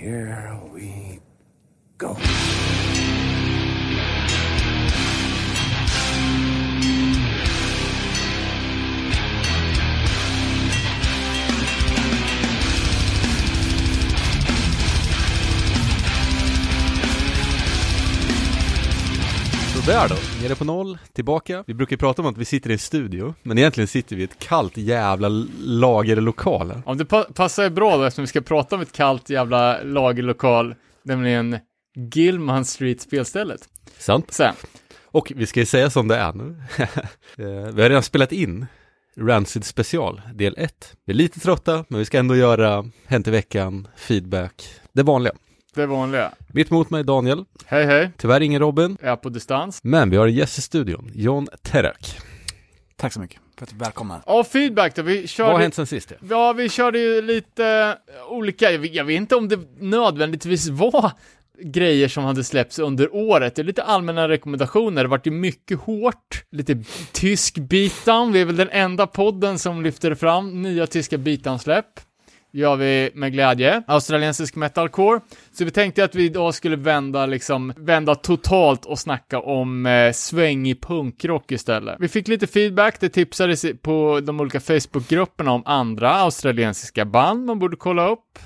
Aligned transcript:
here 0.00 0.58
we 0.72 1.20
go. 1.98 2.16
Sådär 19.90 20.08
då, 20.08 20.42
nere 20.42 20.54
på 20.54 20.64
noll, 20.64 20.98
tillbaka. 21.12 21.64
Vi 21.66 21.74
brukar 21.74 21.96
prata 21.96 22.22
om 22.22 22.28
att 22.28 22.38
vi 22.38 22.44
sitter 22.44 22.70
i 22.70 22.72
en 22.72 22.78
studio, 22.78 23.34
men 23.42 23.58
egentligen 23.58 23.88
sitter 23.88 24.16
vi 24.16 24.22
i 24.22 24.24
ett 24.24 24.38
kallt 24.38 24.76
jävla 24.76 25.28
lagerlokal. 25.58 26.82
Om 26.84 26.98
det 26.98 27.04
pa 27.04 27.24
passar 27.34 27.70
bra 27.70 27.96
då 27.96 28.04
eftersom 28.04 28.22
vi 28.22 28.26
ska 28.26 28.40
prata 28.40 28.76
om 28.76 28.82
ett 28.82 28.92
kallt 28.92 29.30
jävla 29.30 29.82
lagerlokal, 29.82 30.74
nämligen 31.02 31.58
Gilman 32.14 32.64
Street 32.64 33.00
spelstället. 33.00 33.60
Sant? 33.98 34.32
Sen, 34.32 34.54
Och 35.04 35.32
vi 35.36 35.46
ska 35.46 35.60
ju 35.60 35.66
säga 35.66 35.90
som 35.90 36.08
det 36.08 36.16
är 36.16 36.32
nu. 36.32 36.62
Eh, 37.38 37.46
vi 37.46 37.82
har 37.82 37.88
redan 37.88 38.02
spelat 38.02 38.32
in 38.32 38.66
Rancid 39.16 39.64
special, 39.64 40.20
del 40.34 40.54
1. 40.58 40.94
Vi 41.06 41.12
är 41.12 41.16
lite 41.16 41.40
trötta, 41.40 41.84
men 41.88 41.98
vi 41.98 42.04
ska 42.04 42.18
ändå 42.18 42.36
göra 42.36 42.84
Hänt 43.06 43.28
i 43.28 43.30
veckan, 43.30 43.88
feedback, 43.96 44.64
det 44.92 45.02
vanliga. 45.02 45.32
Det 45.74 45.86
vanliga. 45.86 46.32
Mitt 46.52 46.70
emot 46.70 46.90
mig 46.90 47.04
Daniel, 47.04 47.44
Hej 47.66 47.84
hej, 47.84 48.10
tyvärr 48.16 48.40
ingen 48.40 48.60
Robin, 48.60 48.96
jag 49.02 49.12
är 49.12 49.16
på 49.16 49.28
distans. 49.28 49.80
men 49.82 50.10
vi 50.10 50.16
har 50.16 50.26
en 50.26 50.34
gäst 50.34 50.58
i 50.58 50.62
studion, 50.62 51.10
John 51.14 51.48
Terak. 51.62 52.18
Tack 52.96 53.12
så 53.12 53.20
mycket 53.20 53.40
för 53.58 53.64
att 53.64 53.70
du 53.70 53.76
välkommen. 53.76 54.20
Ja, 54.26 54.44
feedback 54.44 54.94
då, 54.94 55.02
vi 55.02 55.20
Vad 55.20 55.28
körde... 55.28 55.52
har 55.52 55.58
hänt 55.58 55.74
sen 55.74 55.86
sist? 55.86 56.12
Ja? 56.28 56.52
Vi 56.52 56.68
körde 56.68 56.98
ju 56.98 57.22
lite 57.22 57.96
eh, 58.26 58.32
olika, 58.32 58.70
jag 58.70 58.78
vet, 58.78 58.94
jag 58.94 59.04
vet 59.04 59.16
inte 59.16 59.36
om 59.36 59.48
det 59.48 59.58
nödvändigtvis 59.78 60.68
var 60.68 61.12
grejer 61.62 62.08
som 62.08 62.24
hade 62.24 62.44
släppts 62.44 62.78
under 62.78 63.14
året. 63.14 63.54
Det 63.54 63.62
är 63.62 63.64
lite 63.64 63.82
allmänna 63.82 64.28
rekommendationer, 64.28 65.02
det 65.02 65.08
vart 65.08 65.26
ju 65.26 65.30
mycket 65.30 65.80
hårt, 65.80 66.44
lite 66.52 66.84
tysk 67.12 67.58
beatdown, 67.58 68.32
vi 68.32 68.40
är 68.40 68.44
väl 68.44 68.56
den 68.56 68.68
enda 68.70 69.06
podden 69.06 69.58
som 69.58 69.82
lyfter 69.82 70.14
fram 70.14 70.62
nya 70.62 70.86
tyska 70.86 71.18
beatdown-släpp. 71.18 72.00
Gör 72.52 72.76
vi 72.76 73.10
med 73.14 73.32
glädje. 73.32 73.82
Australiensisk 73.86 74.56
metalcore. 74.56 75.20
Så 75.52 75.64
vi 75.64 75.70
tänkte 75.70 76.04
att 76.04 76.14
vi 76.14 76.24
idag 76.24 76.54
skulle 76.54 76.76
vända 76.76 77.26
liksom, 77.26 77.72
vända 77.76 78.14
totalt 78.14 78.86
och 78.86 78.98
snacka 78.98 79.40
om 79.40 79.86
eh, 79.86 80.12
svängig 80.12 80.80
punkrock 80.80 81.52
istället. 81.52 81.96
Vi 81.98 82.08
fick 82.08 82.28
lite 82.28 82.46
feedback, 82.46 83.00
det 83.00 83.08
tipsades 83.08 83.64
på 83.82 84.20
de 84.22 84.40
olika 84.40 84.60
Facebookgrupperna 84.60 85.52
om 85.52 85.62
andra 85.66 86.10
australiensiska 86.10 87.04
band 87.04 87.44
man 87.44 87.58
borde 87.58 87.76
kolla 87.76 88.08
upp. 88.08 88.38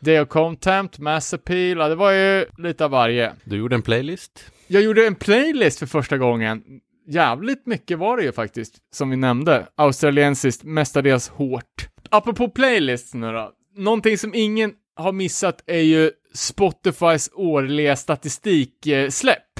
Deo 0.00 0.26
Contempt, 0.26 0.98
Mass 0.98 1.34
Appeal, 1.34 1.78
ja, 1.78 1.88
det 1.88 1.94
var 1.94 2.12
ju 2.12 2.46
lite 2.58 2.84
av 2.84 2.90
varje. 2.90 3.32
Du 3.44 3.56
gjorde 3.56 3.74
en 3.74 3.82
playlist. 3.82 4.44
Jag 4.66 4.82
gjorde 4.82 5.06
en 5.06 5.14
playlist 5.14 5.78
för 5.78 5.86
första 5.86 6.18
gången. 6.18 6.62
Jävligt 7.06 7.66
mycket 7.66 7.98
var 7.98 8.16
det 8.16 8.22
ju 8.22 8.32
faktiskt, 8.32 8.74
som 8.94 9.10
vi 9.10 9.16
nämnde. 9.16 9.66
Australiensiskt, 9.76 10.64
mestadels 10.64 11.28
hårt. 11.28 11.88
Apropå 12.16 12.48
playlists 12.48 13.14
nu 13.14 13.32
då. 13.32 13.52
Någonting 13.76 14.18
som 14.18 14.34
ingen 14.34 14.72
har 14.96 15.12
missat 15.12 15.62
är 15.66 15.80
ju 15.80 16.10
Spotifys 16.34 17.30
årliga 17.34 17.96
statistiksläpp. 17.96 19.40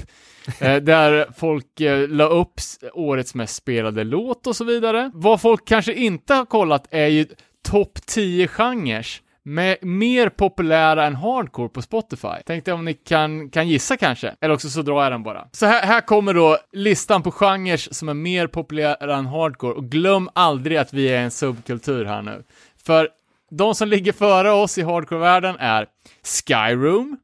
Eh, 0.60 0.76
där 0.76 1.28
folk 1.36 1.80
eh, 1.80 2.08
la 2.08 2.24
upp 2.24 2.60
årets 2.92 3.34
mest 3.34 3.54
spelade 3.54 4.04
låt 4.04 4.46
och 4.46 4.56
så 4.56 4.64
vidare. 4.64 5.10
Vad 5.14 5.40
folk 5.40 5.68
kanske 5.68 5.94
inte 5.94 6.34
har 6.34 6.44
kollat 6.44 6.86
är 6.90 7.06
ju 7.06 7.26
topp 7.62 7.98
10 8.06 8.48
genrer 8.48 9.06
mer 9.44 10.28
populära 10.28 11.06
än 11.06 11.14
hardcore 11.14 11.68
på 11.68 11.82
Spotify. 11.82 12.42
Tänkte 12.46 12.72
om 12.72 12.84
ni 12.84 12.94
kan, 12.94 13.50
kan 13.50 13.68
gissa 13.68 13.96
kanske, 13.96 14.34
eller 14.40 14.54
också 14.54 14.70
så 14.70 14.82
drar 14.82 15.02
jag 15.02 15.12
den 15.12 15.22
bara. 15.22 15.48
Så 15.52 15.66
här, 15.66 15.86
här 15.86 16.00
kommer 16.00 16.34
då 16.34 16.58
listan 16.72 17.22
på 17.22 17.30
genrer 17.30 17.76
som 17.76 18.08
är 18.08 18.14
mer 18.14 18.46
populära 18.46 19.16
än 19.16 19.26
hardcore, 19.26 19.74
och 19.74 19.84
glöm 19.84 20.28
aldrig 20.32 20.76
att 20.76 20.92
vi 20.92 21.08
är 21.08 21.22
en 21.22 21.30
subkultur 21.30 22.04
här 22.04 22.22
nu. 22.22 22.44
För 22.84 23.08
de 23.50 23.74
som 23.74 23.88
ligger 23.88 24.12
före 24.12 24.50
oss 24.50 24.78
i 24.78 24.82
hardcore-världen 24.82 25.56
är 25.58 25.86
Skyroom, 26.22 27.16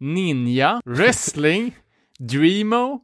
Ninja, 0.00 0.80
Wrestling, 0.84 1.76
Dreamo, 2.18 3.00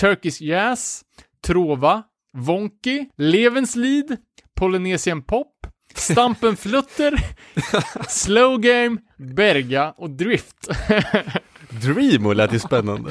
Turkish 0.00 0.42
Jazz, 0.42 1.02
Trova, 1.46 2.02
Wonky, 2.32 3.06
Levenslied, 3.16 4.16
Polynesian 4.54 5.22
Pop, 5.22 5.57
Stampenflutter, 5.98 7.20
Slow 8.08 8.60
Game, 8.60 8.96
Berga 9.16 9.94
och 9.96 10.10
Drift. 10.10 10.68
Dreamo 11.70 12.32
lät 12.32 12.52
ju 12.52 12.58
spännande. 12.58 13.10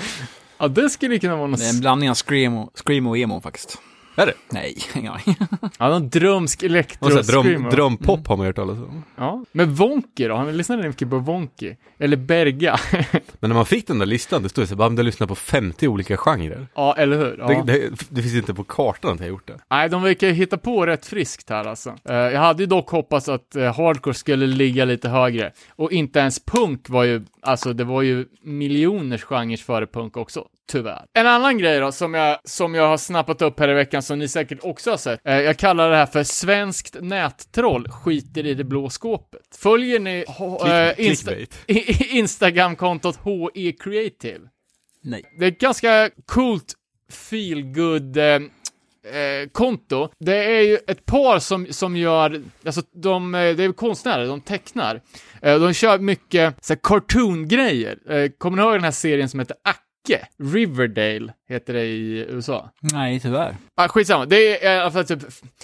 ja, 0.57 0.67
det 0.67 0.89
skulle 0.89 1.19
kunna 1.19 1.35
vara 1.35 1.47
något... 1.47 1.59
Det 1.59 1.65
är 1.65 1.69
en 1.69 1.79
blandning 1.79 2.09
av 2.09 2.15
screamo, 2.15 2.71
screamo 2.85 3.09
och 3.09 3.17
emo 3.17 3.41
faktiskt. 3.41 3.77
Är 4.17 4.25
det? 4.25 4.33
Nej, 4.49 4.75
ingen 4.95 5.11
aning. 5.11 5.35
Ja, 5.79 5.89
någon 5.89 6.09
drömsk 6.09 6.63
elektro 6.63 7.05
Och 7.05 7.11
så 7.11 7.17
här, 7.17 7.43
dröm, 7.43 7.69
drömpop 7.69 8.27
har 8.27 8.37
man 8.37 8.45
hört 8.45 8.55
talas 8.55 8.77
om. 8.77 9.03
Ja, 9.15 9.43
men 9.51 9.75
Wonky 9.75 10.27
då? 10.27 10.35
Har 10.35 10.45
ni 10.45 10.53
lyssnat 10.53 10.79
mycket 10.79 11.09
på 11.09 11.19
Wonky? 11.19 11.75
Eller 11.99 12.17
Berga? 12.17 12.79
Men 13.39 13.49
när 13.49 13.53
man 13.55 13.65
fick 13.65 13.87
den 13.87 13.99
där 13.99 14.05
listan, 14.05 14.43
det 14.43 14.49
stod 14.49 14.61
ju 14.61 14.67
så 14.67 14.83
här, 14.83 14.89
du 14.89 15.03
lyssnar 15.03 15.27
på 15.27 15.35
50 15.35 15.87
olika 15.87 16.17
genrer. 16.17 16.67
ja, 16.75 16.95
eller 16.97 17.17
hur? 17.17 17.35
Ja. 17.39 17.47
Det, 17.47 17.73
det, 17.73 17.89
det 18.09 18.21
finns 18.21 18.35
inte 18.35 18.53
på 18.53 18.63
kartan 18.63 19.13
att 19.13 19.19
jag 19.19 19.29
gjort 19.29 19.47
det. 19.47 19.59
Nej, 19.69 19.89
de 19.89 20.01
verkar 20.03 20.29
hitta 20.29 20.57
på 20.57 20.85
rätt 20.85 21.05
friskt 21.05 21.49
här 21.49 21.65
alltså. 21.65 21.95
Eh, 22.09 22.15
jag 22.15 22.39
hade 22.39 22.63
ju 22.63 22.67
dock 22.67 22.89
hoppats 22.89 23.29
att 23.29 23.55
eh, 23.55 23.75
hardcore 23.75 24.13
skulle 24.13 24.47
ligga 24.47 24.85
lite 24.85 25.09
högre. 25.09 25.51
Och 25.75 25.91
inte 25.91 26.19
ens 26.19 26.45
punk 26.45 26.89
var 26.89 27.03
ju, 27.03 27.25
alltså 27.41 27.73
det 27.73 27.83
var 27.83 28.01
ju 28.01 28.25
miljoners 28.41 29.23
genrer 29.23 29.57
före 29.57 29.87
punk 29.87 30.17
också, 30.17 30.45
tyvärr. 30.67 31.05
En 31.13 31.27
annan 31.27 31.57
grej 31.57 31.79
då, 31.79 31.91
som 31.91 32.13
jag, 32.13 32.39
som 32.43 32.75
jag 32.75 32.87
har 32.87 32.97
snappat 32.97 33.41
upp 33.41 33.59
här 33.59 33.69
i 33.69 33.73
veckan, 33.73 34.01
som 34.01 34.19
ni 34.19 34.27
säkert 34.27 34.59
också 34.61 34.89
har 34.89 34.97
sett. 34.97 35.19
Eh, 35.23 35.39
jag 35.41 35.57
kallar 35.57 35.89
det 35.89 35.95
här 35.95 36.05
för 36.05 36.23
svenskt 36.23 36.95
nättroll 37.01 37.89
skiter 37.89 38.45
i 38.45 38.53
det 38.53 38.63
blå 38.63 38.89
skåpet. 38.89 39.41
Följer 39.57 39.99
ni 39.99 40.25
eh, 40.27 41.05
Insta- 41.05 41.47
Instagramkontot 42.09 43.19
HE 43.23 43.71
Creative? 43.71 44.39
Nej. 45.03 45.23
Det 45.39 45.45
är 45.45 45.51
ett 45.51 45.59
ganska 45.59 46.09
coolt 46.25 46.73
feelgood 47.11 48.17
eh, 48.17 48.25
eh, 48.25 48.41
konto. 49.51 50.09
Det 50.19 50.35
är 50.57 50.61
ju 50.61 50.77
ett 50.87 51.05
par 51.05 51.39
som, 51.39 51.67
som 51.73 51.97
gör, 51.97 52.41
alltså 52.65 52.81
de, 52.93 53.35
eh, 53.35 53.55
det 53.55 53.63
är 53.63 53.71
konstnärer, 53.71 54.27
de 54.27 54.41
tecknar. 54.41 55.01
Eh, 55.41 55.59
de 55.59 55.73
kör 55.73 55.99
mycket 55.99 56.65
så 56.65 56.73
här, 56.73 56.79
cartoon-grejer. 56.83 57.97
Eh, 58.11 58.29
kommer 58.37 58.57
ni 58.57 58.63
ihåg 58.63 58.73
den 58.73 58.83
här 58.83 58.91
serien 58.91 59.29
som 59.29 59.39
heter 59.39 59.55
Acke? 60.07 60.27
Riverdale 60.39 61.33
heter 61.49 61.73
det 61.73 61.85
i 61.85 62.25
USA. 62.29 62.69
Nej, 62.81 63.19
tyvärr. 63.19 63.55
Ah, 63.75 63.87
skitsamma, 63.87 64.25
det 64.25 64.65
är 64.65 64.77
i 64.77 64.79
alla 64.79 64.91
fall 64.91 65.05
typ 65.05 65.23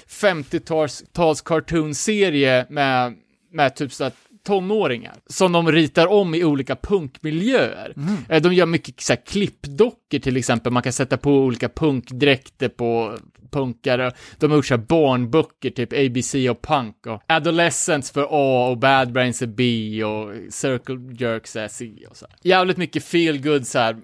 50-tals 0.10 1.04
tals 1.14 1.42
cartoon-serie 1.42 2.66
med, 2.70 3.14
med 3.52 3.76
typ 3.76 3.94
såhär 3.94 4.14
tonåringar 4.46 5.14
som 5.28 5.52
de 5.52 5.72
ritar 5.72 6.08
om 6.08 6.36
i 6.36 6.44
olika 6.44 6.76
punkmiljöer. 6.76 7.94
Eh, 8.30 8.42
De 8.42 8.54
gör 8.54 8.66
mycket 8.66 9.02
så 9.02 9.14
här, 9.14 9.22
klippdockor 9.26 10.20
till 10.20 10.38
exempel, 10.38 10.72
man 10.72 10.84
kan 10.84 10.94
sätta 10.94 11.18
på 11.18 11.32
olika 11.32 11.70
punkdräkter 11.70 12.70
på 12.70 13.18
punkare. 13.52 14.12
De 14.38 14.52
har 14.52 14.58
gjort 14.58 14.66
så 14.66 14.74
här 14.74 14.82
barnböcker, 14.82 15.70
typ 15.70 15.94
ABC 15.94 16.36
och 16.50 16.62
punk 16.62 17.08
och 17.08 17.22
Adolescents 17.28 18.12
för 18.12 18.28
A 18.30 18.68
och 18.70 18.78
Bad 18.78 19.12
Brains 19.12 19.42
är 19.42 19.48
B 19.48 20.04
och 20.04 20.54
Circle 20.54 21.26
Jerks 21.26 21.56
är 21.56 21.68
C 21.68 21.92
och 22.10 22.18
så 22.18 22.26
här. 22.30 22.36
Jävligt 22.42 22.78
mycket 22.78 23.04
feel 23.04 23.42
good 23.42 23.68
så 23.68 23.80
här 23.80 23.98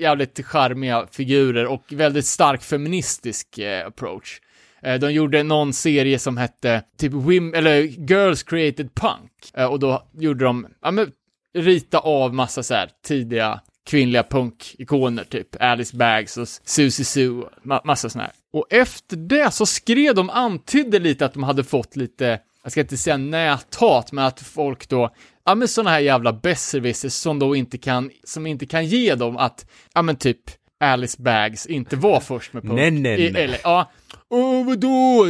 jävligt 0.00 0.46
charmiga 0.46 1.06
figurer 1.10 1.66
och 1.66 1.84
väldigt 1.88 2.26
stark 2.26 2.62
feministisk 2.62 3.58
eh, 3.58 3.86
approach. 3.86 4.40
Eh, 4.82 4.98
de 5.00 5.12
gjorde 5.12 5.42
någon 5.42 5.72
serie 5.72 6.18
som 6.18 6.36
hette 6.36 6.82
typ 6.98 7.12
Wim, 7.12 7.54
eller 7.54 7.80
Girls 8.10 8.42
Created 8.42 8.94
Punk. 8.94 9.32
Eh, 9.54 9.66
och 9.66 9.78
då 9.78 10.08
gjorde 10.12 10.44
de, 10.44 10.66
ja 10.82 10.90
men, 10.90 11.12
rita 11.54 11.98
av 11.98 12.34
massa 12.34 12.62
så 12.62 12.74
här 12.74 12.90
tidiga 13.04 13.60
kvinnliga 13.86 14.22
punkikoner, 14.22 15.24
typ 15.24 15.62
Alice 15.62 15.96
Bags 15.96 16.36
och 16.36 16.48
Susie 16.48 17.04
Sue, 17.04 17.44
ma- 17.62 17.80
massa 17.84 18.08
sådana 18.08 18.24
här. 18.24 18.32
Och 18.52 18.66
efter 18.70 19.16
det 19.16 19.54
så 19.54 19.66
skrev 19.66 20.14
de, 20.14 20.30
antydde 20.30 20.98
lite 20.98 21.24
att 21.24 21.34
de 21.34 21.42
hade 21.42 21.64
fått 21.64 21.96
lite, 21.96 22.40
jag 22.62 22.72
ska 22.72 22.80
inte 22.80 22.96
säga 22.96 23.16
näthat, 23.16 24.12
men 24.12 24.24
att 24.24 24.40
folk 24.40 24.88
då, 24.88 25.10
ja 25.44 25.54
men 25.54 25.68
såna 25.68 25.90
här 25.90 26.00
jävla 26.00 26.32
besserwissers 26.32 27.12
som 27.12 27.38
då 27.38 27.56
inte 27.56 27.78
kan, 27.78 28.10
som 28.24 28.46
inte 28.46 28.66
kan 28.66 28.86
ge 28.86 29.14
dem 29.14 29.36
att, 29.36 29.66
ja 29.94 30.02
men 30.02 30.16
typ 30.16 30.40
Alice 30.80 31.22
Bags 31.22 31.66
inte 31.66 31.96
var 31.96 32.20
först 32.20 32.52
med 32.52 32.62
punk. 32.62 32.74
Nej, 32.74 32.90
nej, 32.90 33.32
nej. 33.32 33.42
eller, 33.42 33.58
ja, 33.64 33.90
åh 34.30 34.66
vadå? 34.66 35.26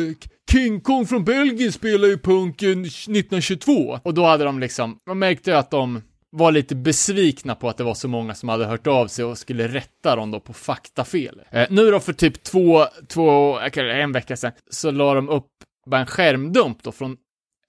King 0.52 0.81
Kong 0.81 1.06
från 1.06 1.25
Belgien 1.25 1.72
spelar 1.72 2.08
ju 2.08 2.19
punken 2.19 2.84
1922. 2.84 3.99
Och 4.02 4.14
då 4.14 4.25
hade 4.25 4.44
de 4.44 4.61
liksom, 4.61 4.99
man 5.06 5.19
märkte 5.19 5.50
ju 5.50 5.56
att 5.56 5.70
de 5.70 6.02
var 6.31 6.52
lite 6.52 6.75
besvikna 6.75 7.55
på 7.55 7.69
att 7.69 7.76
det 7.76 7.84
var 7.84 7.94
så 7.94 8.08
många 8.08 8.34
som 8.34 8.49
hade 8.49 8.64
hört 8.64 8.87
av 8.87 9.06
sig 9.06 9.25
och 9.25 9.38
skulle 9.38 9.69
rätta 9.69 10.17
dem 10.17 10.31
då 10.31 10.40
på 10.40 10.52
faktafel. 10.52 11.40
Eh, 11.50 11.67
nu 11.70 11.90
då 11.90 12.00
för 12.00 12.12
typ 12.12 12.43
två, 12.43 12.87
två, 13.08 13.58
en 13.76 14.12
vecka 14.12 14.37
sedan, 14.37 14.52
så 14.70 14.90
la 14.90 15.14
de 15.14 15.28
upp 15.28 15.50
bara 15.87 16.00
en 16.00 16.06
skärmdump 16.06 16.82
då 16.82 16.93
från 16.93 17.17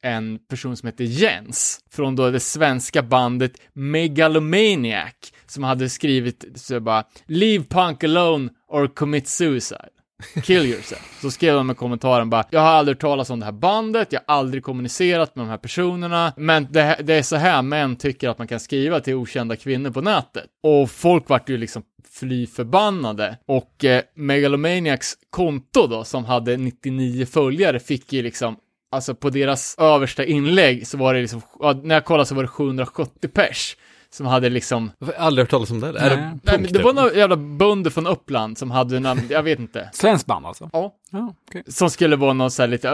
en 0.05 0.39
person 0.49 0.77
som 0.77 0.87
heter 0.87 1.03
Jens, 1.03 1.79
från 1.91 2.15
då 2.15 2.31
det 2.31 2.39
svenska 2.39 3.03
bandet 3.03 3.51
Megalomaniac, 3.73 5.13
som 5.47 5.63
hade 5.63 5.89
skrivit 5.89 6.45
så 6.55 6.79
bara 6.79 7.03
“Leave 7.25 7.63
punk 7.63 8.03
alone 8.03 8.49
or 8.67 8.87
commit 8.87 9.27
suicide”. 9.27 9.89
Kill 10.43 10.65
yourself. 10.65 11.19
Så 11.21 11.31
skrev 11.31 11.55
de 11.55 11.67
med 11.67 11.77
kommentaren 11.77 12.29
bara, 12.29 12.43
jag 12.49 12.59
har 12.59 12.67
aldrig 12.67 12.95
hört 12.95 13.01
talas 13.01 13.29
om 13.29 13.39
det 13.39 13.45
här 13.45 13.53
bandet, 13.53 14.13
jag 14.13 14.21
har 14.27 14.35
aldrig 14.35 14.63
kommunicerat 14.63 15.35
med 15.35 15.45
de 15.45 15.49
här 15.49 15.57
personerna, 15.57 16.33
men 16.37 16.67
det, 16.71 16.99
det 17.03 17.13
är 17.13 17.23
så 17.23 17.35
här 17.35 17.61
män 17.61 17.95
tycker 17.95 18.29
att 18.29 18.37
man 18.37 18.47
kan 18.47 18.59
skriva 18.59 18.99
till 18.99 19.13
okända 19.13 19.55
kvinnor 19.55 19.89
på 19.89 20.01
nätet. 20.01 20.45
Och 20.63 20.91
folk 20.91 21.29
vart 21.29 21.49
ju 21.49 21.57
liksom 21.57 21.83
fly 22.11 22.47
förbannade. 22.47 23.37
Och 23.45 23.85
eh, 23.85 24.01
Megalomaniacs 24.15 25.13
konto 25.29 25.87
då, 25.87 26.03
som 26.03 26.25
hade 26.25 26.57
99 26.57 27.25
följare, 27.25 27.79
fick 27.79 28.13
ju 28.13 28.21
liksom 28.21 28.57
Alltså 28.95 29.15
på 29.15 29.29
deras 29.29 29.75
översta 29.77 30.25
inlägg 30.25 30.87
så 30.87 30.97
var 30.97 31.13
det 31.13 31.21
liksom, 31.21 31.41
när 31.83 31.95
jag 31.95 32.05
kollade 32.05 32.25
så 32.25 32.35
var 32.35 32.41
det 32.43 32.47
770 32.47 33.29
pers 33.33 33.77
som 34.09 34.25
hade 34.25 34.49
liksom 34.49 34.91
Jag 34.99 35.07
har 35.07 35.13
aldrig 35.13 35.43
hört 35.43 35.49
talas 35.51 35.71
om 35.71 35.79
det. 35.79 35.87
Är 35.87 36.09
det 36.09 36.15
Nej. 36.15 36.39
Nej, 36.43 36.57
det 36.71 36.79
var 36.83 36.91
typ? 36.91 36.95
några 37.01 37.13
jävla 37.13 37.35
bönder 37.37 37.89
från 37.91 38.07
Uppland 38.07 38.57
som 38.57 38.71
hade 38.71 38.99
namn, 38.99 39.21
jag 39.29 39.43
vet 39.43 39.59
inte. 39.59 39.89
Svensk 39.93 40.25
band 40.25 40.45
alltså? 40.45 40.69
Ja. 40.73 40.93
Ja, 41.11 41.33
okej. 41.49 41.63
Som 41.67 41.89
skulle 41.89 42.15
vara 42.15 42.33
någon 42.33 42.51
så 42.51 42.61
här 42.61 42.67
lite, 42.67 42.87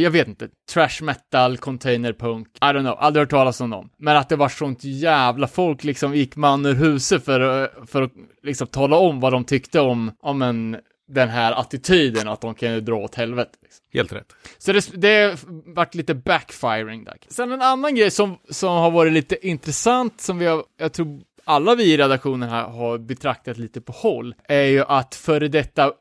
jag 0.00 0.10
vet 0.10 0.28
inte, 0.28 0.48
trash 0.72 1.02
metal, 1.02 1.56
container 1.58 2.12
punk, 2.12 2.48
I 2.48 2.60
don't 2.64 2.80
know, 2.80 2.96
aldrig 2.98 3.20
hört 3.22 3.30
talas 3.30 3.60
om 3.60 3.70
dem. 3.70 3.90
Men 3.98 4.16
att 4.16 4.28
det 4.28 4.36
var 4.36 4.48
sånt 4.48 4.84
jävla 4.84 5.46
folk 5.46 5.84
liksom 5.84 6.14
gick 6.14 6.36
man 6.36 6.66
ur 6.66 6.74
huset 6.74 7.24
för, 7.24 7.40
att- 7.40 7.90
för 7.90 8.02
att 8.02 8.12
liksom 8.42 8.66
tala 8.66 8.96
om 8.96 9.20
vad 9.20 9.32
de 9.32 9.44
tyckte 9.44 9.80
om, 9.80 10.10
om 10.22 10.42
en, 10.42 10.76
den 11.08 11.28
här 11.28 11.52
attityden 11.52 12.28
att 12.28 12.40
de 12.40 12.54
kan 12.54 12.72
ju 12.72 12.80
dra 12.80 12.94
åt 12.94 13.14
helvete. 13.14 13.58
Liksom. 13.62 13.84
Helt 13.92 14.12
rätt. 14.12 14.32
Så 14.58 14.72
det, 14.72 14.90
det 14.94 15.38
varit 15.66 15.94
lite 15.94 16.14
backfiring 16.14 17.04
där. 17.04 17.16
Sen 17.28 17.52
en 17.52 17.62
annan 17.62 17.94
grej 17.94 18.10
som, 18.10 18.38
som 18.50 18.68
har 18.68 18.90
varit 18.90 19.12
lite 19.12 19.46
intressant, 19.46 20.20
som 20.20 20.38
vi 20.38 20.46
har, 20.46 20.64
jag 20.76 20.92
tror 20.92 21.20
alla 21.44 21.74
vi 21.74 21.92
i 21.92 21.96
redaktionen 21.96 22.48
här 22.48 22.64
har 22.64 22.98
betraktat 22.98 23.58
lite 23.58 23.80
på 23.80 23.92
håll, 23.92 24.34
är 24.48 24.62
ju 24.62 24.84
att 24.84 25.14
före 25.14 25.48
detta 25.48 25.92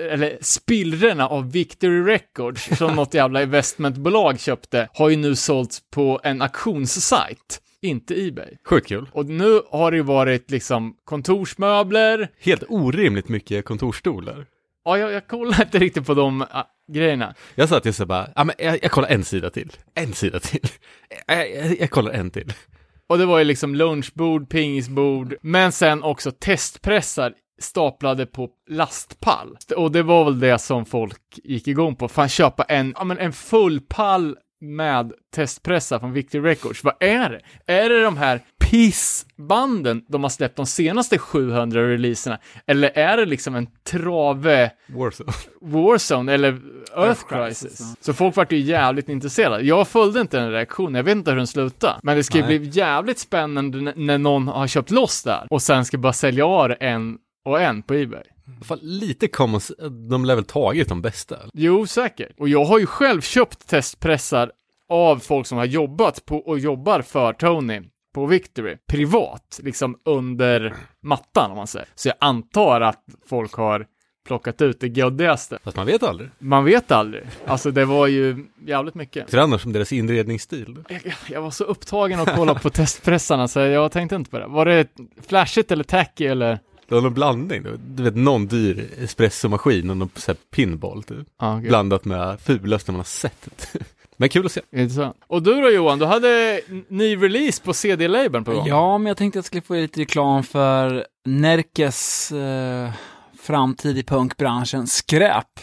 eller 0.00 0.38
spillrorna 0.40 1.28
av 1.28 1.52
Victory 1.52 2.02
Records, 2.02 2.68
som 2.78 2.96
något 2.96 3.14
jävla 3.14 3.42
investmentbolag 3.42 4.40
köpte, 4.40 4.88
har 4.94 5.08
ju 5.08 5.16
nu 5.16 5.36
sålts 5.36 5.82
på 5.90 6.20
en 6.24 6.42
auktionssajt, 6.42 7.60
inte 7.82 8.26
Ebay. 8.26 8.56
Sjukt 8.64 8.88
kul. 8.88 9.08
Och 9.12 9.26
nu 9.26 9.60
har 9.70 9.90
det 9.90 9.96
ju 9.96 10.02
varit 10.02 10.50
liksom 10.50 10.96
kontorsmöbler, 11.04 12.28
Helt 12.38 12.64
orimligt 12.68 13.28
mycket 13.28 13.64
kontorsstolar. 13.64 14.46
Ja, 14.86 14.98
jag, 14.98 15.12
jag 15.12 15.28
kollar 15.28 15.62
inte 15.62 15.78
riktigt 15.78 16.06
på 16.06 16.14
de 16.14 16.42
ah, 16.50 16.64
grejerna. 16.92 17.34
Jag 17.54 17.68
sa 17.68 17.80
till 17.80 17.94
så 17.94 18.06
bara, 18.06 18.28
ja 18.34 18.44
men 18.44 18.54
jag, 18.58 18.78
jag 18.82 18.90
kollar 18.90 19.08
en 19.08 19.24
sida 19.24 19.50
till. 19.50 19.72
En 19.94 20.12
sida 20.12 20.40
till. 20.40 20.60
Jag, 21.26 21.50
jag, 21.54 21.80
jag 21.80 21.90
kollar 21.90 22.12
en 22.12 22.30
till. 22.30 22.52
Och 23.08 23.18
det 23.18 23.26
var 23.26 23.38
ju 23.38 23.44
liksom 23.44 23.74
lunchbord, 23.74 24.50
pingisbord, 24.50 25.34
men 25.42 25.72
sen 25.72 26.02
också 26.02 26.30
testpressar 26.30 27.32
staplade 27.58 28.26
på 28.26 28.48
lastpall. 28.70 29.56
Och 29.76 29.92
det 29.92 30.02
var 30.02 30.24
väl 30.24 30.40
det 30.40 30.58
som 30.58 30.86
folk 30.86 31.22
gick 31.44 31.68
igång 31.68 31.96
på. 31.96 32.08
Fan 32.08 32.28
köpa 32.28 32.62
en, 32.62 32.94
ja 32.96 33.04
men 33.04 33.18
en 33.18 33.32
full 33.32 33.80
pall 33.80 34.36
med 34.60 35.12
testpressar 35.34 35.98
från 35.98 36.12
Victory 36.12 36.50
Records. 36.50 36.84
Vad 36.84 36.94
är 37.00 37.30
det? 37.30 37.72
Är 37.72 37.88
det 37.88 38.02
de 38.02 38.16
här 38.16 38.40
pissbanden 38.70 40.04
de 40.08 40.22
har 40.22 40.30
släppt 40.30 40.56
de 40.56 40.66
senaste 40.66 41.18
700 41.18 41.88
releaserna? 41.88 42.38
Eller 42.66 42.98
är 42.98 43.16
det 43.16 43.26
liksom 43.26 43.54
en 43.54 43.66
trave 43.84 44.70
Warzone. 44.86 45.32
Warzone 45.60 46.32
eller 46.34 46.48
Earth, 46.48 46.96
Earth 46.96 47.26
Crisis. 47.28 47.62
Crisis, 47.62 47.94
Så 48.00 48.14
folk 48.14 48.36
vart 48.36 48.52
ju 48.52 48.58
jävligt 48.58 49.08
intresserade. 49.08 49.62
Jag 49.62 49.88
följde 49.88 50.20
inte 50.20 50.38
den 50.38 50.50
reaktionen, 50.50 50.94
jag 50.94 51.04
vet 51.04 51.16
inte 51.16 51.30
hur 51.30 51.36
den 51.36 51.46
slutade. 51.46 52.00
Men 52.02 52.16
det 52.16 52.24
ska 52.24 52.38
ju 52.38 52.44
Nej. 52.44 52.58
bli 52.58 52.68
jävligt 52.68 53.18
spännande 53.18 53.92
när 53.96 54.18
någon 54.18 54.48
har 54.48 54.66
köpt 54.66 54.90
loss 54.90 55.22
där 55.22 55.46
och 55.50 55.62
sen 55.62 55.84
ska 55.84 55.98
bara 55.98 56.12
sälja 56.12 56.46
av 56.46 56.74
en 56.80 57.18
och 57.44 57.60
en 57.60 57.82
på 57.82 57.94
Ebay. 57.94 58.22
Fan, 58.64 58.78
lite 58.82 59.28
commons, 59.28 59.72
de 60.10 60.24
lär 60.24 60.34
väl 60.34 60.44
tagit 60.44 60.88
de 60.88 61.02
bästa. 61.02 61.36
Jo, 61.52 61.86
säkert. 61.86 62.32
Och 62.38 62.48
jag 62.48 62.64
har 62.64 62.78
ju 62.78 62.86
själv 62.86 63.20
köpt 63.20 63.68
testpressar 63.68 64.50
av 64.88 65.18
folk 65.18 65.46
som 65.46 65.58
har 65.58 65.64
jobbat 65.64 66.26
på 66.26 66.36
och 66.38 66.58
jobbar 66.58 67.02
för 67.02 67.32
Tony 67.32 67.82
på 68.16 68.26
Victory, 68.26 68.76
privat, 68.86 69.60
liksom 69.62 69.98
under 70.04 70.74
mattan 71.02 71.50
om 71.50 71.56
man 71.56 71.66
säger. 71.66 71.88
Så 71.94 72.08
jag 72.08 72.16
antar 72.20 72.80
att 72.80 73.04
folk 73.26 73.52
har 73.52 73.86
plockat 74.26 74.62
ut 74.62 74.80
det 74.80 74.86
göddigaste. 74.86 75.58
Fast 75.64 75.76
man 75.76 75.86
vet 75.86 76.02
aldrig. 76.02 76.30
Man 76.38 76.64
vet 76.64 76.90
aldrig. 76.90 77.22
Alltså 77.46 77.70
det 77.70 77.84
var 77.84 78.06
ju 78.06 78.46
jävligt 78.66 78.94
mycket. 78.94 79.30
Det 79.30 79.36
är 79.36 79.40
annars 79.40 79.62
som 79.62 79.72
deras 79.72 79.92
inredningsstil. 79.92 80.84
Jag, 80.88 81.00
jag 81.28 81.42
var 81.42 81.50
så 81.50 81.64
upptagen 81.64 82.20
att 82.20 82.34
kolla 82.36 82.54
på 82.54 82.70
testpressarna 82.80 83.48
så 83.48 83.60
jag 83.60 83.92
tänkte 83.92 84.16
inte 84.16 84.30
på 84.30 84.38
det. 84.38 84.46
Var 84.46 84.64
det 84.64 84.88
flashigt 85.28 85.70
eller 85.70 85.84
tacky 85.84 86.26
eller? 86.26 86.58
Det 86.88 86.94
var 86.94 87.02
någon 87.02 87.14
blandning. 87.14 87.66
Du 87.86 88.02
vet 88.02 88.16
någon 88.16 88.46
dyr 88.46 88.90
espressomaskin 88.98 89.90
och 89.90 89.96
någon 89.96 90.10
så 90.14 90.30
här 90.30 90.38
pinball 90.50 91.02
typ. 91.02 91.26
Ja, 91.40 91.56
okay. 91.56 91.68
Blandat 91.68 92.04
med 92.04 92.40
fulaste 92.40 92.92
man 92.92 92.98
har 92.98 93.04
sett. 93.04 93.76
Men 94.16 94.28
kul 94.28 94.46
att 94.46 94.52
se. 94.52 94.60
Intressant. 94.76 95.16
Och 95.26 95.42
du 95.42 95.60
då 95.60 95.70
Johan, 95.70 95.98
du 95.98 96.04
hade 96.06 96.60
ny 96.88 97.16
release 97.16 97.62
på 97.62 97.74
CD-labeln 97.74 98.44
på 98.44 98.52
gång? 98.52 98.66
Ja, 98.66 98.98
men 98.98 99.06
jag 99.06 99.16
tänkte 99.16 99.38
att 99.38 99.44
jag 99.44 99.46
skulle 99.46 99.62
få 99.62 99.74
lite 99.74 100.00
reklam 100.00 100.42
för 100.42 101.06
Närkes 101.24 102.32
eh, 102.32 102.90
framtid 103.40 103.98
i 103.98 104.02
punkbranschen, 104.02 104.86
Skräp. 104.86 105.60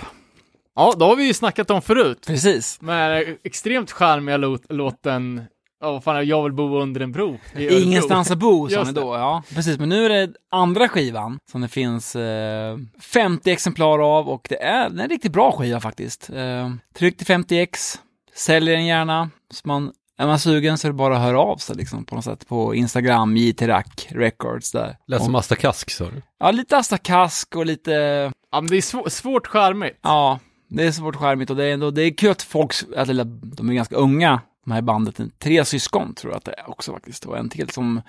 Ja, 0.76 0.94
då 0.98 1.06
har 1.06 1.16
vi 1.16 1.24
ju 1.28 1.34
snackat 1.34 1.70
om 1.72 1.82
förut. 1.82 2.24
Precis. 2.28 2.82
Med 2.82 3.38
extremt 3.44 3.92
charmiga 3.92 4.38
låt, 4.38 4.62
låten, 4.70 5.42
ja 5.82 5.92
vad 5.92 6.04
fan? 6.04 6.28
Jag 6.28 6.44
vill 6.44 6.54
bo 6.54 6.80
under 6.80 7.02
en 7.02 7.12
bro. 7.12 7.38
i. 7.56 7.82
Ingenstans 7.84 8.32
att 8.32 8.38
bo, 8.38 8.70
sa 8.70 8.84
ni 8.84 8.92
då. 8.92 9.16
Ja, 9.16 9.44
precis. 9.56 9.80
Men 9.80 9.90
nu 9.90 10.06
är 10.06 10.10
det 10.10 10.34
andra 10.52 10.90
skivan 10.90 11.40
som 11.52 11.62
det 11.62 11.68
finns 11.68 12.16
eh, 12.16 12.78
50 13.00 13.52
exemplar 13.52 14.18
av 14.18 14.30
och 14.30 14.48
det 14.50 14.64
är, 14.64 14.90
det 14.90 15.00
är 15.02 15.04
en 15.04 15.10
riktigt 15.10 15.32
bra 15.32 15.52
skiva 15.52 15.80
faktiskt. 15.80 16.30
Eh, 16.30 16.72
tryck 16.98 17.18
till 17.18 17.28
50x, 17.28 17.98
säljer 18.36 18.76
den 18.76 18.86
gärna. 18.86 19.30
Så 19.52 19.68
man, 19.68 19.92
är 20.18 20.28
man 20.28 20.40
sugen 20.40 20.78
så 20.78 20.88
är 20.88 20.90
det 20.90 20.98
bara 20.98 21.16
att 21.16 21.22
höra 21.22 21.40
av 21.40 21.58
sig 21.58 21.76
liksom 21.76 22.06
på 22.06 22.16
något 22.16 22.24
sätt 22.24 22.48
på 22.48 22.76
Instagram, 22.76 23.38
JTRAC 23.38 23.86
Records 24.10 24.72
där. 24.72 24.98
Lät 25.08 25.24
som 25.24 25.36
Asta 25.36 25.56
Kask 25.56 25.92
sa 25.92 26.04
du. 26.06 26.22
Ja, 26.40 26.52
lite 26.52 26.78
Asta 26.78 26.98
Kask 26.98 27.56
och 27.56 27.66
lite 27.66 27.92
Ja, 28.52 28.62
men 28.62 28.68
det 28.70 28.78
är 28.78 28.82
svå- 28.82 29.10
svårt 29.10 29.48
charmigt. 29.48 30.00
Ja, 30.02 30.40
det 30.68 30.84
är 30.84 30.92
svårt 30.92 31.16
charmigt 31.16 31.50
och 31.50 31.56
det 31.56 31.66
är 31.66 31.74
ändå, 31.74 31.92
det 31.92 32.02
är 32.02 32.18
kul 32.18 32.32
att 32.32 32.42
folk, 32.42 32.74
eller, 32.98 33.24
de 33.56 33.70
är 33.70 33.74
ganska 33.74 33.96
unga, 33.96 34.42
de 34.66 34.72
här 34.72 34.82
bandet, 34.82 35.20
tre 35.40 35.66
syskon 35.66 36.14
tror 36.16 36.34
jag 36.34 36.38
att 36.38 36.46
det 36.46 36.52
är 36.52 36.70
också 36.70 36.94
faktiskt, 36.94 37.26
och 37.26 37.38
en 37.38 37.50
till 37.50 37.70
som 37.70 38.02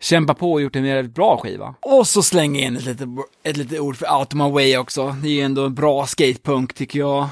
kämpar 0.00 0.34
på 0.34 0.52
och 0.52 0.62
gjort 0.62 0.76
en 0.76 0.84
väldigt 0.84 1.14
bra 1.14 1.38
skiva. 1.38 1.74
Och 1.80 2.06
så 2.06 2.22
slänger 2.22 2.60
jag 2.60 2.66
in 2.66 2.76
ett 2.76 2.84
litet, 2.84 3.08
ett 3.42 3.56
litet 3.56 3.80
ord 3.80 3.96
för 3.96 4.18
Out 4.18 4.26
of 4.26 4.34
My 4.34 4.50
Way 4.50 4.76
också, 4.76 5.16
det 5.22 5.28
är 5.28 5.32
ju 5.32 5.40
ändå 5.40 5.64
en 5.64 5.74
bra 5.74 6.06
skatepunk 6.06 6.74
tycker 6.74 6.98
jag. 6.98 7.28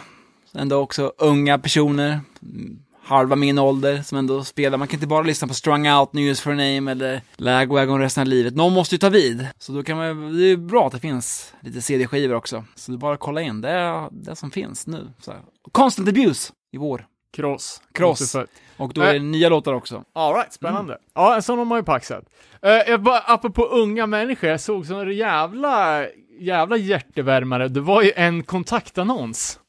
Ändå 0.54 0.76
också 0.76 1.12
unga 1.18 1.58
personer, 1.58 2.20
mm, 2.42 2.78
halva 3.02 3.36
min 3.36 3.58
ålder, 3.58 4.02
som 4.02 4.18
ändå 4.18 4.44
spelar. 4.44 4.78
Man 4.78 4.88
kan 4.88 4.96
inte 4.96 5.06
bara 5.06 5.22
lyssna 5.22 5.48
på 5.48 5.54
Strung 5.54 5.88
Out, 5.88 6.12
News 6.12 6.40
for 6.40 6.50
a 6.50 6.54
Name 6.54 6.90
eller 6.90 7.22
Lagwagon 7.36 8.00
resten 8.00 8.20
av 8.20 8.26
livet. 8.26 8.56
Någon 8.56 8.72
måste 8.72 8.94
ju 8.94 8.98
ta 8.98 9.08
vid. 9.08 9.46
Så 9.58 9.72
då 9.72 9.82
kan 9.82 9.96
man, 9.96 10.38
det 10.38 10.44
är 10.44 10.56
bra 10.56 10.86
att 10.86 10.92
det 10.92 10.98
finns 10.98 11.54
lite 11.60 11.82
CD-skivor 11.82 12.34
också. 12.34 12.64
Så 12.74 12.92
är 12.92 12.96
bara 12.96 13.16
kolla 13.16 13.40
in, 13.40 13.60
det 13.60 13.68
är 13.68 14.08
det 14.10 14.36
som 14.36 14.50
finns 14.50 14.86
nu. 14.86 15.08
Så 15.20 15.30
här. 15.30 15.40
Constant 15.72 16.08
Abuse 16.08 16.52
i 16.72 16.78
vår. 16.78 17.06
Cross. 17.32 17.82
Cross. 17.94 18.36
Och 18.76 18.92
då 18.92 19.02
är 19.02 19.12
det 19.12 19.18
nya 19.18 19.48
låtar 19.48 19.72
också. 19.72 20.04
All 20.12 20.34
right, 20.34 20.52
spännande. 20.52 20.98
Ja, 21.14 21.34
en 21.34 21.42
sån 21.42 21.58
har 21.58 21.64
man 21.64 21.78
ju 21.78 21.84
paxat. 21.84 22.24
Uh, 22.66 22.70
jag 22.70 23.02
bara, 23.02 23.18
apropå 23.18 23.64
unga 23.64 24.06
människor, 24.06 24.50
jag 24.50 24.60
såg 24.60 24.86
sån 24.86 25.16
jävla, 25.16 26.04
jävla 26.40 26.76
hjärtevärmare. 26.76 27.68
Det 27.68 27.80
var 27.80 28.02
ju 28.02 28.12
en 28.16 28.42
kontaktannons. 28.42 29.59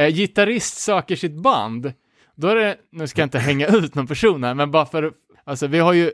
Uh, 0.00 0.08
gitarrist 0.08 0.78
söker 0.78 1.16
sitt 1.16 1.42
band. 1.42 1.92
Då 2.34 2.48
är 2.48 2.56
det, 2.56 2.76
nu 2.90 3.06
ska 3.06 3.20
jag 3.20 3.26
inte 3.26 3.38
hänga 3.38 3.66
ut 3.66 3.94
någon 3.94 4.06
person 4.06 4.44
här, 4.44 4.54
men 4.54 4.70
bara 4.70 4.86
för, 4.86 5.12
alltså 5.44 5.66
vi 5.66 5.78
har 5.78 5.92
ju 5.92 6.12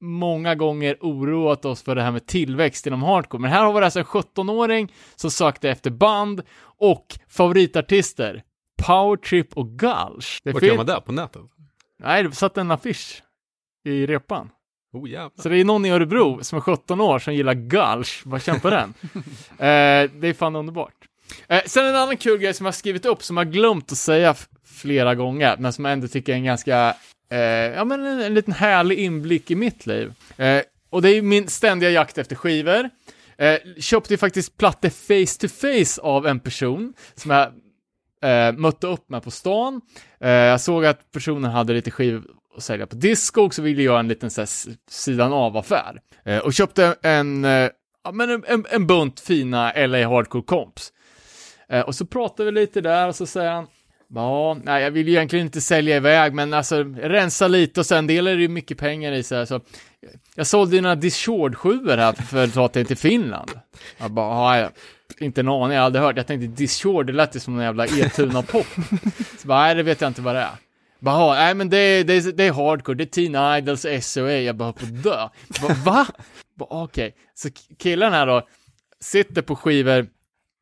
många 0.00 0.54
gånger 0.54 0.96
oroat 1.00 1.64
oss 1.64 1.82
för 1.82 1.94
det 1.94 2.02
här 2.02 2.10
med 2.10 2.26
tillväxt 2.26 2.86
inom 2.86 3.02
hardcore, 3.02 3.40
men 3.40 3.50
här 3.50 3.64
har 3.64 3.72
vi 3.72 3.84
alltså 3.84 3.98
en 3.98 4.04
17-åring 4.04 4.92
som 5.16 5.30
sökte 5.30 5.70
efter 5.70 5.90
band 5.90 6.42
och 6.62 7.06
favoritartister. 7.28 8.42
Powertrip 8.86 9.56
och 9.56 9.68
Gulch. 9.68 10.40
Det 10.44 10.52
fin- 10.60 10.68
gör 10.68 10.76
man 10.76 10.86
det? 10.86 11.00
På 11.00 11.12
nätet? 11.12 11.42
Nej, 11.98 12.22
det 12.22 12.32
satt 12.32 12.58
en 12.58 12.70
affisch 12.70 13.22
i 13.84 14.06
repan. 14.06 14.50
Oh 14.92 15.08
jävlar. 15.08 15.42
Så 15.42 15.48
det 15.48 15.56
är 15.60 15.64
någon 15.64 15.84
i 15.84 15.90
Örebro 15.90 16.44
som 16.44 16.56
är 16.56 16.60
17 16.60 17.00
år 17.00 17.18
som 17.18 17.34
gillar 17.34 17.54
Gulch. 17.54 18.22
Vad 18.24 18.42
känn 18.42 18.60
på 18.60 18.70
den. 18.70 18.94
eh, 19.50 20.10
det 20.20 20.28
är 20.28 20.32
fan 20.32 20.56
underbart. 20.56 20.94
Eh, 21.48 21.62
sen 21.66 21.86
en 21.86 21.96
annan 21.96 22.16
kul 22.16 22.38
grej 22.38 22.54
som 22.54 22.66
jag 22.66 22.74
skrivit 22.74 23.06
upp 23.06 23.22
som 23.22 23.36
jag 23.36 23.52
glömt 23.52 23.92
att 23.92 23.98
säga 23.98 24.34
flera 24.64 25.14
gånger, 25.14 25.56
men 25.58 25.72
som 25.72 25.84
jag 25.84 25.92
ändå 25.92 26.08
tycker 26.08 26.32
är 26.32 26.36
en 26.36 26.44
ganska, 26.44 26.94
eh, 27.30 27.38
ja 27.38 27.84
men 27.84 28.06
en, 28.06 28.20
en 28.20 28.34
liten 28.34 28.52
härlig 28.52 28.98
inblick 28.98 29.50
i 29.50 29.54
mitt 29.54 29.86
liv. 29.86 30.12
Eh, 30.36 30.62
och 30.90 31.02
det 31.02 31.10
är 31.10 31.14
ju 31.14 31.22
min 31.22 31.48
ständiga 31.48 31.90
jakt 31.90 32.18
efter 32.18 32.36
skivor. 32.36 32.90
Eh, 33.38 33.58
köpte 33.78 34.14
ju 34.14 34.18
faktiskt 34.18 34.56
plattor 34.56 34.88
face 34.88 35.40
to 35.40 35.48
face 35.48 36.02
av 36.02 36.26
en 36.26 36.40
person 36.40 36.94
som 37.14 37.30
jag 37.30 37.48
eh, 38.22 38.52
mötte 38.52 38.86
upp 38.86 39.08
med 39.08 39.22
på 39.22 39.30
stan. 39.30 39.80
Eh, 40.20 40.30
jag 40.30 40.60
såg 40.60 40.84
att 40.84 41.12
personen 41.12 41.50
hade 41.50 41.72
lite 41.72 41.90
skivor 41.90 42.22
att 42.56 42.62
sälja 42.62 42.86
på 42.86 42.96
Discog, 42.96 43.54
så 43.54 43.62
ville 43.62 43.82
jag 43.82 43.84
göra 43.84 44.00
en 44.00 44.08
liten 44.08 44.30
så 44.30 44.40
här, 44.40 44.48
sidan 44.90 45.32
av-affär. 45.32 46.00
Eh, 46.24 46.38
och 46.38 46.54
köpte 46.54 46.96
en, 47.02 47.44
eh, 47.44 47.70
ja, 48.04 48.12
men 48.12 48.30
en, 48.30 48.44
en, 48.46 48.66
en 48.70 48.86
bunt 48.86 49.20
fina 49.20 49.72
LA 49.86 50.08
Hardcore 50.08 50.44
Comps. 50.44 50.92
Eh, 51.72 51.80
och 51.80 51.94
så 51.94 52.06
pratar 52.06 52.44
vi 52.44 52.50
lite 52.50 52.80
där 52.80 53.08
och 53.08 53.14
så 53.16 53.26
säger 53.26 53.50
han, 53.50 53.66
Ja, 54.14 54.56
nej, 54.64 54.82
jag 54.82 54.90
vill 54.90 55.08
ju 55.08 55.14
egentligen 55.14 55.46
inte 55.46 55.60
sälja 55.60 55.96
iväg, 55.96 56.34
men 56.34 56.54
alltså 56.54 56.82
rensa 56.84 57.48
lite 57.48 57.80
och 57.80 57.86
sen 57.86 58.06
delar 58.06 58.34
det 58.34 58.42
ju 58.42 58.48
mycket 58.48 58.78
pengar 58.78 59.12
i 59.12 59.22
så 59.22 59.34
här, 59.34 59.44
så 59.44 59.60
jag 60.34 60.46
sålde 60.46 60.76
ju 60.76 60.82
några 60.82 60.94
Discord 60.94 61.56
7 61.56 61.88
här 61.88 62.12
för 62.12 62.44
att 62.44 62.54
ta 62.54 62.68
till 62.68 62.86
till 62.86 62.96
Finland. 62.96 63.50
Jag 63.98 64.10
bara, 64.10 64.56
ja, 64.56 64.58
jag, 64.58 64.70
inte 65.26 65.40
en 65.40 65.48
aning, 65.48 65.76
jag 65.76 65.82
hade 65.82 65.98
hört, 65.98 66.16
jag 66.16 66.26
tänkte 66.26 66.46
Discord, 66.46 67.06
det 67.06 67.12
lät 67.12 67.36
ju 67.36 67.40
som 67.40 67.58
en 67.58 67.64
jävla 67.64 67.86
E-tuna-pop. 67.86 68.66
Så 69.38 69.48
bara, 69.48 69.60
nej, 69.60 69.74
det 69.74 69.82
vet 69.82 70.00
jag 70.00 70.10
inte 70.10 70.22
vad 70.22 70.34
det 70.34 70.40
är. 70.40 70.50
Bara, 70.98 71.14
"Ja, 71.14 71.34
nej 71.34 71.54
men 71.54 71.70
det 71.70 71.76
är, 71.78 72.04
det, 72.04 72.12
är, 72.14 72.32
det 72.32 72.44
är 72.44 72.52
hardcore, 72.52 72.96
det 72.96 73.04
är 73.04 73.06
Teen 73.06 73.58
Idols, 73.58 73.86
SOA, 74.06 74.32
jag 74.32 74.56
bara 74.56 74.72
på 74.72 74.84
att 74.84 75.02
dö. 75.02 75.28
Bara, 75.62 75.74
Va? 75.74 76.06
Okej, 76.58 76.66
Okej, 76.82 77.14
så 77.34 77.48
killen 77.78 78.12
här 78.12 78.26
då, 78.26 78.46
sitter 79.00 79.42
på 79.42 79.56
skivor 79.56 80.06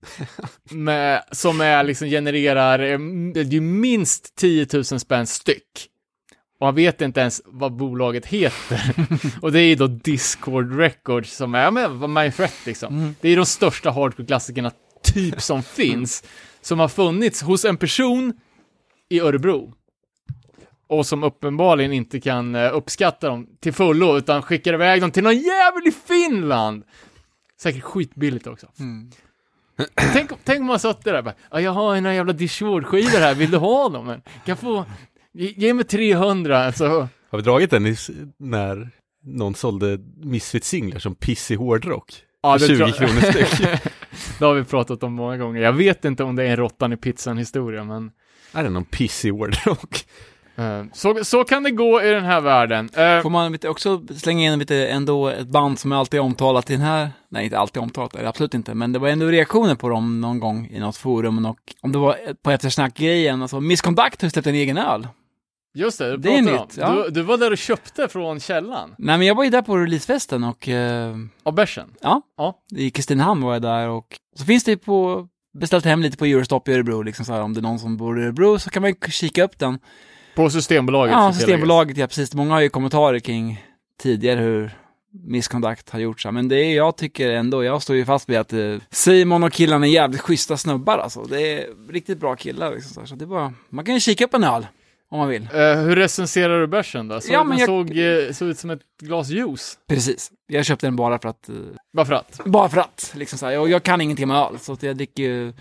med, 0.71 1.25
som 1.33 1.61
är 1.61 1.85
liksom 1.85 2.09
genererar, 2.09 2.78
det 3.33 3.40
är 3.40 3.45
ju 3.45 3.61
minst 3.61 4.35
10 4.37 4.66
000 4.73 4.85
spänn 4.85 5.26
styck. 5.26 5.90
Och 6.61 6.66
han 6.66 6.75
vet 6.75 7.00
inte 7.00 7.21
ens 7.21 7.42
vad 7.45 7.76
bolaget 7.76 8.26
heter. 8.26 8.95
och 9.42 9.52
det 9.52 9.61
är 9.61 9.66
ju 9.66 9.75
då 9.75 9.87
Discord 9.87 10.76
Records 10.78 11.37
som 11.37 11.54
är, 11.54 11.62
ja 11.62 11.71
men 11.71 12.12
Mindfret 12.12 12.66
liksom. 12.66 13.14
Det 13.21 13.28
är 13.28 13.37
de 13.37 13.47
största 13.47 13.90
hardcore-klassikerna 13.90 14.73
typ 15.02 15.42
som 15.42 15.62
finns. 15.62 16.25
Som 16.61 16.78
har 16.78 16.88
funnits 16.88 17.42
hos 17.42 17.64
en 17.64 17.76
person 17.76 18.33
i 19.09 19.21
Örebro. 19.21 19.75
Och 20.87 21.07
som 21.07 21.25
uppenbarligen 21.25 21.92
inte 21.92 22.21
kan 22.21 22.54
eh, 22.54 22.76
uppskatta 22.76 23.28
dem 23.28 23.47
till 23.61 23.73
fullo, 23.73 24.19
utan 24.19 24.42
skickar 24.42 24.75
iväg 24.75 25.00
dem 25.00 25.11
till 25.11 25.23
någon 25.23 25.38
jävel 25.38 25.87
i 25.87 25.92
Finland! 26.07 26.85
Säkert 27.61 27.83
skitbilligt 27.83 28.47
också. 28.47 28.66
Tänk, 30.13 30.31
tänk 30.45 30.61
om 30.61 30.67
man 30.67 30.79
satt 30.79 31.05
där 31.05 31.19
och 31.19 31.25
bara, 31.25 31.35
"Ja, 31.51 31.61
jag 31.61 31.71
har 31.73 32.01
några 32.01 32.15
jävla 32.15 32.33
Discord-skivor 32.33 33.19
här, 33.19 33.35
vill 33.35 33.51
du 33.51 33.57
ha 33.57 33.89
dem? 33.89 34.07
Men, 34.07 34.23
Kan 34.47 34.57
få, 34.57 34.85
ge, 35.33 35.55
ge 35.57 35.75
mig 35.75 35.85
300, 35.85 36.65
alltså. 36.67 37.09
Har 37.31 37.39
vi 37.39 37.43
dragit 37.43 37.71
den 37.71 37.87
i, 37.87 37.97
när 38.39 38.91
någon 39.25 39.55
sålde 39.55 39.99
Misfit-singlar 40.25 40.99
som 40.99 41.15
pissig 41.15 41.57
hårdrock? 41.57 42.15
Ja, 42.43 42.59
För 42.59 42.69
det 42.69 42.77
20 42.77 42.93
tror- 42.93 43.07
kronor 43.07 43.21
styck. 43.33 43.69
Det 44.39 44.45
har 44.45 44.55
vi 44.55 44.65
pratat 44.65 45.03
om 45.03 45.13
många 45.13 45.37
gånger. 45.37 45.61
Jag 45.63 45.73
vet 45.73 46.05
inte 46.05 46.25
om 46.25 46.37
det 46.37 46.43
är 46.45 46.47
en 46.51 46.57
råttan 46.57 46.93
i 46.93 46.97
pizzan 46.97 47.39
historia, 47.39 47.85
men 47.85 48.11
är 48.53 48.63
det 48.63 48.71
någon 48.71 48.85
pissig 48.85 49.31
hårdrock? 49.33 50.05
Eh, 50.61 50.85
så, 50.93 51.25
så 51.25 51.45
kan 51.45 51.62
det 51.62 51.71
gå 51.71 52.02
i 52.02 52.11
den 52.11 52.25
här 52.25 52.40
världen. 52.40 52.90
Eh, 52.97 53.23
Får 53.23 53.31
man 53.31 53.59
också 53.67 54.02
slänga 54.17 54.52
in 54.52 54.59
lite 54.59 54.87
ändå 54.88 55.29
ett 55.29 55.49
band 55.49 55.79
som 55.79 55.93
är 55.93 55.97
alltid 55.97 56.21
omtalat 56.21 56.71
i 56.71 56.73
den 56.73 56.83
här, 56.83 57.11
nej 57.29 57.45
inte 57.45 57.59
alltid 57.59 57.83
omtalat, 57.83 58.14
eller 58.14 58.29
absolut 58.29 58.55
inte, 58.55 58.75
men 58.75 58.93
det 58.93 58.99
var 58.99 59.09
ändå 59.09 59.26
reaktioner 59.26 59.75
på 59.75 59.88
dem 59.88 60.21
någon 60.21 60.40
gång 60.40 60.69
i 60.73 60.81
något 60.81 60.97
forum 60.97 61.45
och 61.47 61.59
om 61.83 61.93
det 61.93 61.99
var 61.99 62.17
på 62.43 62.50
eftersnack-grejen, 62.50 63.43
alltså 63.43 63.61
Misconduct 63.61 64.23
har 64.23 64.26
ju 64.26 64.31
släppt 64.31 64.47
en 64.47 64.55
egen 64.55 64.79
öl. 64.79 65.09
just 65.75 65.99
det, 65.99 66.17
det 66.17 66.37
är 66.38 66.43
nytt, 66.43 66.76
ja. 66.76 66.93
Du, 66.93 67.11
du 67.11 67.23
var 67.23 67.37
där 67.38 67.50
och 67.52 67.59
köpte 67.59 68.09
från 68.09 68.40
källan, 68.40 68.95
Nej 68.99 69.19
men 69.19 69.26
jag 69.26 69.35
var 69.35 69.45
ju 69.45 69.50
där 69.50 69.62
på 69.62 69.76
releasefesten 69.76 70.45
och 70.45 70.69
eh, 70.69 71.17
av 71.43 71.55
bärsen. 71.55 71.88
ja, 72.02 72.23
Ja. 72.37 72.59
i 72.76 72.90
Kristinehamn 72.90 73.43
var 73.43 73.52
jag 73.52 73.62
där 73.62 73.88
och 73.88 74.07
så 74.37 74.45
finns 74.45 74.64
det 74.64 74.76
på, 74.76 75.29
beställt 75.59 75.85
hem 75.85 76.02
lite 76.02 76.17
på 76.17 76.25
Eurostop 76.25 76.69
i 76.69 76.73
Örebro, 76.73 77.02
liksom 77.02 77.25
så 77.25 77.33
här, 77.33 77.40
om 77.43 77.55
det 77.55 77.61
är 77.61 77.62
någon 77.62 77.79
som 77.79 77.97
bor 77.97 78.21
i 78.21 78.25
Örebro 78.25 78.59
så 78.59 78.71
kan 78.71 78.83
man 78.83 78.90
ju 78.90 79.11
kika 79.11 79.45
upp 79.45 79.59
den. 79.59 79.79
På 80.45 80.51
Systembolaget. 80.51 81.13
Ja. 81.13 81.33
Systembolaget, 81.33 81.97
ja 81.97 82.07
precis. 82.07 82.35
Många 82.35 82.55
har 82.55 82.61
ju 82.61 82.69
kommentarer 82.69 83.19
kring 83.19 83.65
tidigare 84.03 84.41
hur 84.41 84.71
Misconduct 85.13 85.91
har 85.91 85.99
gjort 86.01 86.21
så. 86.21 86.33
Men 86.33 86.49
det 86.49 86.57
är, 86.57 86.77
jag 86.77 86.97
tycker 86.97 87.31
ändå, 87.31 87.65
jag 87.65 87.83
står 87.83 87.97
ju 87.97 88.05
fast 88.05 88.29
vid 88.29 88.39
att 88.39 88.53
eh, 88.53 88.77
Simon 88.91 89.43
och 89.45 89.53
killarna 89.53 89.87
är 89.87 89.91
jävligt 89.91 90.21
schyssta 90.21 90.57
snubbar 90.57 90.99
alltså. 90.99 91.23
Det 91.23 91.41
är 91.41 91.67
riktigt 91.93 92.19
bra 92.21 92.37
killar 92.37 92.75
liksom. 92.75 93.07
Så, 93.07 93.15
det 93.15 93.25
är 93.25 93.27
bara, 93.27 93.53
man 93.69 93.85
kan 93.85 93.95
ju 93.95 94.01
kika 94.01 94.25
upp 94.25 94.35
en 94.35 94.45
öl 94.45 94.67
om 95.11 95.19
man 95.19 95.29
vill. 95.29 95.43
Eh, 95.43 95.75
hur 95.81 95.97
recenserar 95.97 96.61
du 96.61 96.67
bärsen 96.67 97.09
då? 97.09 97.21
Så 97.21 97.33
Ja, 97.33 97.45
den 97.45 97.59
jag- 97.59 97.67
såg, 97.69 97.99
eh, 97.99 98.33
såg 98.33 98.49
ut 98.49 98.59
som 98.59 98.71
ett 98.71 98.81
glas 99.03 99.29
juice. 99.29 99.79
Precis. 99.89 100.31
Jag 100.47 100.65
köpte 100.65 100.87
den 100.87 100.97
bara 100.97 101.19
för 101.19 101.29
att, 101.29 101.49
eh, 101.49 101.55
Varför 101.93 102.15
att? 102.15 102.41
bara 102.45 102.69
för 102.69 102.81
att, 102.81 103.13
liksom 103.17 103.39
så 103.39 103.47
här. 103.47 103.53
Jag, 103.53 103.71
jag 103.71 103.83
kan 103.83 104.01
ingenting 104.01 104.29
med 104.29 104.37
öl, 104.37 104.59
så 104.61 104.77
jag 104.81 104.97
dricker 104.97 105.23
ju 105.23 105.53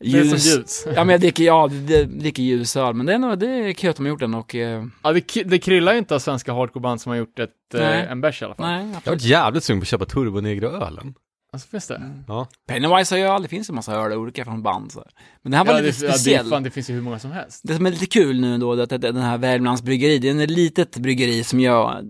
ljus. 0.00 0.46
ljus. 0.56 0.84
Ja, 0.94 1.04
men 1.04 1.08
jag 1.08 1.20
dricker, 1.20 1.44
ja, 1.44 1.68
det- 1.86 2.04
dricker 2.04 2.42
ljusöl. 2.42 2.94
Men 2.94 3.06
det 3.06 3.14
är 3.14 3.18
nog, 3.18 3.38
det 3.38 3.46
är 3.46 3.72
kul 3.72 3.90
att 3.90 3.96
de 3.96 4.02
har 4.02 4.10
gjort 4.10 4.20
den 4.20 4.34
och, 4.34 4.54
eh, 4.54 4.84
Ja, 5.02 5.12
det, 5.12 5.42
det 5.44 5.58
kryllar 5.58 5.92
ju 5.92 5.98
inte 5.98 6.14
av 6.14 6.18
svenska 6.18 6.52
hardcoreband 6.52 7.00
som 7.00 7.10
har 7.10 7.16
gjort 7.16 7.38
ett, 7.38 7.74
eh, 7.74 8.10
en 8.10 8.20
bärs 8.20 8.42
i 8.42 8.44
alla 8.44 8.54
fall. 8.54 8.66
nej, 8.66 8.78
Jag 8.78 8.86
har 8.86 8.96
absolut. 8.96 9.06
varit 9.06 9.22
jävligt 9.30 9.64
sugen 9.64 9.80
på 9.80 9.84
att 9.84 9.88
köpa 9.88 10.04
Turbo 10.04 10.40
Negro-ölen. 10.40 11.14
Alltså 11.52 11.68
finns 11.68 11.86
det? 11.86 12.02
Ja. 12.28 12.48
Pennywise 12.68 13.14
har 13.14 13.18
ju 13.18 13.24
öl, 13.24 13.42
det 13.42 13.48
finns 13.48 13.68
en 13.68 13.74
massa 13.74 13.92
öl 13.94 14.12
olika 14.12 14.44
från 14.44 14.62
band 14.62 14.92
så. 14.92 15.04
Men 15.42 15.50
det 15.50 15.56
här 15.58 15.64
var 15.64 15.72
Ja, 15.74 15.80
lite 15.80 16.00
det, 16.00 16.06
ja, 16.06 16.12
det, 16.12 16.18
speciell. 16.18 16.48
fan, 16.50 16.62
det 16.62 16.70
finns 16.70 16.90
ju 16.90 16.94
hur 16.94 17.02
många 17.02 17.18
som 17.18 17.32
helst. 17.32 17.60
Det 17.64 17.74
som 17.74 17.86
är 17.86 17.90
lite 17.90 18.06
kul 18.06 18.40
nu 18.40 18.58
då, 18.58 18.74
det 18.74 18.92
är 18.92 18.94
att 18.96 19.00
den 19.02 19.16
här 19.16 19.38
Värmlands 19.38 19.82
bryggeri, 19.82 20.18
det 20.18 20.28
är 20.28 20.42
ett 20.42 20.50
litet 20.50 20.96
bryggeri 20.96 21.44
som 21.44 21.60
gör, 21.60 22.02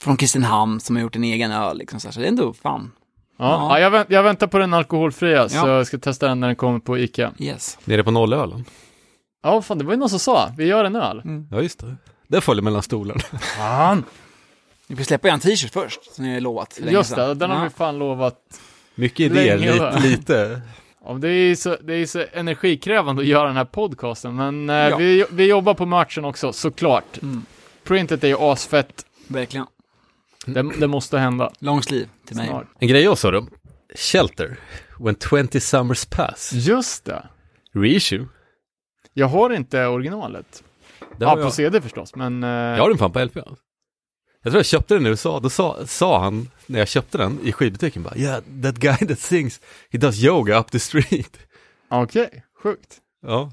från 0.00 0.16
Kristinehamn, 0.16 0.80
som 0.80 0.96
har 0.96 1.02
gjort 1.02 1.16
en 1.16 1.24
egen 1.24 1.52
öl 1.52 1.78
liksom 1.78 2.00
så, 2.00 2.08
här. 2.08 2.12
så 2.12 2.20
det 2.20 2.26
är 2.26 2.28
ändå 2.28 2.52
fan, 2.52 2.90
Ja, 3.40 3.46
Ja. 3.70 3.78
ja. 3.78 3.80
jag, 3.80 3.90
vänt, 3.90 4.10
jag 4.10 4.22
väntar 4.22 4.46
på 4.46 4.58
den 4.58 4.74
alkoholfria, 4.74 5.48
så 5.48 5.56
Ja. 5.56 5.68
jag 5.68 5.86
ska 5.86 5.98
testa 5.98 6.28
den 6.28 6.40
när 6.40 6.46
den 6.46 6.56
kommer 6.56 6.78
på 6.78 6.98
Ica. 6.98 7.32
yes. 7.38 7.78
Nere 7.84 8.04
på 8.04 8.10
nollölen. 8.10 8.64
Ja, 9.42 9.62
fan, 9.62 9.78
det 9.78 9.84
var 9.84 9.92
ju 9.92 9.98
någon 9.98 10.10
som 10.10 10.18
sa, 10.18 10.50
vi 10.56 10.64
gör 10.66 10.84
en 10.84 10.96
öl. 10.96 11.22
Ja, 11.50 11.60
just 11.62 11.78
det. 11.78 11.96
Det 12.28 12.40
följer 12.40 12.62
mellan 12.62 12.82
stolarna. 12.82 13.20
Fan! 13.58 14.04
Vi 14.86 14.96
får 14.96 15.04
släppa 15.04 15.28
en 15.28 15.40
t-shirt 15.40 15.72
först, 15.72 16.14
som 16.14 16.24
ni 16.24 16.34
har 16.34 16.40
lovat. 16.40 16.78
Just 16.82 17.16
det, 17.16 17.34
den 17.34 17.50
har 17.50 17.56
ja. 17.58 17.64
vi 17.64 17.70
fan 17.70 17.98
lovat. 17.98 18.36
Mycket 18.94 19.20
idéer, 19.20 19.58
lite, 19.58 19.98
lite. 20.08 20.60
Ja, 21.04 21.12
det, 21.12 21.28
är 21.28 21.54
så, 21.54 21.76
det 21.82 21.94
är 21.94 22.06
så 22.06 22.24
energikrävande 22.32 23.22
att 23.22 23.28
göra 23.28 23.46
den 23.46 23.56
här 23.56 23.64
podcasten, 23.64 24.36
men 24.36 24.70
eh, 24.70 24.76
Ja. 24.76 24.96
vi, 24.96 25.24
vi 25.30 25.46
jobbar 25.46 25.74
på 25.74 25.86
matchen 25.86 26.24
också, 26.24 26.52
såklart. 26.52 27.22
Mm. 27.22 27.44
Printet 27.84 28.24
är 28.24 28.28
ju 28.28 28.36
asfett, 28.38 29.04
Verkligen. 29.28 29.66
det, 30.46 30.62
det 30.80 30.86
måste 30.86 31.18
hända 31.18 31.50
Long 31.58 31.82
sleeve 31.82 32.08
till 32.30 32.36
mig. 32.36 32.48
snart. 32.48 32.66
En 32.80 32.88
grej 32.88 33.02
jag 33.02 33.18
sa 33.18 33.30
då. 33.30 33.46
Shelter. 33.94 34.58
When 34.98 35.16
20 35.50 35.60
summers 35.60 36.04
pass. 36.04 36.52
Just 36.52 37.04
det. 37.04 37.28
Reissue. 37.72 38.26
Jag 39.12 39.26
har 39.26 39.50
inte 39.50 39.86
originalet. 39.86 40.62
Det 40.98 41.06
Ja, 41.24 41.34
på 41.34 41.40
jag. 41.40 41.52
CD 41.54 41.80
förstås, 41.80 42.14
men... 42.16 42.42
eh, 42.44 42.48
Jag 42.50 42.78
har 42.78 42.88
den 42.88 42.98
fan 42.98 43.12
på 43.12 43.24
LP. 43.24 43.36
alltså. 43.36 43.56
Jag 44.42 44.52
tror 44.52 44.58
jag 44.58 44.66
köpte 44.66 44.94
den 44.94 45.06
i 45.06 45.08
USA, 45.08 45.40
då 45.40 45.50
sa, 45.50 45.86
sa 45.86 46.20
han 46.22 46.50
när 46.66 46.78
jag 46.78 46.88
köpte 46.88 47.18
den 47.18 47.40
i 47.44 47.52
skivbutiken 47.52 48.02
bara 48.02 48.16
Yeah, 48.16 48.42
that 48.62 48.76
guy 48.76 48.96
that 48.96 49.18
sings, 49.18 49.60
he 49.90 49.98
does 49.98 50.24
yoga 50.24 50.58
up 50.60 50.70
the 50.70 50.78
street. 50.80 51.38
Okej, 51.88 52.44
sjukt. 52.62 52.98
Ja, 53.22 53.52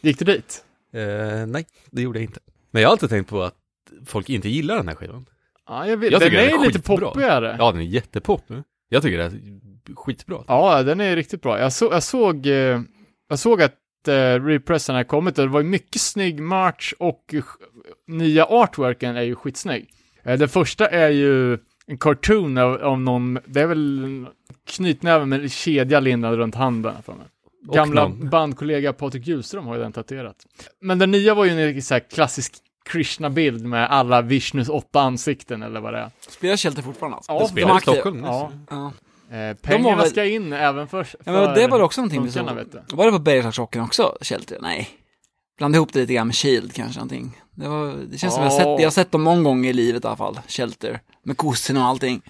Gick 0.00 0.18
du 0.18 0.24
dit? 0.24 0.64
eh, 0.92 1.46
nej, 1.46 1.66
det 1.90 2.02
gjorde 2.02 2.18
jag 2.18 2.24
inte. 2.24 2.40
Men 2.70 2.82
jag 2.82 2.88
har 2.88 2.92
alltid 2.92 3.08
tänkt 3.10 3.30
på 3.30 3.42
att 3.42 3.54
folk 4.06 4.28
inte 4.30 4.48
gillar 4.48 4.76
den 4.76 4.88
här 4.88 4.94
skivan. 4.94 5.26
Ja, 5.68 5.86
jag 5.86 5.96
vet. 5.96 6.12
Jag 6.12 6.20
den 6.20 6.32
är 6.32 6.36
den 6.36 6.60
är 6.60 6.66
lite 6.66 6.78
skitbra. 6.78 7.08
poppigare. 7.08 7.46
Ja. 7.46 7.56
Ja, 7.58 7.72
den 7.72 7.80
är 7.80 7.84
jättepop. 7.84 8.42
Jag 8.88 9.02
tycker 9.02 9.18
det 9.18 9.24
är 9.24 9.94
skitbra. 9.94 10.82
den 10.82 11.00
är 11.00 11.16
riktigt 11.16 11.42
bra. 11.42 11.60
Jag, 11.60 11.72
så, 11.72 11.84
jag 11.84 12.02
såg, 12.02 12.46
eh, 12.46 12.80
jag 13.28 13.38
såg 13.38 13.62
att 13.62 13.74
uh, 14.08 14.44
repressen 14.44 14.94
har 14.94 15.04
kommit 15.04 15.38
och 15.38 15.44
det 15.44 15.52
var 15.52 15.62
mycket 15.62 16.00
snygg 16.00 16.40
merch 16.40 16.92
och 16.98 17.34
eh, 17.34 17.42
nya 18.06 18.44
artworken 18.44 19.16
är 19.16 19.22
ju 19.22 19.34
skitsnygg. 19.34 19.90
Eh, 20.22 20.38
den 20.38 20.48
första 20.48 20.88
är 20.88 21.10
ju 21.10 21.58
en 21.86 21.98
cartoon 21.98 22.58
av, 22.58 22.82
av 22.82 23.00
någon, 23.00 23.38
det 23.46 23.60
är 23.60 23.66
väl 23.66 24.04
en 24.04 24.28
knytnäve 24.66 25.26
med 25.26 25.40
en 25.40 25.48
kedja 25.48 26.00
lindad 26.00 26.34
runt 26.34 26.54
handen 26.54 26.94
för 27.02 27.12
mig. 27.12 27.26
Gamla 27.74 28.08
bandkollega 28.08 28.92
Patrik 28.92 29.26
Ljusström 29.26 29.66
har 29.66 29.76
ju 29.76 29.82
den 29.82 29.92
tatuerat. 29.92 30.46
Men 30.80 30.98
den 30.98 31.10
nya 31.10 31.34
var 31.34 31.44
ju 31.44 31.50
en 31.50 31.82
så 31.82 32.00
klassisk 32.00 32.52
Krishna-bild 32.88 33.64
med 33.66 33.90
alla 33.90 34.22
Vishnus 34.22 34.68
åtta 34.68 35.00
ansikten 35.00 35.62
eller 35.62 35.80
vad 35.80 35.92
det 35.92 35.98
är. 35.98 36.10
Spelar 36.28 36.56
Shelter 36.56 36.82
fortfarande 36.82 37.16
alltså? 37.16 37.32
Ja, 37.32 37.38
Det 37.38 37.44
de 37.44 37.48
spelar 37.48 37.68
i 37.68 37.72
aktiva. 37.76 37.94
Stockholm 37.94 38.24
Ja. 38.24 38.50
Ja. 38.70 38.92
Eh, 39.36 39.54
pengarna 39.56 39.96
väl- 39.96 40.10
ska 40.10 40.24
in 40.24 40.52
även 40.52 40.88
för, 40.88 41.04
för 41.04 41.18
ja 41.24 41.32
men 41.32 41.54
det 41.54 41.66
var 41.66 41.80
också 41.80 42.00
någonting 42.00 42.22
vi 42.24 42.30
såg. 42.30 42.44
Var 42.92 43.04
det 43.06 43.12
på 43.12 43.18
Bergslagsrocken 43.18 43.82
också, 43.82 44.16
Shelter? 44.20 44.58
Nej. 44.62 44.88
Blanda 45.58 45.76
ihop 45.76 45.92
det 45.92 45.98
lite 46.00 46.12
grann 46.14 46.26
med 46.26 46.36
Shield 46.36 46.72
kanske 46.72 46.98
någonting. 46.98 47.40
Det, 47.54 47.68
var, 47.68 47.94
det 48.10 48.18
känns 48.18 48.34
som 48.34 48.42
jag 48.42 48.50
har, 48.50 48.58
sett, 48.58 48.66
jag 48.66 48.86
har 48.86 48.90
sett 48.90 49.12
dem 49.12 49.24
någon 49.24 49.44
gång 49.44 49.66
i 49.66 49.72
livet 49.72 50.04
i 50.04 50.06
alla 50.06 50.16
fall, 50.16 50.40
Shelter. 50.48 51.00
Med 51.22 51.36
kossan 51.36 51.76
och 51.76 51.82
allting. 51.84 52.22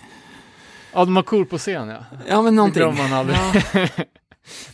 Ja, 0.92 1.04
de 1.04 1.16
har 1.16 1.22
cool 1.22 1.46
på 1.46 1.58
scen 1.58 1.88
ja. 1.88 1.96
Ja 2.28 2.36
men 2.36 2.44
Det 2.44 2.50
någonting. 2.50 2.82
glömmer 2.82 3.08
man 3.08 3.12
aldrig. 3.12 3.38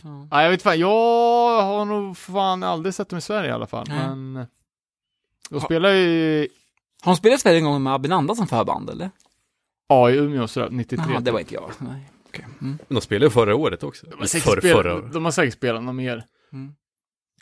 Ja. 0.03 0.27
Ja, 0.31 0.43
jag 0.43 0.49
vet 0.49 0.61
fan, 0.61 0.79
jag 0.79 1.61
har 1.61 1.85
nog 1.85 2.17
fan 2.17 2.63
aldrig 2.63 2.93
sett 2.95 3.09
dem 3.09 3.19
i 3.19 3.21
Sverige 3.21 3.49
i 3.49 3.53
alla 3.53 3.67
fall. 3.67 3.85
Nej. 3.89 3.97
Men 4.07 4.45
de 5.49 5.55
Ha- 5.55 5.65
spelar 5.65 5.91
ju 5.91 6.47
Har 7.03 7.11
de 7.11 7.17
spelat 7.17 7.39
Sverige 7.39 7.57
en 7.57 7.63
gång 7.65 7.83
med 7.83 7.93
Abinanda 7.93 8.35
som 8.35 8.47
förband 8.47 8.89
eller? 8.89 9.09
ja, 9.87 10.09
i 10.11 10.15
Umeå 10.17 10.47
så 10.47 10.69
93. 10.69 11.05
Jaha, 11.09 11.19
det 11.19 11.31
var 11.31 11.39
inte 11.39 11.53
jag. 11.53 11.71
Nej. 11.79 12.09
okej. 12.27 12.45
Mm. 12.61 12.77
De 12.87 13.01
spelade 13.01 13.25
ju 13.25 13.29
förra 13.29 13.55
året 13.55 13.83
också. 13.83 14.05
de, 14.07 14.19
har 14.19 14.25
säkert 14.25 14.43
Förr, 14.45 14.59
spelat, 14.59 14.77
förra 14.77 14.95
året. 14.95 15.13
de 15.13 15.25
har 15.25 15.31
säkert 15.31 15.53
spelat 15.53 15.83
något 15.83 15.95
mer. 15.95 16.23
Mm. 16.53 16.73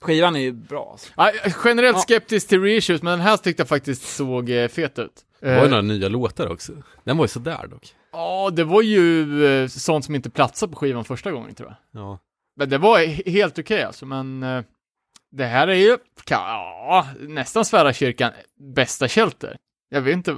Skivan 0.01 0.35
är 0.35 0.39
ju 0.39 0.51
bra. 0.51 0.89
Alltså. 0.91 1.11
Ja, 1.17 1.31
generellt 1.65 1.97
Ja. 1.97 2.01
skeptisk 2.01 2.47
till 2.47 2.61
reissues, 2.61 3.01
men 3.01 3.11
den 3.11 3.27
här 3.27 3.37
tyckte 3.37 3.61
jag 3.61 3.67
faktiskt 3.67 4.15
såg 4.15 4.49
eh, 4.49 4.67
fet 4.67 4.99
ut. 4.99 5.25
Det 5.39 5.45
var 5.47 5.53
ju 5.55 5.61
Eh, 5.63 5.69
några 5.69 5.81
nya 5.81 6.09
låtar 6.09 6.51
också. 6.51 6.71
Den 7.03 7.17
var 7.17 7.23
ju 7.23 7.27
sådär 7.29 7.67
dock. 7.67 7.95
Ja, 8.11 8.49
det 8.53 8.63
var 8.63 8.81
ju 8.81 9.45
eh, 9.45 9.67
sånt 9.67 10.05
som 10.05 10.15
inte 10.15 10.29
platsade 10.29 10.73
på 10.73 10.79
skivan 10.79 11.05
första 11.05 11.31
gången 11.31 11.55
tror 11.55 11.69
jag. 11.91 12.01
Ja. 12.01 12.19
Men 12.55 12.69
det 12.69 12.77
var 12.77 12.99
he- 12.99 13.29
helt 13.29 13.59
okej 13.59 13.83
alltså, 13.83 14.05
men 14.05 14.43
eh, 14.43 14.63
det 15.37 15.45
här 15.45 15.67
är 15.67 15.73
ju, 15.75 15.97
ja, 16.29 17.07
nästan 17.19 17.65
svära 17.65 17.93
kyrkan, 17.93 18.31
bästa 18.75 19.07
Shelter. 19.07 19.57
Jag 19.89 20.01
vet 20.01 20.13
inte, 20.13 20.35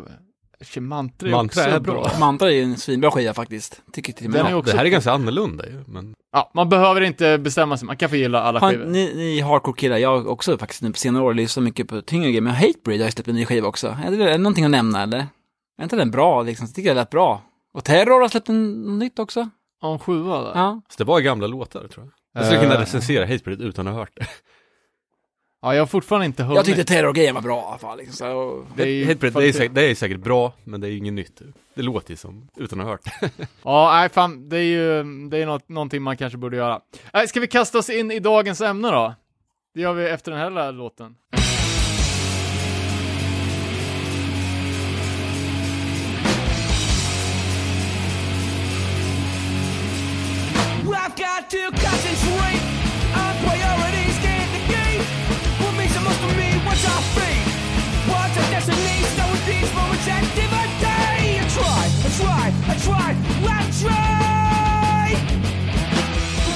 Mantra 0.80 1.28
är 1.28 1.32
Mantra 1.32 1.62
också 1.62 1.75
är 1.75 1.80
bra. 1.80 1.94
bra. 1.94 2.12
Mantra 2.20 2.52
är 2.52 2.64
en 2.64 2.78
svinbra 2.78 3.12
skiva 3.12 3.34
faktiskt. 3.34 3.82
Tycker 3.94 4.14
till 4.14 4.32
Den 4.32 4.42
jag. 4.42 4.52
är 4.52 4.56
också 4.56 4.72
Det 4.72 4.78
här 4.78 4.86
är 4.86 4.90
ganska 4.90 5.12
annorlunda 5.12 5.66
ju, 5.68 5.84
men 5.88 6.16
Ja, 6.32 6.52
man 6.54 6.70
behöver 6.70 7.02
inte 7.02 7.38
bestämma 7.38 7.78
sig, 7.78 7.86
man 7.86 7.98
kan 7.98 8.10
få 8.10 8.16
gilla 8.16 8.42
alla 8.42 8.60
Har, 8.60 8.72
skivor. 8.72 8.86
ni, 8.86 9.14
ni 9.16 9.42
hardcore-killar, 9.42 9.98
jag 9.98 10.28
också 10.28 10.58
faktiskt 10.58 10.82
nu 10.82 10.92
på 10.92 10.98
senare 10.98 11.24
år 11.24 11.34
lyssnat 11.34 11.64
mycket 11.64 11.88
på 11.88 12.02
tyngre 12.02 12.28
grejer, 12.28 12.42
men 12.42 12.54
Hatebreed 12.56 13.00
har 13.00 13.06
ju 13.06 13.12
släppt 13.12 13.28
en 13.30 13.36
ny 13.36 13.46
skiva 13.46 13.68
också. 13.68 13.98
Är 14.06 14.12
det, 14.12 14.24
är 14.24 14.28
det 14.32 14.38
någonting 14.38 14.66
att 14.66 14.72
nämna 14.72 15.04
eller? 15.04 15.18
Är 15.80 15.84
inte 15.84 15.96
den 15.96 16.12
bra 16.12 16.42
liksom? 16.42 16.66
Jag 16.68 16.75
tycker 16.75 16.90
det 16.90 16.96
lät 16.96 17.10
bra. 17.10 17.42
Och 17.74 17.84
Terror 17.84 18.22
har 18.22 18.28
släppt 18.28 18.50
en, 18.50 19.00
nytt 19.00 19.20
också. 19.20 19.50
Ja, 19.82 19.94
en 19.94 20.00
sjua 20.00 20.42
där. 20.42 20.52
Ja. 20.56 20.82
så 20.90 20.96
det 20.98 21.04
var 21.04 21.20
gamla 21.20 21.48
låtar 21.48 21.88
tror 21.88 22.06
jag. 22.06 22.14
Jag 22.42 22.46
skulle 22.46 22.62
Eh. 22.62 22.68
kunna 22.70 22.82
recensera 22.82 23.25
Hatebreed 23.25 23.62
utan 23.62 23.88
att 23.88 23.94
ha 23.94 24.00
hört 24.00 24.12
det. 24.16 24.25
Ja, 25.62 25.76
jag 25.76 25.82
har 25.82 25.88
fortfarande 25.88 26.26
inte 26.26 26.44
hunnit. 26.44 26.56
Jag 26.56 26.66
tyckte 26.66 26.84
Terror-grejen 26.84 27.36
var 27.36 27.42
bra 27.42 27.62
i 27.62 27.66
alla 27.66 27.78
fall. 27.78 27.98
Liksom, 27.98 28.16
så, 28.16 28.38
och, 28.38 28.66
Det 28.76 28.84
är 28.84 28.88
ju 28.88 29.06
Hatebreed, 29.06 29.34
det 29.34 29.48
är, 29.48 29.54
säkert, 29.54 29.76
det 29.76 29.82
är 29.92 29.96
säkert 29.96 30.20
bra, 30.20 30.54
men 30.64 30.82
det 30.82 30.88
är 30.88 30.92
ju 30.92 30.98
inget 30.98 31.14
nytt. 31.14 31.42
Det 31.74 31.82
låter 31.82 32.12
ju 32.12 32.18
som, 32.18 32.50
utan 32.58 32.80
att 32.80 32.86
ha 32.86 32.92
hört. 32.92 33.32
Ja, 33.64 33.92
nej 33.94 34.10
fan, 34.10 34.50
det 34.50 34.58
är 34.58 34.62
ju, 34.64 35.04
det 35.30 35.38
är 35.38 35.46
något, 35.46 35.70
någonting 35.70 36.02
man 36.02 36.18
kanske 36.18 36.38
borde 36.38 36.58
göra. 36.58 36.82
Nej, 37.14 37.28
ska 37.28 37.40
vi 37.40 37.48
kasta 37.48 37.78
oss 37.78 37.90
in 37.90 38.12
i 38.12 38.20
dagens 38.20 38.62
ämne 38.62 38.88
då? 38.92 39.14
Det 39.74 39.82
gör 39.82 39.94
vi 39.94 40.10
efter 40.10 40.32
den 40.32 40.40
här 40.40 40.72
låten. 40.72 41.16
I 62.36 62.52
I 62.66 63.14
I. 63.90 65.16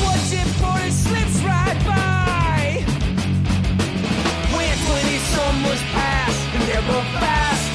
What's 0.04 0.32
important 0.34 0.94
slips 0.94 1.44
right 1.44 1.80
by. 1.86 2.86
When 4.56 4.78
20 4.78 5.20
summers 5.34 5.82
pass 5.94 6.36
and 6.54 6.64
they 6.68 6.82
go 6.88 7.02
fast, 7.20 7.72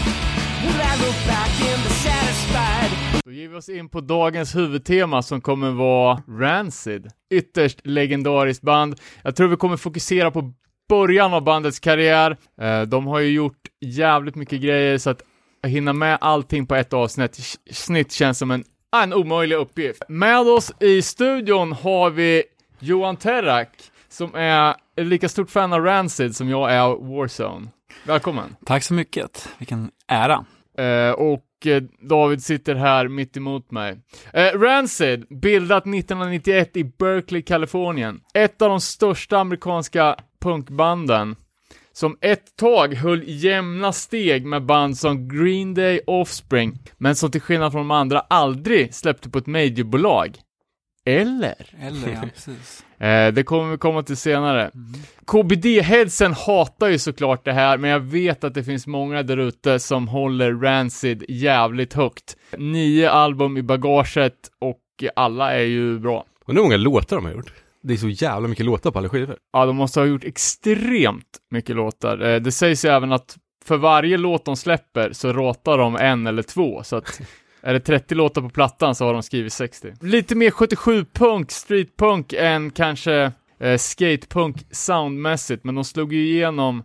will 0.63 0.81
I 0.81 0.95
look 1.05 1.19
back 1.27 1.51
and 1.71 1.83
be 1.83 1.91
satisfied? 1.91 2.91
Då 3.25 3.31
ger 3.33 3.49
vi 3.49 3.57
oss 3.57 3.69
in 3.69 3.89
på 3.89 4.01
dagens 4.01 4.57
huvudtema 4.57 5.23
som 5.23 5.41
kommer 5.41 5.71
vara 5.71 6.23
Rancid. 6.29 7.11
Ytterst 7.31 7.81
legendariskt 7.85 8.63
band. 8.63 9.01
Jag 9.23 9.37
tror 9.37 9.49
vi 9.49 9.57
kommer 9.57 9.77
fokusera 9.77 10.31
på 10.31 10.53
början 10.89 11.35
av 11.35 11.45
bandets 11.45 11.81
karriär. 11.81 12.37
Eh, 12.61 12.83
de 12.83 13.07
har 13.07 13.21
ju 13.21 13.31
gjort 13.31 13.64
jävligt 13.85 14.35
mycket 14.35 14.61
grejer 14.61 14.99
så 14.99 15.11
att 15.11 15.23
hinna 15.67 15.93
med 15.93 16.19
allting 16.21 16.67
på 16.67 16.75
ett 16.75 16.93
avsnitt 16.93 17.59
snitt 17.71 18.13
känns 18.13 18.39
som 18.39 18.51
en, 18.51 18.65
en 19.03 19.13
omöjlig 19.13 19.57
uppgift. 19.57 20.03
Med 20.09 20.41
oss 20.41 20.73
i 20.81 21.03
studion 21.03 21.73
har 21.73 22.11
vi 22.11 22.43
Johan 22.79 23.17
Terrak 23.17 23.69
som 24.09 24.35
är 24.35 24.75
lika 24.97 25.29
stort 25.29 25.51
fan 25.51 25.73
av 25.73 25.85
Rancid 25.85 26.37
som 26.37 26.49
jag 26.49 26.73
är 26.73 26.81
av 26.81 27.09
Warzone. 27.09 27.69
Välkommen! 28.07 28.57
tack 28.65 28.83
så 28.83 28.95
mycket. 28.95 29.49
Vilken 29.59 29.91
ära. 30.09 30.45
Eh, 30.79 31.11
och 31.11 31.67
eh, 31.67 31.83
David 32.01 32.43
sitter 32.45 32.75
här 32.75 33.09
mitt 33.09 33.37
emot 33.37 33.71
mig. 33.71 34.01
Eh, 34.33 34.59
Rancid, 34.59 35.27
bildat 35.29 35.87
1991 35.87 36.77
i 36.77 36.85
Berkeley, 36.85 37.43
Kalifornien. 37.43 38.21
Ett 38.35 38.63
av 38.63 38.69
de 38.69 38.81
största 38.81 39.39
amerikanska 39.39 40.17
punkbanden. 40.41 41.37
Som 41.97 42.17
ett 42.21 42.57
tag 42.57 42.95
höll 42.95 43.23
jämna 43.27 43.93
steg 43.93 44.47
med 44.47 44.67
band 44.67 44.99
som 44.99 45.29
Green 45.29 45.75
Day, 45.75 46.01
Offspring, 46.07 46.79
men 46.99 47.17
som 47.17 47.31
till 47.31 47.41
skillnad 47.41 47.73
från 47.73 47.81
de 47.81 47.91
andra 47.91 48.21
aldrig 48.21 48.95
släppte 48.95 49.31
på 49.31 49.39
ett 49.39 49.47
majorbolag. 49.47 50.39
Eller? 51.05 51.55
Eller 51.81 52.13
ja, 52.13 52.21
precis. 52.35 52.85
Eh, 52.99 53.33
det 53.33 53.43
kommer 53.43 53.71
vi 53.71 53.79
komma 53.79 54.03
till 54.03 54.17
senare. 54.17 54.71
KBD-headsen 55.27 56.33
hatar 56.33 56.89
ju 56.89 56.99
såklart 56.99 57.45
det 57.45 57.53
här, 57.53 57.79
men 57.79 57.91
jag 57.91 58.01
vet 58.01 58.45
att 58.45 58.55
det 58.55 58.65
finns 58.65 58.87
många 58.87 59.23
där 59.23 59.37
ute 59.37 59.79
som 59.79 60.09
håller 60.09 60.53
Rancid 60.53 61.25
jävligt 61.29 61.95
högt. 61.95 62.37
Nio 62.59 63.11
album 63.11 63.57
i 63.57 63.63
bagaget 63.63 64.51
och 64.61 64.81
alla 65.17 65.53
är 65.53 65.65
ju 65.65 65.99
bra. 65.99 66.27
Och 66.45 66.55
hur 66.55 66.63
många 66.63 66.77
låtar 66.77 67.17
de 67.17 67.25
har 67.25 67.33
gjort. 67.33 67.53
Det 67.87 67.93
är 67.95 67.97
så 67.97 68.09
jävla 68.09 68.49
mycket 68.49 68.67
låtar 68.67 68.91
på 68.91 68.99
alla 68.99 69.09
skivor. 69.09 69.37
Ja, 69.53 69.67
de 69.67 69.77
måste 69.77 70.01
ha 70.01 70.07
gjort 70.07 70.25
extremt 70.25 71.39
mycket 71.51 71.77
låtar. 71.77 72.23
Eh, 72.23 72.41
det 72.41 72.53
sägs 72.53 72.85
ju 72.85 72.89
även 72.89 73.13
att 73.13 73.37
för 73.65 73.77
varje 73.77 74.17
låt 74.17 74.45
de 74.45 74.57
släpper 74.57 75.13
så 75.13 75.33
ratar 75.33 75.79
de 75.79 75.97
en 75.97 76.27
eller 76.27 76.43
två, 76.43 76.83
så 76.83 76.97
att 76.97 77.21
är 77.63 77.73
det 77.73 77.81
30 77.81 78.15
låtar 78.15 78.43
på 78.43 78.49
plattan 78.49 78.95
så 78.95 79.05
har 79.05 79.13
de 79.13 79.23
skrivit 79.23 79.53
60. 79.53 79.93
Lite 80.01 80.35
mer 80.35 80.51
77-punk, 80.51 81.51
streetpunk 81.51 82.33
än 82.33 82.71
kanske 82.71 83.33
eh, 83.61 83.77
skatepunk 83.77 84.57
soundmässigt, 84.71 85.65
men 85.65 85.75
de 85.75 85.85
slog 85.85 86.13
ju 86.13 86.27
igenom 86.27 86.83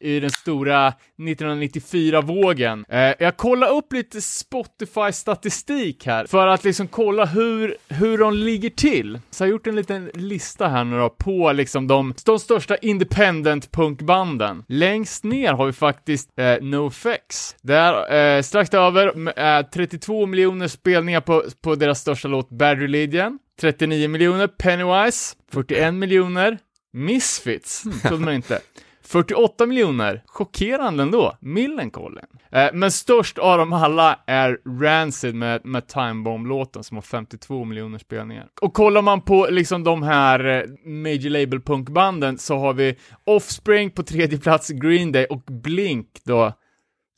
i 0.00 0.20
den 0.20 0.30
stora 0.30 0.92
1994-vågen. 1.18 2.84
Eh, 2.88 3.12
jag 3.18 3.36
kollar 3.36 3.70
upp 3.76 3.92
lite 3.92 4.20
Spotify-statistik 4.20 6.06
här 6.06 6.26
för 6.26 6.46
att 6.46 6.64
liksom 6.64 6.88
kolla 6.88 7.24
hur, 7.24 7.76
hur 7.88 8.18
de 8.18 8.34
ligger 8.34 8.70
till. 8.70 9.20
Så 9.30 9.44
jag 9.44 9.46
har 9.48 9.52
gjort 9.52 9.66
en 9.66 9.76
liten 9.76 10.10
lista 10.14 10.68
här 10.68 10.84
nu 10.84 10.98
då 10.98 11.08
på 11.08 11.52
liksom 11.52 11.86
de, 11.86 12.14
de 12.24 12.38
största 12.38 12.76
independent-punkbanden. 12.76 14.64
Längst 14.68 15.24
ner 15.24 15.52
har 15.52 15.66
vi 15.66 15.72
faktiskt 15.72 16.38
eh, 16.38 16.56
NoFX. 16.60 17.56
Där, 17.62 18.14
eh, 18.14 18.42
strax 18.42 18.74
över, 18.74 19.38
eh, 19.40 19.66
32 19.66 20.26
miljoner 20.26 20.68
spelningar 20.68 21.20
på, 21.20 21.44
på 21.62 21.74
deras 21.74 22.00
största 22.00 22.28
låt 22.28 22.50
Bad 22.50 22.78
Religion. 22.78 23.38
39 23.60 24.08
miljoner 24.08 24.46
Pennywise, 24.46 25.36
41 25.52 25.94
miljoner 25.94 26.58
Misfits, 26.92 27.82
trodde 28.02 28.24
man 28.24 28.34
inte. 28.34 28.60
48 29.06 29.66
miljoner, 29.66 30.22
chockerande 30.26 31.02
ändå, 31.02 31.36
Millencolin. 31.40 32.24
Eh, 32.52 32.68
men 32.72 32.90
störst 32.90 33.38
av 33.38 33.58
dem 33.58 33.72
alla 33.72 34.18
är 34.26 34.58
Rancid 34.80 35.34
med, 35.34 35.64
med 35.64 35.86
Time 35.86 36.22
Bomb-låten 36.22 36.84
som 36.84 36.96
har 36.96 37.02
52 37.02 37.64
miljoner 37.64 37.98
spelningar. 37.98 38.48
Och 38.60 38.74
kollar 38.74 39.02
man 39.02 39.20
på 39.20 39.46
liksom 39.50 39.84
de 39.84 40.02
här 40.02 40.44
eh, 40.44 40.62
Major 40.84 41.30
Label 41.30 41.60
punkbanden 41.60 42.38
så 42.38 42.58
har 42.58 42.74
vi 42.74 42.96
Offspring 43.24 43.90
på 43.90 44.02
tredje 44.02 44.38
plats, 44.38 44.68
Green 44.68 45.12
Day 45.12 45.24
och 45.24 45.42
Blink 45.46 46.08
då 46.24 46.52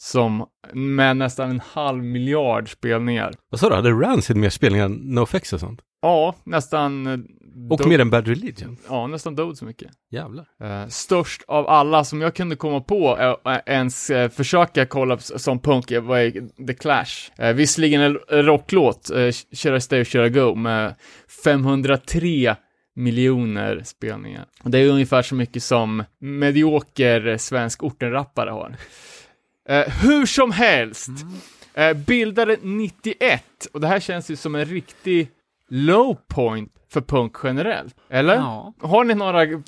som 0.01 0.47
med 0.73 1.17
nästan 1.17 1.51
en 1.51 1.61
halv 1.61 2.05
miljard 2.05 2.73
spelningar. 2.73 3.35
Vad 3.51 3.61
sa 3.61 3.69
du, 3.69 3.75
hade 3.75 3.91
Rancid 3.91 4.37
mer 4.37 4.51
spelningar 4.51 4.85
än 4.85 4.93
NoFX 4.93 5.53
och 5.53 5.61
sånt? 5.61 5.81
Ja, 6.03 6.35
nästan... 6.45 7.07
Och 7.71 7.87
mer 7.87 7.99
än 7.99 8.11
Bad 8.11 8.29
Religion? 8.29 8.77
Ja, 8.89 9.07
nästan 9.07 9.35
dubbelt 9.35 9.59
så 9.59 9.65
mycket. 9.65 9.91
Jävlar. 10.11 10.47
Eh, 10.63 10.89
störst 10.89 11.43
av 11.47 11.69
alla 11.69 12.05
som 12.05 12.21
jag 12.21 12.35
kunde 12.35 12.57
komma 12.57 12.81
på 12.81 13.17
uh, 13.47 13.59
ens 13.67 14.11
eh, 14.11 14.31
försöka 14.31 14.87
kolla 14.87 15.19
som 15.19 15.59
punk 15.59 15.91
var 15.91 16.31
The 16.67 16.75
Clash. 16.75 17.31
Uh, 17.43 17.53
visserligen 17.53 18.01
en 18.01 18.19
rocklåt, 18.29 19.11
uh, 19.15 19.75
I 19.77 19.81
Stay 19.81 20.05
Should 20.05 20.27
I 20.27 20.31
Go, 20.31 20.55
med 20.55 20.95
503 21.45 22.57
miljoner 22.97 23.83
spelningar. 23.85 24.47
Och 24.65 24.71
Det 24.71 24.79
är 24.79 24.89
ungefär 24.89 25.23
så 25.23 25.35
mycket 25.35 25.63
som 25.63 26.05
medioker 26.21 27.37
svensk 27.37 27.83
ortenrappare 27.83 28.51
har. 28.51 28.77
Hur 30.03 30.27
som 30.27 30.53
helst, 30.53 31.11
eh, 31.79 31.93
bildade 31.93 32.57
91, 32.63 33.45
och 33.73 33.81
det 33.81 33.87
här 33.87 34.01
känns 34.01 34.31
ju 34.31 34.37
som 34.37 34.55
en 34.55 34.65
riktig 34.65 35.29
low 35.69 36.17
point 36.29 36.73
för 36.91 37.01
punk 37.01 37.37
generellt, 37.43 37.95
eller? 38.11 38.35
Ja. 38.35 38.75
Har 38.81 39.05
ni 39.05 39.15
några 39.15 39.63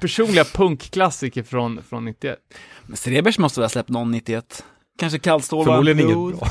personliga 0.00 0.44
punkklassiker 0.44 1.42
från, 1.42 1.82
från 1.82 2.04
91? 2.04 2.38
Men 2.86 2.96
Strebers 2.96 3.38
måste 3.38 3.60
väl 3.60 3.64
ha 3.64 3.68
släppt 3.68 3.88
någon 3.88 4.10
91? 4.10 4.64
Kanske 4.98 5.18
kallstål, 5.18 5.64
Förmodligen 5.64 6.00
inget 6.00 6.38
bra. 6.38 6.48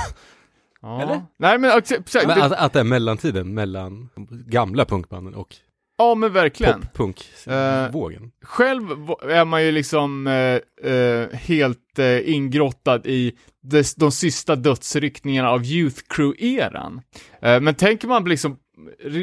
Ja. 0.82 1.02
Eller? 1.02 1.22
Nej 1.40 1.58
men 1.58 1.82
Men 2.28 2.42
att, 2.42 2.52
att 2.52 2.74
det 2.74 2.80
är 2.80 2.84
mellantiden 2.84 3.54
mellan 3.54 4.10
de 4.16 4.28
gamla 4.48 4.86
punkbanden 4.86 5.34
och 5.36 5.56
ja 5.98 6.16
men 6.16 6.34
verkligen. 6.34 6.82
Eh, 6.82 6.88
pop-punk-vågen. 6.94 8.32
Själv 8.42 8.84
va- 8.98 9.18
är 9.30 9.46
man 9.46 9.64
ju 9.64 9.72
liksom 9.72 10.28
eh, 10.28 10.92
eh, 10.92 11.30
helt 11.34 12.00
eh, 12.00 12.30
ingrottad 12.30 13.02
i 13.06 13.34
des, 13.64 13.96
de 13.96 14.12
sista 14.12 14.56
dödsryckningarna 14.56 15.50
av 15.50 15.64
Youth 15.66 16.02
Crew-eran. 16.10 17.02
Eh, 17.42 17.60
men 17.62 17.76
tänker 17.76 18.08
man 18.08 18.24
liksom 18.24 18.58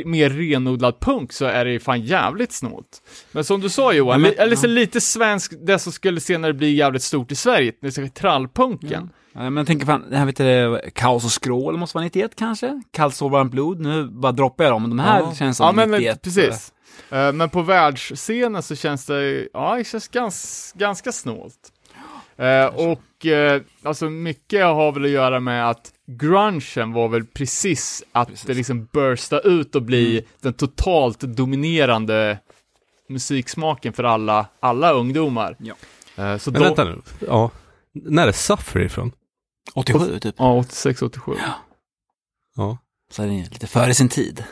mer 0.04 0.30
renodlad 0.30 1.00
punk 1.00 1.32
så 1.32 1.44
är 1.44 1.64
det 1.64 1.70
ju 1.72 1.80
fan 1.80 2.00
jävligt 2.00 2.52
snålt. 2.52 3.02
Men 3.32 3.44
som 3.44 3.60
du 3.60 3.68
sa 3.68 3.92
Johan, 3.92 4.20
Men- 4.20 4.34
eller 4.38 4.56
så 4.56 4.66
lite 4.66 5.00
svensk, 5.00 5.52
det 5.66 5.78
som 5.78 5.92
skulle 5.92 6.20
senare 6.20 6.52
bli 6.52 6.74
jävligt 6.74 7.02
stort 7.02 7.32
i 7.32 7.34
Sverige, 7.34 7.72
det 7.80 7.98
är 7.98 8.08
trallpunken. 8.08 9.10
Ja, 9.32 9.40
men 9.40 9.56
jag 9.56 9.66
tänker 9.66 9.86
fan, 9.86 10.04
det 10.10 10.16
här 10.16 10.26
vet 10.26 10.36
du, 10.36 10.80
Kaos 10.94 11.24
och 11.24 11.30
skrål 11.32 11.76
måste 11.76 11.96
vara 11.96 12.04
91 12.04 12.32
kanske? 12.36 12.82
Kallt 12.90 13.14
så 13.14 13.28
varmt 13.28 13.50
blod, 13.52 13.80
nu 13.80 14.04
bara 14.04 14.32
droppar 14.32 14.64
jag 14.64 14.72
dem, 14.72 14.82
men 14.82 14.90
de 14.90 14.98
här 14.98 15.20
Ja. 15.20 15.34
känns 15.34 15.56
som 15.56 15.66
Ja, 15.66 15.72
men 15.72 15.90
91. 15.90 16.22
precis. 16.22 16.72
Eh, 17.10 17.32
men 17.32 17.50
på 17.50 17.62
världsscenen 17.62 18.62
så 18.62 18.76
känns 18.76 19.06
det, 19.06 19.48
ja, 19.52 19.76
det 19.76 19.84
känns 19.84 20.08
gans, 20.08 20.72
ganska 20.76 21.12
snålt. 21.12 21.72
Eh, 22.36 22.66
och 23.24 23.30
eh, 23.32 23.62
alltså 23.82 24.10
mycket 24.10 24.64
har 24.64 24.92
väl 24.92 25.04
att 25.04 25.10
göra 25.10 25.40
med 25.40 25.70
att 25.70 25.92
grungen 26.06 26.92
var 26.92 27.08
väl 27.08 27.24
precis 27.26 28.02
att 28.12 28.28
Precis. 28.28 28.44
det 28.46 28.54
liksom 28.54 28.88
bursta 28.92 29.40
ut 29.40 29.74
och 29.74 29.82
bli 29.82 30.24
den 30.40 30.52
totalt 30.52 31.20
dominerande 31.20 32.38
musiksmaken 33.08 33.92
för 33.92 34.04
alla, 34.04 34.46
alla 34.60 34.92
ungdomar. 34.92 35.56
Ja. 35.58 35.74
Eh, 36.24 36.38
så 36.38 36.50
Men 36.50 36.60
då, 36.60 36.66
vänta 36.66 36.84
nu, 36.84 37.02
ja. 37.26 37.50
När 37.94 38.26
är 38.28 38.32
Suffer 38.32 38.80
ifrån? 38.80 39.12
87 39.74 40.18
typ. 40.18 40.34
Ja, 40.38 40.54
86, 40.58 41.02
87. 41.02 41.32
Ja. 42.56 42.78
Så 43.10 43.22
är 43.22 43.26
det 43.26 43.32
lite 43.32 43.66
före 43.66 43.94
sin 43.94 44.08
tid. 44.08 44.44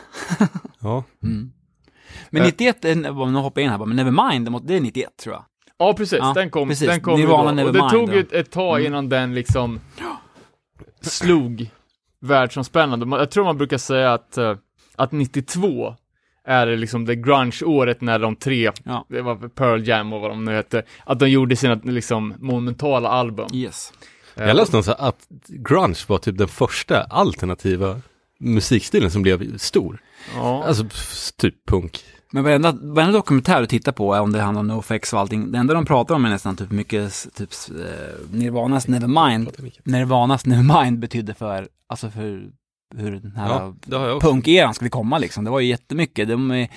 Ja. 0.79 1.03
Mm. 1.23 1.51
Men 2.29 2.41
Eh. 2.41 2.45
91, 2.45 2.85
är- 2.85 2.95
nu 2.95 3.37
hoppar 3.39 3.61
jag 3.61 3.65
in 3.65 3.71
här 3.71 3.77
bara, 3.77 3.85
men 3.85 3.95
Nevermind, 3.95 4.61
det 4.67 4.75
är 4.75 4.81
91 4.81 5.17
tror 5.17 5.35
jag. 5.35 5.45
Ja, 5.79 5.93
precis. 5.93 6.19
Ja, 6.19 6.33
den 6.35 6.49
kom, 6.49 6.69
precis. 6.69 6.87
den 6.87 7.01
kom 7.01 7.19
ju 7.19 7.27
då. 7.27 7.35
Och 7.35 7.73
det 7.73 7.89
tog 7.89 8.13
ju 8.13 8.19
ett, 8.19 8.31
ett 8.33 8.51
tag 8.51 8.79
Mm. 8.79 8.87
innan 8.91 9.09
den 9.09 9.35
liksom 9.35 9.79
slog 11.01 11.69
världsomspännande. 12.21 13.17
Jag 13.17 13.31
tror 13.31 13.43
man 13.45 13.57
brukar 13.57 13.77
säga 13.77 14.13
att, 14.13 14.37
eh, 14.37 14.55
att 14.95 15.11
92 15.11 15.95
är 16.45 16.65
det 16.65 16.75
liksom 16.75 17.05
det 17.05 17.15
grunge-året 17.15 18.01
när 18.01 18.19
de 18.19 18.35
tre, 18.35 18.71
Ja. 18.83 19.05
det 19.09 19.21
var 19.21 19.35
Pearl 19.35 19.87
Jam 19.87 20.13
och 20.13 20.21
vad 20.21 20.31
de 20.31 20.45
nu 20.45 20.51
hette, 20.55 20.83
att 21.05 21.19
de 21.19 21.29
gjorde 21.29 21.55
sina 21.55 21.75
liksom 21.83 22.33
monumentala 22.39 23.09
album. 23.09 23.47
Yes. 23.53 23.93
Eh, 24.35 24.47
Jag 24.47 24.55
läste 24.55 24.73
någonstans 24.75 24.97
att 24.99 25.27
grunge 25.47 25.99
var 26.07 26.17
typ 26.17 26.37
den 26.37 26.47
första 26.47 27.03
alternativa 27.03 28.01
musikstilen 28.39 29.11
som 29.11 29.21
blev 29.21 29.57
stor. 29.57 30.01
Ja. 30.35 30.63
Alltså 30.63 30.83
typ 31.37 31.65
punk. 31.65 32.03
Men 32.35 32.43
varenda, 32.43 32.71
varenda 32.81 33.13
dokumentär 33.13 33.61
du 33.61 33.67
tittar 33.67 33.91
på, 33.91 34.09
om 34.13 34.31
det 34.31 34.41
handlar 34.41 34.59
om 34.59 34.67
NoFX 34.67 35.13
och 35.13 35.19
allting, 35.19 35.51
det 35.51 35.57
enda 35.57 35.73
de 35.73 35.85
pratar 35.85 36.15
om 36.15 36.25
är 36.25 36.29
nästan 36.29 36.55
typ 36.55 36.71
mycket, 36.71 37.27
typ 37.35 37.49
eh, 37.69 38.35
Nirvanas 38.37 38.87
Nevermind. 38.87 39.49
Nirvanas 39.83 40.45
Nevermind 40.45 40.99
betydde 40.99 41.33
för, 41.33 41.67
alltså 41.87 42.09
för 42.09 42.49
hur 42.95 43.11
den 43.11 43.31
här 43.35 43.73
Ja, 43.91 44.19
punkeran 44.21 44.73
skulle 44.73 44.89
komma 44.89 45.17
liksom. 45.17 45.43
Det 45.43 45.49
var 45.51 45.59
ju 45.59 45.67
jättemycket. 45.67 46.27
De, 46.27 46.51
är- 46.51 46.67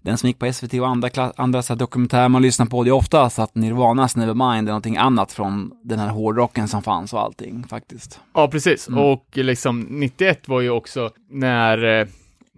den 0.00 0.18
som 0.18 0.26
gick 0.26 0.38
på 0.38 0.52
SVT 0.52 0.74
och 0.74 0.88
andra, 0.88 1.08
kla- 1.08 1.32
andra 1.36 1.62
så 1.62 1.72
här 1.72 1.78
dokumentärer 1.78 2.28
man 2.28 2.42
lyssnar 2.42 2.66
på, 2.66 2.84
det 2.84 2.90
är 2.90 2.94
oftast 2.94 3.38
att 3.38 3.54
Nirvanas 3.54 4.16
Nevermind 4.16 4.68
är 4.68 4.72
någonting 4.72 4.96
annat 4.96 5.32
från 5.32 5.70
den 5.84 5.98
här 5.98 6.08
hårdrocken 6.08 6.68
som 6.68 6.82
fanns 6.82 7.12
och 7.12 7.20
allting 7.20 7.64
faktiskt. 7.68 8.20
Ja, 8.34 8.48
precis. 8.48 8.88
Mm. 8.88 9.00
Och 9.04 9.26
liksom 9.32 9.80
91 9.80 10.48
var 10.48 10.60
ju 10.60 10.70
också 10.70 11.10
när 11.30 12.00
eh, 12.00 12.06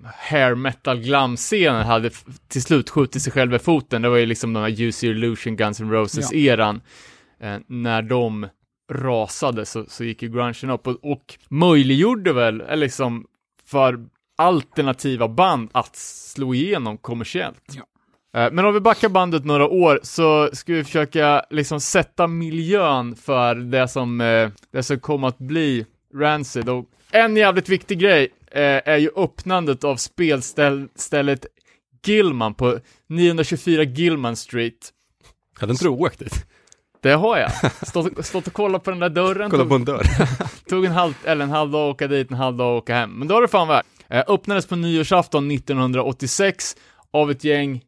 hair 0.05 0.55
metal 0.55 0.99
glam-scenen 0.99 1.87
hade 1.87 2.11
till 2.49 2.63
slut 2.63 2.91
skjutit 2.91 3.23
sig 3.23 3.33
själva 3.33 3.57
i 3.57 3.59
foten. 3.59 4.03
Det 4.03 4.09
var 4.09 4.17
ju 4.17 4.27
liksom 4.27 4.53
den 4.53 4.63
här 4.63 4.81
Use 4.81 5.07
Your 5.07 5.17
Illusion, 5.17 5.57
Guns 5.57 5.81
N' 5.81 5.91
Roses-eran. 5.91 6.81
Eh, 7.41 7.57
när 7.67 8.03
de 8.03 8.47
rasade 8.93 9.67
så, 9.67 9.85
så 9.89 10.05
gick 10.05 10.23
ju 10.23 10.29
grungen 10.29 10.71
upp 10.71 10.87
och, 10.87 11.13
och 11.13 11.35
möjliggjorde 11.49 12.33
väl, 12.33 12.61
eller 12.61 12.77
liksom, 12.77 13.27
för 13.67 13.99
alternativa 14.37 15.29
band 15.29 15.71
att 15.73 15.97
slå 15.97 16.55
igenom 16.55 16.99
kommersiellt. 16.99 17.63
Eh, 18.37 18.53
Men 18.53 18.65
om 18.65 18.75
vi 18.75 18.81
backar 18.81 19.09
bandet 19.09 19.45
några 19.45 19.69
år 19.69 20.01
så 20.03 20.51
ska 20.53 20.73
vi 20.73 20.85
försöka 20.85 21.45
liksom 21.51 21.81
sätta 21.81 22.27
miljön 22.27 23.17
för 23.17 23.55
det 23.55 23.89
som, 23.89 24.21
eh, 24.21 24.51
det 24.73 24.83
som 24.83 25.01
kommer 25.01 25.29
att 25.29 25.39
bli 25.39 25.87
Rancid. 26.15 26.69
Och 26.69 26.87
en 27.11 27.37
jävligt 27.37 27.69
viktig 27.69 27.99
grej 27.99 28.23
eh, 28.25 28.44
är 28.61 28.97
ju 28.99 29.11
öppnandet 29.17 29.85
av 29.85 29.97
spelstället 29.97 31.47
Gilman 32.07 32.55
på 32.55 32.79
924 33.09 33.83
Gilman 33.83 34.37
Street. 34.37 34.91
Hade 35.61 35.73
inte 35.73 35.85
du 35.85 35.89
åkt 35.89 36.19
dit? 36.19 36.47
Det 37.03 37.13
har 37.13 37.39
jag. 37.39 37.51
Stått, 37.89 38.27
stått 38.27 38.47
och 38.47 38.53
kollat 38.53 38.85
på 38.85 38.91
den 38.91 39.01
där 39.01 39.09
dörren. 39.09 39.51
Kolla 39.51 39.63
tog- 39.63 39.69
på 39.69 39.75
en 39.75 39.85
dörr. 39.85 40.07
Tog 40.69 40.85
en 40.85 40.93
halv, 40.93 41.15
eller 41.25 41.45
en 41.45 41.51
halv 41.51 41.71
dag 41.71 41.89
att 41.91 41.95
åka 41.95 42.07
dit, 42.07 42.31
en 42.31 42.37
halv 42.37 42.57
dag 42.57 42.77
att 42.77 42.83
åka 42.83 42.95
hem. 42.95 43.11
Men 43.11 43.29
då 43.29 43.35
var 43.35 43.43
det 43.43 43.49
fan 43.49 43.69
värt. 43.69 43.87
Eh, 44.09 44.23
öppnades 44.29 44.67
på 44.67 44.77
nyårsafton 44.77 45.51
1986 45.51 46.77
av 47.13 47.31
ett 47.31 47.45
gäng 47.45 47.81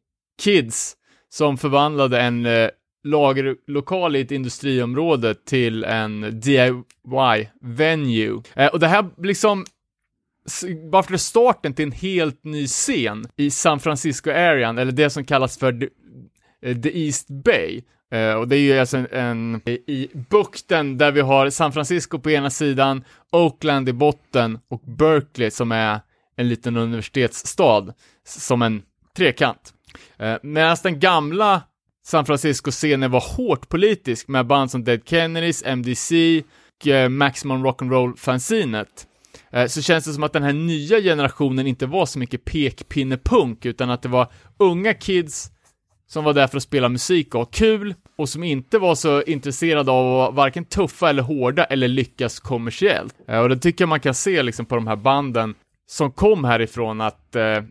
kids 0.43 0.97
som 1.29 1.59
förvandlade 1.59 2.21
en 2.21 2.47
eh, 2.47 2.69
lagerlokal 3.05 4.17
i 4.17 4.21
ett 4.21 4.31
industriområde 4.31 5.35
till 5.35 5.85
en 5.85 6.41
DIY-venue. 6.41 8.43
Eh, 8.55 8.67
och 8.67 8.81
det 8.81 8.87
här 8.89 9.05
liksom 9.23 9.65
varför 10.91 11.17
starten 11.17 11.75
till 11.75 11.85
en 11.85 11.93
helt 11.93 12.45
ny 12.45 12.67
scen 12.67 13.29
i 13.37 13.51
San 13.51 13.81
Francisco-arean, 13.81 14.79
eller 14.79 14.93
det 14.93 15.11
som 15.11 15.25
kallas 15.25 15.59
för 15.59 15.73
the, 15.73 15.89
eh, 16.63 16.97
East 17.07 17.29
Bay. 17.29 17.83
Uh, 18.15 18.35
och 18.35 18.49
det 18.49 18.57
är 18.57 18.61
ju 18.61 18.79
alltså 18.79 18.97
en, 18.97 19.07
en 19.11 19.61
i 19.67 20.11
bukten 20.31 20.99
där 20.99 21.13
vi 21.13 21.21
har 21.21 21.51
San 21.51 21.73
Francisco 21.73 22.19
på 22.19 22.31
ena 22.31 22.51
sidan, 22.51 23.05
Oakland 23.33 23.89
i 23.89 23.93
botten 23.93 24.59
och 24.69 24.81
Berkeley 24.81 25.51
som 25.51 25.73
är 25.73 26.01
en 26.37 26.49
liten 26.49 26.77
universitetsstad, 26.77 27.95
som 28.25 28.63
en 28.63 28.83
trekant. 29.17 29.75
Eh, 30.19 30.31
uh, 30.31 30.37
Medan 30.43 30.77
den 30.83 31.01
gamla 31.01 31.63
San 32.05 32.27
Francisco-scenen 32.27 33.11
var 33.11 33.37
hårt 33.37 33.69
politisk 33.69 34.29
med 34.29 34.47
band 34.47 34.71
som 34.71 34.85
Dead 34.85 35.01
Kennedys, 35.05 35.63
MDC 35.67 36.43
och 36.81 36.87
uh, 36.87 37.09
Maximum 37.09 37.67
Rock'n'Roll-fanzinet. 37.67 39.07
Eh, 39.53 39.67
så 39.67 39.83
känns 39.83 40.05
det 40.05 40.13
som 40.13 40.23
att 40.23 40.33
den 40.33 40.43
här 40.43 40.53
nya 40.53 41.01
generationen 41.01 41.67
inte 41.67 41.87
var 41.87 42.07
så 42.07 42.19
mycket 42.19 42.45
pekpinnepunk, 42.45 43.65
utan 43.67 43.91
att 43.91 44.03
det 44.03 44.09
var 44.09 44.27
unga 44.59 44.95
kids 44.95 45.51
som 46.09 46.25
var 46.25 46.33
där 46.35 46.47
för 46.47 46.57
att 46.57 46.63
spela 46.63 46.89
musik 46.89 47.35
och 47.35 47.41
ha 47.41 47.45
kul, 47.47 47.95
och 48.17 48.29
som 48.29 48.45
inte 48.45 48.79
var 48.79 48.95
så 48.95 49.23
intresserade 49.23 49.91
av 49.91 50.07
att 50.07 50.13
vara 50.13 50.31
varken 50.31 50.65
tuffa 50.65 51.11
eller 51.11 51.23
hårda 51.23 51.65
eller 51.65 51.89
lyckas 51.89 52.41
kommersiellt. 52.41 53.15
Eh, 53.29 53.39
och 53.39 53.49
det 53.49 53.57
tycker 53.57 53.83
jag 53.83 53.89
man 53.89 54.01
kan 54.01 54.15
se 54.15 54.43
liksom 54.43 54.67
på 54.67 54.75
de 54.75 54.87
här 54.87 54.97
banden 54.97 55.55
som 55.87 56.11
kom 56.13 56.45
härifrån 56.45 57.01
att 57.01 57.37
eh, 57.37 57.63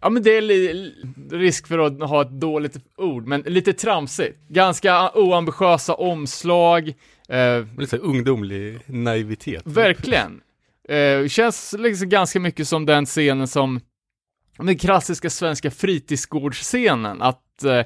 Ja 0.00 0.10
men 0.10 0.22
det 0.22 0.30
är 0.36 0.92
risk 1.38 1.66
för 1.66 1.78
att 1.78 2.00
ha 2.00 2.22
ett 2.22 2.30
dåligt 2.30 2.76
ord, 2.96 3.26
men 3.26 3.40
lite 3.40 3.72
tramsigt. 3.72 4.48
Ganska 4.48 5.10
oambitiösa 5.14 5.94
omslag, 5.94 6.88
eh, 7.28 7.64
Lite 7.78 7.96
ungdomlig 7.98 8.78
naivitet. 8.86 9.62
verkligen. 9.64 10.40
Eh, 10.88 11.28
känns 11.28 11.74
liksom 11.78 12.08
ganska 12.08 12.40
mycket 12.40 12.68
som 12.68 12.86
den 12.86 13.06
scenen 13.06 13.48
som, 13.48 13.80
den 14.58 14.78
klassiska 14.78 15.30
svenska 15.30 15.70
fritidsgårdsscenen, 15.70 17.22
att 17.22 17.64
eh, 17.64 17.82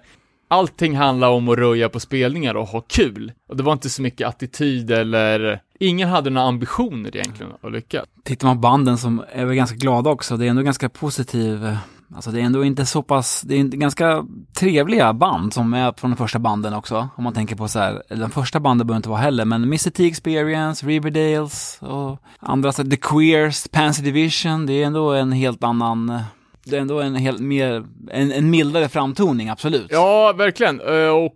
allting 0.49 0.97
handlar 0.97 1.31
om 1.31 1.49
att 1.49 1.59
röja 1.59 1.89
på 1.89 2.01
spelningar 2.01 2.55
och 2.55 2.67
ha 2.67 2.81
kul. 2.81 3.33
Och 3.49 3.57
det 3.57 3.63
var 3.63 3.73
inte 3.73 3.91
så 3.91 4.03
mycket 4.03 4.29
attityd 4.29 4.91
eller, 4.91 5.61
ingen 5.79 6.09
hade 6.09 6.31
några 6.31 6.49
ambitioner 6.49 7.17
egentligen 7.17 7.53
att 7.61 7.73
lyckas. 7.73 8.07
Tittar 8.25 8.49
man 8.49 8.57
på 8.57 8.61
banden 8.61 8.99
som 8.99 9.25
är 9.33 9.45
väl 9.45 9.57
ganska 9.57 9.77
glada 9.77 10.11
också, 10.11 10.37
det 10.37 10.47
är 10.47 10.51
ändå 10.51 10.63
ganska 10.63 10.89
positiv, 10.89 11.67
eh, 11.67 11.77
alltså 12.15 12.31
det 12.31 12.41
är 12.41 12.45
ändå 12.45 12.65
inte 12.65 12.87
så 12.87 13.03
pass, 13.03 13.43
det 13.43 13.55
är 13.55 13.59
inte 13.59 13.77
ganska 13.77 14.27
trevliga 14.57 15.13
band 15.13 15.55
som 15.55 15.75
är 15.75 15.93
från 15.93 16.11
de 16.11 16.17
första 16.17 16.39
banden 16.39 16.75
också, 16.75 17.09
om 17.17 17.25
man 17.25 17.35
tänker 17.35 17.57
på 17.57 17.69
så 17.69 17.79
här, 17.79 18.03
eller 18.09 18.23
de 18.23 18.31
första 18.31 18.61
banden 18.61 18.87
behöver 18.87 18.97
inte 18.97 19.09
vara 19.09 19.21
heller, 19.21 19.45
men 19.45 19.63
Mr. 19.65 19.91
T 19.91 20.07
Experience, 20.07 20.87
Riverdales 20.87 21.79
och 21.81 22.19
andra, 22.39 22.73
så 22.73 22.83
här, 22.83 22.91
The 22.91 22.97
Queers, 22.97 23.69
Pansy 23.69 24.03
Division, 24.03 24.67
det 24.67 24.73
är 24.73 24.87
ändå 24.87 25.13
en 25.13 25.33
helt 25.33 25.65
annan, 25.65 26.21
det 26.65 26.77
är 26.77 26.81
ändå 26.81 27.01
en 27.01 27.15
helt 27.15 27.41
mer, 27.41 27.85
en, 28.11 28.33
en 28.33 28.51
mildare 28.51 28.89
framtoning, 28.89 29.49
absolut. 29.49 29.87
Ja, 29.91 30.33
verkligen. 30.33 30.81
Eh, 30.81 31.11
och, 31.11 31.35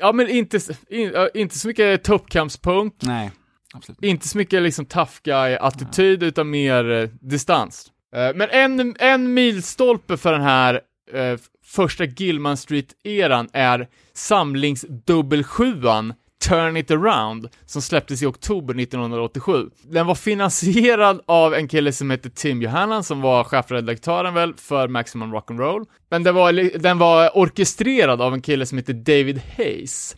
ja 0.00 0.12
men 0.12 0.28
inte, 0.28 0.60
in, 0.90 1.12
inte 1.34 1.58
så 1.58 1.68
mycket 1.68 2.04
tuppkampspunk, 2.04 2.94
Nej, 3.02 3.30
absolut. 3.74 4.02
inte 4.02 4.28
så 4.28 4.38
mycket 4.38 4.62
liksom 4.62 4.86
tough 4.86 5.12
guy-attityd, 5.24 6.22
utan 6.22 6.50
mer 6.50 6.90
eh, 6.90 7.08
distans. 7.20 7.92
Eh, 8.16 8.34
men 8.34 8.50
en, 8.50 8.96
en 8.98 9.34
milstolpe 9.34 10.16
för 10.16 10.32
den 10.32 10.42
här 10.42 10.80
eh, 11.12 11.38
första 11.64 12.04
Gilman 12.04 12.56
Street-eran 12.56 13.48
är 13.52 13.88
samlingsdubbelsjuan 14.14 16.14
Turn 16.48 16.76
It 16.76 16.90
Around, 16.90 17.48
som 17.66 17.82
släpptes 17.82 18.22
i 18.22 18.26
oktober 18.26 18.80
1987. 18.80 19.70
Den 19.82 20.06
var 20.06 20.14
finansierad 20.14 21.20
av 21.26 21.54
en 21.54 21.68
kille 21.68 21.92
som 21.92 22.10
hette 22.10 22.30
Tim 22.30 22.62
Johannan, 22.62 23.04
som 23.04 23.20
var 23.20 23.44
chefredaktören 23.44 24.34
väl 24.34 24.54
för 24.54 24.88
Maximum 24.88 25.34
Rock'n'Roll. 25.34 25.86
Men 26.10 26.22
den 26.22 26.34
var, 26.34 26.78
den 26.78 26.98
var 26.98 27.38
orkestrerad 27.38 28.20
av 28.20 28.34
en 28.34 28.42
kille 28.42 28.66
som 28.66 28.78
heter 28.78 28.94
David 28.94 29.40
Hayes, 29.56 30.16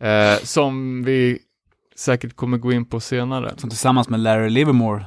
eh, 0.00 0.34
som 0.42 1.04
vi 1.04 1.38
säkert 1.96 2.36
kommer 2.36 2.58
gå 2.58 2.72
in 2.72 2.84
på 2.84 3.00
senare. 3.00 3.54
Som 3.56 3.70
tillsammans 3.70 4.08
med 4.08 4.20
Larry 4.20 4.50
Livermore 4.50 5.04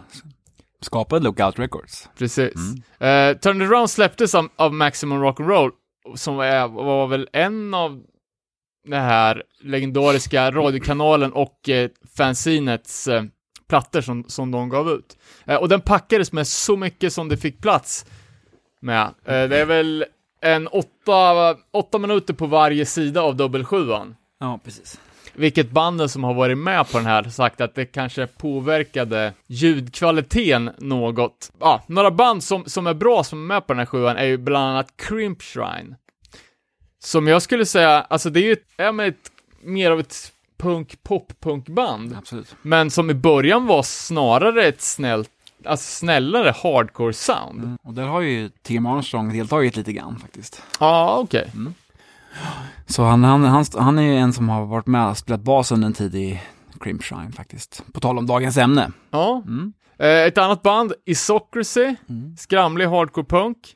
skapade 0.81 1.23
Lookout 1.23 1.59
Records. 1.59 2.09
Precis. 2.17 2.53
Eh, 2.99 3.37
Turn 3.37 3.61
It 3.61 3.69
Around 3.69 3.89
släpptes 3.89 4.35
av, 4.35 4.49
av 4.55 4.73
Maximum 4.73 5.23
Rock'n'Roll, 5.23 5.71
som 6.15 6.39
är, 6.39 6.67
var 6.67 7.07
väl 7.07 7.29
en 7.33 7.73
av 7.73 8.03
den 8.87 9.01
här 9.01 9.43
legendariska 9.61 10.51
radiokanalen 10.51 11.33
och 11.33 11.69
eh, 11.69 11.89
fanzinets 12.17 13.07
eh, 13.07 13.23
plattor 13.69 14.01
som, 14.01 14.23
som 14.27 14.51
de 14.51 14.69
gav 14.69 14.89
ut. 14.89 15.17
Eh, 15.45 15.55
och 15.55 15.69
den 15.69 15.81
packades 15.81 16.31
med 16.31 16.47
så 16.47 16.77
mycket 16.77 17.13
som 17.13 17.29
det 17.29 17.37
fick 17.37 17.61
plats 17.61 18.05
med. 18.79 19.01
Eh, 19.01 19.13
det 19.25 19.57
är 19.57 19.65
väl 19.65 20.05
en 20.41 20.67
åtta, 20.67 21.55
åtta 21.71 21.97
minuter 21.97 22.33
på 22.33 22.45
varje 22.45 22.85
sida 22.85 23.21
av 23.21 23.35
dubbelsjuan. 23.35 24.15
Ja, 24.39 24.59
precis. 24.63 24.99
Vilket 25.41 25.71
banden 25.71 26.10
som 26.10 26.23
har 26.23 26.34
varit 26.34 26.58
med 26.58 26.91
på 26.91 26.97
den 26.97 27.08
här 27.08 27.23
sagt 27.23 27.62
att 27.62 27.75
det 27.75 27.86
kanske 27.86 28.27
påverkade 28.27 29.34
ljudkvaliteten 29.47 30.71
något. 30.77 31.51
Ja, 31.60 31.84
några 31.88 32.12
band 32.12 32.43
som, 32.43 32.65
som 32.65 32.88
är 32.88 32.93
bra 32.93 33.23
som 33.23 33.39
är 33.43 33.56
med 33.56 33.67
på 33.67 33.73
den 33.73 33.80
här 33.80 33.86
sjuan 33.86 34.17
är 34.17 34.25
ju 34.25 34.38
bland 34.38 34.65
annat 34.65 34.93
Crimp 34.97 35.41
Shrine. 35.41 35.95
Som 36.99 37.27
jag 37.27 37.41
skulle 37.41 37.65
säga, 37.65 38.01
alltså 38.01 38.30
det 38.30 38.39
är 38.39 38.43
ju 38.43 38.51
ett, 38.51 38.95
med 38.95 39.08
ett, 39.08 39.32
mer 39.62 39.91
av 39.91 39.99
ett 39.99 40.32
punk 40.58 41.04
pop 41.04 41.34
punkband 41.39 42.15
Absolut. 42.17 42.56
men 42.62 42.91
som 42.91 43.10
i 43.10 43.13
början 43.13 43.67
var 43.67 43.84
snarare 43.84 44.65
ett 44.65 44.82
snällt, 44.82 45.30
alltså 45.65 45.97
snällare 45.99 46.54
hardcore 46.63 47.13
sound. 47.13 47.63
Mm. 47.63 47.77
Och 47.84 47.93
där 47.93 48.06
har 48.06 48.21
ju 48.21 48.49
Tim 48.62 48.86
Armstrong 48.86 49.34
deltagit 49.34 49.77
lite 49.77 49.93
grann 49.93 50.19
faktiskt. 50.19 50.63
Ja, 50.80 51.17
okej. 51.17 51.51
Så 52.85 53.03
han, 53.03 53.23
han, 53.23 53.43
han, 53.43 53.65
han 53.77 53.99
är 53.99 54.03
ju 54.03 54.17
en 54.17 54.33
som 54.33 54.49
har 54.49 54.65
varit 54.65 54.87
med 54.87 55.09
och 55.09 55.17
spelat 55.17 55.41
bas 55.41 55.71
under 55.71 55.87
en 55.87 55.93
tid 55.93 56.15
i 56.15 56.41
Crimp 56.79 57.03
Shrine 57.03 57.31
faktiskt. 57.31 57.83
På 57.93 57.99
tal 57.99 58.17
om 58.17 58.27
dagens 58.27 58.57
ämne. 58.57 58.91
Ja. 59.11 59.43
Mm. 59.47 59.73
Eh, 59.99 60.07
ett 60.27 60.37
annat 60.37 60.61
band, 60.61 60.93
Isocracy, 61.05 61.95
skramlig 62.37 62.87
hardcore 62.87 63.25
punk. 63.25 63.75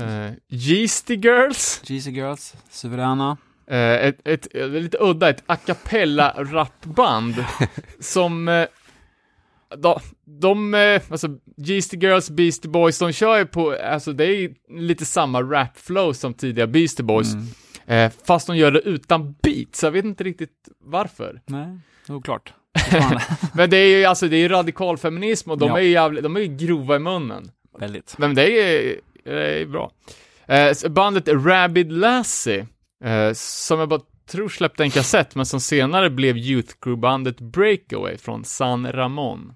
Eh, 0.00 0.32
Yeasty 0.48 1.14
Girls, 1.16 1.80
Jeezy 1.84 2.10
Girls, 2.10 2.56
suveräna. 2.70 3.36
eh, 3.66 3.78
ett, 3.78 4.28
ett, 4.28 4.46
ett, 4.54 4.70
lite 4.70 4.98
udda, 5.00 5.30
ett 5.30 5.42
a 5.46 5.56
cappella 5.56 6.34
rapband 6.38 7.34
som 8.00 8.48
eh, 8.48 8.66
de, 9.76 10.00
de 10.24 10.74
eh, 10.74 11.02
alltså 11.10 11.28
Yeasty 11.58 11.96
Girls, 11.96 12.30
Beastie 12.30 12.70
Boys, 12.70 12.98
de 12.98 13.12
kör 13.12 13.38
ju 13.38 13.46
på, 13.46 13.76
alltså 13.84 14.12
det 14.12 14.24
är 14.24 14.34
ju 14.40 14.54
lite 14.70 15.04
samma 15.04 15.42
rap-flow 15.42 16.12
som 16.12 16.34
tidiga 16.34 16.66
Beastie 16.66 17.04
Boys, 17.04 17.28
eh, 17.86 18.12
fast 18.26 18.46
de 18.46 18.56
gör 18.56 18.70
det 18.70 18.80
utan 18.80 19.32
beats, 19.42 19.82
jag 19.82 19.90
vet 19.90 20.04
inte 20.04 20.24
riktigt 20.24 20.68
varför. 20.84 21.40
Nej, 21.46 21.78
oklart. 22.08 22.52
Men 23.54 23.70
det 23.70 23.76
är 23.76 23.98
ju 23.98 24.04
alltså, 24.04 24.28
det 24.28 24.36
är 24.36 24.40
ju 24.40 24.48
radikal 24.48 24.98
feminism 24.98 25.50
och 25.50 25.58
de 25.58 25.68
Ja. 25.68 25.78
är 25.78 25.82
ju 25.82 25.90
jävligt, 25.90 26.22
de 26.22 26.36
är 26.36 26.40
ju 26.40 26.56
grova 26.56 26.96
i 26.96 26.98
munnen. 26.98 27.50
Väldigt. 27.78 28.14
Men 28.18 28.34
det 28.34 28.50
är, 28.50 28.96
det 29.24 29.60
är 29.60 29.66
bra. 29.66 29.90
Eh, 30.46 30.72
så 30.72 30.88
bandet 30.88 31.28
Rabid 31.28 31.92
Lassie, 31.92 32.66
eh, 33.04 33.32
som 33.34 33.78
jag 33.80 33.88
bara 33.88 34.00
tror 34.30 34.48
släppte 34.48 34.82
en 34.82 34.90
kassett, 34.90 35.34
men 35.34 35.46
som 35.46 35.60
senare 35.60 36.10
blev 36.10 36.36
Youth 36.36 36.74
Crew-bandet 36.80 37.40
Breakaway 37.40 38.16
från 38.16 38.44
San 38.44 38.92
Ramon. 38.92 39.52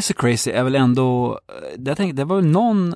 Ice 0.00 0.12
Crazy 0.16 0.50
är 0.50 0.64
väl 0.64 0.74
ändå, 0.74 1.40
eh, 1.48 1.80
jag 1.84 1.96
tänkte, 1.96 2.16
det 2.16 2.24
var 2.24 2.36
väl 2.36 2.46
någon, 2.46 2.94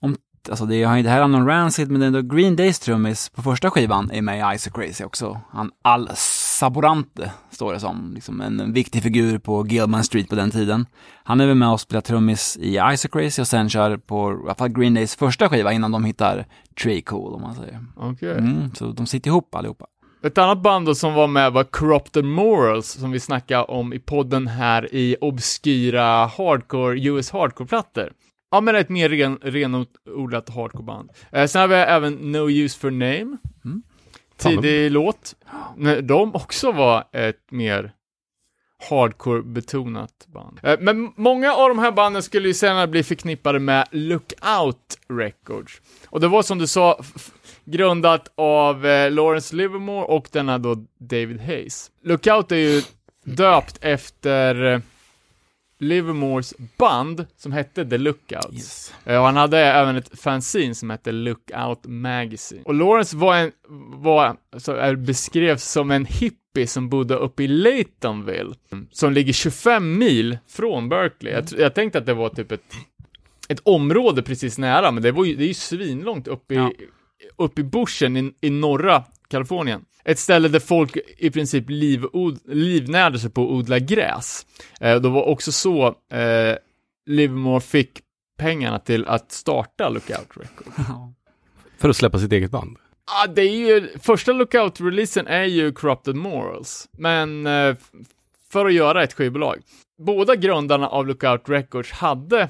om, 0.00 0.16
alltså 0.50 0.64
det, 0.66 0.76
är- 0.82 1.02
det 1.02 1.10
här 1.10 1.22
är 1.22 1.28
någon 1.28 1.46
Rancid, 1.46 1.90
men 1.90 2.00
det 2.00 2.04
är 2.04 2.20
ändå 2.20 2.34
Green 2.36 2.56
Days 2.56 2.78
trummis 2.78 3.28
på 3.28 3.42
första 3.42 3.70
skivan 3.70 4.10
är 4.10 4.22
med 4.22 4.54
i 4.54 4.58
Ice 4.58 4.68
Crazy 4.74 5.04
också. 5.04 5.40
Han 5.50 5.70
Al 5.82 6.10
Saborante, 6.14 7.32
står 7.50 7.72
det 7.72 7.80
som, 7.80 8.12
liksom 8.14 8.40
en 8.40 8.72
viktig 8.72 9.02
figur 9.02 9.38
på 9.38 9.66
Gilman 9.66 10.04
Street 10.04 10.28
på 10.28 10.34
den 10.34 10.50
tiden. 10.50 10.86
Han 11.24 11.40
är 11.40 11.46
väl 11.46 11.54
med 11.56 11.68
och 11.68 11.80
spelar 11.80 12.00
trummis 12.00 12.56
i 12.60 12.80
Ice 12.96 13.06
Crazy 13.12 13.42
och 13.42 13.48
sen 13.48 13.68
kör 13.68 13.96
på, 13.96 14.32
i 14.32 14.44
alla 14.44 14.54
fall 14.54 14.68
Green 14.68 14.94
Days 14.94 15.16
första 15.16 15.48
skiva 15.48 15.72
innan 15.72 15.92
de 15.92 16.04
hittar 16.04 16.46
Trey 16.82 17.02
Cool, 17.02 17.34
om 17.34 17.42
man 17.42 17.54
säger. 17.54 17.80
Okej. 17.96 18.38
Mm, 18.38 18.74
så 18.74 18.86
de 18.92 19.06
sitter 19.06 19.30
ihop 19.30 19.54
allihopa. 19.54 19.86
Ett 20.22 20.38
annat 20.38 20.62
band 20.62 20.86
då 20.86 20.94
som 20.94 21.14
var 21.14 21.26
med 21.26 21.52
var 21.52 21.64
Corrupted 21.64 22.24
Morals, 22.24 22.86
som 22.86 23.10
vi 23.10 23.20
snackade 23.20 23.64
om 23.64 23.92
i 23.92 23.98
podden 23.98 24.46
här 24.46 24.94
i 24.94 25.16
obskyra 25.20 26.26
hardcore, 26.26 27.00
US 27.00 27.30
hardcore-plattor. 27.30 28.12
Ja, 28.50 28.60
men 28.60 28.76
ett 28.76 28.88
mer 28.88 29.08
ren, 29.08 29.38
renodlat 29.42 30.48
hardcore-band. 30.48 31.10
Eh, 31.32 31.46
sen 31.46 31.60
har 31.60 31.68
vi 31.68 31.74
även 31.74 32.14
No 32.14 32.50
Use 32.50 32.78
For 32.78 32.90
Name. 32.90 33.36
Tidig 34.36 34.90
låt. 34.90 35.34
När 35.76 36.02
de 36.02 36.34
också 36.34 36.72
var 36.72 37.04
ett 37.12 37.50
mer 37.50 37.92
hardcore-betonat 38.88 40.26
band. 40.26 40.60
Eh, 40.62 40.76
men 40.80 41.12
många 41.16 41.52
av 41.52 41.68
de 41.68 41.78
här 41.78 41.92
banden 41.92 42.22
skulle 42.22 42.48
ju 42.48 42.54
senare 42.54 42.86
bli 42.86 43.02
förknippade 43.02 43.58
med 43.58 43.88
Lookout 43.90 44.98
Records. 45.08 45.80
Och 46.06 46.20
det 46.20 46.28
var 46.28 46.42
som 46.42 46.58
du 46.58 46.66
sa, 46.66 47.00
grundat 47.64 48.32
av 48.34 48.86
eh, 48.86 49.10
Lawrence 49.10 49.56
Livermore 49.56 50.04
och 50.04 50.28
denna 50.32 50.58
då 50.58 50.74
David 50.98 51.40
Hayes. 51.40 51.90
Lookout 52.04 52.52
är 52.52 52.56
ju 52.56 52.82
döpt 53.24 53.78
efter 53.80 54.64
eh, 54.72 54.80
Livermores 55.78 56.54
band 56.78 57.26
som 57.36 57.52
hette 57.52 57.84
The 57.90 57.98
Lookouts. 57.98 58.52
Yes. 58.54 58.94
Eh, 59.04 59.18
Och 59.18 59.24
han 59.24 59.36
hade 59.36 59.58
även 59.58 59.96
ett 59.96 60.20
fanzine 60.20 60.74
som 60.74 60.90
hette 60.90 61.12
Lookout 61.12 61.80
Magazine. 61.86 62.62
Och 62.64 62.74
Lawrence 62.74 63.16
var 63.16 63.36
en, 63.36 63.52
var, 64.02 64.36
så 64.58 64.72
är 64.72 64.94
beskrevs 64.94 65.64
som 65.64 65.90
en 65.90 66.04
hippie 66.04 66.66
som 66.66 66.88
bodde 66.88 67.14
uppe 67.14 67.42
i 67.42 67.48
Laytonville, 67.48 68.54
som 68.90 69.12
ligger 69.12 69.32
25 69.32 69.98
mil 69.98 70.38
från 70.48 70.88
Berkeley. 70.88 71.32
Jag, 71.32 71.44
tr- 71.44 71.60
jag 71.60 71.74
tänkte 71.74 71.98
att 71.98 72.06
det 72.06 72.14
var 72.14 72.28
typ 72.28 72.52
ett, 72.52 72.74
ett 73.48 73.60
område 73.62 74.22
precis 74.22 74.58
nära, 74.58 74.90
men 74.90 75.02
det, 75.02 75.12
var 75.12 75.24
ju, 75.24 75.36
det 75.36 75.44
är 75.44 75.48
ju 75.48 75.54
svinlångt 75.54 76.28
upp 76.28 76.52
i, 76.52 76.54
Ja. 76.54 76.72
Upp 77.40 77.58
i 77.58 77.64
bushen 77.64 78.16
i, 78.16 78.34
i 78.40 78.50
norra 78.50 79.04
Kalifornien. 79.28 79.84
Ett 80.04 80.18
ställe 80.18 80.48
där 80.48 80.60
folk 80.60 80.96
i 81.18 81.30
princip 81.30 81.64
livod, 81.68 82.40
livnärde 82.44 83.18
sig 83.18 83.30
på 83.30 83.42
att 83.42 83.50
odla 83.50 83.78
gräs. 83.78 84.46
Eh, 84.80 85.00
det 85.00 85.08
var 85.08 85.22
också 85.22 85.52
så 85.52 85.86
eh, 85.86 86.56
Livermore 87.06 87.60
fick 87.60 88.00
pengarna 88.38 88.78
till 88.78 89.06
att 89.06 89.32
starta 89.32 89.88
Lookout 89.88 90.28
Records. 90.36 90.88
För 91.78 91.88
att 91.88 91.96
släppa 91.96 92.18
sitt 92.18 92.32
eget 92.32 92.50
band. 92.50 92.76
Ah, 93.04 93.26
det 93.26 93.42
är 93.42 93.54
ju, 93.54 93.98
första 93.98 94.32
Lookout-releasen 94.32 95.26
är 95.26 95.44
ju 95.44 95.72
Corrupted 95.72 96.16
Morals, 96.16 96.88
men 96.92 97.46
eh, 97.46 97.76
för 98.50 98.66
att 98.66 98.72
göra 98.72 99.02
ett 99.02 99.12
skivbolag. 99.12 99.56
Båda 99.98 100.36
grundarna 100.36 100.88
av 100.88 101.06
Lookout 101.06 101.48
Records 101.48 101.92
hade 101.92 102.48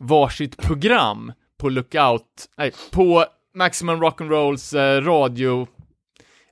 varsitt 0.00 0.56
program 0.56 1.32
på 1.58 1.68
Lookout, 1.68 2.22
nej, 2.56 2.72
på 2.92 3.24
Maximum 3.56 4.02
Rock'n'Rolls 4.02 4.78
eh, 4.78 5.02
radio, 5.04 5.66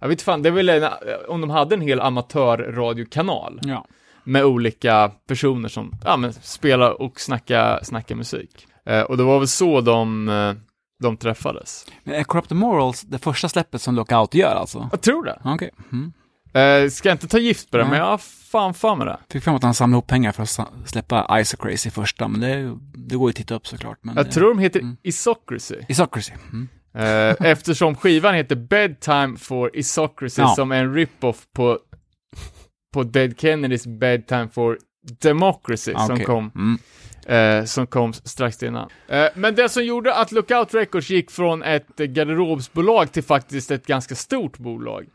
jag 0.01 0.09
vet 0.09 0.23
fan, 0.23 0.43
det 0.43 0.49
är 0.49 0.51
väl 0.51 0.69
en, 0.69 0.85
om 1.29 1.41
de 1.41 1.51
hade 1.51 1.75
en 1.75 1.81
hel 1.81 2.01
amatörradiokanal 2.01 3.61
Ja. 3.63 3.87
med 4.25 4.45
olika 4.45 5.11
personer 5.29 5.69
som, 5.69 5.93
ja 6.05 6.17
men, 6.17 6.33
spelar 6.33 7.03
och 7.03 7.21
snackar, 7.21 7.81
snackar 7.83 8.15
musik. 8.15 8.67
Eh, 8.87 9.01
och 9.01 9.17
det 9.17 9.23
var 9.23 9.39
väl 9.39 9.49
så 9.49 9.81
de, 9.81 10.29
eh, 10.29 10.53
de 11.03 11.17
träffades. 11.17 11.87
Men 12.05 12.15
är 12.15 12.25
Corrupt 12.25 12.51
Morals 12.51 13.01
det 13.03 13.19
första 13.19 13.49
släppet 13.49 13.83
som 13.83 13.95
Lookout 13.95 14.35
gör 14.35 14.55
alltså? 14.55 14.89
Jag 14.93 15.01
tror 15.01 15.25
det. 15.25 15.41
Okej. 15.45 15.71
Mm. 15.93 16.13
Eh, 16.55 16.91
ska 16.91 17.09
jag 17.09 17.15
inte 17.15 17.29
ta 17.29 17.39
gift 17.39 17.71
på 17.71 17.77
det, 17.77 17.83
Nej. 17.83 17.91
men 17.91 17.99
jag 18.01 18.07
har 18.07 18.19
fan 18.19 18.75
fan 18.75 18.99
med 18.99 19.07
det. 19.07 19.19
Fick 19.31 19.45
fram 19.45 19.55
att 19.55 19.63
han 19.63 19.75
samlade 19.75 19.97
ihop 19.99 20.07
pengar 20.07 20.33
för 20.33 20.43
att 20.43 20.61
släppa 20.89 21.45
Ice 21.45 21.55
Crazy 21.59 21.91
första, 21.91 22.29
men 22.29 22.41
det, 22.41 22.77
det 23.09 23.17
går 23.17 23.29
ju 23.29 23.31
att 23.31 23.37
titta 23.37 23.55
upp 23.55 23.67
såklart. 23.67 23.99
Men 24.03 24.17
Jag 24.17 24.27
det, 24.27 24.33
tror 24.33 24.49
de 24.49 24.59
heter 24.59 24.81
Mm. 24.81 24.97
Isocracy. 25.03 25.77
Isocracy. 25.89 26.33
Mm. 26.53 26.69
Eh, 26.95 27.35
eftersom 27.51 27.95
skivan 27.97 28.35
heter 28.35 28.57
Bedtime 28.57 29.37
for 29.39 29.77
Isocracy, 29.77 30.43
Ja. 30.43 30.49
som 30.55 30.73
är 30.73 30.77
en 30.85 30.95
rip-off 30.95 31.45
på, 31.53 31.79
på 32.95 33.03
Dead 33.03 33.41
Kennedys 33.41 33.87
Bedtime 33.87 34.49
for 34.49 34.79
Democracy, 35.23 35.93
som, 35.93 36.11
Okej. 36.15 36.25
kom, 36.25 36.51
Mm. 36.55 36.79
eh, 37.61 37.65
som 37.65 37.87
kom 37.87 38.13
strax 38.13 38.63
innan. 38.63 38.89
Eh, 39.09 39.27
men 39.35 39.55
det 39.55 39.69
som 39.69 39.85
gjorde 39.85 40.15
att 40.15 40.33
Lookout 40.33 40.75
Records 40.75 41.11
gick 41.11 41.31
från 41.31 41.63
ett 41.63 41.97
garderobsbolag 41.97 43.13
till 43.13 43.23
faktiskt 43.25 43.71
ett 43.71 43.87
ganska 43.87 44.15
stort 44.15 44.59
bolag. 44.59 45.07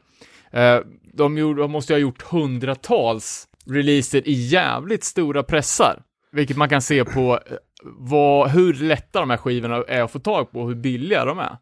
Eh, 0.51 0.79
de, 1.13 1.37
gjorde, 1.37 1.61
de 1.61 1.71
måste 1.71 1.93
ju 1.93 1.95
ha 1.95 2.01
gjort 2.01 2.21
hundratals 2.21 3.45
releaser 3.65 4.27
i 4.27 4.31
jävligt 4.33 5.03
stora 5.03 5.43
pressar. 5.43 6.01
Vilket 6.31 6.57
man 6.57 6.69
kan 6.69 6.81
se 6.81 7.05
på 7.05 7.33
eh, 7.45 7.57
vad, 7.83 8.49
hur 8.49 8.73
lätta 8.73 9.19
de 9.19 9.29
här 9.29 9.37
skivorna 9.37 9.83
är 9.87 10.01
att 10.01 10.11
få 10.11 10.19
tag 10.19 10.51
på 10.51 10.61
och 10.61 10.67
hur 10.67 10.75
billiga 10.75 11.25
de 11.25 11.39
är. 11.39 11.57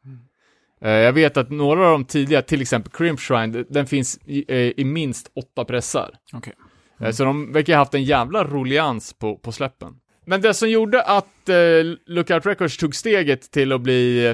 Eh, 0.82 0.92
jag 0.92 1.14
vet 1.14 1.38
att 1.38 1.50
några 1.50 1.86
av 1.86 1.92
de 1.92 2.06
tidiga, 2.06 2.42
till 2.42 2.62
exempel 2.62 2.92
Crimp 2.92 3.20
Shrine, 3.20 3.66
den 3.70 3.86
finns 3.86 4.20
i, 4.26 4.46
eh, 4.48 4.58
i 4.58 4.84
minst 4.86 5.32
åtta 5.36 5.66
pressar. 5.66 6.10
Okej. 6.34 6.54
Eh, 7.00 7.12
Så 7.12 7.24
de 7.24 7.54
verkar 7.54 7.74
ha 7.74 7.82
haft 7.82 7.94
en 7.94 8.04
jävla 8.04 8.44
rullians 8.44 9.14
på, 9.14 9.38
på 9.38 9.52
släppen. 9.52 9.94
Men 10.26 10.42
det 10.42 10.54
som 10.54 10.70
gjorde 10.70 11.02
att 11.02 11.50
eh, 11.50 11.56
Lookout 12.06 12.46
Records 12.46 12.78
tog 12.78 12.96
steget 12.96 13.52
till 13.52 13.72
att 13.72 13.82
bli 13.82 14.26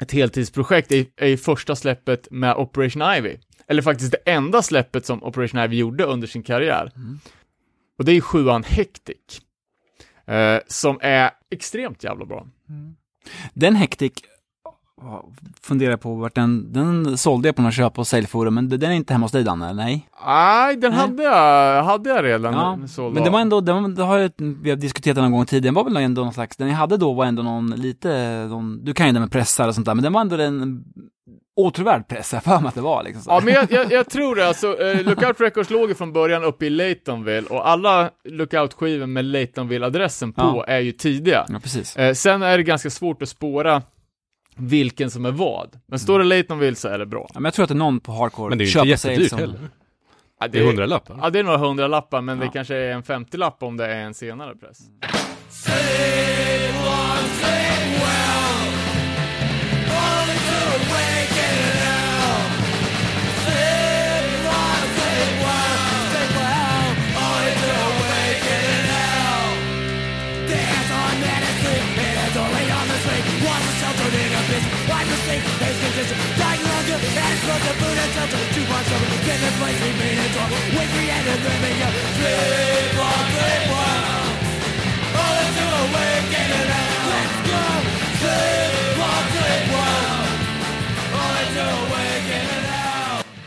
ett 0.00 0.12
heltidsprojekt 0.12 0.92
är, 0.92 1.06
är 1.16 1.36
första 1.36 1.76
släppet 1.76 2.28
med 2.30 2.56
Operation 2.56 3.02
Ivy. 3.02 3.36
Eller 3.68 3.82
faktiskt 3.82 4.12
det 4.12 4.30
enda 4.30 4.62
släppet 4.62 5.06
som 5.06 5.22
Operation 5.24 5.60
Ivy 5.60 5.76
gjorde 5.76 6.04
under 6.04 6.26
sin 6.28 6.42
karriär. 6.42 6.92
Och 7.98 8.04
det 8.04 8.12
är 8.12 8.14
ju 8.14 8.20
sjuan 8.20 8.62
Hectic. 8.64 9.40
Eh, 10.30 10.60
som 10.66 10.98
är 11.02 11.30
extremt 11.50 12.04
jävla 12.04 12.24
bra. 12.24 12.46
Den 13.54 13.76
Hectic, 13.76 14.12
funderar 15.62 15.96
på 15.96 16.14
vart 16.14 16.34
den, 16.34 16.72
den 16.72 17.18
sålde 17.18 17.48
jag 17.48 17.56
på 17.56 17.62
några 17.62 17.72
köp 17.72 17.98
och 17.98 18.06
säljforum, 18.06 18.54
men 18.54 18.68
den 18.68 18.82
är 18.82 18.90
inte 18.90 19.12
hemma 19.12 19.24
hos 19.24 19.32
dig 19.32 19.44
Danne, 19.44 19.72
nej? 19.72 20.08
Nej, 20.26 20.76
den 20.76 20.90
Nej. 20.90 21.00
hade 21.00 21.22
jag, 21.22 21.84
hade 21.84 22.10
jag 22.10 22.24
redan. 22.24 22.54
Ja, 22.54 22.88
så 22.88 23.10
men 23.10 23.24
det 23.24 23.30
var 23.30 23.40
ändå, 23.40 23.60
det, 23.60 23.72
var, 23.72 23.88
det 23.88 24.02
har 24.02 24.18
jag, 24.18 24.30
vi 24.36 24.70
har 24.70 24.76
diskuterat 24.76 25.14
den 25.14 25.24
någon 25.24 25.32
gång 25.32 25.46
tidigare, 25.46 25.64
den 25.64 25.74
var 25.74 25.84
väl 25.84 25.96
ändå 25.96 26.24
någon 26.24 26.32
slags, 26.32 26.56
den 26.56 26.68
jag 26.68 26.76
hade 26.76 26.96
då 26.96 27.12
var 27.12 27.24
ändå 27.24 27.42
någon 27.42 27.70
lite, 27.70 28.46
någon, 28.48 28.84
du 28.84 28.94
kan 28.94 29.06
ju 29.06 29.12
det 29.12 29.20
med 29.20 29.32
pressar 29.32 29.68
och 29.68 29.74
sånt 29.74 29.86
där, 29.86 29.94
men 29.94 30.04
den 30.04 30.12
var 30.12 30.20
ändå 30.20 30.36
en 30.36 30.84
åtråvärd 31.60 32.08
press, 32.08 32.32
jag 32.32 32.44
för 32.44 32.58
mig 32.60 32.68
att 32.68 32.74
det 32.74 32.80
var 32.80 33.02
liksom 33.02 33.22
så. 33.22 33.30
Ja, 33.30 33.40
men 33.44 33.54
jag, 33.54 33.72
jag, 33.72 33.92
jag 33.92 34.10
tror 34.10 34.36
det. 34.36 34.48
Alltså, 34.48 34.80
eh, 34.80 35.02
Lookout 35.02 35.40
Records 35.40 35.70
låg 35.70 35.88
ju 35.88 35.94
från 35.94 36.12
början 36.12 36.44
uppe 36.44 36.66
i 36.66 36.70
Laytonville 36.70 37.48
och 37.48 37.68
alla 37.68 38.10
Lookout-skivor 38.24 39.06
med 39.06 39.24
Laytonville-adressen 39.24 40.32
på 40.32 40.42
Ja. 40.42 40.64
är 40.64 40.78
ju 40.80 40.92
tidiga. 40.92 41.46
Ja, 41.48 41.58
precis. 41.62 41.96
Eh, 41.96 42.14
sen 42.14 42.42
är 42.42 42.56
det 42.56 42.62
ganska 42.64 42.90
svårt 42.90 43.22
att 43.22 43.28
spåra 43.28 43.82
vilken 44.56 45.10
som 45.10 45.24
är 45.24 45.30
vad. 45.30 45.80
Men 45.86 45.98
står 45.98 46.18
det 46.18 46.24
Laytonville 46.24 46.76
så 46.76 46.88
är 46.88 46.98
det 46.98 47.06
bra. 47.06 47.26
Ja, 47.34 47.40
men 47.40 47.44
jag 47.44 47.54
tror 47.54 47.62
att 47.62 47.68
det 47.68 47.74
är 47.74 47.76
någon 47.76 48.00
på 48.00 48.12
hardcore 48.12 48.48
Men 48.48 48.58
det 48.58 48.64
är 48.64 48.66
ju 48.76 48.80
inte 48.82 48.96
sälj 48.98 49.12
jättedyrt 49.12 49.30
som- 49.30 49.38
heller. 49.38 49.58
Ja, 50.40 50.48
Det 50.48 50.58
är 50.58 50.64
hundralappar. 50.64 51.18
Ja, 51.22 51.30
det 51.30 51.38
är 51.38 51.42
några 51.42 51.58
hundralappar, 51.58 52.20
men 52.22 52.38
det 52.38 52.48
kanske 52.52 52.76
är 52.76 52.90
en 52.92 53.02
50-lapp 53.02 53.62
om 53.62 53.76
det 53.76 53.86
är 53.86 54.00
en 54.00 54.14
senare 54.14 54.54
press. 54.56 54.78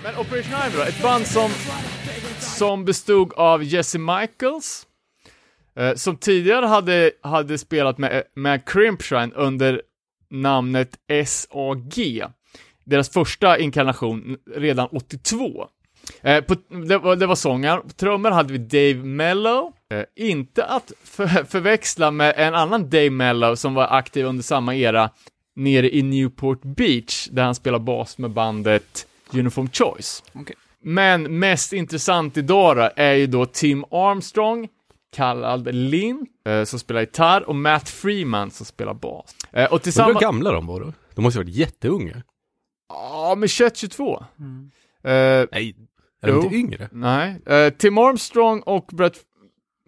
Men 0.03 0.15
Operation 0.17 0.53
Ivy 0.67 0.77
då? 0.77 0.83
Ett 0.83 1.01
band 1.01 1.27
som, 1.27 1.51
som 2.39 2.85
bestod 2.85 3.33
av 3.33 3.63
Jesse 3.63 3.99
Michaels, 3.99 4.87
eh, 5.75 5.95
som 5.95 6.17
tidigare 6.17 6.65
hade, 6.65 7.11
hade 7.23 7.57
spelat 7.57 7.97
med, 7.97 8.17
eh, 8.17 8.21
med 8.35 8.69
Crimpshine 8.69 9.31
under 9.35 9.81
namnet 10.29 10.95
SAG. 11.25 12.23
Deras 12.83 13.09
första 13.09 13.57
inkarnation 13.59 14.37
redan 14.55 14.87
82. 14.91 15.67
Eh, 16.21 16.43
på, 16.43 16.55
det, 16.87 16.97
var, 16.97 17.15
det 17.15 17.25
var 17.25 17.35
sångaren. 17.35 17.81
På 17.81 17.89
trummor 17.89 18.31
hade 18.31 18.53
vi 18.53 18.59
Dave 18.59 19.03
Mello. 19.07 19.73
Eh, 19.91 20.25
inte 20.25 20.65
att 20.65 20.91
för, 21.03 21.27
förväxla 21.49 22.11
med 22.11 22.33
en 22.37 22.55
annan 22.55 22.89
Dave 22.89 23.09
Mello 23.09 23.55
som 23.55 23.73
var 23.73 23.87
aktiv 23.97 24.25
under 24.25 24.43
samma 24.43 24.75
era 24.75 25.09
nere 25.55 25.95
i 25.95 26.03
Newport 26.03 26.61
Beach, 26.61 27.27
där 27.31 27.43
han 27.43 27.55
spelar 27.55 27.79
bas 27.79 28.17
med 28.17 28.31
bandet 28.31 29.07
Uniform 29.33 29.69
Choice. 29.69 30.23
Okej. 30.33 30.55
Men 30.85 31.39
mest 31.39 31.73
intressant 31.73 32.37
idag 32.37 32.77
då 32.77 32.89
är 32.95 33.13
ju 33.13 33.27
då 33.27 33.45
Tim 33.45 33.83
Armstrong, 33.83 34.67
kallad 35.15 35.75
Lin, 35.75 36.25
eh, 36.45 36.63
som 36.63 36.79
spelar 36.79 37.01
gitarr, 37.01 37.49
och 37.49 37.55
Matt 37.55 37.89
Freeman 37.89 38.51
som 38.51 38.65
spelar 38.65 38.93
bas. 38.93 39.35
Eh, 39.41 39.47
och 39.47 39.53
Undrar 39.53 39.69
hur 39.71 39.77
tillsammans... 39.79 40.19
gamla 40.19 40.51
de 40.51 40.67
var 40.67 40.79
då? 40.79 40.93
De 41.15 41.21
måste 41.21 41.39
ju 41.39 41.43
ha 41.43 41.45
varit 41.45 41.55
jätteunga. 41.55 42.23
Ja, 43.23 43.35
men 43.35 43.47
21-22. 43.47 44.23
Eh, 45.03 45.47
Nej, 45.51 45.75
är 46.21 46.27
de 46.27 46.43
inte 46.43 46.55
yngre? 46.55 46.89
nej. 46.91 47.41
Eh, 47.45 47.69
Tim 47.69 47.97
Armstrong 47.97 48.61
och 48.61 48.85
Brett, 48.93 49.17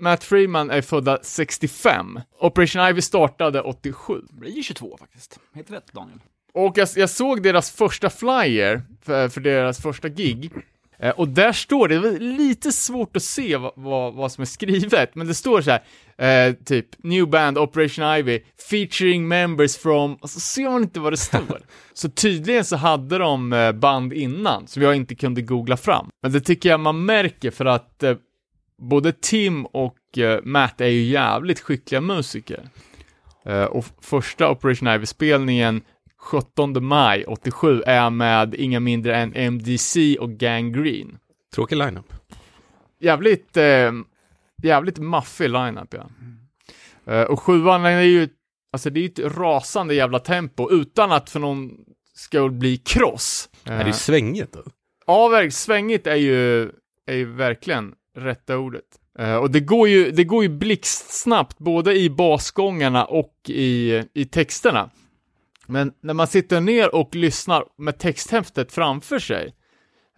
Matt 0.01 0.23
Freeman 0.23 0.69
är 0.71 0.81
födda 0.81 1.19
65. 1.21 2.19
Operation 2.39 2.87
Ivy 2.89 3.01
startade 3.01 3.61
87. 3.61 4.21
Det 4.29 4.33
blir 4.39 4.51
ju 4.51 4.63
22 4.63 4.97
faktiskt. 4.99 5.39
Helt 5.53 5.71
rätt 5.71 5.93
Daniel. 5.93 6.19
Och 6.53 6.77
jag, 6.77 6.87
jag 6.95 7.09
såg 7.09 7.43
deras 7.43 7.71
första 7.71 8.09
flyer 8.09 8.81
för, 9.01 9.29
för 9.29 9.41
deras 9.41 9.81
första 9.81 10.09
gig. 10.09 10.51
Eh, 10.99 11.09
och 11.09 11.27
där 11.27 11.51
står 11.51 11.87
det, 11.87 11.95
det 11.95 12.11
var 12.11 12.19
lite 12.19 12.71
svårt 12.71 13.15
att 13.15 13.23
se 13.23 13.57
vad, 13.57 13.71
vad, 13.75 14.13
vad 14.13 14.31
som 14.31 14.41
är 14.41 14.45
skrivet, 14.45 15.15
men 15.15 15.27
det 15.27 15.33
står 15.33 15.61
så 15.61 15.71
här, 15.71 16.47
eh, 16.47 16.53
typ 16.53 16.87
New 17.03 17.27
Band 17.27 17.57
Operation 17.57 18.15
Ivy 18.15 18.39
featuring 18.69 19.27
members 19.27 19.77
from, 19.77 20.15
och 20.15 20.29
så 20.29 20.39
ser 20.39 20.69
man 20.69 20.81
inte 20.81 20.99
vad 20.99 21.13
det 21.13 21.17
står. 21.17 21.61
så 21.93 22.09
tydligen 22.09 22.65
så 22.65 22.75
hade 22.75 23.17
de 23.17 23.53
eh, 23.53 23.71
band 23.71 24.13
innan, 24.13 24.67
som 24.67 24.83
jag 24.83 24.95
inte 24.95 25.15
kunde 25.15 25.41
googla 25.41 25.77
fram. 25.77 26.09
Men 26.21 26.31
det 26.31 26.41
tycker 26.41 26.69
jag 26.69 26.79
man 26.79 27.05
märker 27.05 27.51
för 27.51 27.65
att 27.65 28.03
eh, 28.03 28.15
både 28.81 29.11
Tim 29.11 29.65
och 29.65 30.17
eh, 30.17 30.39
Matt 30.43 30.81
är 30.81 30.87
ju 30.87 31.03
jävligt 31.03 31.59
skickliga 31.59 32.01
musiker. 32.01 32.69
Eh, 33.45 33.63
och 33.63 33.85
första 34.01 34.49
Operation 34.49 34.87
Ivy-spelningen 34.87 35.81
17 36.25 36.85
maj 36.85 37.25
87 37.25 37.81
är 37.85 38.09
med 38.09 38.55
inga 38.55 38.79
mindre 38.79 39.15
än 39.15 39.33
MDC 39.35 40.17
och 40.19 40.31
Gang 40.31 40.71
Green. 40.71 41.17
Tråkig 41.55 41.75
lineup. 41.75 42.13
Jävligt, 42.99 43.57
eh, 43.57 43.91
jävligt 44.63 44.97
maffig 44.99 45.49
lineup 45.49 45.93
ja. 45.93 46.09
Eh, 47.13 47.21
och 47.23 47.39
sjuan 47.39 47.85
är 47.85 48.01
ju, 48.01 48.29
alltså 48.73 48.89
det 48.89 48.99
är 48.99 49.01
ju 49.01 49.07
ett 49.25 49.37
rasande 49.37 49.95
jävla 49.95 50.19
tempo 50.19 50.71
utan 50.71 51.11
att 51.11 51.29
för 51.29 51.39
någon 51.39 51.71
skull 52.15 52.51
bli 52.51 52.77
kross. 52.77 53.49
Är 53.63 53.77
det 53.83 53.89
Eh, 53.89 53.91
svängigt 53.93 54.53
då? 54.53 54.63
Ja, 55.07 55.27
verk- 55.27 55.53
svängigt 55.53 56.07
är 56.07 56.15
ju, 56.15 56.61
är 57.07 57.15
ju 57.15 57.25
verkligen 57.25 57.93
rätta 58.17 58.57
ordet. 58.57 58.83
Eh, 59.19 59.35
och 59.35 59.51
det 59.51 59.59
går 59.59 59.87
ju, 59.87 60.11
det 60.11 60.23
går 60.23 60.43
ju 60.43 60.49
blixtsnabbt 60.49 61.57
både 61.57 61.95
i 61.95 62.09
basgångarna 62.09 63.05
och 63.05 63.33
i, 63.49 64.03
i 64.13 64.25
texterna. 64.25 64.89
Men 65.67 65.91
när 66.01 66.13
man 66.13 66.27
sitter 66.27 66.61
ner 66.61 66.95
och 66.95 67.15
lyssnar 67.15 67.63
med 67.77 67.97
texthäftet 67.97 68.71
framför 68.71 69.19
sig, 69.19 69.53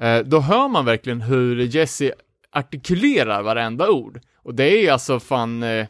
eh, 0.02 0.20
då 0.20 0.40
hör 0.40 0.68
man 0.68 0.86
verkligen 0.86 1.22
hur 1.22 1.60
Jesse 1.60 2.14
artikulerar 2.52 3.42
varenda 3.42 3.90
ord. 3.90 4.20
Och 4.44 4.56
det 4.56 4.64
är 4.88 4.92
alltså 4.92 5.20
fan 5.20 5.64
eh, 5.64 5.88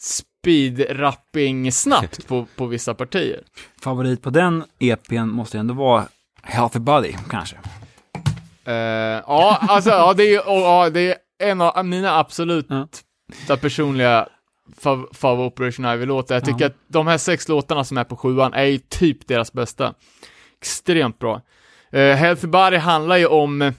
speed-rapping 0.00 1.70
snabbt 1.72 2.26
på, 2.26 2.46
på 2.56 2.66
vissa 2.66 2.94
partier. 2.94 3.40
Favorit 3.82 4.22
på 4.22 4.30
den 4.30 4.64
EPn 4.78 5.28
måste 5.28 5.56
ju 5.56 5.60
ändå 5.60 5.74
vara 5.74 6.04
Healthy 6.42 6.78
Body, 6.78 7.14
kanske. 7.30 7.56
Eh, 8.64 8.74
ja, 8.74 9.58
alltså, 9.60 9.90
ja, 9.90 10.14
det 10.14 10.34
är, 10.34 10.48
och, 10.48 10.58
ja, 10.60 10.90
det 10.90 11.00
är 11.10 11.16
en 11.38 11.60
av 11.60 11.86
mina 11.86 12.18
absolut 12.18 12.66
Ja. 12.68 12.88
så 13.46 13.52
här 13.52 13.60
personliga 13.60 14.28
fav, 14.78 15.08
fav 15.12 15.40
Operation 15.40 15.84
Ivy-låtar. 15.86 16.34
Jag 16.34 16.44
tycker 16.44 16.60
Ja. 16.60 16.66
att 16.66 16.76
de 16.88 17.06
här 17.06 17.18
sex 17.18 17.48
låtarna 17.48 17.84
som 17.84 17.98
är 17.98 18.04
på 18.04 18.16
sjuan 18.16 18.54
är 18.54 18.64
ju 18.64 18.78
typ 18.78 19.26
deras 19.28 19.52
bästa. 19.52 19.94
Extremt 20.60 21.18
bra. 21.18 21.40
Uh, 21.94 22.00
Healthy 22.00 22.46
Body 22.46 22.76
handlar 22.76 23.16
ju 23.16 23.26
om 23.26 23.62
eh, 23.62 23.72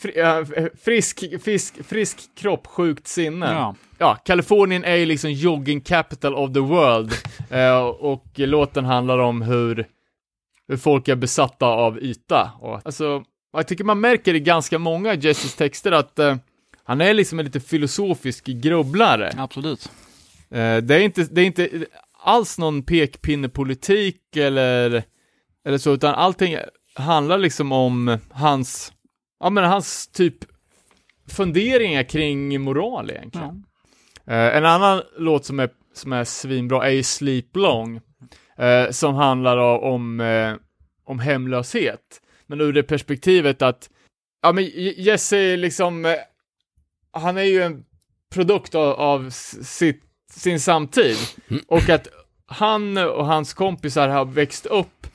fri, 0.00 0.20
eh, 0.20 0.42
frisk, 0.84 1.24
fisk, 1.42 1.84
frisk 1.86 2.18
kropp, 2.36 2.66
sjukt 2.66 3.06
sinne. 3.06 3.46
Ja. 3.52 3.74
Ja, 3.98 4.14
Kalifornien 4.14 4.84
är 4.84 4.94
ju 4.96 5.06
liksom 5.06 5.32
jogging 5.32 5.80
capital 5.80 6.34
of 6.34 6.52
the 6.52 6.60
world. 6.60 7.12
Eh, 7.50 7.78
och 7.86 8.24
låten 8.34 8.84
handlar 8.84 9.18
om 9.18 9.42
hur, 9.42 9.86
hur 10.68 10.76
folk 10.76 11.08
är 11.08 11.16
besatta 11.16 11.66
av 11.66 11.98
yta. 11.98 12.50
Och, 12.60 12.80
alltså, 12.84 13.22
jag 13.52 13.66
tycker 13.68 13.84
man 13.84 14.00
märker 14.00 14.34
i 14.34 14.40
ganska 14.40 14.78
många 14.78 15.14
Jesses 15.14 15.54
texter 15.54 15.92
att 15.92 16.18
eh, 16.18 16.36
han 16.84 17.00
är 17.00 17.14
liksom 17.14 17.38
en 17.38 17.44
lite 17.44 17.60
filosofisk 17.60 18.44
grubblare. 18.46 19.32
Absolut. 19.38 19.90
Eh, 20.50 20.76
det, 20.76 20.94
är 20.94 21.00
inte, 21.00 21.24
det 21.24 21.40
är 21.40 21.44
inte 21.44 21.86
alls 22.18 22.58
någon 22.58 22.82
pekpinnepolitik 22.82 24.36
eller, 24.36 25.04
eller 25.64 25.78
så, 25.78 25.94
utan 25.94 26.14
allting 26.14 26.56
handlar 26.94 27.38
liksom 27.38 27.72
om 27.72 28.18
hans, 28.30 28.92
ja 29.40 29.50
men 29.50 29.64
hans 29.64 30.08
typ 30.08 30.34
funderingar 31.28 32.02
kring 32.02 32.60
moral 32.60 33.10
egentligen. 33.10 33.64
Eh, 34.26 34.56
en 34.56 34.64
annan 34.64 35.02
låt 35.18 35.44
som 35.44 35.60
är, 35.60 35.70
som 35.94 36.12
är 36.12 36.24
svinbra 36.24 36.86
är 36.86 36.90
ju 36.90 37.02
Sleep 37.02 37.56
Long, 37.56 38.00
eh, 38.56 38.90
som 38.90 39.14
handlar 39.14 39.56
om, 39.82 40.20
om 41.04 41.18
hemlöshet. 41.18 42.22
Men 42.46 42.60
ur 42.60 42.72
det 42.72 42.82
perspektivet 42.82 43.62
att, 43.62 43.90
ja 44.42 44.52
men 44.52 44.70
Jesse 44.96 45.56
liksom, 45.56 46.16
han 47.12 47.36
är 47.36 47.42
ju 47.42 47.62
en 47.62 47.84
produkt 48.34 48.74
av, 48.74 48.92
av 48.92 49.30
sitt, 49.30 50.05
sin 50.30 50.60
samtid. 50.60 51.16
Och 51.68 51.88
att 51.88 52.08
han 52.46 52.98
och 52.98 53.26
hans 53.26 53.54
kompisar 53.54 54.08
har 54.08 54.24
växt 54.24 54.66
upp 54.66 55.06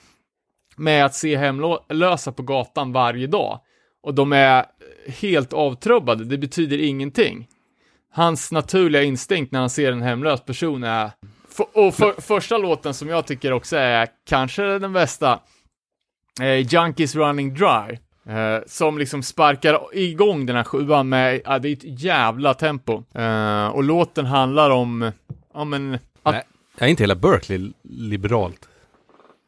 med 0.75 1.05
att 1.05 1.15
se 1.15 1.37
hemlösa 1.37 2.31
på 2.31 2.43
gatan 2.43 2.91
varje 2.93 3.27
dag. 3.27 3.59
Och 4.03 4.13
de 4.13 4.33
är 4.33 4.65
helt 5.07 5.53
avtrubbade, 5.53 6.25
det 6.25 6.37
betyder 6.37 6.77
ingenting. 6.77 7.47
hans 8.13 8.51
naturliga 8.51 9.03
instinkt 9.03 9.51
när 9.51 9.59
han 9.59 9.69
ser 9.69 9.91
en 9.91 10.01
hemlös 10.01 10.41
person 10.45 10.83
är, 10.83 11.11
och 11.73 11.95
för, 11.95 12.21
första 12.21 12.57
låten 12.57 12.93
som 12.93 13.09
jag 13.09 13.27
tycker 13.27 13.53
också 13.53 13.77
är 13.77 14.07
kanske 14.25 14.79
den 14.79 14.93
bästa, 14.93 15.39
eh, 16.41 16.73
Junkies 16.73 17.15
Running 17.15 17.53
Dry. 17.53 17.97
Eh, 18.31 18.59
som 18.65 18.97
liksom 18.97 19.23
sparkar 19.23 19.79
igång 19.93 20.45
den 20.45 20.55
här 20.55 20.63
sjuan 20.63 21.09
med, 21.09 21.41
ja, 21.45 21.59
det 21.59 21.69
är 21.69 21.73
ett 21.73 22.01
jävla 22.03 22.53
tempo. 22.53 23.03
Eh, 23.13 23.67
och 23.67 23.83
låten 23.83 24.25
handlar 24.25 24.69
om, 24.69 25.11
ja 25.53 25.63
men, 25.65 25.93
att, 26.23 26.33
Nej, 26.33 26.43
är 26.77 26.87
inte 26.87 27.03
hela 27.03 27.15
Berkeley 27.15 27.71
liberalt? 27.83 28.69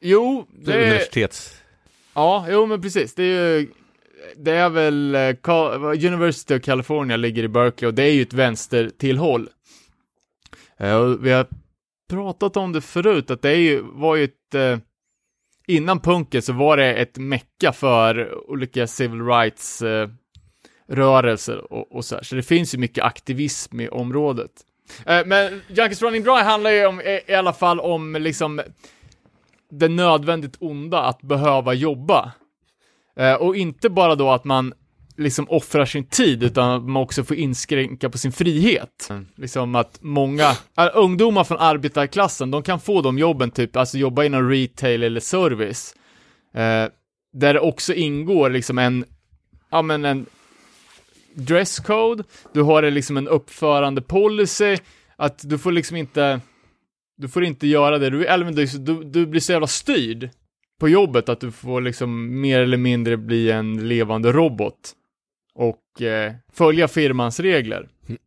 jo, 0.01 0.47
Det 0.51 0.71
det 0.71 0.77
är, 0.77 0.88
universitets... 0.88 1.61
ja, 2.13 2.45
jo 2.49 2.65
men 2.65 2.81
precis, 2.81 3.15
det 3.15 3.23
är 3.23 3.59
ju, 3.59 3.67
det 4.38 4.51
är 4.51 4.69
väl, 4.69 5.15
eh, 5.15 5.36
University 6.13 6.55
of 6.55 6.61
California 6.61 7.17
ligger 7.17 7.43
i 7.43 7.47
Berkeley 7.47 7.88
och 7.88 7.93
det 7.93 8.03
är 8.03 8.11
ju 8.11 8.21
ett 8.21 8.34
vänstertillhåll. 8.34 9.49
Eh, 10.77 11.03
vi 11.05 11.31
har 11.31 11.47
pratat 12.09 12.57
om 12.57 12.71
det 12.71 12.81
förut, 12.81 13.31
att 13.31 13.41
det 13.41 13.49
är 13.49 13.55
ju, 13.55 13.81
var 13.81 14.15
ju 14.15 14.23
ett, 14.23 14.55
eh, 14.55 14.77
innan 15.68 15.99
punket 15.99 16.45
så 16.45 16.53
var 16.53 16.78
det 16.78 16.93
ett 16.93 17.18
mecka 17.18 17.72
för 17.72 18.38
olika 18.51 18.88
civil 18.88 19.26
rights 19.26 19.82
eh, 19.82 20.09
rörelser 20.88 21.74
och, 21.74 21.95
och 21.95 22.05
så 22.05 22.16
här. 22.16 22.24
Så 22.24 22.36
det 22.36 22.43
finns 22.43 22.74
ju 22.74 22.78
mycket 22.78 23.03
aktivism 23.03 23.80
i 23.80 23.89
området. 23.89 24.51
Eh, 25.05 25.26
men 25.26 25.61
Junkies 25.68 26.01
Running 26.01 26.24
Dry 26.24 26.41
handlar 26.41 26.72
ju 26.72 26.86
om, 26.86 27.01
i, 27.01 27.22
i 27.28 27.34
alla 27.34 27.53
fall 27.53 27.80
om 27.80 28.14
liksom 28.20 28.61
det 29.70 29.88
nödvändigt 29.88 30.57
onda 30.59 31.01
att 31.01 31.22
behöva 31.22 31.74
jobba. 31.74 32.32
Eh, 33.16 33.34
och 33.34 33.55
inte 33.55 33.89
bara 33.89 34.16
då 34.16 34.32
att 34.32 34.43
man 34.43 34.74
liksom 35.18 35.49
offrar 35.49 35.86
sin 35.86 36.05
tid, 36.05 36.43
utan 36.43 36.91
man 36.91 37.03
också 37.03 37.24
får 37.24 37.38
inskränka 37.38 38.09
på 38.09 38.18
sin 38.18 38.32
frihet. 38.32 39.09
Liksom 39.36 39.76
att 39.76 39.97
många, 40.01 40.49
äh, 40.78 40.89
ungdomar 40.93 41.43
från 41.43 41.57
arbetarklassen, 41.57 42.51
de 42.51 42.64
kan 42.64 42.80
få 42.80 43.01
de 43.01 43.18
jobben, 43.18 43.51
typ, 43.51 43.76
alltså 43.76 43.97
jobba 43.97 44.24
inom 44.24 44.49
retail 44.49 45.03
eller 45.03 45.20
service. 45.20 45.95
Eh, 46.53 46.89
där 47.34 47.53
det 47.53 47.59
också 47.59 47.93
ingår 47.93 48.49
liksom 48.49 48.78
en, 48.78 49.05
ja 49.72 49.82
men 49.82 50.05
en 50.05 50.26
dresscode, 51.36 52.24
du 52.53 52.61
har 52.61 52.91
liksom 52.91 53.18
en 53.18 53.28
uppförande 53.28 54.01
policy, 54.01 54.78
att 55.16 55.49
du 55.49 55.57
får 55.57 55.72
liksom 55.72 55.97
inte, 55.97 56.41
du 57.18 57.30
får 57.30 57.43
inte 57.43 57.68
göra 57.68 57.97
det 57.97 58.09
du 58.09 58.26
eller 58.26 58.80
du, 58.86 59.03
du 59.03 59.26
blir 59.26 59.41
så 59.41 59.51
jävla 59.51 59.68
styrd 59.68 60.30
på 60.80 60.89
jobbet 60.89 61.30
att 61.30 61.39
du 61.39 61.51
får 61.51 61.82
liksom 61.82 62.41
mer 62.41 62.59
eller 62.59 62.78
mindre 62.78 63.18
bli 63.18 63.51
en 63.51 63.88
levande 63.88 64.32
robot 64.32 64.93
och 65.56 66.01
eh, 66.01 66.34
följa 66.54 66.88
firmans 66.88 67.39
regler. 67.39 67.88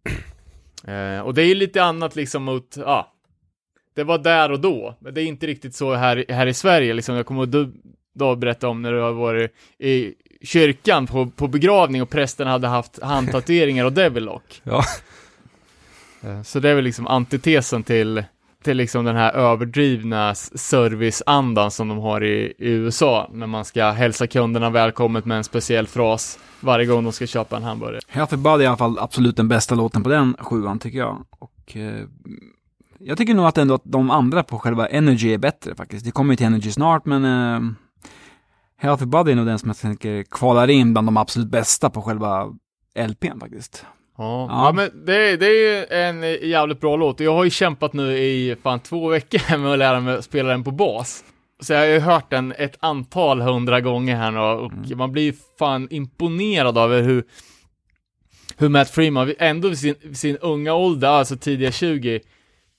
Eh, 0.86 1.20
och 1.20 1.34
det 1.34 1.42
är 1.42 1.54
lite 1.54 1.84
annat 1.84 2.16
liksom 2.16 2.42
mot, 2.42 2.76
ja, 2.76 3.12
det 3.94 4.04
var 4.04 4.18
där 4.18 4.52
och 4.52 4.60
då, 4.60 4.96
men 5.00 5.14
det 5.14 5.22
är 5.22 5.24
inte 5.24 5.46
riktigt 5.46 5.74
så 5.74 5.94
här, 5.94 6.24
här 6.28 6.46
i 6.46 6.54
Sverige 6.54 6.94
liksom. 6.94 7.14
Jag 7.16 7.26
kommer 7.26 7.42
att 7.42 7.52
du 7.52 7.72
då 8.14 8.36
berätta 8.36 8.68
om 8.68 8.82
när 8.82 8.92
du 8.92 9.00
har 9.00 9.12
varit 9.12 9.54
i 9.78 10.14
kyrkan 10.42 11.06
på, 11.06 11.26
på 11.26 11.48
begravning 11.48 12.02
och 12.02 12.10
prästen 12.10 12.46
hade 12.46 12.68
haft 12.68 13.02
handtatueringar 13.02 13.84
och 13.84 13.92
Devilock. 13.92 14.60
Ja. 14.62 14.84
Eh, 16.22 16.42
Så 16.42 16.60
det 16.60 16.70
är 16.70 16.74
väl 16.74 16.84
liksom 16.84 17.06
antitesen 17.06 17.82
till, 17.82 18.24
till 18.66 18.76
liksom 18.76 19.04
den 19.04 19.16
här 19.16 19.32
överdrivna 19.32 20.34
serviceandan 20.34 21.70
som 21.70 21.88
de 21.88 21.98
har 21.98 22.24
i, 22.24 22.54
i 22.58 22.70
USA 22.70 23.30
när 23.32 23.46
man 23.46 23.64
ska 23.64 23.90
hälsa 23.90 24.26
kunderna 24.26 24.70
välkommet 24.70 25.24
med 25.24 25.36
en 25.36 25.44
speciell 25.44 25.86
fras 25.86 26.38
varje 26.60 26.86
gång 26.86 27.04
de 27.04 27.12
ska 27.12 27.26
köpa 27.26 27.56
en 27.56 27.62
hamburgare. 27.62 28.00
Healthy 28.08 28.36
Buddy 28.36 28.62
är 28.62 28.64
i 28.64 28.66
alla 28.66 28.76
fall 28.76 28.98
absolut 28.98 29.36
den 29.36 29.48
bästa 29.48 29.74
låten 29.74 30.02
på 30.02 30.08
den 30.08 30.36
sjuan 30.38 30.78
tycker 30.78 30.98
jag. 30.98 31.24
Och 31.30 31.76
eh, 31.76 32.04
jag 32.98 33.18
tycker 33.18 33.34
nog 33.34 33.46
att 33.46 33.58
ändå 33.58 33.74
att 33.74 33.84
de 33.84 34.10
andra 34.10 34.42
på 34.42 34.58
själva 34.58 34.86
Energy 34.86 35.34
är 35.34 35.38
bättre 35.38 35.74
faktiskt. 35.74 36.04
Det 36.04 36.10
kommer 36.10 36.32
ju 36.32 36.36
till 36.36 36.46
Energy 36.46 36.72
snart 36.72 37.04
men 37.04 37.24
eh, 37.24 37.72
Healthy 38.78 39.06
Body 39.06 39.32
är 39.32 39.36
nog 39.36 39.46
den 39.46 39.58
som 39.58 39.68
jag 39.68 39.76
tänker 39.76 40.22
kvalar 40.22 40.70
in 40.70 40.92
bland 40.92 41.08
de 41.08 41.16
absolut 41.16 41.48
bästa 41.48 41.90
på 41.90 42.02
själva 42.02 42.46
LPn 43.08 43.40
faktiskt. 43.40 43.86
Ja, 44.18 44.46
Ja. 44.50 44.72
men 44.72 45.06
det, 45.06 45.36
det 45.36 45.46
är 45.46 45.78
ju 45.80 45.84
en 45.90 46.24
eh, 46.24 46.44
jävligt 46.48 46.80
bra 46.80 46.96
låt. 46.96 47.20
Jag 47.20 47.34
har 47.34 47.44
ju 47.44 47.50
kämpat 47.50 47.92
nu 47.92 48.18
i 48.18 48.56
fan 48.62 48.80
två 48.80 49.08
veckor 49.08 49.58
med 49.58 49.72
att 49.72 49.78
lära 49.78 50.00
mig 50.00 50.14
att 50.14 50.24
spela 50.24 50.48
den 50.48 50.64
på 50.64 50.70
bas. 50.70 51.24
Så 51.60 51.72
jag 51.72 51.80
har 51.80 51.86
ju 51.86 51.98
hört 51.98 52.30
den 52.30 52.52
ett 52.58 52.76
antal 52.80 53.40
hundra 53.40 53.80
gånger 53.80 54.16
här 54.16 54.30
nu 54.30 54.38
och 54.38 54.72
Mm. 54.72 54.98
man 54.98 55.12
blir 55.12 55.22
ju 55.22 55.32
fan 55.58 55.88
imponerad 55.90 56.78
över 56.78 57.02
hur 57.02 57.24
hur 58.58 58.68
Matt 58.68 58.90
Freeman, 58.90 59.34
ändå 59.38 59.68
vid 59.68 59.78
sin, 59.78 59.94
vid 60.02 60.16
sin 60.18 60.36
unga 60.36 60.74
ålder, 60.74 61.08
alltså 61.08 61.36
tidiga 61.36 61.72
20, 61.72 62.20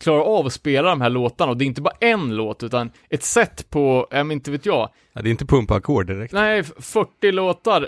klarar 0.04 0.22
av 0.22 0.46
att 0.46 0.54
spela 0.54 0.90
de 0.90 1.02
här 1.02 1.10
låtarna. 1.10 1.52
Och 1.52 1.58
det 1.58 1.64
är 1.64 1.68
inte 1.68 1.82
bara 1.82 1.94
en 2.00 2.36
låt, 2.36 2.64
utan 2.64 2.92
ett 3.10 3.24
set 3.24 3.70
på, 3.70 4.08
jag 4.12 4.32
inte 4.32 4.52
vet 4.52 4.66
jag, 4.66 4.90
ja 5.14 5.22
det 5.22 5.30
är 5.30 5.32
inte 5.32 5.46
pumpa 5.46 5.76
ackord 5.76 6.08
direkt. 6.08 6.34
nej, 6.34 6.64
40 6.64 7.32
låtar 7.32 7.88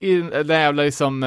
i 0.00 0.14
den 0.16 0.48
jävla 0.48 0.82
liksom, 0.82 1.22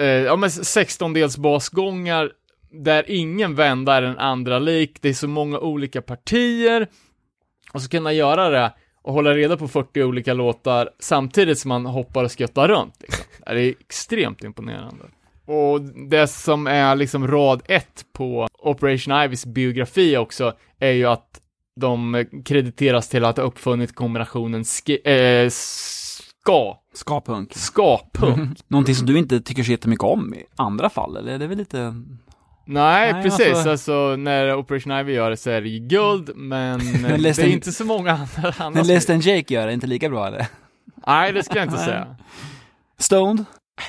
eh, 0.00 0.06
ja 0.06 0.36
men 0.36 0.48
16-dels 0.48 1.38
basgångar, 1.38 2.32
där 2.70 3.04
ingen 3.10 3.54
vända 3.54 3.94
är 3.94 4.02
den 4.02 4.18
andra 4.18 4.58
lik, 4.58 4.98
det 5.00 5.08
är 5.08 5.14
så 5.14 5.28
många 5.28 5.58
olika 5.58 6.02
partier, 6.02 6.88
och 7.72 7.82
så 7.82 7.88
kunna 7.88 8.12
göra 8.12 8.48
det 8.48 8.72
och 9.02 9.12
hålla 9.12 9.34
reda 9.34 9.56
på 9.56 9.68
40 9.68 10.02
olika 10.02 10.34
låtar 10.34 10.90
samtidigt 10.98 11.58
som 11.58 11.68
man 11.68 11.86
hoppar 11.86 12.24
och 12.24 12.30
skuttar 12.30 12.68
runt. 12.68 12.94
Liksom. 13.00 13.24
Det 13.46 13.60
är 13.60 13.74
extremt 13.80 14.44
imponerande. 14.44 15.04
Och 15.46 15.80
det 16.10 16.26
som 16.28 16.66
är 16.66 16.96
liksom 16.96 17.28
rad 17.28 17.62
ett 17.66 18.04
på 18.12 18.48
Operation 18.58 19.22
Ivys 19.24 19.46
biografi 19.46 20.16
också 20.16 20.52
är 20.78 20.90
ju 20.92 21.06
att 21.06 21.40
de 21.80 22.26
krediteras 22.44 23.08
till 23.08 23.24
att 23.24 23.36
ha 23.36 23.44
uppfunnit 23.44 23.94
kombinationen 23.94 24.64
ski- 24.64 25.00
äh, 25.04 25.14
eh, 25.14 25.48
ska, 25.50 26.78
Ska-punk. 26.94 27.52
ska-punk. 27.54 28.58
Någonting 28.68 28.94
som 28.94 29.06
du 29.06 29.18
inte 29.18 29.40
tycker 29.40 29.62
så 29.62 29.70
jättemycket 29.70 30.04
om 30.04 30.34
i 30.34 30.44
andra 30.56 30.90
fall, 30.90 31.16
eller? 31.16 31.38
Det 31.38 31.44
är 31.44 31.48
väl 31.48 31.58
lite... 31.58 31.94
Nej, 32.64 33.12
Nej, 33.12 33.22
precis. 33.22 33.48
alltså- 33.48 33.70
Alltså... 33.70 34.16
när 34.16 34.54
Operation 34.54 34.92
Ivy 34.92 35.12
gör 35.12 35.30
det 35.30 35.36
så 35.36 35.50
är 35.50 35.60
det 35.60 35.68
ju 35.68 35.78
guld, 35.88 36.30
men 36.36 36.78
det 37.22 37.38
är 37.38 37.46
inte 37.48 37.72
så 37.72 37.84
många 37.84 38.12
andra. 38.12 38.26
När 38.42 38.62
andra 38.66 38.82
Less 38.82 39.06
than 39.06 39.20
Jake 39.20 39.54
gör 39.54 39.66
det, 39.66 39.72
inte 39.72 39.86
lika 39.86 40.08
bra 40.08 40.26
eller? 40.26 40.46
Nej, 41.06 41.32
det 41.32 41.42
ska 41.42 41.54
jag 41.58 41.66
inte 41.66 41.78
säga. 41.78 42.16
Stoned? 42.98 43.44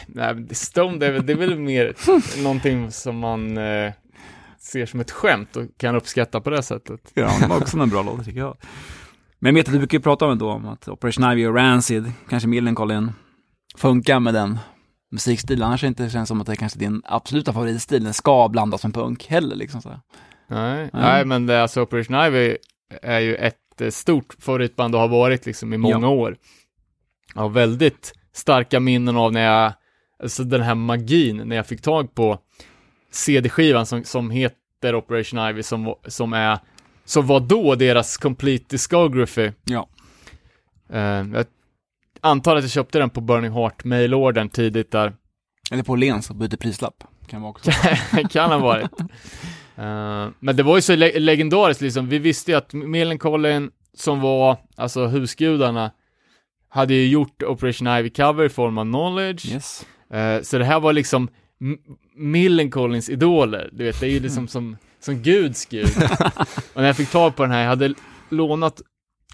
Nej, 0.07 0.33
men 0.35 0.55
Stone, 0.55 0.97
det 0.97 1.05
är, 1.05 1.11
väl- 1.11 1.25
det 1.25 1.33
är 1.33 1.37
väl 1.37 1.59
mer 1.59 1.93
någonting 2.43 2.91
som 2.91 3.17
man 3.17 3.57
eh, 3.57 3.91
ser 4.59 4.85
som 4.85 4.99
ett 4.99 5.11
skämt 5.11 5.55
och 5.55 5.63
kan 5.77 5.95
uppskatta 5.95 6.41
på 6.41 6.49
det 6.49 6.63
sättet. 6.63 7.11
Ja, 7.13 7.31
det 7.41 7.47
var 7.47 7.57
också 7.57 7.77
en 7.79 7.89
bra 7.89 8.01
låt 8.03 8.25
tycker 8.25 8.39
jag. 8.39 8.57
Men 9.43 9.55
jag 9.55 9.59
vet 9.63 9.67
att 9.67 9.73
du 9.73 9.79
brukar 9.79 9.99
prata 9.99 10.25
om 10.25 10.31
det 10.37 10.45
då, 10.45 10.51
om 10.51 10.65
att 10.65 10.87
Operation 10.87 11.31
Ivy 11.31 11.45
och 11.47 11.55
Rancid, 11.55 12.11
kanske 12.29 12.49
Millencolin, 12.49 13.11
funkar 13.77 14.19
med 14.19 14.33
den 14.33 14.59
musikstilen. 15.11 15.67
Annars 15.67 15.81
det 15.81 15.87
inte 15.87 16.09
känns 16.09 16.29
som 16.29 16.41
att 16.41 16.47
det 16.47 16.53
är 16.53 16.55
kanske 16.55 16.79
din 16.79 17.01
absoluta 17.05 17.53
favoritstil, 17.53 18.03
den 18.03 18.13
ska 18.13 18.49
blandas 18.49 18.83
med 18.83 18.93
punk 18.93 19.27
heller 19.27 19.55
liksom 19.55 19.81
så. 19.81 19.99
Nej, 20.47 20.89
nej 20.93 21.25
men 21.25 21.45
det, 21.45 21.61
alltså 21.61 21.81
Operation 21.81 22.15
Ivy 22.25 22.57
är 23.01 23.19
ju 23.19 23.35
ett 23.35 23.81
eh, 23.81 23.89
stort 23.89 24.35
favoritband 24.39 24.95
och 24.95 25.01
har 25.01 25.07
varit 25.07 25.45
liksom 25.45 25.73
i 25.73 25.77
många 25.77 26.07
Ja. 26.07 26.07
år. 26.07 26.35
Jag 27.35 27.41
har 27.41 27.49
väldigt 27.49 28.13
starka 28.33 28.79
minnen 28.79 29.17
av 29.17 29.33
när 29.33 29.41
jag, 29.41 29.73
alltså 30.23 30.43
den 30.43 30.61
här 30.61 30.75
magin, 30.75 31.37
när 31.45 31.55
jag 31.55 31.67
fick 31.67 31.81
tag 31.81 32.15
på 32.15 32.39
CD-skivan 33.11 33.85
som, 33.85 34.03
som 34.03 34.29
heter 34.31 34.95
Operation 34.95 35.49
Ivy, 35.49 35.63
som, 35.63 35.95
som 36.07 36.33
är, 36.33 36.59
som 37.05 37.27
var 37.27 37.39
då 37.39 37.75
deras 37.75 38.17
complete 38.17 38.65
discography. 38.69 39.51
Ja. 39.63 39.87
Eh, 40.89 40.99
jag 41.33 41.45
antar 42.21 42.55
att 42.55 42.63
jag 42.63 42.71
köpte 42.71 42.99
den 42.99 43.09
på 43.09 43.21
Burning 43.21 43.51
Heart 43.51 43.83
mailordern 43.83 44.49
tidigt 44.49 44.91
där. 44.91 45.13
Eller 45.71 45.83
på 45.83 45.95
Lens 45.95 46.29
och 46.29 46.35
byter 46.35 46.57
prislapp. 46.57 47.03
Kan 47.27 47.41
vara 47.41 47.49
också. 47.51 47.71
kan 48.29 48.51
ha 48.51 48.57
varit. 48.57 48.91
Eh, 49.77 50.27
men 50.39 50.55
det 50.55 50.63
var 50.63 50.75
ju 50.75 50.81
så 50.81 50.95
le- 50.95 51.19
legendariskt 51.19 51.81
liksom, 51.81 52.09
vi 52.09 52.19
visste 52.19 52.51
ju 52.51 52.57
att 52.57 52.73
Millencolin, 52.73 53.71
som 53.93 54.21
var, 54.21 54.57
alltså 54.75 55.05
husgudarna, 55.07 55.91
hade 56.69 56.93
ju 56.93 57.07
gjort 57.07 57.43
Operation 57.43 57.87
Ivy 57.87 58.09
cover 58.09 58.45
i 58.45 58.49
form 58.49 58.77
av 58.77 58.85
Knowledge, 58.85 59.45
Yes. 59.53 59.85
Eh, 60.09 60.41
så 60.41 60.57
det 60.57 60.65
här 60.65 60.79
var 60.79 60.93
liksom 60.93 61.27
Millencolins 62.15 63.09
idoler, 63.09 63.69
du 63.73 63.83
vet, 63.83 63.99
det 63.99 64.05
är 64.05 64.09
ju 64.11 64.19
liksom 64.19 64.47
som, 64.55 64.77
som 65.03 65.15
Guds 65.15 65.65
gud. 65.65 65.87
och 66.73 66.81
när 66.81 66.85
jag 66.85 66.97
fick 66.97 67.11
tag 67.11 67.35
på 67.35 67.43
den 67.43 67.51
här, 67.51 67.61
jag 67.61 67.69
hade 67.69 67.93
lånat 68.29 68.81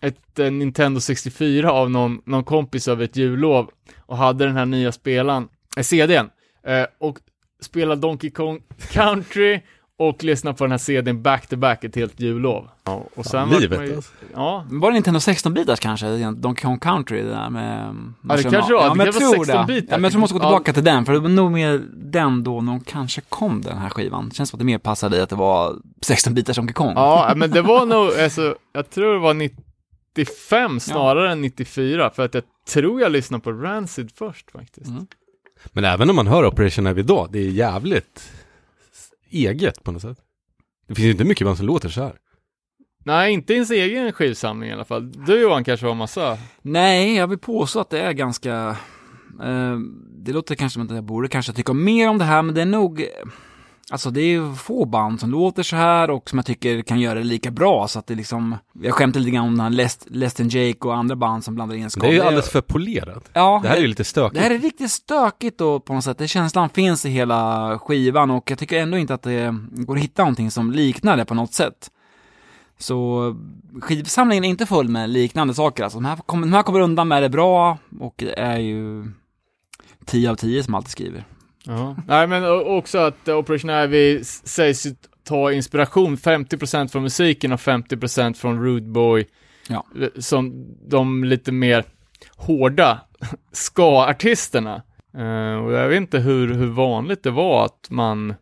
ett 0.01 0.39
eh, 0.39 0.51
Nintendo 0.51 0.99
64 0.99 1.71
av 1.71 1.89
någon, 1.89 2.21
någon 2.25 2.43
kompis 2.43 2.87
över 2.87 3.05
ett 3.05 3.15
jullov 3.15 3.69
och 4.05 4.17
hade 4.17 4.45
den 4.45 4.55
här 4.57 4.65
nya 4.65 4.91
spelaren, 4.91 5.47
eh, 5.77 5.83
CDn, 5.83 6.29
eh, 6.67 6.85
och 6.99 7.19
spelade 7.61 8.01
Donkey 8.01 8.29
Kong 8.29 8.61
Country 8.91 9.61
och 9.99 10.23
lyssna 10.23 10.53
på 10.53 10.63
den 10.63 10.71
här 10.71 10.77
CDn 10.77 11.21
back-to-back 11.21 11.83
ett 11.83 11.95
helt 11.95 12.19
jullov. 12.19 12.69
Ja, 12.83 13.03
och 13.15 13.25
sen 13.25 13.49
vart 13.49 13.61
livet 13.61 13.79
man 13.79 13.87
ju- 13.87 13.95
alltså. 13.95 14.11
Ja, 14.33 14.65
Var 14.69 14.89
det 14.89 14.93
Nintendo 14.93 15.19
16-bitars 15.19 15.79
kanske? 15.79 16.31
Donkey 16.31 16.61
Kong 16.63 16.79
Country, 16.79 17.21
det 17.21 17.29
där 17.29 17.49
med... 17.49 17.95
Ja, 18.29 18.35
det 18.35 18.43
kanske 18.43 18.73
var. 18.73 18.81
Ja, 18.81 18.89
Det 18.89 18.95
men 18.95 19.05
jag 19.05 19.15
tror 19.15 19.45
det. 19.45 19.53
16-bitar. 19.53 19.87
Ja, 19.89 19.97
men 19.97 20.03
jag 20.03 20.11
tror 20.11 20.19
man 20.19 20.27
ska 20.29 20.37
gå 20.37 20.43
Ja. 20.43 20.49
tillbaka 20.49 20.73
till 20.73 20.83
den, 20.83 21.05
för 21.05 21.13
det 21.13 21.19
var 21.19 21.29
nog 21.29 21.51
mer 21.51 21.81
den 21.95 22.43
då 22.43 22.61
när 22.61 22.71
de 22.71 22.79
kanske 22.79 23.21
kom, 23.29 23.61
den 23.61 23.77
här 23.77 23.89
skivan. 23.89 24.29
Det 24.29 24.35
känns 24.35 24.49
som 24.49 24.57
att 24.57 24.59
det 24.59 24.65
mer 24.65 24.77
passade 24.77 25.17
i 25.17 25.21
att 25.21 25.29
det 25.29 25.35
var 25.35 25.75
16-bitars 26.01 26.55
Donkey 26.55 26.73
Kong. 26.73 26.93
ja 26.95 27.33
men 27.35 27.51
det 27.51 27.61
var 27.61 27.85
nog, 27.85 28.19
alltså, 28.23 28.55
jag 28.73 28.89
tror 28.89 29.13
det 29.13 29.19
var 29.19 29.33
95 29.33 30.79
snarare 30.79 31.31
än 31.31 31.41
94, 31.41 32.09
för 32.09 32.25
att 32.25 32.33
jag 32.33 32.43
tror 32.73 33.01
jag 33.01 33.11
lyssnade 33.11 33.43
på 33.43 33.51
Rancid 33.51 34.11
först 34.15 34.51
faktiskt. 34.51 34.87
Mm. 34.89 35.07
Men 35.71 35.85
även 35.85 36.09
om 36.09 36.15
man 36.15 36.27
hör 36.27 36.45
Operation 36.45 36.87
Ivy 36.87 36.99
idag, 37.01 37.27
det 37.31 37.39
är 37.39 37.49
jävligt 37.49 38.31
eget 39.29 39.83
på 39.83 39.91
något 39.91 40.01
sätt. 40.01 40.17
Det 40.87 40.95
finns 40.95 41.05
ju 41.05 41.11
inte 41.11 41.23
mycket 41.23 41.45
band 41.45 41.57
som 41.57 41.65
låter 41.65 41.89
så 41.89 42.01
här. 42.01 42.15
Nej, 43.03 43.33
inte 43.33 43.53
ens 43.53 43.71
egen 43.71 44.11
skivsamling 44.11 44.69
i 44.69 44.73
alla 44.73 44.85
fall. 44.85 45.11
Du 45.11 45.41
Johan 45.41 45.63
kanske 45.63 45.85
har 45.85 45.95
massa. 45.95 46.37
Nej, 46.61 47.15
jag 47.15 47.27
vill 47.27 47.37
påstå 47.37 47.79
att 47.79 47.89
det 47.89 48.01
är 48.01 48.11
ganska... 48.11 48.77
Eh, 49.43 49.77
det 50.17 50.31
låter 50.31 50.55
kanske 50.55 50.73
som 50.73 50.83
att 50.83 50.95
jag 50.95 51.03
borde 51.03 51.27
kanske 51.27 51.53
tycka 51.53 51.73
mer 51.73 52.09
om 52.09 52.17
det 52.17 52.25
här, 52.25 52.41
men 52.41 52.55
det 52.55 52.61
är 52.61 52.65
nog... 52.65 53.05
Alltså 53.91 54.09
det 54.09 54.21
är 54.21 54.55
få 54.55 54.85
band 54.85 55.19
som 55.19 55.31
låter 55.31 55.63
så 55.63 55.75
här 55.75 56.09
och 56.09 56.29
som 56.29 56.39
jag 56.39 56.45
tycker 56.45 56.81
kan 56.81 56.99
göra 56.99 57.19
det 57.19 57.25
lika 57.25 57.51
bra, 57.51 57.87
så 57.87 57.99
att 57.99 58.07
det 58.07 58.15
liksom... 58.15 58.55
Jag 58.81 58.93
skämtar 58.93 59.19
lite 59.19 59.31
grann 59.31 59.45
om 59.45 59.57
den 59.57 59.75
Less, 59.75 59.99
Less 60.07 60.33
than 60.33 60.49
Jake 60.49 60.87
och 60.87 60.95
andra 60.95 61.15
band 61.15 61.43
som 61.43 61.55
blandar 61.55 61.75
in 61.75 61.89
skal. 61.89 62.01
det 62.03 62.09
är 62.09 62.13
ju 62.13 62.21
alldeles 62.21 62.49
för 62.49 62.61
polerat. 62.61 63.29
Ja, 63.33 63.59
Det 63.63 63.69
här 63.69 63.77
är 63.77 63.81
ju 63.81 63.87
lite 63.87 64.03
stökigt. 64.03 64.35
Det 64.35 64.41
här 64.41 64.51
är 64.51 64.59
riktigt 64.59 64.91
stökigt 64.91 65.57
då 65.57 65.79
på 65.79 65.93
något 65.93 66.03
sätt. 66.03 66.17
Det 66.17 66.27
känslan 66.27 66.69
finns 66.69 67.05
i 67.05 67.09
hela 67.09 67.79
skivan 67.79 68.31
och 68.31 68.51
jag 68.51 68.59
tycker 68.59 68.79
ändå 68.79 68.97
inte 68.97 69.13
att 69.13 69.21
det 69.23 69.55
går 69.71 69.95
att 69.95 70.03
hitta 70.03 70.21
någonting 70.21 70.51
som 70.51 70.71
liknar 70.71 71.17
det 71.17 71.25
på 71.25 71.33
något 71.33 71.53
sätt. 71.53 71.91
Så 72.77 73.35
skivsamlingen 73.81 74.45
är 74.45 74.49
inte 74.49 74.65
full 74.65 74.89
med 74.89 75.09
liknande 75.09 75.53
saker. 75.53 75.83
Alltså, 75.83 75.99
de, 75.99 76.05
här 76.05 76.15
kommer, 76.15 76.47
de 76.47 76.53
här 76.53 76.63
kommer 76.63 76.79
undan 76.79 77.07
med 77.07 77.23
det 77.23 77.29
bra 77.29 77.77
och 77.99 78.13
det 78.17 78.39
är 78.39 78.57
ju 78.57 79.11
10 80.05 80.31
av 80.31 80.35
10 80.35 80.63
som 80.63 80.75
alltid 80.75 80.91
skriver. 80.91 81.25
Ja. 81.69 81.95
Nej, 82.07 82.27
men 82.27 82.45
också 82.61 82.97
att 82.97 83.27
Operation 83.29 83.69
Ivy 83.69 84.23
sägs 84.23 84.87
ta 85.23 85.51
inspiration 85.51 86.17
50% 86.17 86.87
från 86.87 87.03
musiken 87.03 87.51
och 87.53 87.59
50% 87.59 88.33
från 88.33 88.63
Rude 88.63 88.87
Boy. 88.91 89.25
Ja. 89.67 89.85
Som 90.19 90.65
de 90.89 91.23
lite 91.23 91.51
mer 91.51 91.83
hårda 92.35 93.01
ska-artisterna. 93.51 94.81
Eh, 95.17 95.55
och 95.63 95.71
jag 95.73 95.87
vet 95.87 95.97
inte 95.97 96.19
hur, 96.19 96.53
hur 96.53 96.67
vanligt 96.67 97.23
det 97.23 97.31
var 97.31 97.65
att 97.65 97.87
man 97.89 98.33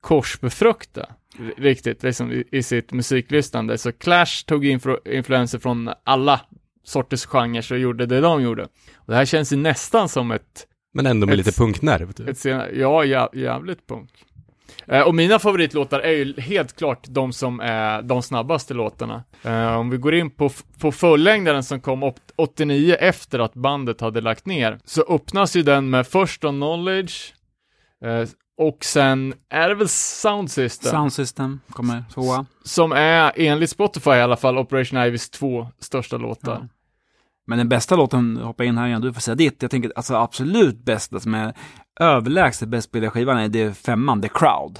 korsbefruktade 0.00 1.06
r- 1.40 1.52
riktigt 1.56 2.02
liksom, 2.02 2.32
i, 2.32 2.44
i 2.52 2.62
sitt 2.62 2.92
musiklyssnande. 2.92 3.78
Så 3.78 3.92
Clash 3.92 4.44
tog 4.46 4.64
influ- 4.64 5.08
influenser 5.08 5.58
från 5.58 5.90
alla 6.04 6.40
sorters 6.84 7.26
genrer 7.26 7.72
och 7.72 7.78
gjorde 7.78 8.06
det 8.06 8.20
de 8.20 8.42
gjorde. 8.42 8.62
Och 8.94 9.06
det 9.06 9.14
här 9.14 9.24
känns 9.24 9.52
ju 9.52 9.56
nästan 9.56 10.08
som 10.08 10.30
ett 10.30 10.66
Men 10.92 11.06
ändå 11.06 11.26
med 11.26 11.40
Ett- 11.40 11.46
lite 11.46 11.58
punknerv. 11.60 12.12
Typ. 12.12 12.28
ett 12.28 12.38
senare, 12.38 12.70
ja, 12.74 13.04
jä, 13.04 13.28
jävligt 13.32 13.86
punk. 13.86 14.10
Eh, 14.86 15.00
och 15.00 15.14
mina 15.14 15.38
favoritlåtar 15.38 16.00
är 16.00 16.10
ju 16.10 16.40
helt 16.40 16.76
klart 16.76 17.04
de 17.08 17.32
som 17.32 17.60
är 17.60 18.02
de 18.02 18.22
snabbaste 18.22 18.74
låtarna. 18.74 19.24
Eh, 19.42 19.76
om 19.76 19.90
vi 19.90 19.96
går 19.96 20.14
in 20.14 20.30
på, 20.30 20.50
på 20.80 20.92
fullängdaren 20.92 21.64
som 21.64 21.80
kom 21.80 22.02
åt- 22.02 22.32
89 22.36 22.94
efter 23.00 23.38
att 23.38 23.54
bandet 23.54 24.00
hade 24.00 24.20
lagt 24.20 24.46
ner, 24.46 24.78
så 24.84 25.02
öppnas 25.02 25.56
ju 25.56 25.62
den 25.62 25.90
med 25.90 26.06
först 26.06 26.44
on 26.44 26.54
knowledge, 26.56 27.34
eh, 28.04 28.28
och 28.58 28.84
sen 28.84 29.34
är 29.48 29.68
det 29.68 29.74
väl 29.74 29.88
Sound 29.88 30.50
System, 30.50 30.90
Sound 30.90 31.12
System 31.12 31.60
kommer 31.70 32.04
tvåa. 32.14 32.46
som 32.64 32.92
är 32.92 33.32
enligt 33.36 33.70
Spotify 33.70 34.10
i 34.10 34.20
alla 34.20 34.36
fall 34.36 34.58
Operation 34.58 34.98
Ivys 35.02 35.30
två 35.30 35.68
största 35.78 36.16
låtar. 36.16 36.58
Ja. 36.60 36.68
Men 37.46 37.58
den 37.58 37.68
bästa 37.68 37.96
låten, 37.96 38.36
hoppa 38.36 38.64
in 38.64 38.78
här 38.78 38.86
igen, 38.86 39.00
du 39.00 39.12
får 39.12 39.20
säga 39.20 39.34
ditt. 39.34 39.62
Jag 39.62 39.70
tänker 39.70 39.92
alltså 39.96 40.14
absolut 40.14 40.84
bästa 40.84 41.20
som 41.20 41.34
är 41.34 41.54
överlägset 42.00 42.68
bäst 42.68 42.88
spelade 42.88 43.10
skivan 43.10 43.38
är 43.38 43.48
det 43.48 43.74
femman, 43.74 44.22
The 44.22 44.28
Crowd. 44.28 44.78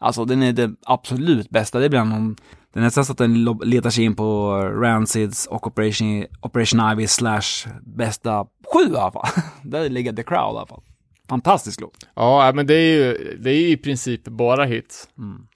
Alltså 0.00 0.24
den 0.24 0.42
är 0.42 0.52
det 0.52 0.70
absolut 0.86 1.50
bästa. 1.50 1.78
Det 1.78 1.88
blir 1.88 2.04
någon, 2.04 2.36
det 2.72 2.80
är 2.80 2.82
nästan 2.82 3.04
så 3.04 3.12
att 3.12 3.18
den 3.18 3.44
letar 3.44 3.90
sig 3.90 4.04
in 4.04 4.16
på 4.16 4.52
Rancids 4.62 5.46
och 5.46 5.66
Operation, 5.66 6.24
Operation 6.40 6.92
Ivy 6.92 7.06
slash 7.06 7.68
bästa 7.82 8.46
sju 8.74 8.92
i 8.92 8.96
alla 8.96 9.12
fall. 9.12 9.28
Där 9.62 9.88
ligger 9.88 10.12
The 10.12 10.22
Crowd 10.22 10.54
i 10.54 10.58
alla 10.58 10.66
fall. 10.66 10.82
Fantastisk 11.28 11.80
låt. 11.80 12.06
Ja, 12.14 12.52
men 12.54 12.66
det 12.66 12.74
är 12.74 12.96
ju, 12.96 13.36
det 13.40 13.50
är 13.50 13.60
ju 13.60 13.68
i 13.68 13.76
princip 13.76 14.24
bara 14.24 14.64
hits. 14.64 15.08
Mm. 15.18 15.46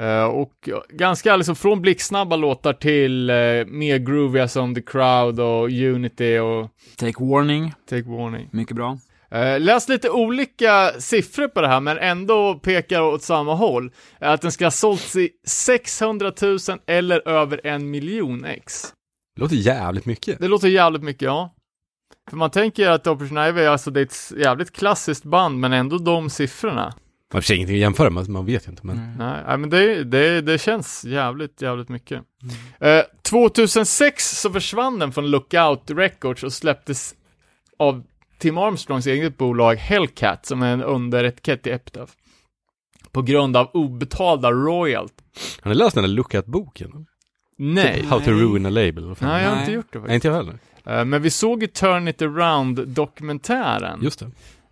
Eh, 0.00 0.24
och 0.24 0.68
ganska 0.88 1.36
liksom 1.36 1.56
från 1.56 1.80
blixtsnabba 1.80 2.36
låtar 2.36 2.72
till 2.72 3.30
uh, 3.30 3.66
mer 3.66 3.98
grooviga 3.98 4.48
som 4.48 4.74
The 4.74 4.82
Crowd 4.82 5.40
och 5.40 5.70
Unity 5.70 6.38
och 6.38 6.70
Take 6.96 7.24
Warning, 7.24 7.74
Take 7.90 8.08
Warning. 8.08 8.48
mycket 8.52 8.76
bra. 8.76 8.98
Uh, 9.34 9.60
läs 9.60 9.88
lite 9.88 10.10
olika 10.10 10.92
siffror 10.98 11.48
på 11.48 11.60
det 11.60 11.68
här, 11.68 11.80
men 11.80 11.98
ändå 11.98 12.54
pekar 12.54 13.02
åt 13.02 13.22
samma 13.22 13.54
håll. 13.54 13.92
Att 14.18 14.42
den 14.42 14.52
ska 14.52 14.66
ha 14.66 14.70
sålts 14.70 15.16
i 15.16 15.30
600 15.46 16.32
000 16.42 16.58
eller 16.86 17.28
över 17.28 17.60
en 17.66 17.90
miljon 17.90 18.44
ex. 18.44 18.82
Det 19.36 19.42
låter 19.42 19.56
jävligt 19.56 20.06
mycket. 20.06 20.38
Det 20.38 20.48
låter 20.48 20.68
jävligt 20.68 21.02
mycket, 21.02 21.22
ja. 21.22 21.54
För 22.30 22.36
man 22.36 22.50
tänker 22.50 22.82
ju 22.82 22.88
att 22.88 23.06
Operation 23.06 23.38
Ivy, 23.38 23.64
alltså 23.64 23.90
det 23.90 24.00
är 24.00 24.04
ett 24.04 24.32
jävligt 24.36 24.70
klassiskt 24.70 25.24
band, 25.24 25.58
men 25.58 25.72
ändå 25.72 25.98
de 25.98 26.30
siffrorna. 26.30 26.94
Man 27.32 27.42
har 27.48 27.54
ingenting 27.54 27.76
att 27.76 27.80
jämföra 27.80 28.10
med, 28.10 28.28
man 28.28 28.46
vet 28.46 28.68
inte. 28.68 28.86
Men 28.86 28.96
Mm. 28.98 29.16
Nej, 29.18 29.42
nej, 29.46 29.58
men 29.58 29.70
det, 29.70 30.04
det, 30.04 30.40
det 30.40 30.58
känns 30.60 31.04
jävligt, 31.04 31.62
jävligt 31.62 31.88
mycket. 31.88 32.22
Eh, 32.80 33.00
2006 33.22 34.40
så 34.40 34.50
försvann 34.52 34.98
den 34.98 35.12
från 35.12 35.30
Lookout 35.30 35.82
Records 35.90 36.42
och 36.42 36.52
släpptes 36.52 37.14
av 37.78 38.02
Tim 38.38 38.58
Armstrongs 38.58 39.06
eget 39.06 39.38
bolag 39.38 39.74
Hellcat 39.76 40.46
som 40.46 40.62
är 40.62 40.72
en 40.72 40.82
underetikett 40.82 41.66
i 41.66 41.70
Epitaph. 41.70 42.12
På 43.12 43.22
grund 43.22 43.56
av 43.56 43.70
obetalda 43.74 44.50
royalt. 44.50 45.14
har 45.62 45.68
ni 45.68 45.74
läst 45.74 45.94
den 45.94 46.04
där 46.04 46.10
Lookout-boken? 46.10 47.06
Nej. 47.58 48.00
Typ 48.00 48.10
How 48.10 48.20
to 48.20 48.30
ruin 48.30 48.66
a 48.66 48.70
label. 48.70 49.04
Nej, 49.20 49.42
jag 49.42 49.48
har 49.48 49.56
Nej. 49.56 49.60
inte 49.60 49.72
gjort 49.72 49.86
det 49.92 49.98
Nej, 49.98 50.02
faktiskt. 50.02 50.14
inte 50.14 50.28
jag 50.28 50.34
heller. 50.34 50.58
Eh, 51.00 51.04
men 51.04 51.22
vi 51.22 51.30
såg 51.30 51.62
ju 51.62 51.66
Turn 51.66 52.08
It 52.08 52.22
Around-dokumentären. 52.22 54.00
Just 54.02 54.18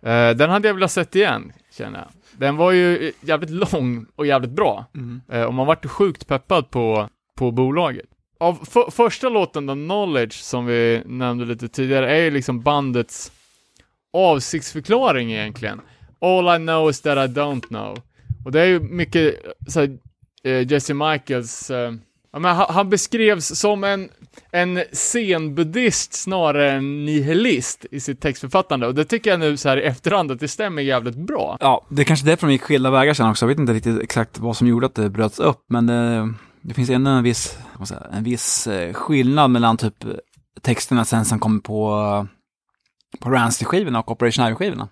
det. 0.01 0.09
Eh, 0.11 0.35
den 0.35 0.49
hade 0.49 0.67
jag 0.67 0.73
velat 0.75 0.91
sett 0.91 1.15
igen, 1.15 1.51
känner 1.77 1.99
jag. 1.99 2.07
Den 2.39 2.55
var 2.55 2.71
ju 2.71 3.07
eh, 3.07 3.13
jävligt 3.21 3.49
lång 3.49 4.05
och 4.15 4.25
jävligt 4.25 4.51
bra. 4.51 4.85
Mm. 4.95 5.21
Eh, 5.31 5.43
och 5.43 5.53
man 5.53 5.67
vart 5.67 5.85
ju 5.85 5.89
sjukt 5.89 6.27
peppad 6.27 6.69
på, 6.69 7.09
på 7.35 7.51
bolaget. 7.51 8.05
Av 8.37 8.53
för, 8.65 8.91
första 8.91 9.29
låten, 9.29 9.67
The 9.67 9.73
Knowledge, 9.73 10.33
som 10.33 10.65
vi 10.65 11.03
nämnde 11.05 11.45
lite 11.45 11.67
tidigare, 11.67 12.11
är 12.11 12.23
ju 12.23 12.31
liksom 12.31 12.61
bandets 12.61 13.31
avsiktsförklaring 14.13 15.31
egentligen. 15.31 15.81
All 16.21 16.55
I 16.55 16.65
know 16.65 16.89
is 16.89 17.01
that 17.01 17.29
I 17.29 17.33
don't 17.33 17.67
know. 17.67 17.97
Och 18.45 18.51
det 18.51 18.61
är 18.61 18.65
ju 18.65 18.79
mycket 18.79 19.35
så 19.67 19.79
här, 19.79 19.97
eh, 20.43 20.71
Jesse 20.71 20.93
Michaels, 20.93 21.71
eh, 21.71 21.93
ja, 22.31 22.39
men 22.39 22.55
han, 22.55 22.65
han 22.69 22.89
beskrevs 22.89 23.59
som 23.59 23.83
en, 23.83 24.09
en 24.51 24.83
zenbuddhist 24.91 26.13
snarare 26.13 26.71
än 26.71 27.05
nihilist 27.05 27.85
i 27.91 27.99
sitt 27.99 28.21
textförfattande. 28.21 28.87
Och 28.87 28.95
det 28.95 29.05
tycker 29.05 29.29
jag 29.29 29.39
nu 29.39 29.57
så 29.57 29.69
här 29.69 29.77
i 29.77 29.83
efterhand 29.83 30.31
att 30.31 30.39
det 30.39 30.47
stämmer 30.47 30.81
jävligt 30.81 31.15
bra. 31.15 31.57
Ja, 31.59 31.85
det 31.89 32.01
är 32.01 32.05
kanske 32.05 32.25
därför 32.25 32.47
de 32.47 32.53
gick 32.53 32.61
skilda 32.61 32.91
vägar 32.91 33.13
sen 33.13 33.29
också. 33.29 33.45
Jag 33.45 33.47
vet 33.47 33.59
inte 33.59 33.73
riktigt 33.73 34.01
exakt 34.01 34.39
vad 34.39 34.57
som 34.57 34.67
gjorde 34.67 34.85
att 34.85 34.95
det 34.95 35.09
bröts 35.09 35.39
upp, 35.39 35.65
men 35.69 35.87
det, 35.87 36.33
det 36.61 36.73
finns 36.73 36.89
ändå 36.89 37.11
en 37.11 37.23
viss, 37.23 37.57
vad 37.77 37.87
säga, 37.87 38.03
en 38.11 38.23
viss 38.23 38.67
eh, 38.67 38.93
skillnad 38.93 39.51
mellan 39.51 39.77
typ 39.77 40.05
texterna 40.61 41.05
sen 41.05 41.25
som 41.25 41.39
kommer 41.39 41.59
på, 41.59 42.27
på 43.19 43.29
Rancid-skivorna 43.29 43.99
och 43.99 44.11
Operation 44.11 44.45
Ivy-skivorna. 44.45 44.87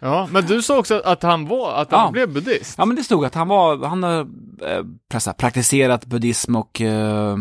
Ja, 0.00 0.28
men 0.32 0.46
du 0.46 0.62
sa 0.62 0.78
också 0.78 1.02
att 1.04 1.22
han 1.22 1.46
var, 1.46 1.72
att 1.74 1.90
han 1.92 2.04
Ja. 2.04 2.10
blev 2.10 2.32
buddhist. 2.32 2.74
Ja, 2.78 2.84
men 2.84 2.96
det 2.96 3.02
stod 3.04 3.24
att 3.24 3.34
han 3.34 3.48
var, 3.48 3.86
han 3.86 4.02
har 4.02 4.20
eh, 4.66 5.32
praktiserat 5.38 6.06
buddhism 6.06 6.56
och 6.56 6.80
eh, 6.80 7.36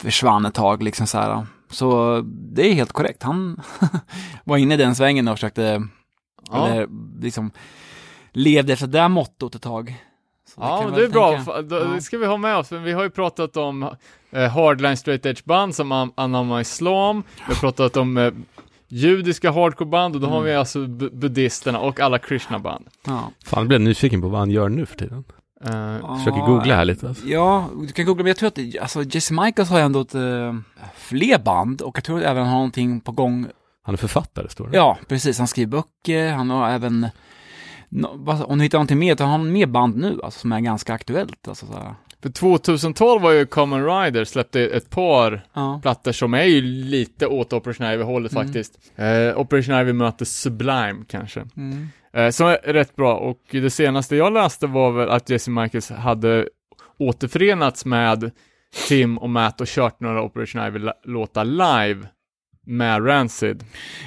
försvann 0.00 0.46
ett 0.46 0.54
tag 0.54 0.82
liksom 0.82 1.06
så 1.06 1.18
här. 1.18 1.46
Så 1.70 2.20
det 2.26 2.70
är 2.70 2.74
helt 2.74 2.92
korrekt. 2.92 3.22
Han 3.22 3.60
var 4.44 4.56
inne 4.56 4.74
i 4.74 4.76
den 4.76 4.94
svängen 4.94 5.28
och 5.28 5.34
försökte, 5.36 5.82
Ja. 6.50 6.66
eller 6.68 6.88
liksom, 7.22 7.50
levde 8.32 8.72
efter 8.72 8.86
det 8.86 8.98
där 8.98 9.08
mottot 9.08 9.54
ett 9.54 9.62
tag. 9.62 9.94
Så 10.54 10.60
Ja, 10.60 10.78
kan 10.80 10.90
men 10.90 10.98
det 10.98 11.04
är 11.04 11.08
bra. 11.08 11.36
tänka. 11.36 11.50
Fa- 11.52 11.62
då- 11.62 11.76
Ja. 11.76 11.84
Det 11.84 12.00
ska 12.02 12.18
vi 12.18 12.26
ha 12.26 12.36
med 12.36 12.56
oss, 12.56 12.72
vi 12.72 12.92
har 12.92 13.02
ju 13.02 13.10
pratat 13.10 13.56
om 13.56 13.82
eh, 14.30 14.50
hardline 14.50 14.96
straight 14.96 15.26
edge 15.26 15.44
band 15.44 15.74
som 15.74 15.92
an- 15.92 16.12
anammar 16.14 16.60
islam. 16.60 17.22
Vi 17.36 17.54
har 17.54 17.60
pratat 17.60 17.96
om 17.96 18.16
eh, 18.16 18.32
judiska 18.94 19.50
hardcore-band 19.50 20.14
och 20.14 20.20
då 20.20 20.26
har 20.26 20.36
Mm. 20.36 20.46
vi 20.46 20.54
alltså 20.54 20.78
bu- 20.78 21.18
buddhisterna 21.18 21.78
och 21.78 22.00
alla 22.00 22.18
krishna-band. 22.18 22.84
Ja. 23.06 23.30
Fan, 23.44 23.58
jag 23.60 23.68
blev 23.68 23.80
nyfiken 23.80 24.20
på 24.20 24.28
vad 24.28 24.38
han 24.40 24.50
gör 24.50 24.68
nu 24.68 24.86
för 24.86 24.96
tiden. 24.96 25.24
Eh, 25.64 26.16
Försöker 26.18 26.46
googla 26.46 26.74
här 26.76 26.84
lite. 26.84 27.08
Alltså. 27.08 27.26
Ja, 27.26 27.68
du 27.80 27.92
kan 27.92 28.04
googla, 28.06 28.22
men 28.22 28.28
jag 28.30 28.36
tror 28.36 28.46
att 28.46 28.58
alltså, 28.82 29.02
Jesse 29.02 29.34
Michaels 29.34 29.70
har 29.70 29.78
ju 29.78 29.84
ändå 29.84 30.00
ett, 30.00 30.14
eh, 30.14 30.54
fler 30.96 31.38
band 31.38 31.80
och 31.82 31.96
jag 31.98 32.04
tror 32.04 32.18
att 32.18 32.24
även 32.24 32.42
han 32.42 32.46
har 32.52 32.54
någonting 32.58 33.00
på 33.00 33.12
gång. 33.12 33.46
Han 33.82 33.94
är 33.94 33.96
författare, 33.98 34.48
står 34.48 34.68
det. 34.68 34.76
Ja, 34.76 34.98
precis. 35.08 35.38
Han 35.38 35.48
skriver 35.48 35.70
böcker, 35.70 36.32
han 36.32 36.50
har 36.50 36.70
även 36.70 37.06
no, 37.88 38.44
om 38.44 38.58
du 38.58 38.64
hittar 38.64 38.78
någonting 38.78 38.98
mer, 38.98 39.16
har 39.16 39.26
han 39.26 39.52
mer 39.52 39.66
band 39.66 39.96
nu, 39.96 40.20
alltså, 40.24 40.40
som 40.40 40.52
är 40.52 40.60
ganska 40.60 40.94
aktuellt. 40.94 41.48
Alltså, 41.48 41.66
så 41.66 41.72
här. 41.72 41.94
För 42.24 42.30
2012 42.30 43.22
var 43.22 43.30
ju 43.32 43.46
Common 43.46 43.84
Rider 43.86 44.24
släppte 44.24 44.60
ett 44.66 44.90
par 44.90 45.46
Ja. 45.54 45.78
plattor 45.82 46.12
som 46.12 46.34
är 46.34 46.42
ju 46.44 46.60
lite 46.62 47.26
åt 47.26 47.52
Operation 47.52 47.86
Ivy-hållet 47.86 48.32
Mm. 48.32 48.44
faktiskt. 48.46 48.78
Eh, 48.96 49.38
Operation 49.40 49.74
Ivy 49.80 49.92
möter 49.92 50.24
Sublime 50.24 50.96
kanske. 51.08 51.44
Mm. 51.56 51.88
Eh, 52.12 52.30
som 52.30 52.46
är 52.46 52.72
rätt 52.72 52.96
bra, 52.96 53.16
och 53.16 53.40
det 53.50 53.70
senaste 53.70 54.16
jag 54.16 54.32
läste 54.32 54.66
var 54.66 54.92
väl 54.92 55.08
att 55.10 55.30
Jesse 55.30 55.50
Michaels 55.50 55.90
hade 55.90 56.48
återförenats 56.98 57.84
med 57.84 58.30
Tim 58.88 59.18
och 59.18 59.30
Matt 59.30 59.60
och 59.60 59.66
kört 59.66 60.00
några 60.00 60.22
Operation 60.22 60.66
Ivy-låtar 60.66 61.44
live 61.44 62.06
med 62.66 63.06
Rancid. 63.06 63.64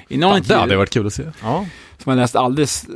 I 0.10 0.18
någon 0.18 0.32
Det 0.32 0.38
intervju, 0.38 0.60
hade 0.60 0.78
varit 0.78 0.90
kul 0.94 1.08
att 1.08 1.14
se. 1.14 1.24
Ja. 1.42 1.66
som 1.98 2.10
jag 2.10 2.18
läste 2.18 2.40
alldeles 2.40 2.84
eh, 2.90 2.96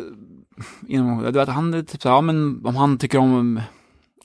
inom, 0.88 1.24
du 1.24 1.32
vet, 1.32 1.50
han 1.50 1.74
är 1.74 1.82
typ 1.82 2.02
så 2.02 2.10
här, 2.10 2.16
ja 2.16 2.22
men 2.22 2.66
om 2.66 2.76
han 2.76 2.98
tycker 2.98 3.18
om, 3.18 3.62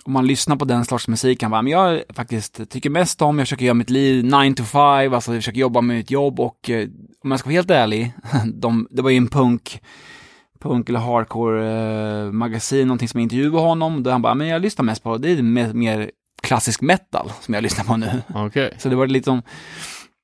om 0.07 0.13
man 0.13 0.27
lyssnar 0.27 0.57
på 0.57 0.65
den 0.65 0.85
slags 0.85 1.09
musik, 1.09 1.43
han 1.43 1.51
bara, 1.51 1.63
men 1.63 1.73
jag 1.73 2.03
faktiskt 2.15 2.71
tycker 2.71 2.91
mest 2.91 3.23
om, 3.23 3.39
jag 3.39 3.47
försöker 3.47 3.65
göra 3.65 3.75
mitt 3.75 3.91
liv 3.91 4.25
9 4.25 4.55
to 4.55 4.65
5, 4.65 5.15
alltså 5.15 5.33
jag 5.33 5.43
försöker 5.43 5.61
jobba 5.61 5.81
med 5.81 5.97
mitt 5.97 6.11
jobb 6.11 6.41
och 6.41 6.71
eh, 6.71 6.89
om 7.25 7.31
jag 7.31 7.41
ska 7.41 7.49
vara 7.49 7.55
helt 7.55 7.71
ärlig, 7.71 8.13
de, 8.55 8.89
det 8.91 9.03
var 9.03 9.11
ju 9.11 9.17
en 9.17 9.29
punk, 9.29 9.83
punk 10.61 10.89
eller 10.89 11.01
hardcore 11.01 11.71
eh, 12.27 12.33
magasin, 12.33 12.89
någonting 12.89 13.09
som 13.09 13.21
intervjuade 13.21 13.59
honom, 13.59 14.03
då 14.03 14.11
han 14.11 14.23
bara, 14.23 14.35
men 14.35 14.47
jag 14.47 14.63
lyssnar 14.63 14.85
mest 14.85 15.03
på, 15.03 15.19
det 15.19 15.31
är 15.31 15.43
mer, 15.43 15.73
mer 15.73 16.11
klassisk 16.43 16.81
metal 16.81 17.33
som 17.41 17.55
jag 17.55 17.63
lyssnar 17.63 17.85
på 17.85 17.97
nu. 17.97 18.23
Okej. 18.35 18.75
Så 18.79 18.89
det 18.89 18.97
var 18.97 19.07
lite 19.07 19.25
som, 19.25 19.43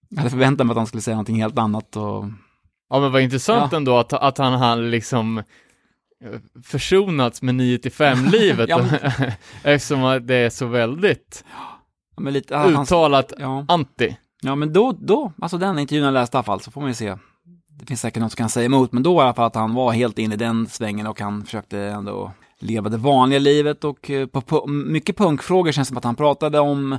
jag 0.09 0.19
hade 0.19 0.31
förväntat 0.31 0.67
mig 0.67 0.73
att 0.73 0.79
han 0.79 0.87
skulle 0.87 1.01
säga 1.01 1.15
någonting 1.15 1.43
helt 1.43 1.59
annat 1.59 1.97
och 1.97 2.25
Ja 2.91 3.01
men 3.01 3.13
vad 3.13 3.23
intressant 3.23 3.73
Ja. 3.73 3.77
ändå 3.77 3.99
att, 3.99 4.13
att 4.13 4.39
han 4.39 4.53
hade 4.53 4.83
liksom 4.83 5.43
försonats 6.65 7.43
med 7.43 7.55
9 7.55 7.79
till 7.79 7.93
5-livet 7.93 8.69
Ja, 8.69 8.85
eftersom 9.63 10.05
att 10.05 10.27
det 10.27 10.35
är 10.35 10.51
så 10.51 10.67
väldigt 10.67 11.45
Ja, 12.17 12.23
men 12.23 12.33
lite, 12.33 12.57
han, 12.57 12.83
uttalat 12.83 13.33
ja. 13.39 13.65
anti. 13.69 14.17
ja, 14.43 14.55
men 14.55 14.73
då, 14.73 14.93
då, 14.93 15.33
alltså 15.39 15.59
den 15.59 15.79
intervjun 15.79 16.05
jag 16.05 16.15
läste 16.15 16.37
i 16.37 16.39
alla 16.39 16.45
fall, 16.45 16.61
så 16.61 16.71
får 16.71 16.81
man 16.81 16.91
ju 16.91 16.95
se. 16.95 17.17
Det 17.79 17.87
finns 17.87 18.01
säkert 18.01 18.21
något 18.21 18.33
som 18.33 18.37
kan 18.37 18.49
säga 18.49 18.67
emot, 18.67 18.93
men 18.93 19.03
då 19.03 19.15
i 19.15 19.21
alla 19.21 19.35
fall 19.35 19.47
att 19.47 19.55
han 19.55 19.75
var 19.75 19.93
helt 19.93 20.19
inne 20.19 20.35
i 20.35 20.39
den 20.39 20.67
svängen 20.67 21.07
och 21.07 21.21
han 21.21 21.45
försökte 21.45 21.79
ändå 21.79 22.33
leva 22.59 22.89
det 22.89 22.97
vanliga 22.97 23.39
livet 23.39 23.85
och 23.85 24.11
eh, 24.11 24.27
på, 24.27 24.41
på 24.41 24.67
mycket 24.67 25.17
punkfrågor 25.17 25.73
känns 25.73 25.89
det 25.89 25.91
som 25.91 25.97
att 25.99 26.05
han 26.05 26.17
pratade 26.17 26.61
om 26.61 26.99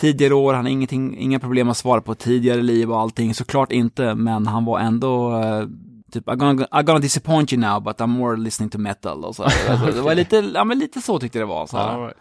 tidigare 0.00 0.34
år, 0.34 0.54
han 0.54 0.64
har 0.64 0.72
ingenting, 0.72 1.18
inga 1.18 1.40
problem 1.40 1.68
att 1.68 1.76
svara 1.76 2.00
på 2.00 2.14
tidigare 2.14 2.62
liv 2.62 2.90
och 2.92 3.00
allting, 3.00 3.34
såklart 3.34 3.72
inte, 3.72 4.14
men 4.14 4.46
han 4.46 4.64
var 4.64 4.80
ändå 4.80 5.40
eh, 5.42 5.66
typ 6.10 6.26
I'm 6.26 6.36
gonna, 6.36 6.66
I'm 6.72 6.82
gonna 6.84 6.98
disappoint 6.98 7.52
you 7.52 7.60
now, 7.60 7.80
but 7.80 7.98
I'm 8.00 8.06
more 8.06 8.36
listening 8.36 8.70
to 8.70 8.78
metal 8.78 9.24
och 9.24 9.36
så. 9.36 9.42
Alltså, 9.68 9.86
det 9.86 10.00
var 10.00 10.14
lite, 10.14 10.36
ja 10.36 10.64
men 10.64 10.78
lite 10.78 11.00
så 11.00 11.18
tyckte 11.18 11.38
jag 11.38 11.48
det 11.48 11.54
var. 11.54 11.66
Så 11.66 11.76
här. 11.78 12.00
Right. 12.00 12.16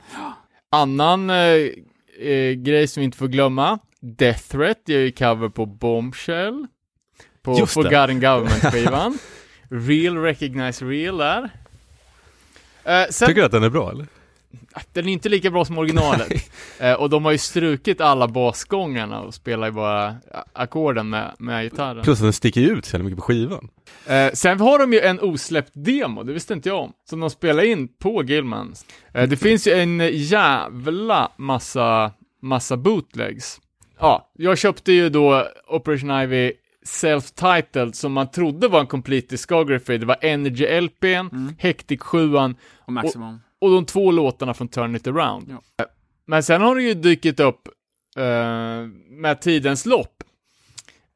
Annan 0.72 1.30
eh, 1.30 1.36
eh, 2.20 2.54
grej 2.54 2.88
som 2.88 3.02
vi 3.02 3.06
inte 3.06 3.18
får 3.18 3.28
glömma, 3.28 3.80
Death 4.02 4.42
Threat 4.42 4.78
gör 4.86 5.00
ju 5.00 5.12
cover 5.12 5.50
på 5.50 5.66
Bombshell, 5.66 6.68
på 7.42 7.52
Just 7.52 7.62
det. 7.76 7.84
Forgotten 7.84 8.20
Government-skivan. 8.20 9.18
Real 9.70 10.18
Recognize 10.18 10.86
Real 10.86 11.18
där. 11.18 11.50
Eh, 12.84 13.08
sen, 13.10 13.28
Tycker 13.28 13.42
du 13.42 13.46
att 13.46 13.52
den 13.52 13.64
är 13.64 13.70
bra 13.70 13.92
eller? 13.92 14.08
den 14.93 15.08
är 15.08 15.14
inte 15.14 15.30
lika 15.30 15.52
bra 15.52 15.66
som 15.66 15.78
originalet. 15.78 16.32
eh, 16.80 16.93
och 16.93 17.10
de 17.10 17.26
har 17.26 17.32
ju 17.32 17.38
strukit 17.38 18.02
alla 18.02 18.28
basgångarna 18.28 19.22
och 19.22 19.34
spelar 19.34 19.68
ju 19.68 19.74
bara 19.74 20.16
ackorden 20.54 21.10
med, 21.10 21.36
med 21.39 21.64
gitarren. 21.64 22.04
Plus 22.04 22.20
att 22.20 22.24
den 22.24 22.34
sticker 22.34 22.62
ju 22.62 22.68
ut 22.68 22.86
så 22.86 23.00
mycket 23.00 23.18
på 23.18 23.22
skivan. 23.22 23.70
Eh, 24.06 24.32
sen 24.34 24.60
har 24.60 24.80
de 24.80 24.93
ju 24.93 25.00
en 25.00 25.20
osläppt 25.20 25.72
demo, 25.74 26.24
det 26.24 26.34
visste 26.34 26.54
inte 26.54 26.70
jag 26.70 26.80
om, 26.80 26.93
som 27.10 27.20
de 27.20 27.30
spelar 27.30 27.64
in 27.64 27.88
på 27.88 28.24
Gilmans. 28.24 28.86
Eh, 29.14 29.30
det 29.30 29.38
finns 29.38 29.68
ju 29.68 29.72
en 29.74 30.00
jävla 30.14 31.32
massa, 31.38 32.12
massa 32.41 32.78
bootlegs. 32.78 33.62
Ja, 34.00 34.32
jag 34.34 34.58
köpte 34.58 34.91
ju 34.91 35.10
då 35.10 35.47
Operation 35.68 36.12
Ivy 36.22 36.52
Self-Titled 36.86 37.93
som 37.93 38.14
man 38.14 38.32
trodde 38.32 38.68
var 38.68 38.80
en 38.80 38.88
complete 38.88 39.28
discography. 39.30 39.97
Det 39.97 40.06
var 40.06 40.18
Energy 40.22 40.82
LPn, 40.82 41.54
Hectic 41.58 42.02
7 42.02 42.36
Och 42.36 42.93
maximum. 42.93 43.34
och 43.34 43.39
de 43.60 43.86
två 43.86 44.12
låtarna 44.12 44.53
från 44.53 44.68
Turn 44.68 44.95
It 44.95 45.07
Around. 45.07 45.57
Ja. 45.78 45.86
Men 46.26 46.43
sen 46.43 46.62
har 46.62 46.76
det 46.76 46.84
ju 46.84 46.93
dykt 46.93 47.39
upp 47.39 47.68
eh, 48.18 48.24
med 49.10 49.41
tidens 49.41 49.86
lopp 49.86 50.24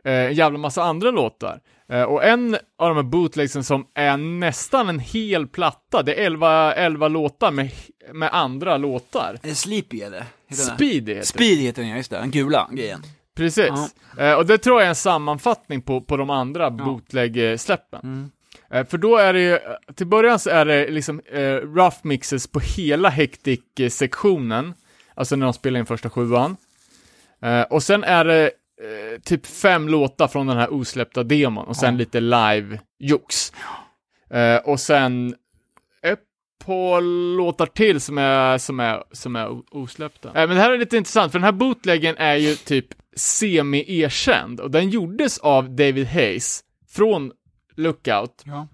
eh, 0.06 0.14
en 0.14 0.34
jävla 0.34 0.60
massa 0.60 0.84
andra 0.84 1.12
låtar. 1.12 1.60
Eh, 1.90 2.04
och 2.04 2.24
en 2.24 2.58
av 2.78 2.88
de 2.90 2.96
här 2.96 3.04
bootlegsen 3.04 3.64
som 3.64 3.88
är 3.94 4.18
nästan 4.18 4.90
en 4.90 5.00
hel 5.00 5.48
platta, 5.48 6.04
det 6.04 6.14
är 6.14 6.26
11, 6.26 6.74
11 6.74 7.08
låtar 7.08 7.52
med, 7.52 7.72
med 8.14 8.30
andra 8.34 8.78
låtar. 8.78 9.40
Är 9.44 9.48
det 9.48 9.56
Sleepy 9.56 10.02
eller? 10.02 10.26
Speedy 10.52 11.14
heter 11.14 11.16
det. 11.16 11.26
Speed 11.26 11.58
heter 11.58 11.82
den 11.82 11.92
ja, 11.92 11.98
just 11.98 12.12
det. 12.12 12.18
Den 12.18 12.32
gula 12.32 12.70
grejen. 12.72 13.02
Precis. 13.36 13.96
Eh, 14.18 14.34
och 14.34 14.46
det 14.46 14.58
tror 14.58 14.80
jag 14.80 14.86
är 14.86 14.90
en 14.90 14.96
sammanfattning 14.96 15.82
på, 15.82 16.02
på 16.02 16.18
de 16.18 16.30
andra 16.30 16.72
bootleg-släppen. 16.72 18.00
Mm. 18.04 18.32
Eh, 18.74 18.86
för 18.86 18.98
då 18.98 19.18
är 19.18 19.34
det 19.34 19.42
ju, 19.42 19.60
till 19.96 20.08
början 20.08 20.40
så 20.40 20.50
är 20.50 20.66
det 20.66 20.88
liksom 20.92 21.22
eh, 21.32 21.56
rough 21.56 21.98
mixes 22.04 22.48
på 22.48 22.60
hela 22.60 23.10
Hectic-sektionen, 23.10 24.74
alltså 25.16 25.36
när 25.36 25.46
de 25.46 25.54
spelar 25.54 25.80
in 25.80 25.86
första 25.86 26.10
sjuan. 26.10 26.58
Eh, 27.42 27.62
och 27.62 27.84
sen 27.84 28.04
är 28.04 28.26
det 28.26 28.46
eh, 28.46 29.22
typ 29.24 29.46
fem 29.46 29.90
låtar 29.90 30.28
från 30.28 30.48
den 30.48 30.58
här 30.58 30.74
osläppta 30.74 31.24
demon, 31.24 31.68
och 31.68 31.76
sen 31.76 31.94
Ja. 31.94 31.98
lite 31.98 32.20
live-jox. 32.20 33.54
Eh, 34.30 34.58
och 34.58 34.80
sen 34.80 35.36
ett 36.02 36.20
par 36.66 37.02
låtar 37.38 37.66
till 37.66 38.02
som 38.02 38.18
är, 38.18 38.58
som 38.58 38.80
är, 38.80 39.04
som 39.12 39.36
är 39.36 39.50
osläppta. 39.72 40.28
Eh, 40.28 40.34
men 40.48 40.50
det 40.50 40.56
här 40.62 40.72
är 40.72 40.78
lite 40.78 40.98
intressant, 40.98 41.32
för 41.32 41.40
den 41.40 41.46
här 41.46 41.52
bootleggen 41.52 42.16
är 42.18 42.36
ju 42.36 42.56
typ 42.56 42.88
semi-erkänd, 43.16 44.60
och 44.60 44.72
den 44.72 44.90
gjordes 44.90 45.38
av 45.40 45.76
David 45.76 46.08
Hayes 46.08 46.64
från 46.90 47.32
Lookout. 47.76 48.44
Ja. 48.46 48.68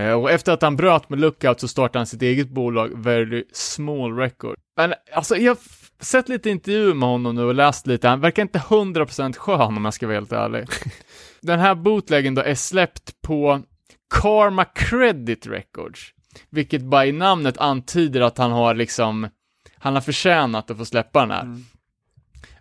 Eh, 0.00 0.12
Och 0.12 0.30
efter 0.30 0.52
att 0.52 0.62
han 0.62 0.76
bröt 0.76 1.08
med 1.08 1.18
Lookout 1.20 1.60
så 1.60 1.68
startade 1.68 1.98
han 1.98 2.06
sitt 2.06 2.22
eget 2.22 2.48
bolag, 2.48 2.90
Very 2.94 3.44
Small 3.52 4.16
Record. 4.16 4.56
Men 4.76 4.94
alltså, 5.12 5.36
jag 5.36 5.50
har 5.50 5.58
sett 6.04 6.28
lite 6.28 6.50
intervjuer 6.50 6.94
med 6.94 7.08
honom 7.08 7.34
nu 7.34 7.42
och 7.44 7.54
läst 7.54 7.86
lite, 7.86 8.08
han 8.08 8.20
verkar 8.20 8.42
inte 8.42 8.58
100% 8.58 9.36
skön 9.36 9.60
om 9.76 9.84
jag 9.84 9.94
ska 9.94 10.06
vara 10.06 10.16
helt 10.16 10.32
ärlig. 10.32 10.66
Den 11.40 11.60
här 11.60 11.74
bootleggen 11.74 12.34
då 12.34 12.42
är 12.42 12.54
släppt 12.54 13.22
på 13.22 13.62
Karma 14.14 14.64
Credit 14.64 15.46
Records, 15.46 16.00
vilket 16.50 16.82
bara 16.82 17.06
i 17.06 17.12
namnet 17.12 17.58
antyder 17.58 18.20
att 18.20 18.38
han 18.38 18.52
har 18.52 18.74
liksom, 18.74 19.28
han 19.78 19.94
har 19.94 20.00
förtjänat 20.00 20.70
att 20.70 20.76
få 20.78 20.84
släppa 20.84 21.20
den 21.20 21.30
här. 21.30 21.56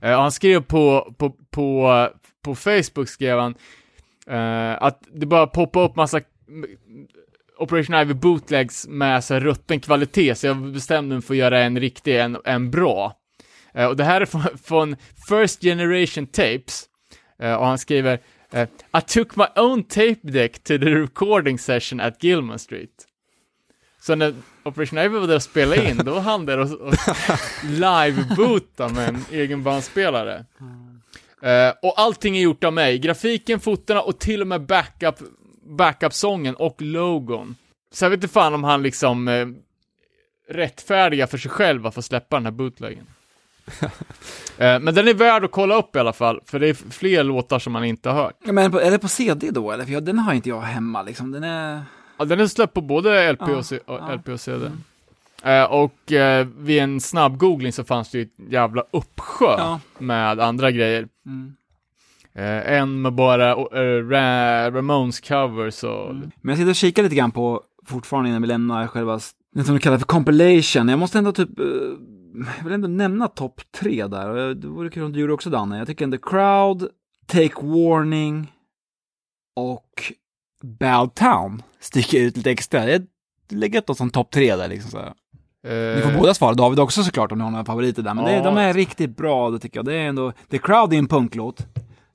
Eh, 0.01 0.15
och 0.15 0.21
han 0.21 0.32
skrev 0.32 0.61
på, 0.61 1.13
på, 1.17 1.36
på, 1.51 2.09
på 2.43 2.55
Facebook 2.55 3.09
skrev 3.09 3.39
han 3.39 3.55
eh, 4.28 4.84
att 4.84 5.03
det 5.13 5.26
bara 5.26 5.47
poppar 5.47 5.84
upp 5.84 5.95
massa 5.95 6.21
Operation 7.57 7.95
Ivy 7.95 8.13
bootlegs 8.13 8.88
med 8.88 9.24
så 9.24 9.34
här 9.34 9.41
rutten 9.41 9.80
kvalitet, 9.80 10.36
så 10.36 10.47
jag 10.47 10.74
bestämde 10.74 11.15
mig 11.15 11.21
för 11.21 11.34
att 11.34 11.38
göra 11.38 11.59
en 11.59 11.80
riktig, 11.80 12.19
en, 12.19 12.38
en 12.45 12.71
bra. 12.71 13.17
Eh, 13.74 13.86
och 13.86 13.97
det 13.97 14.03
här 14.03 14.21
är 14.21 14.26
från, 14.26 14.43
från 14.63 14.95
First 15.30 15.61
Generation 15.61 16.28
Tapes, 16.28 16.84
eh, 17.39 17.53
och 17.53 17.65
han 17.65 17.78
skriver 17.78 18.19
I 18.97 19.01
took 19.07 19.36
my 19.36 19.45
own 19.55 19.84
tape 19.84 20.19
deck 20.24 20.63
to 20.63 20.78
the 20.78 20.89
recording 20.89 21.59
session 21.59 21.99
at 21.99 22.24
Gilman 22.24 22.59
Street. 22.59 23.07
Så 24.05 24.15
när 24.15 24.34
Operation 24.63 24.99
Ivy 24.99 25.17
var 25.17 25.28
där 25.28 25.36
och 25.36 25.43
spelade 25.43 25.89
in, 25.89 25.97
då 25.97 26.13
var 26.13 26.21
han 26.21 26.45
där 26.45 26.57
och, 26.57 26.71
och 26.71 26.93
live-boota 27.63 28.89
med 28.89 29.09
en 29.09 29.26
egen 29.32 29.63
bandspelare. 29.63 30.45
Eh, 31.43 31.73
och 31.81 31.93
allting 31.99 32.37
är 32.37 32.41
gjort 32.41 32.63
av 32.63 32.73
mig. 32.73 32.99
Grafiken, 32.99 33.59
fotona 33.59 34.01
och 34.01 34.19
till 34.19 34.41
och 34.41 34.47
med 34.47 34.65
backup, 34.65 35.15
backup-sången 35.65 36.55
och 36.55 36.81
logon. 36.81 37.55
Så 37.91 38.05
jag 38.05 38.09
vet 38.09 38.17
inte 38.17 38.33
fan 38.33 38.53
om 38.53 38.63
han 38.63 38.83
liksom 38.83 39.27
eh, 39.27 39.47
rättfärdiga 40.49 41.27
för 41.27 41.37
sig 41.37 41.51
själv 41.51 41.87
att 41.87 41.95
få 41.95 42.01
släppa 42.01 42.35
den 42.35 42.45
här 42.45 42.51
bootleggen. 42.51 43.07
eh, 44.57 44.79
men 44.79 44.95
den 44.95 45.07
är 45.07 45.13
värd 45.13 45.43
att 45.43 45.51
kolla 45.51 45.75
upp 45.75 45.95
i 45.95 45.99
alla 45.99 46.13
fall, 46.13 46.41
för 46.45 46.59
det 46.59 46.67
är 46.67 46.73
fler 46.73 47.23
låtar 47.23 47.59
som 47.59 47.73
man 47.73 47.83
inte 47.83 48.09
har 48.09 48.23
hört. 48.23 48.35
Ja, 48.45 48.51
Men 48.51 48.73
är 48.73 48.91
det 48.91 48.99
på 48.99 49.07
CD 49.07 49.51
då 49.51 49.71
eller? 49.71 49.85
För 49.85 49.91
jag, 49.91 50.03
den 50.03 50.19
har 50.19 50.33
inte 50.33 50.49
jag 50.49 50.61
hemma 50.61 51.01
liksom. 51.01 51.31
Den 51.31 51.43
är... 51.43 51.83
Ja, 52.17 52.25
den 52.25 52.39
är 52.39 52.47
släppt 52.47 52.73
på 52.73 52.81
både 52.81 53.33
LP, 53.33 53.41
och, 53.41 53.65
C- 53.65 53.79
och. 53.85 53.99
Mm. 53.99 54.17
LP 54.19 54.27
och 54.29 54.39
CD. 54.39 54.71
Eh, 55.43 55.63
och 55.63 56.11
eh, 56.11 56.47
vid 56.57 56.79
en 56.79 56.99
snabb 57.01 57.37
googling 57.37 57.71
så 57.73 57.83
fanns 57.83 58.09
det 58.11 58.17
ju 58.17 58.23
ett 58.23 58.51
jävla 58.51 58.83
uppsjö 58.91 59.45
Ja. 59.57 59.79
med 59.99 60.39
andra 60.39 60.71
grejer. 60.71 61.07
Mm. 61.25 61.55
Eh, 62.35 62.73
en 62.79 63.01
med 63.01 63.13
bara 63.13 63.55
Ra- 63.55 64.71
Ramones 64.71 65.19
covers 65.21 65.83
och... 65.83 66.15
Men 66.15 66.29
jag 66.49 66.57
sitter 66.57 66.69
och 66.69 66.75
kikar 66.75 67.03
lite 67.03 67.15
grann 67.15 67.31
på, 67.31 67.61
fortfarande 67.85 68.29
innan 68.29 68.41
vi 68.41 68.47
lämnar 68.47 68.87
själva, 68.87 69.19
det 69.55 69.63
som 69.63 69.73
du 69.73 69.79
kallar 69.79 69.97
för 69.97 70.05
compilation. 70.05 70.89
Jag 70.89 70.99
måste 70.99 71.17
ändå 71.17 71.31
typ, 71.31 71.49
jag 72.57 72.63
vill 72.63 72.73
ändå 72.73 72.87
nämna 72.87 73.27
topp 73.27 73.61
tre 73.79 74.07
där. 74.07 74.35
Jag- 74.35 74.57
Det 74.57 74.67
vore 74.67 74.89
kul 74.89 75.03
om 75.03 75.13
du 75.13 75.19
gjorde 75.19 75.33
också 75.33 75.49
Danne. 75.49 75.77
Jag 75.77 75.87
tycker 75.87 76.11
The 76.11 76.17
Crowd, 76.17 76.87
Take 77.27 77.65
Warning 77.65 78.51
och 79.55 80.13
Bad 80.79 81.15
Town 81.15 81.63
sticker 81.79 82.19
ut 82.19 82.37
lite 82.37 82.51
extra. 82.51 82.85
Det 82.85 82.93
är 82.93 83.05
lägga 83.49 83.79
ett 83.79 83.97
som 83.97 84.09
topp 84.09 84.31
tre 84.31 84.55
där 84.55 84.67
liksom 84.67 84.91
så 84.91 84.97
här. 84.99 85.13
Ni 85.64 86.01
får 86.03 86.11
Eh, 86.11 86.18
båda 86.20 86.34
svara, 86.34 86.53
David 86.53 86.80
också 86.80 87.03
såklart 87.03 87.32
om 87.32 87.38
ni 87.38 87.43
har 87.43 87.51
några 87.51 87.66
favoriter 87.66 88.01
där. 88.01 88.14
Men 88.14 88.26
det, 88.26 88.32
Ja. 88.34 88.43
de 88.43 88.57
är 88.57 88.74
riktigt 88.74 89.18
bra, 89.18 89.49
det 89.49 89.59
tycker 89.59 89.78
jag. 89.78 89.86
Det 89.86 89.93
är 89.95 90.07
ändå, 90.07 90.34
The 90.51 90.57
Crowd 90.57 90.93
är 90.93 90.97
en 90.97 91.07
punklåt. 91.07 91.66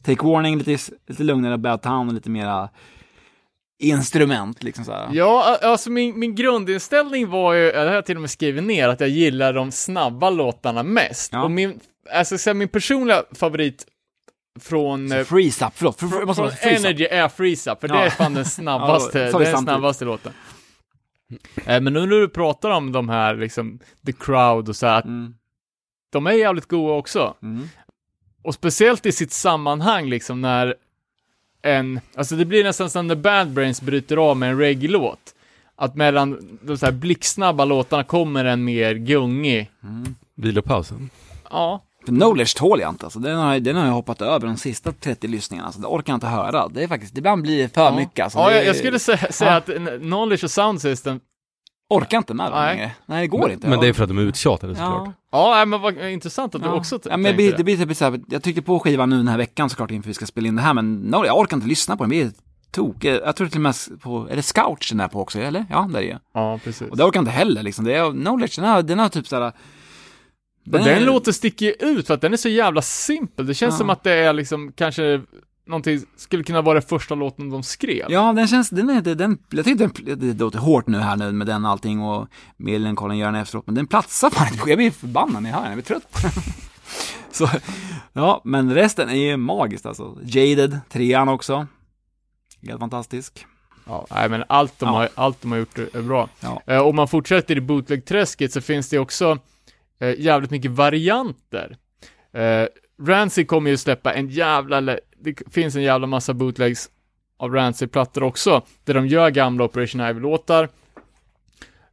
Take 0.04 0.26
Warning 0.26 0.58
lite, 0.58 0.92
lite 1.08 1.22
lugnare, 1.22 1.58
Bad 1.58 1.82
Town 1.82 2.14
lite 2.14 2.30
mera 2.30 2.68
instrument 3.82 4.62
liksom 4.62 4.84
så 4.84 4.92
här. 4.92 5.08
Ja, 5.12 5.58
alltså 5.62 5.90
min, 5.90 6.18
min 6.18 6.34
grundinställning 6.34 7.30
var 7.30 7.52
ju, 7.54 7.72
det 7.72 7.78
har 7.78 7.86
jag 7.86 8.06
till 8.06 8.16
och 8.16 8.20
med 8.20 8.30
skrivit 8.30 8.64
ner, 8.64 8.88
att 8.88 9.00
jag 9.00 9.08
gillar 9.08 9.52
de 9.52 9.70
snabba 9.72 10.30
låtarna 10.30 10.82
mest. 10.82 11.32
Ja. 11.32 11.42
Och 11.44 11.50
min, 11.50 11.80
alltså 12.12 12.38
så 12.38 12.50
här, 12.50 12.54
min 12.54 12.68
personliga 12.68 13.22
favorit 13.34 13.86
från, 14.60 15.12
eh, 15.12 15.24
Freeze 15.24 15.66
Up, 15.66 15.72
förlåt. 15.74 16.00
För, 16.00 16.06
för, 16.06 16.18
från, 16.34 16.34
från. 16.34 16.50
Energy 16.60 17.04
är 17.04 17.28
Freeze 17.28 17.72
Up, 17.72 17.80
för 17.80 17.88
Ja. 17.88 17.94
det 17.94 18.06
är 18.06 18.10
fan 18.10 18.34
den 18.34 18.44
snabbaste, 18.58 19.18
Ja, 19.32 19.38
den 19.38 19.56
snabbaste 19.56 20.04
låten. 20.04 20.32
Eh, 21.66 21.80
men 21.80 21.92
nu 21.92 22.00
när 22.00 22.06
du 22.06 22.28
pratar 22.28 22.70
om 22.70 22.92
de 22.92 23.08
här, 23.08 23.34
liksom, 23.36 23.78
The 24.06 24.12
Crowd 24.12 24.68
och 24.68 24.76
så 24.76 24.86
här, 24.86 25.02
Mm. 25.02 25.34
de 26.10 26.26
är 26.26 26.32
jävligt 26.32 26.66
goa 26.68 26.92
också. 26.96 27.34
Mm. 27.42 27.68
Och 28.42 28.54
speciellt 28.54 29.06
i 29.06 29.12
sitt 29.12 29.32
sammanhang 29.32 30.06
liksom 30.08 30.40
när 30.40 30.74
en, 31.62 32.00
alltså 32.14 32.36
det 32.36 32.44
blir 32.44 32.64
nästan 32.64 32.90
som 32.90 33.06
när 33.06 33.14
Bad 33.16 33.50
Brains 33.50 33.82
bryter 33.82 34.16
av 34.16 34.36
med 34.36 34.50
en 34.50 34.58
reggae-låt. 34.58 35.34
Att 35.76 35.96
mellan 35.96 36.58
de 36.62 36.78
så 36.78 36.86
här 36.86 36.92
blixtsnabba 36.92 37.64
låtarna 37.64 38.04
kommer 38.04 38.44
en 38.44 38.64
mer 38.64 38.94
gungig. 38.94 39.70
Vilopausen. 40.34 41.10
Ja, 41.50 41.82
Knowledge 42.12 42.56
tål 42.56 42.80
jag 42.80 42.88
inte 42.90 43.06
alltså. 43.06 43.18
Den 43.18 43.38
har, 43.38 43.58
den 43.60 43.76
har 43.76 43.86
jag 43.86 43.92
hoppat 43.92 44.22
över 44.22 44.46
de 44.46 44.56
sista 44.56 44.92
30 44.92 45.28
lyssningarna. 45.28 45.66
Alltså, 45.66 45.80
det 45.80 45.86
orkar 45.86 46.12
jag 46.12 46.16
inte 46.16 46.26
höra. 46.26 46.68
Det 46.68 46.82
är 46.82 46.88
faktiskt, 46.88 47.18
ibland 47.18 47.42
blir 47.42 47.62
det 47.62 47.74
för 47.74 47.80
ja. 47.84 47.96
mycket 47.96 48.24
alltså. 48.24 48.38
Ja, 48.38 48.48
Det 48.48 48.54
jag, 48.54 48.62
är- 48.62 48.66
jag 48.66 48.76
skulle 48.76 48.98
säga, 48.98 49.32
säga 49.32 49.50
Ja. 49.50 49.56
att 49.56 50.00
Knowledge 50.00 50.44
och 50.44 50.50
Sound 50.50 50.80
System, 50.80 51.20
Orkar 51.90 52.18
inte 52.18 52.34
med 52.34 52.52
det 52.52 52.56
Nej. 52.56 52.76
längre. 52.76 52.90
Nej, 53.06 53.20
det 53.20 53.26
går 53.26 53.38
Men, 53.38 53.50
inte. 53.50 53.68
men 53.68 53.80
det 53.80 53.86
är 53.88 53.92
för 53.92 54.02
att 54.02 54.08
de 54.08 54.18
är 54.18 54.22
uttjatade 54.22 54.74
såklart. 54.74 55.08
Ja. 55.32 55.58
ja 55.58 55.64
men 55.64 55.80
vad 55.80 56.10
intressant 56.10 56.54
att 56.54 56.62
du 56.62 56.68
Ja. 56.68 56.74
också 56.74 57.00
ja, 57.04 57.16
men 57.16 57.36
det 57.36 57.50
det. 57.50 57.56
det 57.56 57.64
blir 57.64 57.76
typ 57.86 57.96
så 57.96 58.04
här, 58.04 58.20
jag 58.28 58.42
tryckte 58.42 58.62
på 58.62 58.78
skivan 58.80 59.10
nu 59.10 59.16
den 59.16 59.28
här 59.28 59.36
veckan 59.38 59.70
såklart 59.70 59.90
inför 59.90 60.08
vi 60.08 60.14
ska 60.14 60.26
spela 60.26 60.48
in 60.48 60.56
det 60.56 60.62
här, 60.62 60.74
men 60.74 60.94
no, 60.94 61.26
jag 61.26 61.38
orkar 61.38 61.56
inte 61.56 61.68
lyssna 61.68 61.96
på 61.96 62.02
den, 62.04 62.10
det 62.10 62.16
blir 62.16 62.30
tok. 62.70 63.04
Jag 63.04 63.36
tror 63.36 63.48
till 63.48 63.58
och 63.58 63.62
med 63.62 63.74
på, 64.02 64.28
är 64.30 64.36
det 64.36 64.42
Scouch 64.42 64.88
den 64.90 65.00
är 65.00 65.08
på 65.08 65.20
också, 65.20 65.38
eller? 65.38 65.64
Ja, 65.70 65.88
där 65.92 66.00
är 66.00 66.06
det. 66.14 66.18
Ja, 66.34 66.60
precis. 66.64 66.90
Och 66.90 66.96
det 66.96 67.04
orkar 67.04 67.20
inte 67.20 67.32
heller 67.32 67.62
liksom, 67.62 67.84
det 67.84 67.94
är, 67.94 68.10
Knowledge, 68.10 68.56
den 68.60 68.64
har, 68.70 68.82
den 68.82 68.98
har 68.98 69.08
typ 69.08 69.26
såhär, 69.28 69.52
Men 70.70 70.84
den 70.84 71.04
låten 71.04 71.34
sticker 71.34 71.74
ut 71.78 72.06
för 72.06 72.14
att 72.14 72.20
den 72.20 72.32
är 72.32 72.36
så 72.36 72.48
jävla 72.48 72.82
simpel. 72.82 73.46
Det 73.46 73.54
känns 73.54 73.74
Ja. 73.74 73.78
som 73.78 73.90
att 73.90 74.02
det 74.04 74.12
är 74.12 74.32
liksom 74.32 74.72
kanske 74.72 75.20
någonting, 75.66 76.00
skulle 76.16 76.42
kunna 76.44 76.62
vara 76.62 76.74
den 76.80 76.88
första 76.88 77.14
låten 77.14 77.50
de 77.50 77.62
skrev. 77.62 78.06
Ja, 78.08 78.32
den 78.32 78.48
känns, 78.48 78.70
den 78.70 78.90
är, 78.90 79.00
den, 79.14 79.38
jag 79.50 79.64
tycker 79.64 80.04
den, 80.04 80.18
det 80.28 80.38
låter 80.44 80.58
hårt 80.58 80.86
nu 80.86 80.98
här 80.98 81.16
nu 81.16 81.32
med 81.32 81.46
den 81.46 81.66
allting 81.66 82.00
och 82.02 82.28
Millencolin 82.56 83.18
gör 83.18 83.26
den 83.32 83.40
efteråt, 83.42 83.66
men 83.66 83.74
den 83.74 83.86
platsar 83.86 84.30
fan 84.30 84.48
inte. 84.52 84.70
Jag 84.70 84.78
blir 84.78 84.90
förbannad 84.90 85.42
när 85.42 85.50
jag 85.50 85.56
hör 85.56 85.62
den, 85.68 85.72
jag 85.72 85.84
blir 85.84 85.84
trött. 85.84 86.34
Så, 87.32 87.48
ja, 88.12 88.40
men 88.44 88.74
resten 88.74 89.08
är 89.08 89.14
ju 89.14 89.36
magiskt 89.36 89.86
alltså. 89.86 90.16
Jaded, 90.24 90.80
trean 90.88 91.28
också. 91.28 91.66
Helt 92.66 92.80
fantastisk. 92.80 93.46
Ja, 93.86 94.06
nej 94.10 94.28
men 94.28 94.44
allt 94.48 94.78
de, 94.78 94.86
Ja. 94.86 94.92
har, 94.92 95.08
allt 95.14 95.42
de 95.42 95.50
har 95.52 95.58
gjort 95.58 95.78
är 95.78 95.96
är 95.96 96.02
bra. 96.02 96.28
Ja. 96.40 96.62
Eh, 96.66 96.78
om 96.82 96.96
man 96.96 97.08
fortsätter 97.08 97.56
i 97.56 97.60
bootleg-träsket 97.60 98.52
så 98.52 98.60
finns 98.60 98.88
det 98.88 98.98
också 98.98 99.38
eh, 99.98 100.20
jävligt 100.20 100.50
mycket 100.50 100.70
varianter. 100.70 101.76
Eh, 102.32 102.66
Rancy 103.02 103.44
kommer 103.44 103.70
ju 103.70 103.76
släppa 103.76 104.14
en 104.14 104.28
jävla, 104.28 104.80
det 104.80 105.50
finns 105.50 105.76
en 105.76 105.82
jävla 105.82 106.06
massa 106.06 106.34
bootlegs 106.34 106.90
av 107.36 107.54
Rancy-plattor 107.54 108.22
också, 108.22 108.62
där 108.84 108.94
de 108.94 109.06
gör 109.06 109.30
gamla 109.30 109.64
Operation 109.64 110.00
Ivy-låtar. 110.00 110.68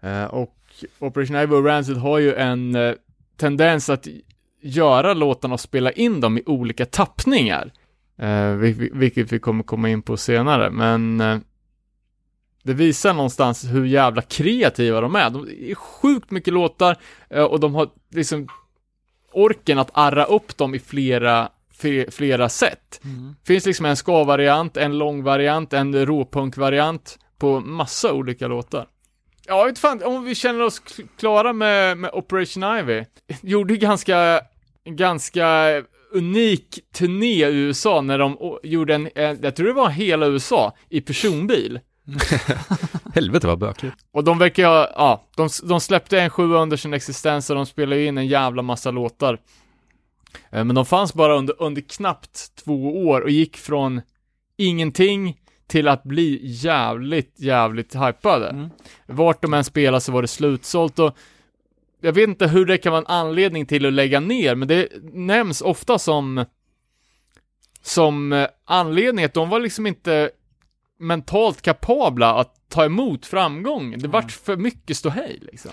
Eh, 0.02 0.26
och 0.26 0.56
Operation 1.00 1.36
Ivy 1.36 1.56
och 1.56 1.66
Rancid 1.66 1.98
har 1.98 2.20
ju 2.20 2.34
en 2.34 2.76
eh, 2.76 2.94
tendens 3.38 3.90
att 3.90 4.08
göra 4.62 5.14
låtarna 5.14 5.54
och 5.54 5.60
spela 5.60 5.92
in 5.92 6.22
dem 6.22 6.38
i 6.38 6.44
olika 6.46 6.86
tappningar. 6.86 7.72
Eh, 8.18 8.52
vilket 8.94 9.32
vi 9.32 9.40
kommer 9.40 9.64
komma 9.64 9.90
in 9.90 10.02
på 10.02 10.18
senare, 10.18 10.70
men 10.70 11.22
eh, 11.22 11.38
det 12.66 12.74
visar 12.74 13.14
någonstans 13.14 13.66
hur 13.66 13.86
jävla 13.86 14.22
kreativa 14.22 15.02
de 15.02 15.16
är. 15.16 15.30
De 15.30 15.50
är 15.72 15.76
sjukt 15.76 16.32
mycket 16.32 16.54
låtar 16.54 16.98
eh, 17.30 17.44
och 17.44 17.60
de 17.60 17.76
har 17.76 17.90
liksom 18.12 18.48
orken 19.32 19.80
att 19.80 19.90
arra 19.94 20.26
upp 20.26 20.58
dem 20.58 20.76
i 20.76 20.80
flera, 20.80 21.50
flera 22.12 22.50
sätt. 22.50 23.02
Finns 23.48 23.66
liksom 23.66 23.86
en 23.86 23.96
ska-variant, 23.96 24.78
en 24.78 24.98
lång-variant, 24.98 25.74
en 25.74 26.06
råpunk-variant 26.06 27.20
på 27.38 27.60
massa 27.60 28.14
olika 28.14 28.48
låtar. 28.48 28.88
Ja, 29.48 29.64
vet 29.64 29.80
fan, 29.80 30.04
om 30.04 30.24
vi 30.24 30.36
känner 30.36 30.62
oss 30.62 30.82
kl- 30.82 31.08
klara 31.20 31.54
med, 31.54 31.98
med 31.98 32.10
Operation 32.14 32.78
Ivy. 32.78 33.04
Gjorde 33.42 33.78
ganska, 33.78 34.42
ganska 34.86 35.84
unik 36.12 36.80
turné 36.94 37.48
i 37.48 37.56
USA 37.56 38.02
när 38.02 38.20
de 38.20 38.60
gjorde 38.64 38.96
en, 38.96 39.10
en, 39.16 39.40
jag 39.42 39.56
tror 39.56 39.68
det 39.68 39.74
var 39.74 39.90
hela 39.90 40.28
USA, 40.28 40.78
i 40.90 41.02
personbil. 41.02 41.80
Helvete 43.14 43.48
vad 43.48 43.60
bökigt. 43.60 43.96
Och 44.12 44.24
de 44.24 44.38
verkar 44.38 44.64
ju 44.64 44.70
ha, 44.70 44.92
ja, 44.96 45.24
de, 45.36 45.50
de 45.64 45.80
släppte 45.80 46.20
en 46.20 46.30
sjua 46.30 46.62
under 46.62 46.78
sin 46.78 46.94
existens 46.94 47.50
och 47.50 47.56
de 47.56 47.66
spelade 47.66 48.06
in 48.06 48.18
en 48.18 48.28
jävla 48.28 48.62
massa 48.62 48.92
låtar. 48.92 49.40
Eh, 50.50 50.64
Men 50.64 50.76
de 50.76 50.86
fanns 50.86 51.14
bara 51.14 51.38
under, 51.38 51.62
under 51.62 51.82
knappt 51.82 52.56
två 52.64 53.08
år 53.08 53.22
och 53.22 53.30
gick 53.30 53.58
från 53.58 54.02
ingenting 54.58 55.40
till 55.68 55.88
att 55.88 56.04
bli 56.04 56.40
jävligt, 56.44 57.34
jävligt 57.40 57.96
hypade. 57.96 58.50
Mm. 58.50 58.70
Vart 59.08 59.42
de 59.42 59.54
än 59.54 59.64
spelade 59.64 60.02
så 60.02 60.12
var 60.12 60.22
det 60.22 60.28
slutsålt 60.28 61.00
och 61.00 61.18
jag 62.02 62.14
vet 62.14 62.30
inte 62.30 62.48
hur 62.48 62.66
det 62.66 62.78
kan 62.78 62.92
vara 62.92 63.02
en 63.02 63.08
anledning 63.08 63.66
till 63.66 63.86
att 63.86 63.94
lägga 63.94 64.20
ner, 64.20 64.56
men 64.56 64.68
det 64.68 64.90
nämns 65.14 65.62
ofta 65.62 66.00
som 66.00 66.46
som 67.82 68.34
eh, 68.34 68.48
anledning 68.66 69.26
att 69.26 69.34
de 69.34 69.50
var 69.50 69.60
liksom 69.60 69.88
inte 69.88 70.32
mentalt 71.00 71.62
kapabla 71.62 72.34
att 72.36 72.54
ta 72.70 72.86
emot 72.86 73.26
framgång. 73.26 73.98
Det 73.98 74.08
vart 74.08 74.32
för 74.32 74.58
mycket 74.58 74.98
ståhej 74.98 75.40
liksom. 75.42 75.72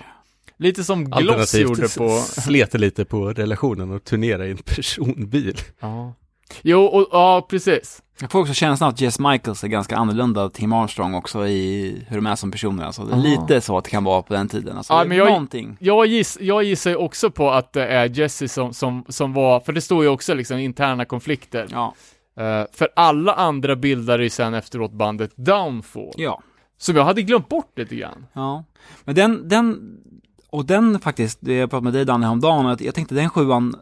Lite 0.57 0.83
som 0.83 1.05
Gloss 1.11 1.55
gjorde 1.55 1.87
på... 1.97 2.19
sleta 2.19 2.77
lite 2.77 3.05
på 3.05 3.29
relationen 3.33 3.91
och 3.91 4.03
turnera 4.03 4.47
i 4.47 4.51
en 4.51 4.57
personbil. 4.57 5.57
Ja. 5.79 6.13
Jo, 6.61 6.81
och, 6.85 7.07
ja, 7.11 7.47
precis. 7.49 8.01
Jag 8.21 8.31
får 8.31 8.39
också 8.39 8.53
känslan 8.53 8.89
att 8.89 9.01
Jess 9.01 9.19
Michaels 9.19 9.63
är 9.63 9.67
ganska 9.67 9.97
annorlunda 9.97 10.41
av 10.41 10.49
Tim 10.49 10.73
Armstrong 10.73 11.13
också 11.13 11.47
i 11.47 12.05
hur 12.07 12.15
de 12.15 12.25
är 12.27 12.35
som 12.35 12.51
personer. 12.51 12.85
Alltså, 12.85 13.03
det 13.03 13.13
är 13.13 13.17
lite 13.17 13.61
så 13.61 13.77
att 13.77 13.83
det 13.83 13.89
kan 13.89 14.03
vara 14.03 14.21
på 14.21 14.33
den 14.33 14.47
tiden. 14.47 14.77
Alltså, 14.77 14.93
Ja, 14.93 15.03
men 15.05 15.17
jag- 15.17 15.27
någonting. 15.27 15.77
Jag, 15.79 16.05
giss, 16.05 16.37
jag 16.41 16.63
gissar 16.63 16.95
också 16.95 17.31
på 17.31 17.51
att 17.51 17.73
det 17.73 17.87
är 17.87 18.19
Jesse 18.19 18.47
som, 18.47 18.73
som, 18.73 19.05
som 19.09 19.33
var, 19.33 19.59
för 19.59 19.73
det 19.73 19.81
står 19.81 20.03
ju 20.03 20.09
också 20.09 20.33
liksom 20.33 20.57
interna 20.59 21.05
konflikter. 21.05 21.67
Ja. 21.71 21.93
Eh, 22.35 22.63
för 22.71 22.89
alla 22.95 23.33
andra 23.33 23.75
bildade 23.75 24.23
ju 24.23 24.29
sen 24.29 24.53
efteråt 24.53 24.91
bandet 24.91 25.31
Downfall. 25.35 26.13
Ja. 26.15 26.41
Som 26.77 26.95
jag 26.95 27.03
hade 27.03 27.21
glömt 27.21 27.49
bort 27.49 27.77
lite 27.77 27.95
grann. 27.95 28.25
Ja. 28.33 28.63
Men 29.03 29.15
den, 29.15 29.49
den, 29.49 29.97
och 30.49 30.65
den 30.65 30.99
faktiskt, 30.99 31.37
det 31.41 31.53
jag 31.53 31.69
pratade 31.69 31.83
med 31.83 31.93
dig 31.93 32.05
Danne 32.05 32.25
häromdagen, 32.25 32.65
att 32.65 32.81
jag 32.81 32.95
tänkte 32.95 33.15
den 33.15 33.29
sjuan, 33.29 33.75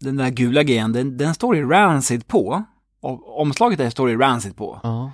den 0.00 0.16
där 0.16 0.30
gula 0.30 0.62
grejen, 0.62 0.92
den, 0.92 1.16
den 1.16 1.34
står 1.34 1.56
i 1.56 1.62
Rancid 1.62 2.26
på. 2.26 2.64
Och 3.00 3.40
omslaget 3.40 3.78
där 3.78 3.90
står 3.90 4.10
i 4.10 4.16
Rancid 4.16 4.56
på. 4.56 4.80
Ja. 4.82 5.12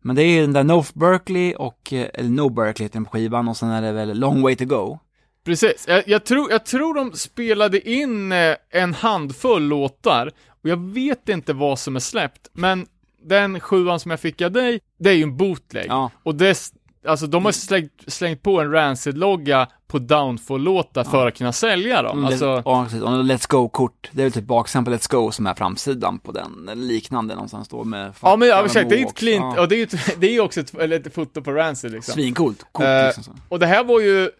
Men 0.00 0.16
det 0.16 0.22
är 0.22 0.40
den 0.40 0.52
där 0.52 0.64
North 0.64 0.90
Berkeley 0.94 1.54
och, 1.54 1.92
eh, 1.92 2.08
eller 2.14 2.30
No 2.30 2.48
Berkeley 2.48 2.84
heter 2.84 2.96
den 2.96 3.04
på 3.04 3.10
skivan 3.10 3.48
och 3.48 3.56
sen 3.56 3.68
är 3.68 3.82
det 3.82 3.92
väl 3.92 4.18
Long 4.18 4.42
Way 4.42 4.56
To 4.56 4.64
Go. 4.64 4.98
Precis, 5.44 5.84
jag, 5.88 6.08
jag, 6.08 6.24
tror, 6.24 6.50
jag 6.50 6.66
tror 6.66 6.94
de 6.94 7.12
spelade 7.12 7.90
in 7.90 8.32
eh, 8.32 8.56
en 8.70 8.94
handfull 8.94 9.62
låtar, 9.62 10.32
och 10.62 10.68
jag 10.68 10.76
vet 10.94 11.28
inte 11.28 11.52
vad 11.52 11.78
som 11.78 11.96
är 11.96 12.00
släppt, 12.00 12.48
men 12.52 12.86
den 13.22 13.60
sjuan 13.60 14.00
som 14.00 14.10
jag 14.10 14.20
fick 14.20 14.42
av 14.42 14.52
dig, 14.52 14.80
det 14.98 15.10
är 15.10 15.14
ju 15.14 15.22
en 15.22 15.36
bootleg. 15.36 15.86
Ja. 15.88 16.10
Och 16.22 16.34
det, 16.34 16.72
alltså 17.06 17.26
de 17.26 17.44
har 17.44 17.52
slängt, 17.52 17.92
slängt 18.06 18.42
på 18.42 18.60
en 18.60 18.70
Rancid-logga 18.72 19.66
på 19.86 19.98
Downfall-låtar 19.98 21.04
för 21.04 21.26
att 21.26 21.38
kunna 21.38 21.52
sälja 21.52 22.02
dem. 22.02 22.18
Mm, 22.18 22.24
Alltså, 22.30 22.62
ja, 22.64 22.84
precis. 22.84 23.02
Och 23.02 23.08
Let's 23.10 23.46
Go-kort, 23.50 24.10
det 24.12 24.20
är 24.22 24.24
väl 24.24 24.32
typ 24.32 24.44
baksidan 24.44 24.84
på 24.84 24.90
Let's 24.90 25.10
Go 25.10 25.30
som 25.30 25.46
är 25.46 25.54
framsidan 25.54 26.18
på 26.18 26.32
den, 26.32 26.70
liknande 26.74 27.34
någonstans 27.34 27.66
står 27.66 27.84
med 27.84 28.12
ja 28.22 28.36
men 28.36 28.48
ja, 28.48 28.64
exakt, 28.64 28.88
det 28.88 28.94
är 28.96 28.98
ju 28.98 29.04
ett 29.06 29.14
klint, 29.14 29.44
Ja. 29.56 29.60
och 29.62 29.68
det 29.68 29.74
är 29.74 29.78
ju 29.78 29.86
det 30.18 30.26
är 30.36 30.40
också 30.40 30.60
ett, 30.60 30.74
eller 30.74 31.00
ett 31.00 31.14
foto 31.14 31.42
på 31.42 31.52
Rancid 31.52 31.92
liksom. 31.92 32.14
Svincoolt, 32.14 32.64
kort 32.72 32.84
Eh, 32.84 33.04
liksom 33.06 33.24
så. 33.24 33.32
Och 33.48 33.58
det 33.58 33.66
här 33.66 33.84
var 33.84 34.00
ju 34.00 34.30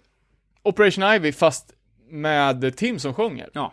Operation 0.63 1.05
Ivy 1.05 1.33
fast 1.33 1.73
med 2.11 2.77
Tim 2.77 2.99
som 2.99 3.15
sjunger. 3.15 3.49
Ja. 3.53 3.73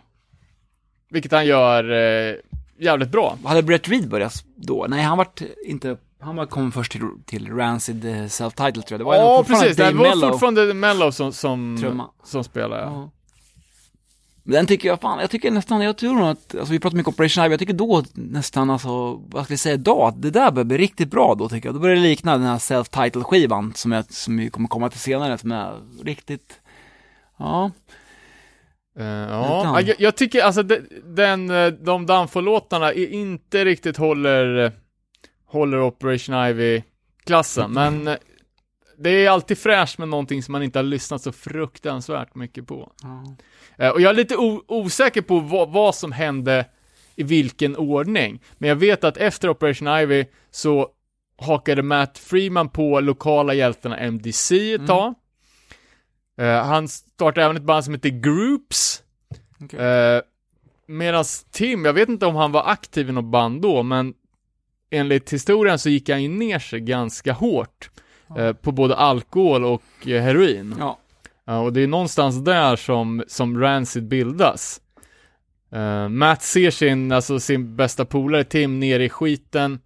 Vilket 1.16 1.32
han 1.32 1.46
gör 1.46 1.92
eh, 1.92 2.36
jävligt 2.80 3.10
bra. 3.10 3.38
Hade 3.44 3.64
Brett 3.64 3.88
Reed 3.88 4.10
börjat 4.10 4.44
då? 4.56 4.86
Nej, 4.90 5.04
han 5.04 5.18
vart 5.18 5.42
inte, 5.66 5.98
han 6.20 6.36
var 6.36 6.46
kom 6.46 6.72
först 6.72 6.92
till, 6.92 7.02
till 7.26 7.52
Rancid 7.56 8.06
eh, 8.06 8.12
Self-Title 8.12 8.82
tror 8.82 8.86
jag. 8.90 9.00
Det 9.00 9.04
var 9.04 9.16
Ja, 9.16 9.44
precis. 9.48 9.78
Det 9.78 9.84
var 9.84 9.92
Mello. 10.10 10.30
fortfarande 10.32 10.74
Mello 10.74 11.12
som, 11.12 11.34
som, 11.34 11.78
Trumma. 11.82 12.10
som 12.24 12.44
spelar, 12.44 12.78
ja. 12.80 13.10
Den 14.44 14.66
tycker 14.66 14.88
jag 14.88 15.02
fan, 15.02 15.20
jag 15.20 15.30
tycker 15.30 15.52
nästan, 15.52 15.82
jag 15.82 15.98
tror 15.98 16.14
nog 16.14 16.28
att, 16.28 16.56
alltså 16.56 16.72
vi 16.72 16.80
pratar 16.80 16.98
mycket 16.98 17.14
Operation 17.14 17.46
Ivy, 17.46 17.54
jag 17.54 17.60
tycker 17.60 17.74
då 17.74 18.04
nästan 18.14 18.70
alltså, 18.70 19.14
vad 19.14 19.46
ska 19.46 19.54
vi 19.54 19.58
säga 19.58 19.76
idag, 19.76 20.08
att 20.08 20.22
det 20.22 20.32
där 20.32 20.52
börjar 20.52 20.66
bli 20.66 20.78
riktigt 20.78 21.12
bra 21.12 21.36
då 21.36 21.50
tycker 21.50 21.68
jag. 21.68 21.76
Då 21.76 21.80
börjar 21.80 21.96
det 21.96 22.02
likna 22.02 22.32
den 22.38 22.48
här 22.48 22.58
self-title 22.58 23.24
skivan 23.24 23.74
som, 23.76 23.92
jag, 23.92 24.14
som 24.14 24.38
vi 24.38 24.50
kommer 24.50 24.68
komma 24.68 24.90
till 24.90 25.00
senare, 25.00 25.38
som 25.38 25.52
är 25.52 25.74
riktigt, 26.04 26.60
ja. 27.38 27.72
Eh, 29.00 29.06
ja, 29.06 29.82
jag, 29.82 29.96
jag 30.00 30.16
tycker 30.16 30.42
alltså 30.44 30.64
de, 30.64 30.80
den, 31.04 31.50
eh, 31.50 31.68
de 31.68 32.06
Danfo-låtarna 32.06 32.94
inte 32.94 33.66
riktigt 33.66 33.98
håller, 33.98 34.66
eh, 34.66 34.72
håller 35.46 35.82
Operation 35.82 36.36
Ivy-klassen, 36.48 37.72
men 37.72 38.08
eh, 38.08 38.16
det 38.98 39.10
är 39.10 39.30
alltid 39.30 39.58
fräscht 39.58 39.98
med 39.98 40.08
någonting 40.10 40.44
som 40.44 40.52
man 40.52 40.64
inte 40.64 40.80
har 40.80 40.84
lyssnat 40.84 41.22
så 41.22 41.32
fruktansvärt 41.32 42.36
mycket 42.36 42.68
på. 42.68 42.92
Eh, 43.78 43.90
Och 43.90 44.02
jag 44.02 44.10
är 44.10 44.14
lite 44.14 44.36
osäker 44.68 45.22
på 45.22 45.40
vad, 45.40 45.70
vad 45.72 45.96
som 45.96 46.12
hände 46.12 46.66
i 47.16 47.24
vilken 47.24 47.76
ordning, 47.76 48.42
men 48.58 48.70
jag 48.70 48.76
vet 48.76 49.04
att 49.04 49.18
efter 49.18 49.50
Operation 49.50 49.88
Ivy 49.88 50.26
så 50.52 50.88
hakade 51.42 51.82
Matt 51.84 52.18
Freeman 52.18 52.70
på 52.70 53.00
lokala 53.00 53.54
hjältarna 53.54 53.98
MDC 53.98 54.74
ett 54.74 54.88
tag. 54.88 55.14
Eh, 56.38 56.64
han 56.64 56.88
startade 56.88 57.46
även 57.46 57.58
ett 57.58 57.64
band 57.64 57.84
som 57.86 57.94
heter 57.94 58.10
Groups. 58.10 59.04
Okej. 59.62 59.80
Uh, 60.16 60.22
Medan 60.88 61.26
Tim, 61.52 61.86
jag 61.86 61.94
vet 61.94 62.10
inte 62.10 62.26
om 62.26 62.36
han 62.36 62.52
var 62.52 62.70
aktiv 62.70 63.10
i 63.10 63.12
något 63.12 63.26
band 63.26 63.62
då, 63.62 63.84
men 63.84 64.14
enligt 64.90 65.34
historien 65.34 65.80
så 65.80 65.90
gick 65.90 66.10
han 66.10 66.24
ju 66.24 66.30
ner 66.30 66.60
sig 66.60 66.80
ganska 66.80 67.34
hårt. 67.34 67.90
eh, 68.38 68.54
på 68.54 68.72
både 68.72 68.96
alkohol 68.96 69.66
och 69.66 69.84
eh, 70.08 70.22
heroin. 70.22 70.76
Ja, 70.80 70.98
Ja, 71.46 71.60
och 71.60 71.74
det 71.74 71.82
är 71.82 71.88
någonstans 71.88 72.44
där 72.44 72.76
som, 72.76 73.24
som 73.28 73.62
Rancid 73.62 74.04
bildas. 74.04 74.82
Eh, 75.72 76.10
Matt 76.10 76.42
ser 76.44 76.72
sin, 76.72 77.12
alltså 77.12 77.40
sin 77.40 77.76
bästa 77.76 78.06
polare 78.06 78.44
Tim 78.44 78.80
ner 78.80 79.00
i 79.00 79.10
skiten. 79.10 79.80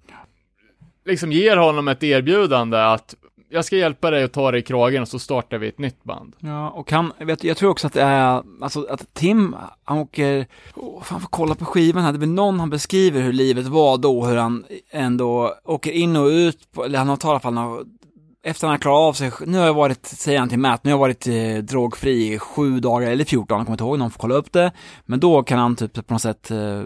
Liksom 1.06 1.32
ger 1.32 1.58
honom 1.58 1.88
ett 1.88 2.04
erbjudande 2.04 2.78
att 2.78 3.16
jag 3.50 3.66
ska 3.66 3.76
hjälpa 3.76 4.12
dig 4.12 4.24
att 4.24 4.34
ta 4.34 4.52
dig 4.52 4.60
i 4.60 4.64
kragen 4.64 5.02
och 5.02 5.08
så 5.08 5.20
startar 5.20 5.58
vi 5.58 5.68
ett 5.68 5.80
nytt 5.80 6.04
band. 6.04 6.36
Ja, 6.40 6.70
och 6.70 6.92
han, 6.92 7.14
jag, 7.18 7.26
vet, 7.26 7.44
jag 7.44 7.58
tror 7.58 7.70
också 7.70 7.88
att 7.88 7.94
det 7.94 8.02
är, 8.02 8.44
alltså 8.62 8.88
att 8.90 9.14
Tim, 9.14 9.56
han 9.84 9.98
åker, 9.98 10.48
oh, 10.76 11.04
fan 11.04 11.22
får 11.22 11.28
kolla 11.28 11.56
på 11.56 11.66
skivan 11.66 12.04
här, 12.04 12.14
det 12.14 12.26
är 12.26 12.28
någon 12.28 12.60
han 12.60 12.70
beskriver 12.70 13.22
hur 13.22 13.34
livet 13.34 13.68
var 13.68 13.98
då, 13.98 14.26
hur 14.26 14.38
han 14.38 14.66
ändå 14.92 15.54
åker 15.64 15.92
in 15.92 16.16
och 16.16 16.28
ut, 16.28 16.72
på, 16.72 16.86
eller 16.86 17.00
han 17.00 17.10
har 17.10 17.18
talat 17.18 17.44
i 17.44 17.48
alla 17.48 17.56
fall, 17.56 17.68
han 17.68 18.00
efter 18.44 18.68
han 18.68 18.74
har 18.74 18.80
klarat 18.80 19.08
av 19.10 19.14
sig, 19.14 19.32
nu 19.46 19.58
har 19.58 19.66
jag 19.66 19.74
varit, 19.74 20.06
säger 20.06 20.40
han 20.40 20.50
till 20.50 20.60
Matt, 20.60 20.84
nu 20.84 20.92
har 20.92 20.94
jag 20.94 21.00
varit 21.00 21.28
eh, 21.28 21.64
drogfri 21.64 22.34
i 22.34 22.40
sju 22.40 22.80
dagar, 22.80 23.12
eller 23.12 23.26
14, 23.26 23.58
jag 23.58 23.66
kommer 23.66 23.74
inte 23.74 23.84
ihåg, 23.84 24.00
någon 24.00 24.12
får 24.12 24.20
kolla 24.20 24.36
upp 24.36 24.52
det, 24.52 24.72
men 25.06 25.20
då 25.20 25.44
kan 25.44 25.60
han 25.60 25.76
typ 25.76 26.08
på 26.08 26.14
något 26.14 26.22
sätt 26.22 26.52
eh, 26.52 26.84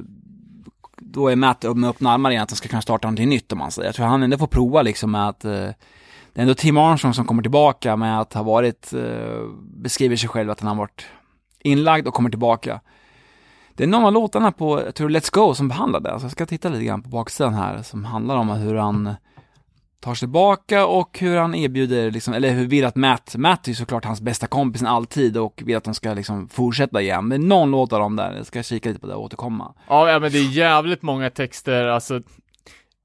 då 0.97 1.27
är 1.27 1.35
Matt 1.35 1.63
upp 1.63 1.77
med 1.77 1.89
öppna 1.89 2.11
armar 2.11 2.31
igen 2.31 2.43
att 2.43 2.51
han 2.51 2.57
ska 2.57 2.67
kunna 2.69 2.81
starta 2.81 3.07
någonting 3.07 3.29
nytt 3.29 3.51
om 3.51 3.57
man 3.57 3.71
säger. 3.71 3.87
Jag 3.87 3.95
tror 3.95 4.05
han 4.05 4.23
ändå 4.23 4.37
får 4.37 4.47
prova 4.47 4.81
liksom 4.81 5.11
med 5.11 5.29
att 5.29 5.45
eh, 5.45 5.69
det 6.33 6.39
är 6.39 6.41
ändå 6.41 6.53
Tim 6.53 6.77
Armstrong 6.77 7.13
som 7.13 7.25
kommer 7.25 7.41
tillbaka 7.41 7.95
med 7.95 8.19
att 8.19 8.33
ha 8.33 8.43
varit, 8.43 8.93
eh, 8.93 9.47
beskriver 9.59 10.15
sig 10.15 10.29
själv 10.29 10.51
att 10.51 10.59
han 10.59 10.67
har 10.67 10.75
varit 10.75 11.05
inlagd 11.63 12.07
och 12.07 12.13
kommer 12.13 12.29
tillbaka. 12.29 12.81
Det 13.75 13.83
är 13.83 13.87
någon 13.87 14.05
av 14.05 14.13
låtarna 14.13 14.51
på, 14.51 14.81
jag 14.85 14.95
tror 14.95 15.09
Let's 15.09 15.33
Go 15.33 15.53
som 15.53 15.67
behandlar 15.67 15.99
det, 15.99 16.07
så 16.07 16.13
alltså 16.13 16.25
jag 16.25 16.31
ska 16.31 16.45
titta 16.45 16.69
lite 16.69 16.83
grann 16.83 17.01
på 17.01 17.09
baksidan 17.09 17.53
här, 17.53 17.81
som 17.81 18.05
handlar 18.05 18.35
om 18.35 18.49
hur 18.49 18.75
han 18.75 19.15
tar 19.99 20.15
sig 20.15 20.19
tillbaka 20.19 20.85
och 20.85 21.19
hur 21.19 21.37
han 21.37 21.55
erbjuder, 21.55 22.11
liksom, 22.11 22.33
eller 22.33 22.51
hur 22.51 22.67
vill 22.67 22.85
att 22.85 22.95
Matt, 22.95 23.35
Matt 23.37 23.67
är 23.67 23.71
ju 23.71 23.75
såklart 23.75 24.05
hans 24.05 24.21
bästa 24.21 24.47
kompis 24.47 24.83
alltid 24.83 25.37
och 25.37 25.61
vill 25.65 25.77
att 25.77 25.83
de 25.83 25.93
ska 25.93 26.13
liksom 26.13 26.49
fortsätta 26.49 27.01
igen. 27.01 27.27
Men 27.27 27.47
någon 27.47 27.71
låt 27.71 27.93
av 27.93 27.99
dem 27.99 28.15
där, 28.15 28.35
jag 28.35 28.45
ska 28.45 28.63
kika 28.63 28.89
lite 28.89 29.01
på 29.01 29.07
det 29.07 29.15
och 29.15 29.23
återkomma. 29.23 29.73
Ja, 29.87 30.11
ja 30.11 30.19
men 30.19 30.31
det 30.31 30.37
är 30.37 30.51
jävligt 30.51 31.01
många 31.01 31.29
texter, 31.29 31.87
alltså 31.87 32.21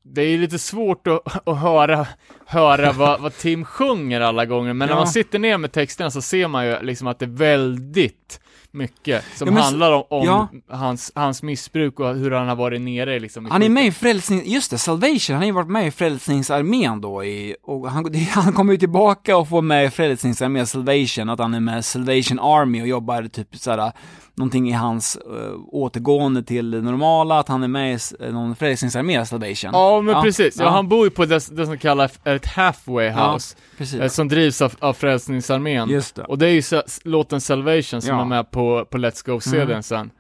det 0.03 0.23
är 0.23 0.39
lite 0.39 0.59
svårt 0.59 1.07
att, 1.07 1.49
att 1.49 1.59
höra, 1.59 2.07
höra 2.49 2.93
vad, 2.93 3.21
vad 3.21 3.37
Tim 3.37 3.65
sjunger 3.65 4.21
alla 4.21 4.47
gånger, 4.47 4.73
men 4.73 4.87
när 4.89 4.95
Ja. 4.95 4.99
man 4.99 5.09
sitter 5.09 5.39
ner 5.39 5.59
med 5.59 5.73
texterna 5.73 6.11
så 6.11 6.23
ser 6.23 6.49
man 6.49 6.67
ju 6.67 6.83
liksom 6.83 7.07
att 7.07 7.19
det 7.19 7.25
är 7.25 7.37
väldigt 7.37 8.41
mycket 8.73 9.25
som 9.37 9.49
Ja, 9.49 9.55
men 9.55 9.63
handlar 9.63 9.93
om, 9.93 10.03
om 10.11 10.27
ja. 10.27 10.49
hans, 10.71 11.13
hans 11.15 11.43
missbruk 11.43 12.01
och 12.01 12.15
hur 12.15 12.31
han 12.31 12.49
har 12.49 12.57
varit 12.57 12.81
nere 12.81 13.19
liksom. 13.19 13.51
Han 13.51 13.63
är 13.63 13.69
med 13.69 13.87
i 13.87 13.93
Frälsning, 13.93 14.43
just 14.47 14.71
det, 14.71 14.79
Salvation, 14.79 15.35
han 15.35 15.37
har 15.43 15.47
ju 15.47 15.53
varit 15.53 15.69
med 15.71 15.87
i 15.87 15.91
Frälsningsarmén 15.91 17.01
då 17.01 17.25
i, 17.25 17.57
och 17.63 17.91
han, 17.91 18.15
han 18.35 18.53
kommer 18.53 18.73
ju 18.73 18.79
tillbaka 18.79 19.37
och 19.37 19.49
får 19.49 19.63
med 19.63 19.85
i 19.85 19.91
Frälsningsarmén 19.91 20.67
Salvation, 20.67 21.29
att 21.31 21.39
han 21.39 21.55
är 21.55 21.61
med 21.61 21.85
Salvation 21.85 22.39
Army 22.39 22.83
och 22.83 22.89
jobbar 22.89 23.23
typ 23.23 23.57
såhär, 23.57 23.93
någonting 24.35 24.69
i 24.69 24.73
hans 24.73 25.19
uh, 25.31 25.55
återgående 25.67 26.43
till 26.43 26.71
det 26.71 26.81
normala, 26.81 27.39
att 27.39 27.49
han 27.49 27.63
är 27.63 27.69
med 27.69 27.95
i 27.95 27.99
eh, 28.21 28.33
någon 28.33 28.57
Frälsningsarmé 28.57 29.27
Salvation. 29.27 29.71
Ja, 29.73 30.01
men 30.01 30.23
precis. 30.23 30.57
Ja, 30.59 30.65
ja. 30.65 30.71
han 30.71 30.89
bor 30.89 31.05
ju 31.07 31.11
på 31.11 31.25
det, 31.25 31.57
det 31.57 31.67
som 31.67 31.79
kallas 31.79 32.19
ett 32.25 32.47
halfway 32.47 33.07
Ja, 33.07 33.33
house, 33.33 33.57
precis. 33.79 34.01
eh, 34.01 34.09
som 34.09 34.29
drivs 34.29 34.63
av, 34.63 34.73
av 34.79 34.93
Frälsningsarmén. 34.93 35.91
Just 35.91 36.15
det. 36.15 36.23
Och 36.23 36.39
det 36.39 36.47
är 36.47 36.51
ju 36.51 36.83
låten 37.05 37.41
Salvation 37.41 38.03
som 38.03 38.15
Ja. 38.17 38.21
är 38.21 38.25
med 38.25 38.51
på, 38.51 38.58
på 38.91 38.99
Let's 38.99 39.27
Go-CDn 39.27 39.71
Mm. 39.71 39.83
sen. 39.83 40.11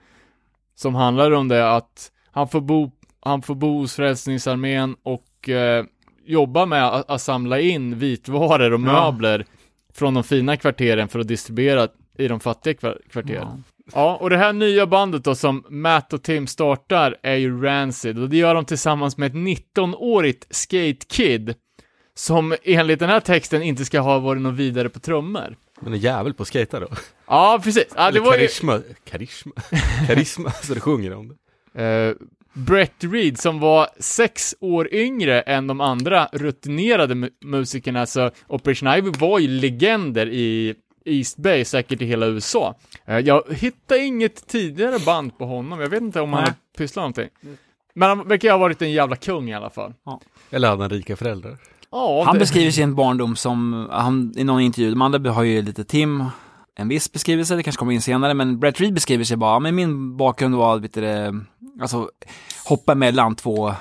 Som 0.74 0.95
handlar 0.95 1.30
om 1.30 1.49
det 1.49 1.70
att 1.72 2.12
han 2.30 2.49
får 2.49 2.61
bo, 2.61 2.91
han 3.20 3.43
får 3.43 3.55
bo 3.55 3.78
hos 3.78 3.95
Frälsningsarmén 3.97 4.97
och 5.03 5.49
eh, 5.49 5.84
jobba 6.26 6.66
med 6.66 6.86
att, 6.89 7.11
att 7.11 7.20
samla 7.22 7.61
in 7.61 7.99
vitvaror 7.99 8.72
och 8.72 8.80
Ja. 8.80 9.11
möbler 9.11 9.45
från 9.95 10.14
de 10.14 10.24
fina 10.24 10.57
kvarteren 10.57 11.09
för 11.09 11.18
att 11.18 11.28
distribuera 11.28 11.89
i 12.18 12.28
de 12.28 12.41
fattiga 12.41 12.74
kvar- 12.74 13.01
kvarteren. 13.11 13.64
Ja, 13.95 14.16
och 14.20 14.30
det 14.30 14.36
här 14.36 14.53
nya 14.53 14.86
bandet 14.86 15.24
då 15.24 15.34
som 15.34 15.64
Matt 15.68 16.12
och 16.12 16.22
Tim 16.22 16.47
startar 16.47 17.16
är 17.22 17.34
ju 17.34 17.62
Rancid 17.62 18.18
och 18.18 18.28
det 18.28 18.36
gör 18.36 18.55
de 18.55 18.64
tillsammans 18.64 19.16
med 19.16 19.26
ett 19.26 19.34
19-årigt 19.34 20.47
skate 20.51 21.07
kid 21.09 21.55
som 22.14 22.55
enligt 22.64 22.99
den 22.99 23.09
här 23.09 23.20
texten 23.20 23.62
inte 23.62 23.84
ska 23.84 24.01
ha 24.01 24.18
varit 24.18 24.43
någon 24.43 24.57
vidare 24.57 24.89
på 24.89 24.99
trummor. 25.01 25.57
Men 25.81 25.93
en 25.93 25.99
jävel 25.99 26.35
på 26.35 26.43
att 26.43 26.49
skejta 26.53 26.81
då. 26.81 26.89
Ja, 27.26 27.61
precis. 27.64 27.85
Ja, 27.97 28.03
det 28.03 28.09
Eller 28.09 28.20
var 28.20 28.33
ju 28.33 28.39
karisma, 28.39 28.81
karisma, 29.05 29.53
karisma, 30.07 30.51
så 30.51 30.74
det 30.74 30.81
sjunger 30.81 31.14
om 31.14 31.37
det. 31.72 31.83
eh, 31.85 32.14
Brett 32.53 33.05
Reed 33.05 33.39
som 33.41 33.61
var 33.61 33.89
sex 33.99 34.55
år 34.61 34.95
yngre 34.95 35.41
än 35.41 35.66
de 35.66 35.81
andra 35.81 36.29
rutinerade 36.33 37.14
mu- 37.14 37.31
musikerna, 37.45 38.07
så 38.07 38.31
Operation 38.47 38.89
Ivy 38.95 39.11
var 39.11 39.39
ju 39.39 39.49
legender 39.49 40.26
i 40.29 40.74
East 41.05 41.37
Bay, 41.37 41.64
säkert 41.64 42.03
i 42.03 42.07
hela 42.07 42.26
USA. 42.26 42.74
Eh, 43.07 43.18
jag 43.18 43.43
hittade 43.55 44.01
inget 44.01 44.47
tidigare 44.47 44.99
band 44.99 45.39
på 45.39 45.47
honom, 45.47 45.81
jag 45.81 45.89
vet 45.89 46.03
inte 46.03 46.20
om 46.20 46.33
han 46.33 46.45
har 46.45 46.55
pysslat 46.76 47.03
någonting. 47.03 47.29
Men 47.95 48.09
han 48.09 48.29
verkar 48.29 48.51
ha 48.51 48.59
varit 48.59 48.83
en 48.83 48.93
jävla 48.93 49.16
kung 49.16 49.51
i 49.51 49.55
alla 49.55 49.70
fall. 49.70 49.95
Eller 50.51 50.68
hade 50.68 50.83
han 50.83 50.91
rika 50.91 51.16
föräldrar? 51.16 51.57
Ja, 51.91 52.22
Han 52.26 52.34
det- 52.34 52.39
beskriver 52.39 52.70
sin 52.70 52.95
barndom 52.95 53.36
som, 53.36 53.89
han, 53.91 54.32
i 54.36 54.45
någon 54.45 54.61
intervju, 54.61 54.91
de 54.91 55.03
andra 55.03 55.32
har 55.32 55.43
ju 55.43 55.62
lite 55.62 55.84
Tim, 55.84 56.24
en 56.76 56.89
viss 56.89 57.12
beskrivelse, 57.12 57.57
det 57.57 57.62
kanske 57.62 57.78
kommer 57.78 57.93
in 57.93 58.03
senare, 58.03 58.34
men 58.34 58.59
Brett 58.61 58.80
Reed 58.80 58.95
beskriver 58.95 59.24
sig 59.24 59.36
bara, 59.36 59.59
men 59.59 59.74
min 59.74 60.16
bakgrund 60.16 60.55
var, 60.55 60.78
det, 60.80 61.34
alltså, 61.80 62.09
hoppa 62.64 62.95
mellan 62.95 63.34
två, 63.36 63.74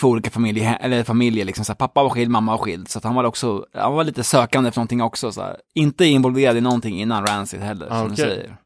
två 0.00 0.08
olika 0.08 0.30
familjer, 0.30 0.78
eller 0.80 1.04
familjer 1.04 1.44
liksom, 1.44 1.64
så 1.64 1.72
här, 1.72 1.76
pappa 1.76 2.02
var 2.02 2.10
skild, 2.10 2.30
mamma 2.30 2.52
var 2.52 2.58
skild, 2.58 2.88
så 2.88 2.98
att 2.98 3.04
han 3.04 3.14
var 3.14 3.24
också, 3.24 3.64
han 3.74 3.92
var 3.94 4.04
lite 4.04 4.24
sökande 4.24 4.68
efter 4.68 4.78
någonting 4.80 5.02
också, 5.02 5.32
så 5.32 5.40
här, 5.40 5.56
inte 5.74 6.04
involverad 6.04 6.56
i 6.56 6.60
någonting 6.60 7.00
innan 7.00 7.26
Rancid 7.26 7.60
heller, 7.60 7.86
Ah, 7.90 8.00
som 8.00 8.08
du 8.08 8.16
säger. 8.16 8.56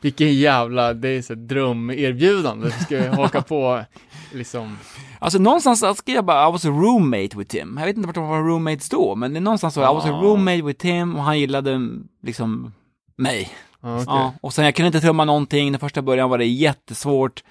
Vilken 0.00 0.34
jävla, 0.34 0.94
det 0.94 1.08
är 1.08 1.22
så 1.22 1.34
drömerbjudande. 1.34 2.70
Ska 2.70 2.96
jag 3.04 3.12
haka 3.12 3.42
på, 3.42 3.84
liksom. 4.32 4.78
Alltså 5.18 5.38
någonstans 5.38 5.80
så 5.80 5.94
skrev 5.94 6.16
jag 6.16 6.24
bara 6.24 6.48
I 6.48 6.52
was 6.52 6.64
a 6.64 6.68
roommate 6.68 7.36
with 7.38 7.50
Tim. 7.50 7.76
Jag 7.78 7.86
vet 7.86 7.96
inte 7.96 8.06
vart 8.06 8.14
de 8.14 8.28
var 8.28 8.38
roommates 8.42 8.88
då, 8.88 9.14
men 9.14 9.32
det 9.32 9.38
är 9.38 9.40
någonstans 9.40 9.74
så, 9.74 9.80
I 9.80 9.84
was 9.84 10.04
a 10.04 10.12
Ah. 10.12 10.22
roommate 10.22 10.62
with 10.62 10.80
Tim 10.80 11.16
och 11.16 11.22
han 11.22 11.40
gillade 11.40 11.80
liksom 12.22 12.72
mig. 13.16 13.50
Ja, 13.80 13.94
okej. 13.94 14.04
Ja, 14.08 14.32
och 14.40 14.52
sen 14.54 14.64
jag 14.64 14.74
kunde 14.74 14.86
inte 14.86 15.00
trumma 15.00 15.24
någonting, 15.24 15.72
den 15.72 15.80
första 15.80 16.02
början 16.02 16.30
var 16.30 16.38
det 16.38 16.46
jättesvårt. 16.46 17.44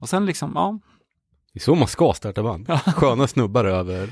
Och 0.00 0.08
sen 0.08 0.26
liksom, 0.26 0.52
ja. 0.54 0.78
Det 1.52 1.58
är 1.58 1.62
så 1.62 1.74
man 1.74 1.88
ska 1.88 2.12
starta 2.16 2.42
band. 2.42 2.68
Sköna 2.86 3.26
snubbar 3.26 3.64
över, 3.64 4.08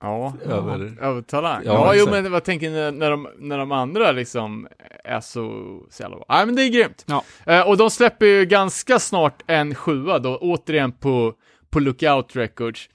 Ja, 0.00 0.32
över 0.44 0.98
över 1.02 1.22
talang. 1.22 1.62
Ja, 1.64 1.72
Ja, 1.72 1.94
jo 1.94 2.10
men 2.10 2.32
vad 2.32 2.44
tänker 2.44 2.70
ni 2.70 2.98
när, 2.98 3.10
de, 3.10 3.28
när 3.38 3.58
de 3.58 3.72
andra 3.72 4.12
liksom 4.12 4.68
är 5.04 5.20
så, 5.20 5.50
så 5.90 6.02
jävla 6.02 6.16
bra? 6.16 6.24
Nej 6.28 6.46
men 6.46 6.56
det 6.56 6.62
är 6.62 6.68
grymt. 6.68 7.04
Ja. 7.06 7.24
Eh, 7.46 7.68
och 7.68 7.76
de 7.76 7.90
släpper 7.90 8.26
ju 8.26 8.44
ganska 8.44 8.98
snart 8.98 9.42
en 9.46 9.74
sjua 9.74 10.18
då, 10.18 10.36
återigen 10.36 10.92
på, 10.92 11.34
på 11.70 11.80
Lookout 11.80 12.36
Records. 12.36 12.88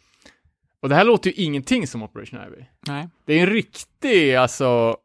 Och 0.82 0.90
det 0.90 0.96
här 0.96 1.04
låter 1.04 1.30
ju 1.30 1.44
ingenting 1.44 1.88
som 1.88 2.04
Operation 2.04 2.40
Ivy. 2.48 2.66
Nej. 2.88 3.10
Det 3.26 3.34
är 3.34 3.40
en 3.40 3.50
riktig, 3.54 4.36
alltså, 4.36 4.98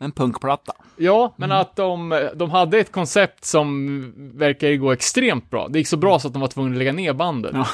En 0.00 0.12
punkplatta. 0.12 0.72
ja, 0.96 1.34
men 1.36 1.52
att 1.52 1.76
de, 1.76 2.28
de 2.34 2.50
hade 2.50 2.78
ett 2.78 2.92
koncept 2.92 3.44
som 3.44 4.00
verkar 4.38 4.74
gå 4.74 4.92
extremt 4.92 5.50
bra. 5.50 5.68
Det 5.68 5.78
gick 5.78 5.88
så 5.88 5.96
bra 5.96 6.18
så 6.18 6.26
att 6.28 6.32
de 6.34 6.40
var 6.40 6.48
tvungna 6.48 6.72
att 6.72 6.78
lägga 6.78 6.92
ner 6.92 7.12
bandet. 7.12 7.52
Ja. 7.54 7.66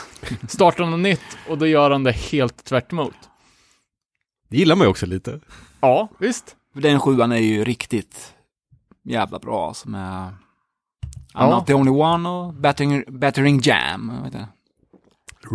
Startar 0.49 0.79
de 0.85 0.91
något 0.91 1.01
nytt 1.01 1.39
och 1.49 1.59
då 1.59 1.67
gör 1.67 1.91
de 1.91 2.05
det 2.05 2.13
helt 2.13 2.65
tvärt 2.65 2.93
emot. 2.93 3.15
Det 4.51 4.57
gillar 4.57 4.77
man 4.77 4.85
ju 4.85 4.91
också 4.91 5.07
lite. 5.07 5.41
Ja, 5.81 6.09
visst. 6.19 6.57
För 6.75 6.81
den 6.81 7.01
sjuan 7.01 7.33
är 7.33 7.37
ju 7.37 7.65
riktigt 7.65 8.35
jävla 9.03 9.39
bra, 9.39 9.75
som 9.75 9.95
är... 9.95 10.01
I'm 10.29 10.35
Ja. 11.35 11.57
not 11.57 11.67
the 11.67 11.75
only 11.75 11.91
one 11.91 12.29
och 12.29 12.55
Battering, 12.55 13.05
battering 13.09 13.61
Jam. 13.63 14.13
Heter 14.25 14.39
det? 14.39 14.49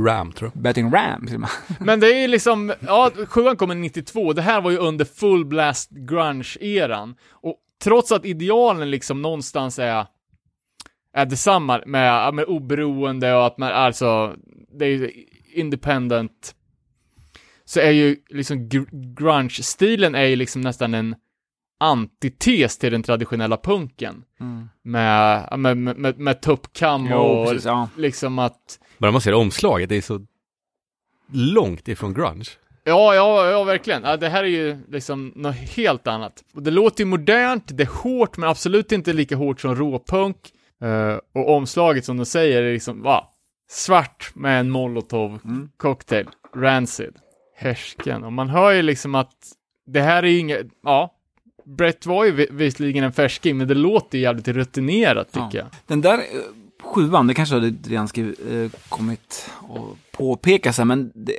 Ram 0.07 0.31
tror 0.31 0.51
jag. 0.53 0.61
Battering 0.63 0.91
Ram 0.91 1.25
till 1.27 1.35
och 1.35 1.41
med. 1.41 1.49
Men 1.79 1.99
det 1.99 2.07
är 2.07 2.21
ju 2.21 2.27
liksom, 2.27 2.73
ja, 2.87 3.11
sjuan 3.27 3.57
kommer 3.57 3.75
92, 3.75 4.33
det 4.33 4.41
här 4.41 4.61
var 4.61 4.71
ju 4.71 4.77
under 4.77 5.05
full 5.05 5.45
blast 5.45 5.89
grunge-eran. 5.91 7.15
Och 7.31 7.55
trots 7.83 8.11
att 8.11 8.25
idealen 8.25 8.91
liksom 8.91 9.21
någonstans 9.21 9.79
är, 9.79 10.05
är 11.13 11.25
detsamma 11.25 11.81
med, 11.85 12.33
med 12.33 12.45
oberoende 12.45 13.35
och 13.35 13.45
att 13.45 13.57
man, 13.57 13.71
alltså, 13.71 14.35
det 14.79 14.85
är 14.85 14.89
ju 14.89 15.11
independent, 15.53 16.55
så 17.66 17.80
är 17.80 17.91
ju 17.91 18.16
liksom 18.30 18.57
gr- 18.57 19.16
grunge-stilen 19.16 20.16
är 20.16 20.26
ju 20.26 20.36
liksom 20.36 20.61
nästan 20.61 20.93
en 20.93 21.16
antites 21.80 22.78
till 22.78 22.91
den 22.91 23.03
traditionella 23.03 23.57
punken. 23.57 24.24
Med, 24.82 25.45
ja, 25.51 25.57
med, 25.57 25.78
med, 25.78 25.97
med, 25.97 26.20
med 26.20 26.41
tuppkam 26.41 27.11
och 27.11 27.47
precis, 27.47 27.66
ja. 27.66 27.89
liksom 27.97 28.39
att 28.39 28.80
Bara 28.97 29.11
man 29.11 29.22
ser 29.22 29.34
omslaget, 29.34 29.89
det 29.89 29.95
är 29.95 30.01
så 30.01 30.26
långt 31.32 31.88
ifrån 31.88 32.13
grunge. 32.13 32.49
Ja, 32.84 33.16
ja, 33.16 33.49
ja, 33.49 33.63
verkligen. 33.63 34.03
Ja, 34.03 34.18
det 34.18 34.30
här 34.30 34.43
är 34.43 34.47
ju 34.47 34.78
liksom 34.89 35.34
något 35.36 35.55
helt 35.55 36.07
annat. 36.07 36.43
Och 36.53 36.63
det 36.63 36.72
låter 36.72 37.03
ju 37.03 37.05
modernt, 37.05 37.78
det 37.78 37.84
är 37.84 38.03
hårt, 38.03 38.38
men 38.38 38.49
absolut 38.49 38.91
inte 38.91 39.13
lika 39.13 39.36
hårt 39.36 39.61
som 39.61 39.76
råpunk. 39.76 40.38
Eh, 40.82 41.18
och 41.34 41.55
omslaget 41.55 42.05
som 42.05 42.18
de 42.18 42.26
säger 42.26 42.63
är 42.63 42.74
liksom, 42.74 43.01
va, 43.01 43.30
svart 43.70 44.32
med 44.36 44.59
en 44.59 44.70
molotov 44.70 45.39
cocktail, 45.78 46.28
rancid, 46.55 47.16
härsken. 47.55 48.23
Och 48.23 48.33
man 48.33 48.49
hör 48.49 48.71
ju 48.71 48.81
liksom 48.81 49.15
att 49.15 49.33
det 49.87 50.01
här 50.01 50.23
är 50.23 50.27
ju 50.27 50.39
inget, 50.39 50.67
ja, 50.83 51.11
Brett 51.65 52.05
var 52.05 52.25
ju 52.25 52.31
vi- 52.31 52.47
visserligen 52.51 53.03
en 53.03 53.13
färsking, 53.13 53.57
men 53.57 53.67
det 53.67 53.73
låter 53.73 54.17
ju 54.17 54.23
jävligt 54.23 54.47
rutinerat 54.47 55.27
tycker 55.27 55.39
Ja. 55.41 55.49
jag. 55.57 55.65
Den 55.87 56.01
där 56.01 56.13
eh, 56.17 56.23
sjuan, 56.83 57.27
det 57.27 57.33
kanske 57.33 57.55
hade 57.55 57.73
redan 57.89 58.07
skrivit, 58.07 58.39
eh, 58.51 58.79
kommit 58.89 59.49
och 59.61 59.97
påpekas 60.11 60.77
här, 60.77 60.85
men 60.85 61.11
det, 61.15 61.33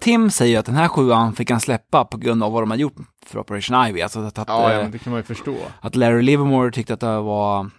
Tim 0.00 0.30
säger 0.30 0.58
att 0.58 0.66
den 0.66 0.74
här 0.74 0.88
sjuan 0.88 1.34
fick 1.34 1.50
han 1.50 1.60
släppa 1.60 2.04
på 2.04 2.16
grund 2.18 2.42
av 2.42 2.52
vad 2.52 2.62
de 2.62 2.70
har 2.70 2.78
gjort 2.78 2.94
för 3.26 3.38
Operation 3.38 3.86
Ivy. 3.88 4.00
Alltså 4.00 4.20
att, 4.20 4.38
att, 4.38 4.48
Ja, 4.48 4.70
eh, 4.72 4.78
ja, 4.78 4.88
det 4.88 4.98
kan 4.98 5.10
man 5.10 5.18
ju 5.20 5.22
förstå. 5.24 5.56
att 5.80 5.96
Larry 5.96 6.22
Livermore 6.22 6.70
tyckte 6.70 6.94
att 6.94 7.00
det 7.00 7.20
var... 7.20 7.70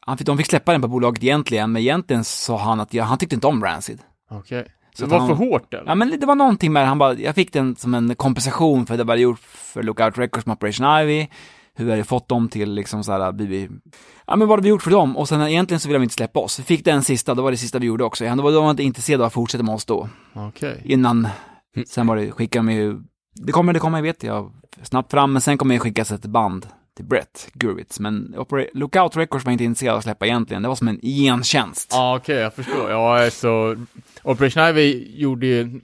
Han 0.00 0.18
fick, 0.18 0.26
de 0.26 0.38
fick 0.38 0.46
släppa 0.46 0.72
den 0.72 0.82
på 0.82 0.88
bolaget 0.88 1.22
egentligen, 1.24 1.72
men 1.72 1.82
egentligen 1.82 2.24
sa 2.24 2.58
han 2.58 2.80
att 2.80 2.94
ja, 2.94 3.04
han 3.04 3.18
tyckte 3.18 3.34
inte 3.34 3.46
om 3.46 3.64
Rancid. 3.64 3.98
Okej. 4.30 4.66
Så 4.94 5.04
Det 5.04 5.10
var 5.10 5.18
han- 5.18 5.28
för 5.28 5.34
hårt 5.34 5.74
eller? 5.74 5.86
Ja, 5.86 5.94
men 5.94 6.20
det 6.20 6.26
var 6.26 6.34
någonting 6.34 6.72
med 6.72 6.82
det. 6.82 6.86
Han 6.86 6.98
bara, 6.98 7.14
jag 7.14 7.34
fick 7.34 7.52
den 7.52 7.76
som 7.76 7.94
en 7.94 8.14
kompensation 8.14 8.86
för 8.86 8.94
det 8.96 9.00
jag 9.00 9.08
hade 9.08 9.20
gjort 9.20 9.38
för 9.40 9.82
Lookout 9.82 10.18
Records 10.18 10.46
med 10.46 10.54
Operation 10.54 11.00
Ivy. 11.00 11.26
Hur 11.74 11.84
vi 11.84 11.90
hade 11.90 12.04
fått 12.04 12.28
dem 12.28 12.48
till 12.48 12.72
liksom 12.74 13.04
så 13.04 13.12
här, 13.12 13.32
blivit... 13.32 13.70
Ja, 14.26 14.36
men 14.36 14.48
vad 14.48 14.56
hade 14.58 14.62
vi 14.62 14.68
gjort 14.68 14.82
för 14.82 14.90
dem? 14.90 15.16
Och 15.16 15.28
sen 15.28 15.42
egentligen 15.42 15.80
så 15.80 15.88
ville 15.88 15.98
de 15.98 16.02
inte 16.02 16.14
släppa 16.14 16.40
oss. 16.40 16.58
Vi 16.58 16.62
fick 16.62 16.84
den 16.84 17.02
sista, 17.02 17.34
det 17.34 17.42
var 17.42 17.50
det 17.50 17.56
sista 17.56 17.78
vi 17.78 17.86
gjorde 17.86 18.04
också. 18.04 18.24
Då 18.36 18.42
var 18.42 18.52
de 18.52 18.70
inte 18.70 18.82
intresserade 18.82 19.22
av 19.22 19.26
att 19.26 19.32
fortsätta 19.32 19.64
med 19.64 19.74
oss 19.74 19.84
då. 19.84 20.08
Okej. 20.34 20.82
Innan, 20.84 21.28
sen 21.88 22.06
var 22.06 22.16
det, 22.16 22.30
skickade 22.32 22.66
de 22.66 22.72
ju, 22.72 23.00
det 23.34 23.52
kommer, 23.52 23.72
det 23.72 23.78
kommer, 23.78 24.02
vet 24.02 24.22
jag, 24.22 24.52
snabbt 24.82 25.10
fram, 25.10 25.32
men 25.32 25.42
sen 25.42 25.58
kommer 25.58 25.74
jag 25.74 25.82
skickas 25.82 26.12
ett 26.12 26.26
band 26.26 26.66
till 26.96 27.04
Brett 27.04 27.50
Gurwitz. 27.54 28.00
Men 28.00 28.34
Opera- 28.36 28.68
Lookout 28.74 29.16
Records 29.16 29.44
var 29.44 29.52
inte 29.52 29.64
intresserade 29.64 29.92
av 29.92 29.98
att 29.98 30.04
släppa 30.04 30.26
egentligen. 30.26 30.62
Det 30.62 30.68
var 30.68 30.74
som 30.76 30.88
en 30.88 31.00
gentjänst. 31.02 31.88
Ja, 31.90 32.16
okej, 32.16 32.36
jag 32.36 32.54
förstår. 32.54 32.90
Ja, 32.90 33.30
så 33.30 33.76
Operation 34.22 34.62
Ivy 34.68 35.06
gjorde 35.20 35.46
ju 35.46 35.80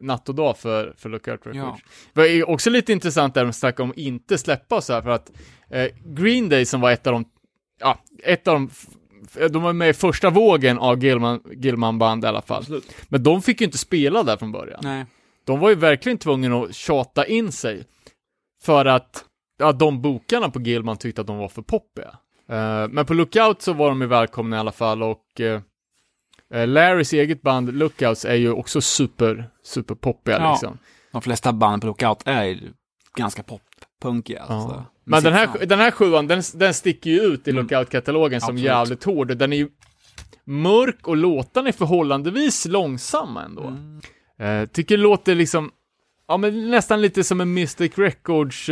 natt 0.00 0.28
och 0.28 0.34
dag 0.34 0.58
för, 0.58 0.94
för 0.96 1.08
Lookout 1.08 1.40
Records. 1.46 1.56
Ja. 1.56 1.78
Det 2.12 2.40
var 2.40 2.50
också 2.50 2.70
lite 2.70 2.92
intressant 2.92 3.34
där 3.34 3.44
de 3.44 3.52
snackade 3.52 3.82
om 3.82 3.90
att 3.90 3.96
inte 3.96 4.38
släppa 4.38 4.80
så 4.80 4.92
här, 4.92 5.02
för 5.02 5.10
att 5.10 5.32
eh, 5.70 5.86
Green 6.04 6.48
Day 6.48 6.64
som 6.66 6.80
var 6.80 6.90
ett 6.90 7.06
av 7.06 7.12
de, 7.12 7.24
ja, 7.80 7.98
ett 8.24 8.48
av 8.48 8.54
de, 8.54 8.70
de 9.48 9.62
var 9.62 9.72
med 9.72 9.88
i 9.90 9.92
första 9.92 10.30
vågen 10.30 10.78
av 10.78 11.04
Gilman, 11.04 11.40
Gilman-band 11.52 12.24
i 12.24 12.26
alla 12.26 12.42
fall. 12.42 12.64
Men 13.08 13.22
de 13.22 13.42
fick 13.42 13.60
ju 13.60 13.64
inte 13.64 13.78
spela 13.78 14.22
där 14.22 14.36
från 14.36 14.52
början. 14.52 14.80
Nej. 14.82 15.06
De 15.44 15.58
var 15.60 15.68
ju 15.68 15.74
verkligen 15.74 16.18
tvungna 16.18 16.56
att 16.62 16.74
tjata 16.74 17.26
in 17.26 17.52
sig. 17.52 17.84
För 18.62 18.84
att, 18.84 19.24
ja, 19.60 19.72
de 19.72 20.02
bokarna 20.02 20.50
på 20.50 20.60
Gilman 20.60 20.96
tyckte 20.96 21.20
att 21.20 21.26
de 21.26 21.38
var 21.38 21.48
för 21.48 21.62
poppiga. 21.62 22.18
Eh, 22.48 22.88
men 22.88 23.06
på 23.06 23.14
Lookout 23.14 23.62
så 23.62 23.72
var 23.72 23.88
de 23.88 24.00
ju 24.00 24.06
välkomna 24.06 24.56
i 24.56 24.58
alla 24.58 24.72
fall 24.72 25.02
och 25.02 25.40
eh, 25.40 25.60
Larrys 26.66 27.12
eget 27.12 27.42
band 27.42 27.74
Lookouts 27.74 28.24
är 28.24 28.34
ju 28.34 28.52
också 28.52 28.80
super, 28.80 29.50
super 29.62 29.94
poppiga 29.94 30.38
Ja. 30.40 30.50
liksom. 30.52 30.78
De 31.12 31.22
flesta 31.22 31.52
band 31.52 31.82
på 31.82 31.86
Lookout 31.86 32.22
är 32.24 32.44
ju 32.44 32.58
ganska 33.16 33.42
pop-punkiga. 33.42 34.44
Ja. 34.48 34.54
Alltså. 34.54 34.84
Men 35.04 35.22
den 35.22 35.32
här, 35.32 35.66
den 35.66 35.78
här 35.78 35.90
sjuan, 35.90 36.26
den, 36.26 36.42
den 36.54 36.74
sticker 36.74 37.10
ju 37.10 37.20
ut 37.20 37.48
i 37.48 37.50
Mm. 37.50 37.62
Lookout-katalogen 37.62 38.40
som 38.40 38.46
Absolut. 38.48 38.64
jävligt 38.64 39.04
hård. 39.04 39.36
Den 39.36 39.52
är 39.52 39.56
ju 39.56 39.68
mörk 40.44 41.08
och 41.08 41.16
låtarna 41.16 41.68
är 41.68 41.72
förhållandevis 41.72 42.66
långsamma 42.66 43.42
ändå. 43.44 43.62
Mm. 43.62 44.00
Eh, 44.38 44.66
tycker 44.68 44.96
det 44.96 45.02
låter 45.02 45.34
liksom, 45.34 45.70
ja 46.28 46.36
men 46.36 46.70
nästan 46.70 47.00
lite 47.02 47.24
som 47.24 47.40
en 47.40 47.54
Mystic 47.54 47.98
Records 47.98 48.68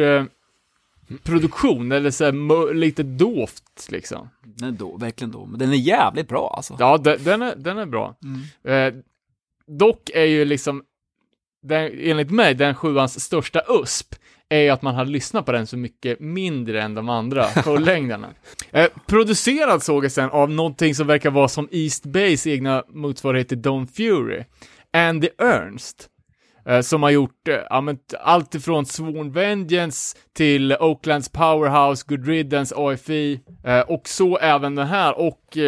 produktion, 1.23 1.93
eller 1.93 2.11
så 2.11 2.25
här, 2.25 2.75
lite 2.75 3.03
dovt 3.03 3.89
liksom. 3.89 4.29
Den 4.45 4.69
är 4.69 4.73
då, 4.73 4.97
verkligen 4.97 5.31
då. 5.31 5.47
Men 5.47 5.59
den 5.59 5.73
är 5.73 5.77
jävligt 5.77 6.29
bra 6.29 6.55
alltså. 6.57 6.77
Ja, 6.79 6.99
de, 6.99 7.17
den, 7.17 7.43
är, 7.43 7.57
den 7.57 7.79
är 7.79 7.87
bra. 7.87 8.17
Mm. 8.65 8.95
Eh, 8.97 9.03
dock 9.67 10.11
är 10.15 10.25
ju 10.25 10.45
liksom, 10.45 10.83
den, 11.63 11.91
enligt 11.99 12.31
mig, 12.31 12.55
den 12.55 12.75
sjuans 12.75 13.21
största 13.21 13.63
USP 13.69 14.15
är 14.49 14.61
ju 14.61 14.69
att 14.69 14.83
man 14.83 14.95
har 14.95 15.05
lyssnat 15.05 15.47
på 15.47 15.53
den 15.53 15.67
så 15.67 15.77
mycket 15.77 16.21
mindre 16.21 16.83
än 16.83 16.95
de 16.95 17.09
andra 17.09 17.45
fullängderna. 17.65 18.29
eh, 18.71 18.89
producerad 19.07 19.83
såg 19.83 20.05
jag 20.05 20.13
sen 20.13 20.31
av 20.31 20.51
någonting 20.51 20.95
som 20.95 21.07
verkar 21.07 21.31
vara 21.31 21.49
som 21.49 21.69
East 21.71 22.07
Bays 22.07 22.47
egna 22.47 22.85
motsvarighet 22.89 23.49
till 23.49 23.63
Don 23.63 23.87
Fury, 23.87 24.45
Andy 24.93 25.29
Ernst. 25.39 26.09
Eh, 26.69 26.81
som 26.81 27.03
har 27.03 27.11
gjort 27.11 27.49
eh, 27.49 27.55
ja, 27.71 27.81
men, 27.81 27.99
allt 28.21 28.55
ifrån 28.55 28.87
Sworn 28.87 29.33
Vengeance 29.33 30.17
till 30.33 30.77
Oaklands 30.81 31.29
Powerhouse, 31.29 32.05
Good 32.09 32.27
Riddance, 32.27 32.75
AFI 32.77 33.41
eh, 33.65 33.81
och 33.81 34.09
så 34.09 34.39
även 34.39 34.75
den 34.75 34.87
här 34.87 35.19
och 35.19 35.59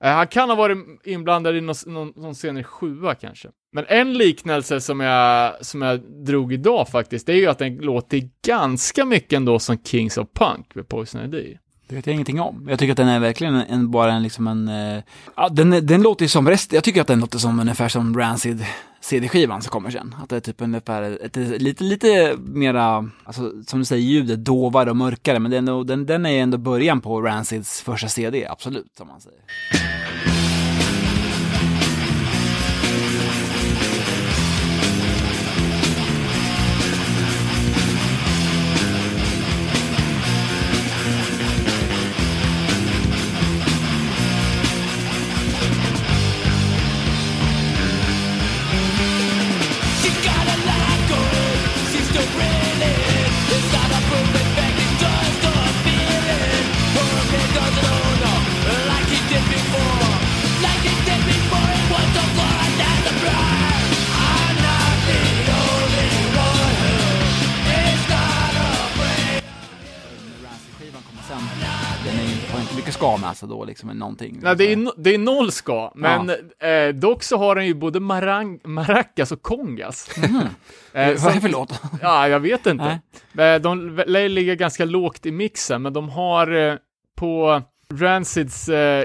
Han 0.00 0.26
kan 0.26 0.48
ha 0.48 0.56
varit 0.56 0.78
inblandad 1.04 1.56
i 1.56 1.60
någon, 1.60 1.76
någon, 1.86 2.12
någon 2.16 2.34
senare 2.34 2.64
sjua 2.64 3.14
kanske. 3.14 3.48
Men 3.72 3.84
en 3.88 4.14
liknelse 4.14 4.80
som 4.80 5.00
jag, 5.00 5.66
som 5.66 5.82
jag 5.82 6.00
drog 6.26 6.52
idag 6.52 6.88
faktiskt, 6.88 7.26
det 7.26 7.32
är 7.32 7.36
ju 7.36 7.46
att 7.46 7.58
den 7.58 7.76
låter 7.76 8.22
ganska 8.46 9.04
mycket 9.04 9.32
ändå 9.32 9.58
som 9.58 9.78
Kings 9.84 10.18
of 10.18 10.28
Punk 10.34 10.74
med 10.74 10.88
Poison 10.88 11.20
ID. 11.34 11.58
Det 11.88 11.94
vet 11.94 12.06
jag 12.06 12.14
ingenting 12.14 12.40
om. 12.40 12.66
Jag 12.68 12.78
tycker 12.78 12.92
att 12.92 12.96
den 12.96 13.08
är 13.08 13.20
verkligen 13.20 13.54
en, 13.54 13.90
bara 13.90 14.12
en, 14.12 14.22
liksom 14.22 14.46
en... 14.46 14.70
ja, 15.36 15.48
den, 15.48 15.86
den 15.86 16.02
låter 16.02 16.24
ju 16.24 16.28
som 16.28 16.48
rest, 16.48 16.72
jag 16.72 16.84
tycker 16.84 17.00
att 17.00 17.06
den 17.06 17.20
låter 17.20 17.38
som 17.38 17.60
ungefär 17.60 17.88
som 17.88 18.18
Rancid 18.18 18.64
CD-skivan 19.06 19.62
som 19.62 19.70
kommer 19.70 19.90
sen. 19.90 20.14
Att 20.22 20.28
det 20.28 20.36
är 20.36 20.40
typ 20.40 20.62
ungefär 20.62 21.02
ett, 21.02 21.36
ett, 21.36 21.62
lite, 21.62 21.84
lite 21.84 22.36
mera, 22.38 23.10
alltså 23.24 23.52
som 23.66 23.78
du 23.78 23.84
säger, 23.84 24.02
ljudet 24.02 24.44
dovare 24.44 24.90
och 24.90 24.96
mörkare. 24.96 25.38
Men 25.38 25.50
det 25.50 25.56
är 25.56 25.58
ändå, 25.58 25.84
den, 25.84 26.06
den 26.06 26.26
är 26.26 26.42
ändå 26.42 26.58
början 26.58 27.00
på 27.00 27.22
Rancids 27.22 27.82
första 27.82 28.08
CD, 28.08 28.46
absolut, 28.46 28.96
som 28.96 29.08
man 29.08 29.20
säger. 29.20 30.35
Ska 72.96 73.16
med 73.16 73.36
sig 73.36 73.48
då, 73.48 73.64
liksom, 73.64 73.88
eller 73.90 73.98
någonting. 74.00 74.38
Nej, 74.42 74.56
det 74.56 74.72
är, 74.72 74.76
no, 74.76 74.92
det 74.96 75.14
är 75.14 75.18
noll 75.18 75.52
ska, 75.52 75.92
men 75.94 76.30
eh, 76.30 76.94
dock 76.94 77.22
så 77.22 77.36
har 77.38 77.54
den 77.54 77.66
ju 77.66 77.74
både 77.74 78.00
marang, 78.00 78.60
maracas 78.64 79.32
och 79.32 79.42
kongas. 79.42 80.10
Eh, 80.92 81.22
Vad 81.22 81.30
är 81.30 81.34
det 81.34 81.40
för 81.40 81.48
låt? 81.48 81.80
Ja, 82.02 82.28
jag 82.28 82.40
vet 82.40 82.66
inte. 82.66 82.98
Eh, 83.38 83.54
De 83.54 84.02
ligga 84.06 84.54
ganska 84.54 84.84
lågt 84.84 85.26
i 85.26 85.32
mixen, 85.32 85.82
men 85.82 85.92
de 85.92 86.08
har 86.08 86.68
eh, 86.70 86.74
på 87.16 87.62
Rancids 87.94 88.68
eh, 88.68 89.04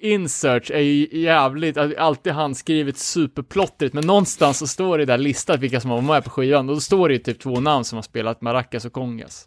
insearch 0.00 0.70
är 0.70 0.80
ju 0.80 1.20
jävligt, 1.20 1.76
alltid 1.98 2.32
handskrivet 2.32 2.98
superplottrigt, 2.98 3.94
men 3.94 4.06
någonstans 4.06 4.58
så 4.58 4.66
står 4.66 4.98
det 4.98 5.04
där 5.04 5.18
listat 5.18 5.60
vilka 5.60 5.80
som 5.80 5.90
var 5.90 6.00
med 6.00 6.24
på 6.24 6.30
skivan, 6.30 6.68
och 6.68 6.74
då 6.74 6.80
står 6.80 7.08
det 7.08 7.14
ju 7.14 7.20
typ 7.20 7.40
två 7.40 7.60
namn 7.60 7.84
som 7.84 7.96
har 7.96 8.02
spelat 8.02 8.40
Maracas 8.40 8.84
och 8.84 8.92
Congas. 8.92 9.46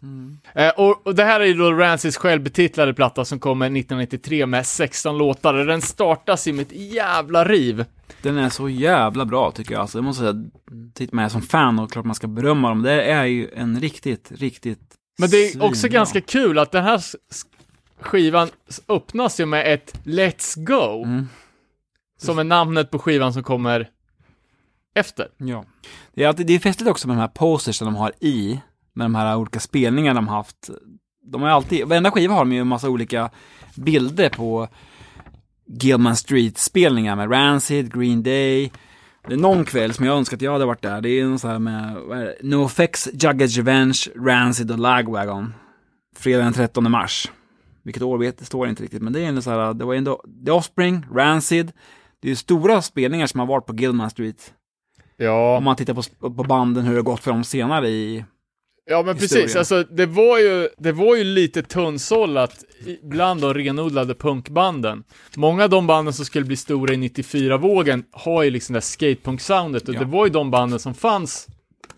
Eh, 0.54 0.68
och, 0.68 1.06
och 1.06 1.14
det 1.14 1.24
här 1.24 1.40
är 1.40 1.44
ju 1.44 1.54
då 1.54 1.72
Rancys 1.72 2.16
självbetitlade 2.16 2.94
platta 2.94 3.24
som 3.24 3.38
kommer 3.38 3.66
1993 3.66 4.46
med 4.46 4.66
16 4.66 5.18
låtar, 5.18 5.54
och 5.54 5.66
den 5.66 5.82
startas 5.82 6.48
ju 6.48 6.52
med 6.52 6.62
ett 6.62 6.92
jävla 6.92 7.44
riv. 7.44 7.84
Den 8.22 8.38
är 8.38 8.48
så 8.48 8.68
jävla 8.68 9.24
bra 9.24 9.50
tycker 9.50 9.72
jag. 9.72 9.80
Alltså, 9.80 9.98
jag 9.98 10.04
måste 10.04 10.20
säga, 10.20 10.44
tittar 10.94 11.16
man 11.16 11.24
är 11.24 11.28
som 11.28 11.42
fan 11.42 11.78
och 11.78 11.92
klart 11.92 12.04
man 12.04 12.14
ska 12.14 12.26
berömma 12.26 12.68
dem. 12.68 12.82
Det 12.82 13.02
är 13.02 13.24
ju 13.24 13.50
en 13.54 13.80
riktigt, 13.80 14.32
riktigt 14.32 14.94
Men 15.18 15.30
det 15.30 15.36
är 15.36 15.62
också 15.62 15.88
ganska 15.88 16.20
kul 16.20 16.58
att 16.58 16.72
den 16.72 16.84
här 16.84 17.00
skivan 18.00 18.48
öppnas 18.88 19.40
ju 19.40 19.46
med 19.46 19.72
ett 19.74 20.00
Let's 20.04 20.64
Go, 20.64 21.04
Mm. 21.04 21.28
som 22.18 22.38
är 22.38 22.44
namnet 22.44 22.90
på 22.90 22.98
skivan 22.98 23.32
som 23.32 23.42
kommer 23.42 23.90
efter. 24.94 25.28
Ja. 25.36 25.64
Det 26.14 26.24
är, 26.24 26.28
alltid, 26.28 26.46
det 26.46 26.52
är 26.54 26.58
festligt 26.58 26.90
också 26.90 27.08
med 27.08 27.16
de 27.16 27.20
här 27.20 27.28
posters 27.28 27.76
som 27.76 27.86
de 27.86 27.96
har 27.96 28.12
i, 28.20 28.60
med 28.92 29.04
de 29.04 29.14
här 29.14 29.36
olika 29.36 29.60
spelningarna 29.60 30.20
de 30.20 30.28
har 30.28 30.36
haft. 30.36 30.70
De 31.26 31.42
har 31.42 31.48
alltid, 31.48 31.86
varenda 31.88 32.10
skiva 32.10 32.34
har 32.34 32.40
de 32.40 32.52
ju 32.52 32.60
en 32.60 32.66
massa 32.66 32.88
olika 32.88 33.30
bilder 33.76 34.28
på 34.28 34.68
Gilman 35.66 36.16
Street-spelningar 36.16 37.16
med 37.16 37.32
Rancid, 37.32 37.94
Green 37.94 38.22
Day. 38.22 38.72
Det 39.28 39.32
är 39.34 39.38
någon 39.38 39.64
kväll 39.64 39.92
som 39.94 40.04
jag 40.04 40.16
önskar 40.16 40.36
att 40.36 40.42
jag 40.42 40.52
hade 40.52 40.64
varit 40.66 40.82
där. 40.82 41.00
Det 41.00 41.08
är 41.08 41.24
någon 41.24 41.38
så 41.38 41.48
här 41.48 41.58
med? 41.58 41.96
NoFX, 42.42 43.08
Jugged 43.12 43.50
Revenge, 43.56 43.98
Rancid 44.16 44.70
och 44.70 44.78
Lagwagon. 44.78 45.54
Fredag 46.16 46.44
den 46.44 46.52
13 46.52 46.90
mars. 46.90 47.30
Vilket 47.84 48.02
år 48.02 48.18
vet, 48.18 48.38
det 48.38 48.44
står 48.44 48.68
inte 48.68 48.82
riktigt, 48.82 49.02
men 49.02 49.12
det 49.12 49.20
är 49.20 49.24
ändå 49.24 49.42
så 49.42 49.50
här, 49.50 49.74
det 49.74 49.84
var 49.84 49.94
ändå 49.94 50.22
The 50.46 50.50
Offspring, 50.50 51.06
Rancid. 51.14 51.72
Det 52.20 52.28
är 52.28 52.30
ju 52.30 52.36
stora 52.36 52.82
spelningar 52.82 53.26
som 53.26 53.40
har 53.40 53.46
varit 53.46 53.66
på 53.66 53.74
Gilman 53.74 54.10
Street. 54.10 54.52
Ja. 55.16 55.56
Om 55.56 55.64
man 55.64 55.76
tittar 55.76 55.94
på, 55.94 56.02
på 56.20 56.44
banden 56.44 56.84
hur 56.84 56.92
det 56.92 56.98
har 56.98 57.02
gått 57.04 57.20
för 57.20 57.30
dem 57.30 57.44
senare 57.44 57.88
i... 57.88 58.24
Ja 58.90 59.02
men 59.02 59.16
historien. 59.16 59.42
precis, 59.44 59.56
alltså 59.56 59.82
det 59.82 60.06
var 60.06 60.38
ju, 60.38 60.68
det 60.78 60.92
var 60.92 61.16
ju 61.16 61.24
lite 61.24 61.62
tunnsållat 61.62 62.64
bland 63.02 63.40
de 63.40 63.54
renodlade 63.54 64.14
punkbanden. 64.14 65.04
Många 65.36 65.64
av 65.64 65.70
de 65.70 65.86
banden 65.86 66.14
som 66.14 66.24
skulle 66.24 66.44
bli 66.44 66.56
stora 66.56 66.94
i 66.94 66.96
94-vågen 66.96 68.04
har 68.10 68.42
ju 68.42 68.50
liksom 68.50 68.72
det 68.72 68.76
här 68.76 68.80
skatepunk-soundet 68.82 69.88
och 69.88 69.94
Ja. 69.94 69.98
det 69.98 70.04
var 70.04 70.26
ju 70.26 70.32
de 70.32 70.50
banden 70.50 70.78
som 70.78 70.94
fanns. 70.94 71.46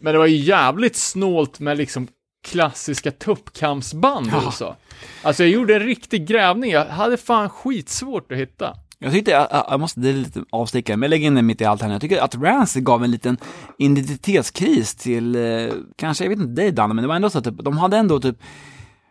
Men 0.00 0.12
det 0.12 0.18
var 0.18 0.26
ju 0.26 0.36
jävligt 0.36 0.96
snålt 0.96 1.60
med 1.60 1.78
liksom 1.78 2.08
klassiska 2.46 3.10
tuppkampsband 3.10 4.28
Ja. 4.32 4.46
och 4.46 4.54
så. 4.54 4.76
Alltså 5.22 5.42
jag 5.42 5.50
gjorde 5.52 5.74
en 5.76 5.82
riktig 5.82 6.26
grävning, 6.28 6.70
jag 6.70 6.84
hade 6.86 7.16
fan 7.16 7.48
skitsvårt 7.50 8.32
att 8.32 8.38
hitta. 8.38 8.74
Jag 8.98 9.12
tyckte, 9.12 9.30
jag, 9.30 9.48
jag 9.70 9.80
måste, 9.80 10.00
det 10.00 10.08
är 10.08 10.12
lite 10.12 10.44
avstickare, 10.50 10.96
men 10.96 11.02
jag 11.06 11.10
lägger 11.10 11.26
in 11.26 11.34
det 11.34 11.42
mitt 11.42 11.60
i 11.60 11.64
allt 11.64 11.80
här 11.82 11.88
nu. 11.88 11.94
Jag 11.94 12.00
tycker 12.00 12.20
att 12.22 12.34
Rancid 12.34 12.84
gav 12.84 13.04
en 13.04 13.10
liten 13.10 13.36
identitetskris 13.78 14.94
till, 14.94 15.34
eh, 15.36 15.72
kanske, 15.96 16.24
jag 16.24 16.28
vet 16.28 16.38
inte 16.38 16.62
dig 16.62 16.72
Danne, 16.72 16.94
men 16.94 17.02
det 17.02 17.08
var 17.08 17.16
ändå 17.16 17.30
så 17.30 17.38
att 17.38 17.44
typ, 17.44 17.64
de 17.64 17.78
hade 17.78 17.96
ändå 17.96 18.20
typ 18.20 18.36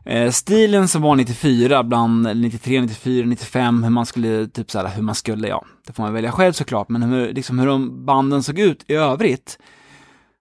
eh, 0.06 0.32
stilen 0.32 0.88
som 0.88 1.02
var 1.02 1.16
94, 1.16 1.84
bland 1.84 2.28
eller 2.28 2.42
93, 2.42 2.82
94, 2.82 3.26
95, 3.26 3.84
hur 3.84 3.90
man 3.90 4.06
skulle, 4.06 4.48
typ 4.48 4.72
såhär, 4.72 4.88
hur 4.96 5.02
man 5.04 5.16
skulle, 5.16 5.48
ja, 5.48 5.66
det 5.88 5.94
får 5.94 6.04
man 6.04 6.14
välja 6.14 6.32
själv 6.32 6.54
såklart, 6.54 6.90
men 6.90 7.04
hur, 7.04 7.34
liksom 7.34 7.60
hur 7.60 7.68
de 7.68 8.06
banden 8.06 8.44
såg 8.44 8.60
ut 8.60 8.84
i 8.88 8.94
övrigt, 8.94 9.60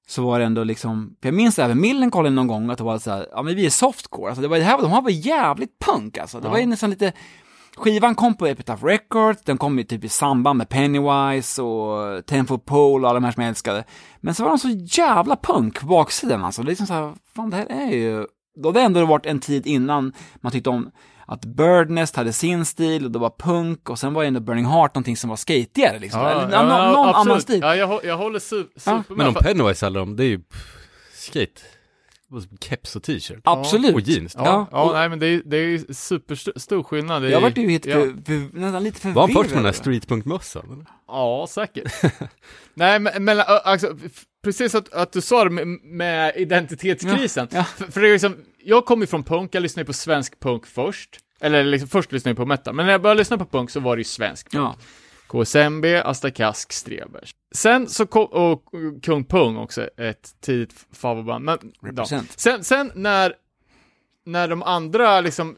så 0.06 0.26
var 0.26 0.38
det 0.38 0.44
ändå 0.44 0.64
liksom, 0.64 1.16
för 1.22 1.28
jag 1.28 1.34
minns 1.34 1.58
även 1.58 1.80
Millencolin 1.80 2.34
någon 2.34 2.46
gång 2.46 2.70
att 2.70 2.78
det 2.78 2.84
var 2.84 2.98
så 2.98 3.10
här, 3.10 3.26
ja 3.32 3.42
men 3.42 3.56
vi 3.56 3.66
är 3.66 3.70
softcore, 3.70 4.28
alltså 4.28 4.42
det 4.42 4.48
var, 4.48 4.58
det 4.58 4.64
här, 4.64 4.82
de 4.82 4.90
här 4.90 5.02
var 5.02 5.10
jävligt 5.10 5.78
punk 5.78 6.18
alltså, 6.18 6.40
det 6.40 6.48
var 6.48 6.58
ju 6.58 6.66
nästan 6.66 6.90
lite, 6.90 7.12
skivan 7.76 8.14
kom 8.14 8.34
på 8.34 8.46
Epitaph 8.46 8.84
Records, 8.84 9.42
den 9.44 9.58
kom 9.58 9.78
ju 9.78 9.84
typ 9.84 10.04
i 10.04 10.08
samband 10.08 10.58
med 10.58 10.68
Pennywise 10.68 11.62
och 11.62 12.26
Tenfold 12.26 12.64
Pole 12.64 13.04
och 13.04 13.10
alla 13.10 13.20
de 13.20 13.24
här 13.24 13.32
som 13.32 13.42
jag 13.42 13.48
älskade. 13.48 13.84
Men 14.20 14.34
så 14.34 14.42
var 14.42 14.50
de 14.50 14.58
så 14.58 15.00
jävla 15.00 15.36
punk 15.36 15.80
på 15.80 15.86
baksidan 15.86 16.44
alltså, 16.44 16.62
det 16.62 16.68
är 16.68 16.70
liksom 16.70 16.86
så 16.86 16.94
här, 16.94 17.14
fan 17.36 17.50
det 17.50 17.56
här 17.56 17.66
är 17.66 17.92
ju, 17.92 18.26
då 18.62 18.68
hade 18.68 18.80
det 18.80 18.84
ändå 18.84 19.06
varit 19.06 19.26
en 19.26 19.40
tid 19.40 19.66
innan 19.66 20.12
man 20.36 20.52
tyckte 20.52 20.70
om 20.70 20.90
att 21.26 21.44
Birdnest 21.44 22.16
hade 22.16 22.32
sin 22.32 22.64
stil 22.64 23.04
och 23.04 23.10
det 23.10 23.18
var 23.18 23.32
punk 23.38 23.90
och 23.90 23.98
sen 23.98 24.14
var 24.14 24.22
ju 24.22 24.28
ändå 24.28 24.40
Burning 24.40 24.66
Heart 24.66 24.94
någonting 24.94 25.16
som 25.16 25.30
var 25.30 25.36
skatigare 25.36 25.98
liksom, 25.98 26.20
Eller, 26.20 26.34
någon, 26.48 26.68
någon 26.68 27.08
absolut. 27.08 27.14
annan 27.16 27.40
stil. 27.40 27.60
Ja, 27.62 27.76
jag, 27.76 28.04
jag 28.04 28.16
håller 28.16 28.38
su- 28.38 28.66
Ja, 28.74 28.80
super 28.80 29.04
Men 29.08 29.16
med. 29.16 29.26
om 29.28 29.34
Pennywise 29.34 29.86
handlar 29.86 30.00
om, 30.00 30.16
det 30.16 30.24
är 30.24 30.28
ju 30.28 30.40
skate. 31.14 31.60
Keps 32.60 32.96
och 32.96 33.02
t-shirt. 33.02 33.40
Absolut. 33.44 33.94
Och 33.94 34.00
jeans. 34.00 34.34
Ja, 34.38 34.66
ja, 34.72 34.82
och- 34.82 34.92
nej 34.94 35.08
men 35.08 35.18
det 35.18 35.26
är, 35.26 35.42
det 35.44 35.56
är 35.56 35.92
superstor 35.92 36.82
skillnad. 36.82 37.22
Det 37.22 37.28
är, 37.28 37.32
Jag 37.32 37.40
vart 37.40 37.56
ju 37.56 37.70
helt 37.70 37.86
ja. 37.86 37.94
för, 37.94 38.24
för, 38.24 38.58
nästan 38.58 38.82
lite 38.84 39.00
förvirrad. 39.00 39.14
Var 39.14 39.22
han 39.22 39.42
först 39.42 39.50
med 39.50 39.58
den 39.58 39.64
här 39.64 39.72
streetpunk-mössan? 39.72 40.72
eller? 40.72 40.86
Ja, 41.08 41.46
säkert. 41.50 41.92
Nej, 42.74 42.98
men, 43.00 43.24
men 43.24 43.40
alltså, 43.46 43.96
precis 44.44 44.74
att, 44.74 44.92
att 44.92 45.12
du 45.12 45.20
sa 45.20 45.44
det 45.44 45.50
med, 45.50 45.66
med 45.84 46.32
identitetskrisen. 46.36 47.48
Ja, 47.50 47.58
ja. 47.58 47.64
För, 47.64 47.92
för 47.92 48.00
det 48.00 48.08
är 48.08 48.12
liksom, 48.12 48.36
jag 48.64 48.84
kom 48.84 49.00
ju 49.00 49.06
från 49.06 49.24
punk, 49.24 49.54
jag 49.54 49.62
lyssnade 49.62 49.86
på 49.86 49.92
svensk 49.92 50.40
punk 50.40 50.66
först. 50.66 51.20
Eller 51.40 51.64
liksom, 51.64 51.88
först 51.88 52.12
lyssnade 52.12 52.30
jag 52.30 52.36
på 52.36 52.46
metal, 52.46 52.74
men 52.74 52.86
när 52.86 52.92
jag 52.92 53.02
började 53.02 53.18
lyssna 53.18 53.38
på 53.38 53.44
punk 53.44 53.70
så 53.70 53.80
var 53.80 53.96
det 53.96 54.00
ju 54.00 54.04
svensk 54.04 54.50
punk. 54.50 54.64
Ja, 54.64 54.76
KSMB, 55.26 55.84
Asta 56.04 56.30
Kask, 56.30 56.72
Strebers. 56.72 57.34
Sen 57.54 57.88
så 57.88 58.06
kom, 58.06 58.24
och 58.24 58.64
Kung 59.02 59.24
Pung 59.24 59.56
också, 59.56 59.88
ett 59.96 60.34
tidigt 60.40 60.86
favoritband. 60.92 61.44
Men, 61.44 61.58
ja. 61.96 62.04
Sen, 62.36 62.64
sen 62.64 62.92
när, 62.94 63.34
när 64.24 64.48
de 64.48 64.62
andra 64.62 65.20
liksom, 65.20 65.56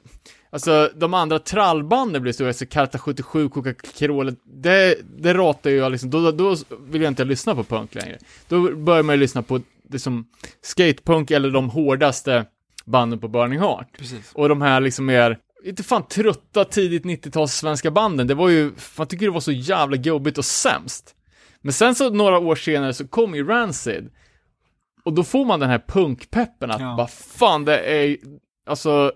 alltså 0.51 0.91
de 0.95 1.15
andra 1.15 1.39
trallbanden 1.39 2.23
blev 2.23 2.33
stora, 2.33 2.49
alltså 2.49 2.67
Karta 2.67 2.99
77, 2.99 3.49
Coca-Cola, 3.49 4.33
det, 4.45 4.99
det 5.19 5.35
ratar 5.35 5.71
ju 5.71 5.77
jag 5.77 5.93
liksom, 5.93 6.11
då, 6.11 6.31
då 6.33 6.57
vill 6.81 7.03
jag 7.03 7.11
inte 7.11 7.25
lyssna 7.25 7.55
på 7.55 7.65
punk 7.65 7.95
längre. 7.95 8.19
Då 8.49 8.77
börjar 8.77 9.03
man 9.03 9.15
ju 9.15 9.21
lyssna 9.21 9.43
på 9.43 9.61
det 9.83 9.99
som 9.99 10.29
skatepunk 10.63 11.31
eller 11.31 11.51
de 11.51 11.71
hårdaste 11.71 12.47
banden 12.87 13.19
på 13.21 13.29
Burning 13.29 13.59
Heart. 13.61 13.89
precis. 13.99 14.33
Och 14.35 14.49
de 14.49 14.63
här 14.63 14.81
liksom 14.81 15.07
mer, 15.07 15.39
inte 15.65 15.83
fan 15.83 16.07
trötta 16.09 16.65
tidigt 16.65 17.05
90-tals 17.05 17.53
svenska 17.53 17.91
banden, 17.91 18.27
det 18.27 18.35
var 18.35 18.49
ju, 18.49 18.73
man 18.99 19.07
tycker 19.07 19.27
det 19.27 19.33
var 19.33 19.41
så 19.41 19.53
jävla 19.53 19.97
gubbigt 19.97 20.39
och 20.39 20.45
sämst. 20.45 21.15
Men 21.61 21.73
sen 21.73 21.95
så 21.95 22.11
några 22.11 22.39
år 22.39 22.57
senare 22.57 22.95
så 22.95 23.09
kom 23.09 23.35
ju 23.35 23.47
Rancid. 23.47 24.11
Och 25.05 25.13
då 25.13 25.25
får 25.25 25.45
man 25.45 25.61
den 25.61 25.71
här 25.71 25.83
punkpeppen 25.89 26.71
att 26.71 26.81
Ja. 26.81 26.95
bara 26.97 27.07
fan 27.07 27.65
det 27.65 27.79
är, 27.79 28.17
alltså, 28.67 29.13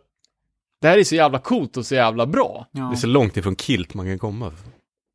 det 0.81 0.89
här 0.89 0.99
är 0.99 1.05
så 1.05 1.15
jävla 1.15 1.39
coolt 1.39 1.77
och 1.77 1.87
så 1.87 1.95
jävla 1.95 2.27
bra. 2.27 2.67
Ja. 2.73 2.81
Det 2.83 2.95
är 2.95 2.97
så 2.97 3.07
långt 3.07 3.37
ifrån 3.37 3.57
kilt 3.57 3.95
man 3.95 4.07
kan 4.07 4.19
komma. 4.19 4.53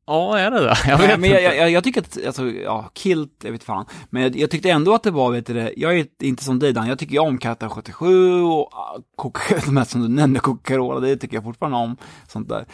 Ja, 0.06 0.38
är 0.38 0.50
det 0.50 0.60
det? 0.60 0.76
Jag 0.86 0.98
vet 0.98 1.20
men 1.20 1.30
jag, 1.30 1.42
jag, 1.42 1.70
jag 1.70 1.84
tycker 1.84 2.00
att, 2.00 2.26
alltså, 2.26 2.50
ja, 2.50 2.90
Kilt, 2.94 3.32
jag 3.44 3.52
vet 3.52 3.64
fan. 3.64 3.86
Men 4.10 4.22
jag, 4.22 4.36
jag 4.36 4.50
tyckte 4.50 4.70
ändå 4.70 4.94
att 4.94 5.02
det 5.02 5.10
var, 5.10 5.32
vet 5.32 5.46
du 5.46 5.54
det, 5.54 5.72
jag 5.76 5.98
är 5.98 6.06
inte 6.22 6.44
som 6.44 6.58
dig 6.58 6.72
Dan, 6.72 6.88
jag 6.88 6.98
tycker 6.98 7.18
om 7.18 7.38
Katta 7.38 7.68
77 7.68 8.42
och 8.42 8.74
ah, 8.74 8.98
Coca, 9.16 9.54
de 9.66 9.76
här 9.76 9.84
som 9.84 10.02
du 10.02 10.08
nämnde, 10.08 10.40
Coca-Cola, 10.40 11.00
det 11.00 11.16
tycker 11.16 11.36
jag 11.36 11.44
fortfarande 11.44 11.78
om, 11.78 11.96
sånt 12.28 12.48
där. 12.48 12.66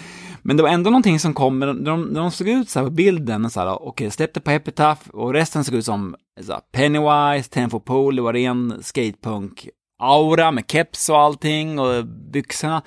Men 0.43 0.57
det 0.57 0.63
var 0.63 0.71
ändå 0.71 0.91
någonting 0.91 1.21
som 1.21 1.35
kom, 1.35 1.59
när 1.59 1.67
de, 1.67 1.85
de, 1.85 2.15
de 2.15 2.31
såg 2.31 2.49
ut 2.49 2.71
så 2.71 2.79
här 2.79 2.87
på 2.87 2.93
bilden, 2.93 3.51
så 3.51 3.61
här, 3.61 3.83
okej, 3.83 4.11
släppte 4.11 4.41
på 4.41 4.51
Epitaph 4.51 5.11
och 5.11 5.33
resten 5.33 5.65
såg 5.65 5.75
ut 5.75 5.85
som 5.85 6.17
så 6.43 6.53
här, 6.53 6.61
Pennywise, 6.73 7.51
Ten 7.51 7.71
for 7.71 7.81
Pole, 7.81 8.17
det 8.17 8.23
var 8.23 8.33
ren 8.33 8.79
skatepunk, 8.83 9.69
aura 10.03 10.51
med 10.51 10.65
keps 10.69 11.09
och 11.09 11.19
allting 11.19 11.79
och 11.79 12.07
byxorna. 12.07 12.83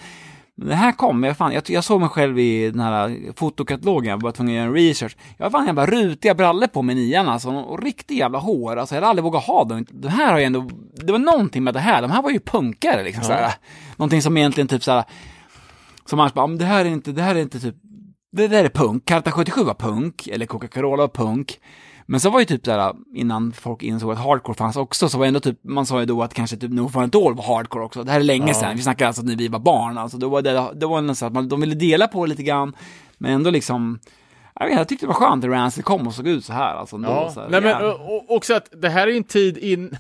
Men 0.57 0.67
det 0.67 0.75
här 0.75 0.91
kom, 0.91 1.23
jag, 1.23 1.37
fan, 1.37 1.53
jag, 1.53 1.63
jag 1.69 1.83
såg 1.83 1.99
mig 2.01 2.09
själv 2.09 2.39
i 2.39 2.71
den 2.71 2.79
här 2.79 3.17
fotokatalogen, 3.35 4.09
jag 4.09 4.21
var 4.21 4.31
tvungen 4.31 4.53
att 4.53 4.57
göra 4.57 4.65
en 4.67 4.73
research. 4.73 5.17
Jag 5.37 5.45
har 5.45 5.51
fan 5.51 5.65
jävla 5.65 5.85
rutiga 5.85 6.35
brallor 6.35 6.67
på 6.67 6.81
mig 6.81 6.95
nian 6.95 7.27
alltså, 7.27 7.49
och 7.49 7.83
riktigt 7.83 8.17
jävla 8.17 8.39
hår, 8.39 8.77
alltså 8.77 8.95
jag 8.95 9.01
hade 9.01 9.09
aldrig 9.09 9.23
vågat 9.23 9.43
ha 9.43 9.63
dem. 9.63 9.85
Det 9.89 10.09
här 10.09 10.31
har 10.31 10.39
jag 10.39 10.45
ändå, 10.45 10.69
det 11.05 11.11
var 11.11 11.19
någonting 11.19 11.63
med 11.63 11.73
det 11.73 11.79
här, 11.79 12.01
de 12.01 12.11
här 12.11 12.21
var 12.21 12.29
ju 12.29 12.39
punkare 12.39 13.03
liksom 13.03 13.21
Ja. 13.21 13.27
såhär. 13.27 13.53
Någonting 13.97 14.21
som 14.21 14.37
egentligen 14.37 14.67
typ 14.67 14.83
såhär, 14.83 15.03
som 16.05 16.19
annars 16.19 16.33
bara, 16.33 16.41
"Ja, 16.41 16.47
men 16.47 16.57
det 16.57 16.65
här 16.65 16.85
är 16.85 16.89
inte, 16.89 17.11
det 17.11 17.21
här 17.21 17.35
är 17.35 17.39
inte 17.39 17.59
typ, 17.59 17.75
det 18.31 18.47
där 18.47 18.63
är 18.65 18.69
punk, 18.69 19.05
Karta 19.05 19.31
77 19.31 19.63
var 19.63 19.73
punk, 19.73 20.27
eller 20.27 20.45
Coca-Cola 20.45 20.97
var 20.97 21.07
punk. 21.07 21.59
Men 22.05 22.19
så 22.19 22.29
var 22.29 22.39
ju 22.39 22.45
typ 22.45 22.65
såhär, 22.65 22.93
innan 23.15 23.51
folk 23.51 23.83
insåg 23.83 24.11
att 24.11 24.17
hardcore 24.17 24.57
fanns 24.57 24.75
också, 24.75 25.09
så 25.09 25.17
var 25.17 25.25
ändå 25.25 25.39
typ, 25.39 25.59
man 25.63 25.85
sa 25.85 25.99
ju 25.99 26.05
då 26.05 26.23
att 26.23 26.33
kanske 26.33 26.57
typ 26.57 26.71
No 26.71 26.89
Fun 26.89 27.03
All 27.03 27.35
var 27.35 27.43
hardcore 27.55 27.83
också. 27.85 28.03
Det 28.03 28.11
här 28.11 28.19
är 28.19 28.23
länge 28.23 28.47
Ja. 28.47 28.53
sedan, 28.53 28.75
vi 28.75 28.81
snackar 28.81 29.07
alltså 29.07 29.21
när 29.21 29.35
vi 29.35 29.47
var 29.47 29.59
barn, 29.59 29.97
alltså 29.97 30.17
då 30.17 30.29
var 30.29 30.41
det, 30.41 30.71
det 30.75 30.85
var 30.85 31.01
nästan 31.01 31.27
att 31.27 31.33
man, 31.33 31.49
de 31.49 31.61
ville 31.61 31.75
dela 31.75 32.07
på 32.07 32.25
det 32.25 32.29
lite 32.29 32.43
grann, 32.43 32.75
men 33.17 33.31
ändå 33.33 33.49
liksom, 33.49 33.99
jag, 34.59 34.65
vet, 34.67 34.77
jag 34.77 34.87
tyckte 34.87 35.05
det 35.05 35.07
var 35.07 35.13
skönt 35.13 35.43
att 35.43 35.49
Rancid 35.51 35.85
kom 35.85 36.07
och 36.07 36.13
såg 36.13 36.27
ut 36.27 36.45
så 36.45 36.53
här 36.53 36.75
alltså. 36.75 36.95
Ändå, 36.95 37.09
Ja, 37.09 37.31
så 37.33 37.41
här, 37.41 37.49
nej 37.49 37.61
men 37.61 37.85
och, 37.85 38.35
också 38.35 38.53
att 38.53 38.69
det 38.81 38.89
här 38.89 39.07
är 39.07 39.11
ju 39.11 39.17
en 39.17 39.23
tid 39.23 39.57
in, 39.57 39.97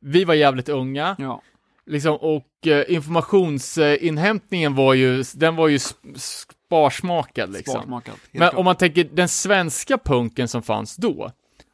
vi 0.00 0.24
var 0.24 0.34
jävligt 0.34 0.68
unga, 0.68 1.16
Ja, 1.18 1.42
liksom, 1.86 2.16
och 2.16 2.66
eh, 2.66 2.84
informationsinhämtningen 2.94 4.74
var 4.74 4.94
ju, 4.94 5.24
den 5.34 5.56
var 5.56 5.68
ju 5.68 5.78
sparsmakad 6.66 7.52
liksom. 7.52 7.74
sparsmakat. 7.74 8.08
helt 8.08 8.32
Men 8.32 8.40
klart. 8.40 8.54
om 8.54 8.64
man 8.64 8.76
tänker 8.76 9.04
den 9.04 9.28
svenska 9.28 9.98
punken 9.98 10.48
som 10.48 10.62
fanns 10.62 10.96
då, 10.96 11.30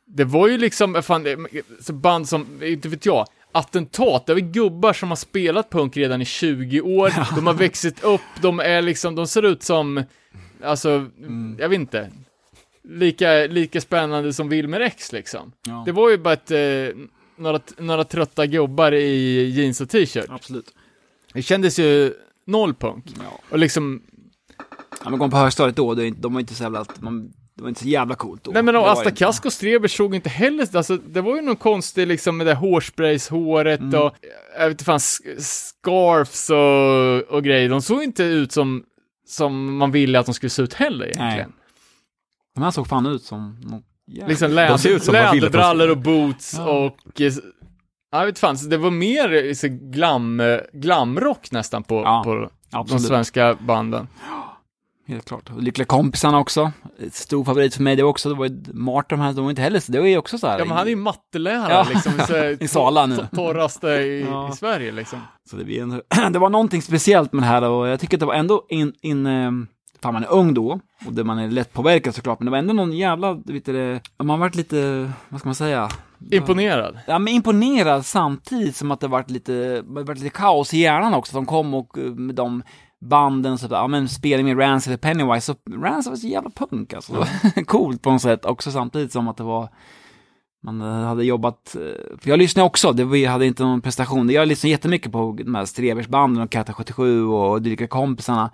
det 0.07 0.25
var 0.25 0.49
ju 0.49 0.59
liksom, 0.59 1.03
fan, 1.03 1.47
band 1.93 2.29
som, 2.29 2.63
inte 2.63 2.89
vet 2.89 3.07
jag, 3.07 3.27
Attentat, 3.53 4.27
det 4.27 4.35
var 4.35 4.41
gubbar 4.41 4.93
som 4.93 5.09
har 5.09 5.17
spelat 5.17 5.71
punk 5.71 5.97
redan 5.97 6.23
i 6.23 6.25
20 6.25 6.81
år, 6.81 7.13
de 7.35 7.47
har 7.47 7.55
växt 7.55 8.05
upp, 8.05 8.21
de 8.43 8.61
är 8.61 8.83
liksom, 8.83 9.15
de 9.15 9.27
ser 9.27 9.43
ut 9.43 9.63
som 9.63 10.05
alltså, 10.63 11.07
jag 11.59 11.69
vet 11.69 11.81
inte. 11.81 12.11
Lika, 12.83 13.33
lika 13.33 13.81
spännande 13.81 14.33
som 14.33 14.49
Wilmer 14.49 14.81
X 14.81 15.13
liksom. 15.13 15.53
Ja. 15.67 15.83
Det 15.87 15.93
var 15.93 16.11
ju 16.11 16.19
bara 16.19 16.35
ett, 16.35 16.51
eh, 16.51 16.97
några, 17.37 17.61
några 17.79 18.05
trötta 18.05 18.47
gubbar 18.47 18.93
i 18.93 19.45
jeans 19.51 19.81
och 19.81 19.89
t-shirt. 19.89 20.27
Absolut. 20.29 20.75
Det 21.33 21.43
kändes 21.43 21.79
ju 21.79 22.15
noll 22.45 22.75
punk. 22.75 23.05
Ja. 23.19 23.41
Och 23.51 23.59
liksom, 23.59 24.03
Ja, 24.91 25.11
men 25.11 25.13
går 25.13 25.19
man 25.19 25.31
på 25.31 25.37
högstadiet 25.37 25.77
då, 25.77 25.95
det 25.95 26.11
de 26.11 26.33
var 26.33 26.41
inte 26.41 26.55
så 26.55 26.63
jävla, 26.63 26.85
man, 27.01 27.33
det 27.57 27.63
var 27.63 27.69
inte 27.69 27.81
så 27.81 27.89
jävla 27.89 28.15
coolt 28.15 28.45
då. 28.45 28.51
nej 28.51 28.63
men 28.63 28.77
och 28.77 28.91
Asta. 28.91 29.11
Kask 29.11 29.45
och 29.47 29.53
Strebers 29.53 29.97
såg 29.97 30.15
inte 30.15 30.29
heller, 30.29 30.77
alltså 30.77 30.97
det 30.97 31.21
var 31.21 31.37
ju 31.37 31.43
någon 31.43 31.57
konstig 31.57 32.07
liksom 32.07 32.37
med 32.37 32.47
det 32.47 32.55
hårsprayshåret 32.55 33.81
Mm. 33.81 34.01
och, 34.03 34.15
jag 34.59 34.65
vet 34.65 34.71
inte 34.71 34.85
fan, 34.85 35.01
scarfs 35.41 36.51
och, 36.51 37.35
och 37.37 37.45
grejer. 37.45 37.69
De 37.69 37.83
såg 37.83 38.03
inte 38.03 38.23
ut 38.23 38.53
som, 38.53 38.85
som 39.29 39.77
man 39.77 39.91
ville 39.93 40.19
att 40.19 40.27
de 40.27 40.35
skulle 40.35 40.51
se 40.51 40.63
ut 40.63 40.75
heller 40.75 41.05
egentligen. 41.07 41.53
De 42.55 42.63
här 42.65 42.71
såg 42.71 42.87
fan 42.87 43.07
ut 43.07 43.23
som 43.23 43.61
något 43.61 43.85
jävla... 44.07 44.29
Liksom 44.29 44.51
läder, 44.55 45.13
läderbrallor 45.35 45.91
och 45.91 45.99
boots 45.99 46.55
Ja. 46.59 46.71
och 46.71 47.21
eh, 47.21 47.33
jag 48.13 48.27
vet 48.27 48.39
fan, 48.39 48.57
det 48.69 48.77
var 48.77 48.91
mer 48.91 49.91
glam, 49.93 50.43
glamrock 50.73 51.51
nästan 51.51 51.83
på, 51.83 52.03
Ja, 52.05 52.23
på 52.25 52.85
de 52.89 52.99
svenska 53.01 53.55
banden. 53.61 54.09
Helt 55.11 55.25
klart. 55.29 55.51
Och 55.51 55.63
Lyckliga 55.63 55.87
kompisarna 55.87 56.39
också. 56.39 56.73
Stor 57.13 57.45
favorit 57.45 57.75
för 57.75 57.83
mig 57.83 57.97
det 57.97 58.03
också. 58.03 58.29
Det 58.29 58.35
var 58.35 58.47
ju 58.47 58.63
Martin 58.73 59.21
här, 59.21 59.33
de 59.33 59.45
var 59.45 59.51
inte 59.51 59.63
heller 59.63 59.81
så, 59.81 59.93
det 59.93 59.99
var 60.01 60.07
ju 60.07 60.19
också 60.19 60.39
så 60.39 60.47
här. 60.47 60.59
Ja 60.59 60.65
men 60.65 60.77
han 60.77 60.87
är 60.87 60.91
ju 60.91 60.97
mattelärare 60.97 61.73
Ja. 61.73 61.87
liksom, 61.95 62.13
I 62.61 62.69
Sala 62.69 63.07
nu. 63.07 63.17
to- 63.17 63.35
torraste 63.37 63.89
i, 63.89 64.27
Ja. 64.31 64.51
i 64.53 64.57
Sverige 64.57 64.93
liksom. 64.93 65.19
Så 65.51 65.57
det, 65.57 65.65
blir 65.65 65.83
en, 65.83 66.03
det 66.33 66.39
var 66.39 66.51
någonting 66.51 66.83
speciellt 66.83 67.33
med 67.33 67.43
det 67.43 67.47
här 67.47 67.63
och 67.63 67.89
jag 67.89 68.01
tycker 68.01 68.17
att 68.17 68.21
det 68.21 68.27
var 68.27 68.35
ändå 68.35 68.67
in, 68.69 68.93
in 69.03 69.27
eh, 69.27 69.51
fan 70.03 70.15
man 70.15 70.25
är 70.25 70.31
ung 70.33 70.55
då, 70.55 70.81
och 71.07 71.13
det 71.13 71.25
man 71.25 71.39
är 71.39 71.49
lätt 71.49 71.73
påverkad 71.73 72.15
såklart, 72.15 72.39
men 72.41 72.45
det 72.45 72.51
var 72.51 72.59
ändå 72.59 72.73
någon 72.75 72.93
jävla, 72.93 73.33
vet 73.33 73.65
du 73.65 74.01
man 74.23 74.41
varit 74.41 74.55
lite, 74.55 75.11
vad 75.29 75.41
ska 75.41 75.49
man 75.49 75.55
säga? 75.55 75.89
Imponerad. 76.31 76.99
Ja, 77.07 77.19
men 77.19 77.35
imponerad 77.35 78.07
samtidigt 78.07 78.77
som 78.77 78.91
att 78.91 79.01
det 79.01 79.09
varit 79.09 79.31
lite, 79.31 79.83
varit 79.87 80.19
lite 80.19 80.31
kaos 80.37 80.75
i 80.75 80.79
hjärnan 80.79 81.15
också. 81.15 81.35
De 81.37 81.47
kom 81.47 81.75
och 81.75 81.99
eh, 81.99 82.05
med 82.05 82.35
de 82.35 82.63
banden, 83.01 83.59
så, 83.59 83.69
ja 83.71 83.87
men 83.87 84.09
spelade 84.09 84.43
med 84.43 84.59
Rancid 84.59 84.95
och 84.95 85.01
Pennywise, 85.01 85.47
så 85.47 85.55
Rancid 85.71 86.11
var 86.11 86.17
så 86.17 86.27
jävla 86.27 86.51
punk 86.51 86.93
alltså. 86.93 87.27
Coolt 87.67 88.03
på 88.03 88.11
något 88.11 88.23
sätt, 88.23 88.45
också 88.45 88.71
samtidigt 88.71 89.13
som 89.13 89.29
att 89.29 89.37
det 89.37 89.43
var 89.43 89.69
man 90.63 90.81
eh, 90.81 91.07
hade 91.07 91.25
jobbat, 91.25 91.77
eh, 91.77 92.19
för 92.19 92.31
jag 92.31 92.39
lyssnade 92.39 92.67
också, 92.67 92.93
det 92.93 93.19
jag 93.19 93.31
hade 93.31 93.47
inte 93.47 93.63
någon 93.63 93.81
prestation, 93.81 94.31
jag 94.31 94.49
lyssnade 94.49 94.71
jättemycket 94.71 95.13
på 95.13 95.37
de 95.45 95.55
här 95.55 95.65
Strebersbanden 95.65 96.43
och 96.43 96.51
Katta 96.51 96.73
77 96.73 97.27
och 97.27 97.63
dylika 97.63 97.87
kompisarna. 97.87 98.51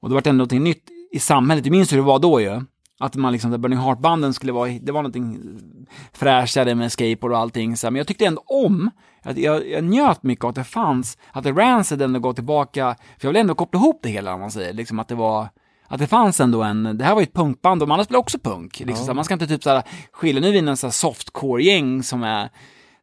Och 0.00 0.08
det 0.08 0.14
var 0.14 0.28
ändå 0.28 0.32
någonting 0.32 0.62
nytt 0.64 0.84
i 1.12 1.18
samhället, 1.18 1.64
du 1.64 1.70
minns 1.70 1.92
hur 1.92 1.96
det 1.96 2.02
var 2.02 2.18
då 2.18 2.40
ju. 2.40 2.62
Att 3.00 3.14
man 3.14 3.32
liksom, 3.32 3.60
Burning 3.60 3.78
Heart-banden 3.78 4.34
skulle 4.34 4.52
vara, 4.52 4.70
det 4.82 4.92
var 4.92 5.02
någonting 5.02 5.38
fräschare 6.12 6.74
med 6.74 6.92
skateboard 6.92 7.32
och 7.32 7.38
allting. 7.38 7.76
Så, 7.76 7.86
men 7.86 7.96
jag 7.96 8.06
tyckte 8.06 8.26
ändå 8.26 8.42
om, 8.46 8.90
att 9.22 9.38
jag, 9.38 9.68
jag 9.70 9.84
njöt 9.84 10.22
mycket 10.22 10.44
av 10.44 10.48
att 10.48 10.54
det 10.54 10.64
fanns, 10.64 11.18
att 11.32 11.46
Rancid 11.46 12.02
ändå 12.02 12.20
går 12.20 12.32
tillbaka, 12.32 12.96
för 13.18 13.28
jag 13.28 13.32
vill 13.32 13.40
ändå 13.40 13.54
koppla 13.54 13.80
ihop 13.80 14.00
det 14.02 14.08
hela 14.08 14.34
om 14.34 14.40
man 14.40 14.50
säger, 14.50 14.72
liksom 14.72 14.98
att 14.98 15.08
det 15.08 15.14
var, 15.14 15.48
att 15.88 15.98
det 15.98 16.06
fanns 16.06 16.40
ändå 16.40 16.62
en, 16.62 16.98
det 16.98 17.04
här 17.04 17.14
var 17.14 17.20
ju 17.20 17.24
ett 17.24 17.34
punkband 17.34 17.82
och 17.82 17.88
de 17.88 17.92
andra 17.92 18.04
spelade 18.04 18.20
också 18.20 18.38
punk. 18.38 18.80
Liksom, 18.80 18.96
så 18.96 19.06
här, 19.06 19.14
man 19.14 19.24
ska 19.24 19.34
inte 19.34 19.46
typ 19.46 19.62
såhär 19.62 19.82
skilja, 20.12 20.40
nu 20.40 20.48
är 20.48 20.52
vi 20.52 20.58
en 20.58 20.76
sån 20.76 20.92
softcore-gäng 20.92 22.02
som 22.02 22.22
är, 22.22 22.50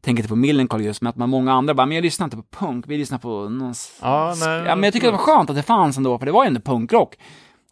tänker 0.02 0.24
inte 0.24 0.30
på 0.30 0.36
Millencolin 0.36 0.88
just, 0.88 1.02
men 1.02 1.10
att 1.10 1.16
man 1.16 1.30
många 1.30 1.54
andra 1.54 1.74
bara, 1.74 1.86
men 1.86 1.96
jag 1.96 2.04
lyssnar 2.04 2.26
inte 2.26 2.38
på 2.38 2.44
punk, 2.52 2.86
vi 2.88 2.98
lyssnar 2.98 3.18
på 3.18 3.50
någon... 3.50 3.74
Ja, 4.02 4.36
nej, 4.40 4.64
ja, 4.66 4.76
men 4.76 4.84
jag 4.84 4.94
tycker 4.94 5.08
det 5.08 5.12
var 5.12 5.20
skönt 5.20 5.50
att 5.50 5.56
det 5.56 5.64
fanns 5.64 5.98
ändå, 5.98 6.20
för 6.20 6.26
det 6.26 6.32
var 6.32 6.44
ju 6.44 6.48
ändå 6.48 6.62
punkrock. 6.62 7.16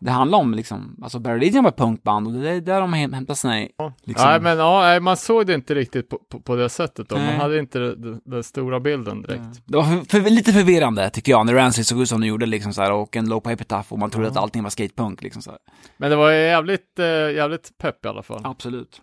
Det 0.02 0.12
handlar 0.12 0.38
om 0.38 0.54
liksom, 0.54 1.00
alltså 1.04 1.20
Barry 1.20 1.40
Legion 1.40 1.64
var 1.64 1.72
ett 1.72 1.78
punkband 1.78 2.28
och 2.28 2.34
det 2.34 2.50
är 2.50 2.62
där 2.62 2.82
de 2.82 2.94
häm- 2.96 3.14
hämtar 3.14 3.34
sina, 3.34 3.68
liksom, 4.04 4.28
Nej 4.28 4.42
men 4.42 4.58
ja, 4.58 5.00
man 5.00 5.18
såg 5.18 5.48
det 5.48 5.54
inte 5.54 5.76
riktigt 5.76 6.10
på, 6.10 6.20
på, 6.30 6.40
på 6.40 6.56
det 6.56 6.70
sättet 6.70 7.10
då. 7.10 7.16
Man 7.16 7.26
Nej. 7.26 7.38
hade 7.38 7.60
inte 7.60 7.80
den, 8.26 8.44
stora 8.44 8.80
bilden 8.80 9.22
direkt. 9.22 9.62
Det 9.66 9.78
var 9.78 9.84
för, 9.84 10.22
för, 10.22 10.30
lite 10.30 10.54
förvirrande 10.54 11.10
tycker 11.10 11.32
jag, 11.32 11.46
när 11.46 11.54
Rancid 11.54 11.88
såg 11.88 12.02
ut 12.02 12.10
som 12.10 12.22
de 12.22 12.28
gjorde 12.28 12.46
liksom 12.46 12.74
så 12.74 12.82
här, 12.82 12.92
och 12.92 13.16
en 13.16 13.30
low 13.30 13.40
pipe 13.40 13.64
tough 13.64 13.94
och 13.94 14.00
man 14.00 14.10
trodde 14.10 14.28
att 14.28 14.38
allting 14.38 14.64
var 14.64 14.70
skatepunk 14.70 15.22
liksom 15.22 15.42
så 15.42 15.52
här. 15.52 15.60
Men 15.98 16.10
det 16.10 16.16
var 16.16 16.32
jävligt, 16.32 17.00
eh, 17.00 17.06
jävligt 17.06 17.78
pepp 17.78 18.06
i 18.06 18.08
alla 18.08 18.24
fall. 18.24 18.42
Absolut. 18.44 19.02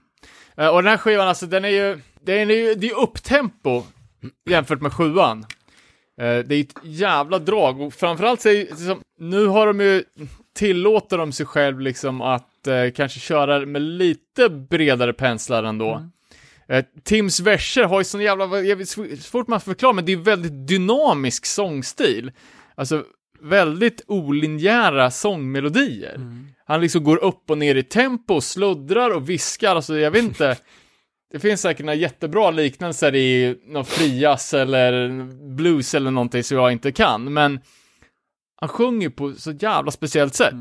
Eh, 0.56 0.68
och 0.68 0.82
den 0.82 0.90
här 0.90 0.98
skivan, 0.98 1.28
alltså 1.28 1.46
den 1.46 1.64
är 1.64 1.68
ju, 1.68 2.00
den 2.20 2.50
är 2.50 2.54
ju, 2.54 2.74
det 2.74 2.90
är 2.90 3.00
upptempo 3.00 3.82
jämfört 4.50 4.80
med 4.80 4.92
sjuan. 4.92 5.46
Eh, 6.20 6.38
det 6.38 6.54
är 6.54 6.60
ett 6.60 6.74
jävla 6.82 7.38
drag 7.38 7.80
och 7.80 7.94
framförallt 7.94 8.40
så 8.40 8.48
är 8.48 8.54
det 8.54 8.76
som, 8.76 9.00
nu 9.18 9.46
har 9.46 9.66
de 9.66 9.80
ju, 9.80 10.04
tillåter 10.56 11.18
de 11.18 11.32
sig 11.32 11.46
själv 11.46 11.80
liksom 11.80 12.20
att 12.20 12.66
eh, 12.66 12.90
kanske 12.96 13.20
köra 13.20 13.66
med 13.66 13.82
lite 13.82 14.48
bredare 14.48 15.12
penslar 15.12 15.62
ändå. 15.64 16.02
Eh, 16.68 16.84
Tims 17.04 17.40
verser 17.40 17.84
har 17.84 18.00
ju 18.00 18.04
sån 18.04 18.20
jävla, 18.20 18.60
jävligt 18.60 18.88
sv- 18.96 19.16
svårt 19.16 19.48
man 19.48 19.60
förklara, 19.60 19.92
men 19.92 20.04
det 20.04 20.12
är 20.12 20.16
väldigt 20.16 20.68
dynamisk 20.68 21.46
sångstil. 21.46 22.32
Alltså 22.74 23.04
väldigt 23.40 24.04
olinjära 24.06 25.10
sångmelodier. 25.10 26.20
Han 26.66 26.80
liksom 26.80 27.04
går 27.04 27.16
upp 27.24 27.50
och 27.50 27.58
ner 27.58 27.74
i 27.74 27.82
tempo, 27.82 28.40
sluddrar 28.40 29.10
och 29.10 29.30
viskar, 29.30 29.76
alltså 29.76 29.98
jag 29.98 30.10
vet 30.10 30.22
inte. 30.24 30.56
Det 31.32 31.40
finns 31.40 31.60
säkert 31.60 31.86
några 31.86 31.94
jättebra 31.94 32.50
liknelser 32.50 33.14
i 33.14 33.56
någon 33.66 33.84
frias 33.84 34.54
eller 34.54 35.08
blues 35.56 35.94
eller 35.94 36.10
någonting 36.10 36.44
som 36.44 36.56
jag 36.56 36.72
inte 36.72 36.92
kan, 36.92 37.32
men 37.32 37.60
han 38.60 38.68
sjunger 38.68 39.08
på 39.08 39.32
så 39.32 39.52
jävla 39.52 39.90
speciellt 39.90 40.34
sätt. 40.34 40.54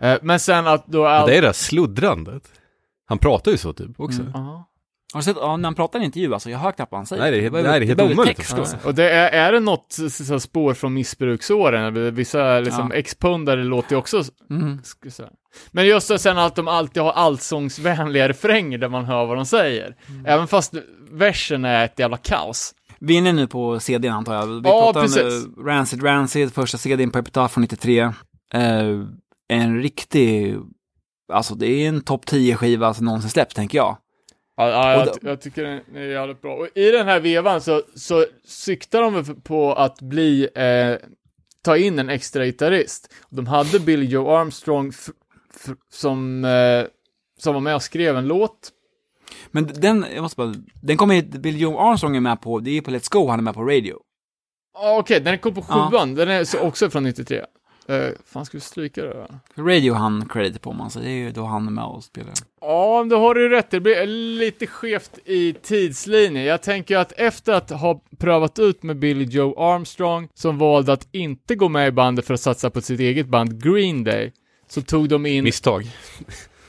Eh, 0.00 0.16
Men 0.22 0.40
sen 0.40 0.66
att 0.66 0.86
då 0.86 1.06
all... 1.06 1.26
det 1.28 1.36
är 1.36 1.40
det 1.42 1.48
där 1.48 1.52
sluddrandet. 1.52 2.42
Han 3.08 3.18
pratar 3.18 3.50
ju 3.50 3.56
så 3.58 3.72
typ 3.72 4.00
också. 4.00 4.20
Mm. 4.22 4.32
Har 5.12 5.20
du 5.20 5.22
sett, 5.22 5.36
ja, 5.40 5.56
när 5.56 5.64
han 5.66 5.74
pratar 5.74 5.98
i 5.98 6.02
en 6.02 6.06
intervju, 6.06 6.34
alltså 6.34 6.50
jag 6.50 6.58
hör 6.58 6.72
knappt 6.72 6.92
vad 6.92 6.98
han 6.98 7.06
säger. 7.06 7.22
Nej, 7.22 7.30
det 7.30 7.46
är 7.46 7.50
behöver- 7.50 7.70
nej, 7.70 7.80
det 7.80 7.84
är 7.84 7.86
helt 7.86 8.00
omöjligt 8.00 8.36
text 8.36 8.54
förstå. 8.56 8.88
Och 8.88 8.94
det 8.94 9.10
är, 9.10 9.30
är 9.48 9.52
det 9.52 9.60
något 9.60 9.86
så, 9.92 10.10
så, 10.10 10.40
spår 10.40 10.74
från 10.74 10.94
missbruksåren? 10.94 12.14
Vissa 12.14 12.60
liksom 12.60 12.90
Ja. 12.92 12.96
ex-pundare 12.96 13.64
låter 13.64 13.92
ju 13.92 13.96
också 13.98 14.22
Mm. 14.50 14.80
Men 15.70 15.86
just 15.86 16.08
det 16.08 16.18
sen 16.18 16.38
att 16.38 16.56
de 16.56 16.68
alltid 16.68 17.02
har 17.02 17.12
allsångsvänliga 17.12 18.28
refränger 18.28 18.78
där 18.78 18.88
man 18.88 19.04
hör 19.04 19.26
vad 19.26 19.36
de 19.36 19.46
säger. 19.46 19.96
Mm. 20.08 20.26
Även 20.26 20.46
fast 20.48 20.74
versen 21.10 21.64
är 21.64 21.84
ett 21.84 21.98
jävla 21.98 22.16
kaos. 22.16 22.74
Vi 23.00 23.14
är 23.14 23.18
inne 23.18 23.32
nu 23.32 23.46
på 23.46 23.80
CDn 23.80 24.12
antar 24.12 24.34
jag. 24.34 24.46
Vi 24.46 24.60
Ja, 24.64 24.92
pratar 24.92 25.00
precis. 25.02 25.46
om 25.46 25.64
Rancid 25.66 26.04
Rancid, 26.04 26.52
första 26.54 26.78
CDn 26.78 27.10
på 27.10 27.18
Epitaph 27.18 27.54
från 27.54 27.62
93. 27.62 27.98
Eh, 28.00 28.12
en 29.48 29.82
riktig, 29.82 30.56
alltså 31.32 31.54
det 31.54 31.66
är 31.66 31.88
en 31.88 32.00
topp 32.00 32.26
10 32.26 32.56
skiva 32.56 32.94
som 32.94 33.04
någonsin 33.04 33.30
släppts 33.30 33.54
tänker 33.54 33.78
jag. 33.78 33.96
Ja, 34.56 34.68
ja 34.70 34.92
jag, 34.92 35.06
då- 35.06 35.28
jag 35.30 35.40
tycker 35.40 35.62
den 35.64 35.80
är 35.96 36.00
jävligt 36.02 36.42
bra. 36.42 36.54
Och 36.56 36.68
i 36.74 36.90
den 36.90 37.06
här 37.06 37.20
vevan 37.20 37.60
så, 37.60 37.82
så 37.94 38.24
siktar 38.46 39.02
de 39.02 39.40
på 39.42 39.72
att 39.74 40.00
bli, 40.02 40.48
eh, 40.54 41.08
ta 41.64 41.76
in 41.76 41.98
en 41.98 42.08
extra 42.10 42.44
gitarrist. 42.44 43.14
De 43.30 43.46
hade 43.46 43.80
Bill 43.80 44.12
Joe 44.12 44.30
Armstrong 44.30 44.92
som, 45.92 46.44
eh, 46.44 46.84
som 47.38 47.54
var 47.54 47.60
med 47.60 47.74
och 47.74 47.82
skrev 47.82 48.16
en 48.16 48.26
låt. 48.26 48.70
Men 49.50 49.66
den, 49.66 50.06
jag 50.14 50.22
måste 50.22 50.36
bara, 50.36 50.54
den 50.82 50.96
kommer 50.96 51.22
Bill 51.22 51.60
Joe 51.60 51.78
Armstrong 51.78 52.16
är 52.16 52.20
med 52.20 52.40
på, 52.40 52.60
det 52.60 52.70
är 52.70 52.80
på 52.80 52.90
Let's 52.90 53.12
Go 53.12 53.28
han 53.28 53.38
är 53.38 53.42
med 53.42 53.54
på 53.54 53.62
Radio. 53.62 53.98
Ja, 54.74 54.98
Okej, 54.98 55.20
den 55.20 55.38
kom 55.38 55.54
på 55.54 55.64
Ja. 55.68 55.88
sjuan. 55.90 56.14
Den 56.14 56.28
är 56.28 56.44
så 56.44 56.58
också 56.60 56.90
från 56.90 57.02
93. 57.04 57.42
Uh, 57.90 58.08
fan, 58.26 58.46
ska 58.46 58.56
vi 58.56 58.60
stryka 58.60 59.02
det? 59.02 59.26
då? 59.54 59.62
Radio 59.62 59.92
han 59.94 60.28
credit 60.28 60.62
på 60.62 60.72
man, 60.72 60.90
så 60.90 60.98
det 60.98 61.08
är 61.08 61.14
ju 61.14 61.30
då 61.30 61.44
han 61.44 61.66
är 61.66 61.70
med 61.70 61.84
och 61.84 62.04
spelar. 62.04 62.32
Ja, 62.60 63.06
då 63.10 63.18
har 63.18 63.34
du 63.34 63.48
rätt. 63.48 63.70
Det 63.70 63.80
blir 63.80 64.06
lite 64.38 64.66
skevt 64.66 65.18
i 65.24 65.52
tidslinje. 65.52 66.44
Jag 66.44 66.62
tänker 66.62 66.96
att 66.96 67.12
efter 67.12 67.52
att 67.52 67.70
ha 67.70 68.02
prövat 68.18 68.58
ut 68.58 68.82
med 68.82 68.98
Billy 68.98 69.24
Joe 69.24 69.60
Armstrong, 69.60 70.28
som 70.34 70.58
valde 70.58 70.92
att 70.92 71.08
inte 71.12 71.54
gå 71.54 71.68
med 71.68 71.88
i 71.88 71.92
bandet 71.92 72.26
för 72.26 72.34
att 72.34 72.40
satsa 72.40 72.70
på 72.70 72.80
sitt 72.80 73.00
eget 73.00 73.26
band 73.28 73.62
Green 73.62 74.04
Day, 74.04 74.32
så 74.68 74.82
tog 74.82 75.08
de 75.08 75.26
in 75.26 75.44
Misstag. 75.44 75.90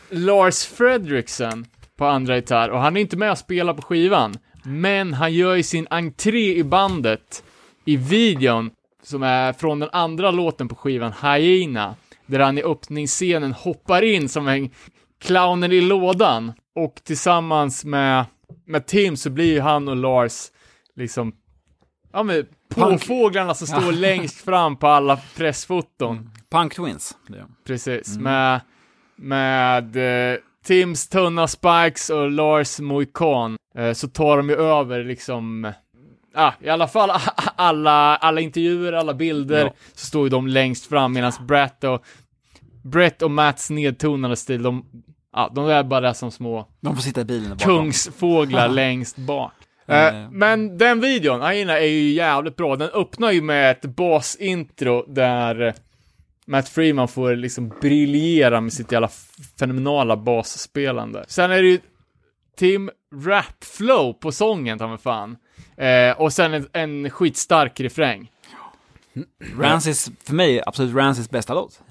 Lars 0.10 0.66
Fredriksson 0.66 1.66
på 1.98 2.06
andra 2.06 2.36
gitarr, 2.36 2.70
och 2.70 2.80
han 2.80 2.98
är 2.98 3.02
inte 3.02 3.18
med 3.18 3.32
och 3.32 3.38
spelar 3.38 3.74
på 3.74 3.82
skivan, 3.82 4.34
men 4.64 5.14
han 5.14 5.34
gör 5.34 5.56
ju 5.56 5.64
sin 5.64 5.88
entré 5.90 6.58
i 6.58 6.64
bandet 6.64 7.44
i 7.86 7.98
videon, 7.98 8.72
som 9.04 9.24
är 9.24 9.54
från 9.54 9.80
den 9.80 9.90
andra 9.92 10.32
låten 10.32 10.68
på 10.68 10.76
skivan, 10.76 11.14
Hyena, 11.22 11.96
där 12.26 12.40
han 12.40 12.58
i 12.58 12.64
öppningsscenen 12.64 13.54
hoppar 13.54 14.02
in 14.02 14.30
som 14.30 14.48
en 14.48 14.70
clownen 15.20 15.72
i 15.72 15.82
lådan, 15.82 16.54
och 16.76 16.96
tillsammans 17.04 17.86
med, 17.86 18.26
med 18.66 18.86
Tim 18.86 19.18
så 19.18 19.30
blir 19.30 19.54
ju 19.54 19.60
han 19.60 19.88
och 19.88 19.96
Lars 19.96 20.52
liksom, 20.96 21.34
ja 22.14 22.24
men 22.24 22.46
påfåglarna 22.70 23.54
som 23.54 23.68
står 23.68 23.92
längst 24.02 24.46
fram 24.46 24.76
på 24.76 24.88
alla 24.88 25.20
pressfoton. 25.36 26.30
Punk 26.50 26.76
Twins. 26.76 27.18
Precis, 27.66 28.18
med, 28.18 28.62
med 29.16 29.96
eh, 30.34 30.40
Tims 30.68 31.10
tunna 31.10 31.48
spikes 31.48 32.10
och 32.10 32.32
Lars 32.32 32.80
Moikan 32.80 33.58
eh, 33.78 33.94
så 33.94 34.08
tar 34.08 34.38
de 34.38 34.50
ju 34.50 34.56
över 34.56 35.04
liksom, 35.04 35.72
ah, 36.36 36.52
i 36.62 36.70
alla 36.70 36.88
fall 36.88 37.12
alla, 37.56 38.16
alla 38.16 38.42
intervjuer, 38.42 38.94
alla 38.94 39.14
bilder, 39.14 39.66
Ja. 39.66 39.74
så 39.96 40.06
står 40.06 40.24
ju 40.24 40.30
de 40.30 40.48
längst 40.48 40.86
fram 40.86 41.14
medan 41.14 41.32
Bratt 41.48 41.84
och 41.84 42.04
Brett 42.84 43.22
och 43.22 43.32
Matts 43.32 43.70
nedtonade 43.70 44.36
stil, 44.36 44.64
de, 44.64 44.86
ja, 45.34 45.52
de 45.56 45.70
är 45.70 45.84
bara 45.84 46.02
där 46.02 46.14
som 46.14 46.32
små 46.32 46.68
De 46.82 46.96
får 46.96 47.02
sitta 47.04 47.22
i 47.22 47.26
bilen 47.26 47.50
bakom. 47.50 47.58
kungsfåglar 47.78 48.68
längst 48.70 49.18
bak. 49.18 49.52
Eh, 49.88 50.06
Eh. 50.08 50.30
men 50.32 50.78
den 50.78 51.02
videon, 51.02 51.42
Aina, 51.42 51.80
är 51.80 51.86
ju 51.88 52.10
jävligt 52.12 52.56
bra. 52.56 52.76
Den 52.76 52.90
öppnar 52.90 53.32
ju 53.32 53.42
med 53.42 53.72
ett 53.72 53.82
basintro 53.86 55.06
där 55.14 55.74
Matt 56.48 56.70
Freeman 56.70 57.08
får 57.08 57.36
liksom 57.36 57.70
briljera 57.82 58.62
med 58.62 58.74
sitt 58.74 58.92
jävla 58.92 59.10
fenomenala 59.60 60.18
basspelande. 60.18 61.26
Sen 61.28 61.52
är 61.52 61.62
det 61.62 61.68
ju 61.68 61.80
Tim 62.58 62.90
Rap-flow 63.16 64.14
på 64.14 64.32
sången, 64.32 64.80
ta 64.80 64.88
mig 64.88 64.98
fan. 64.98 65.38
Eh, 65.78 66.22
och 66.22 66.34
sen 66.34 66.54
en, 66.54 66.68
en 66.74 67.10
skitstark 67.10 67.80
refräng. 67.80 68.32
Rancis, 69.60 70.12
för 70.24 70.34
mig, 70.34 70.62
absolut 70.66 70.96
Rancis 70.96 71.30
bästa 71.30 71.54
låt. 71.54 71.82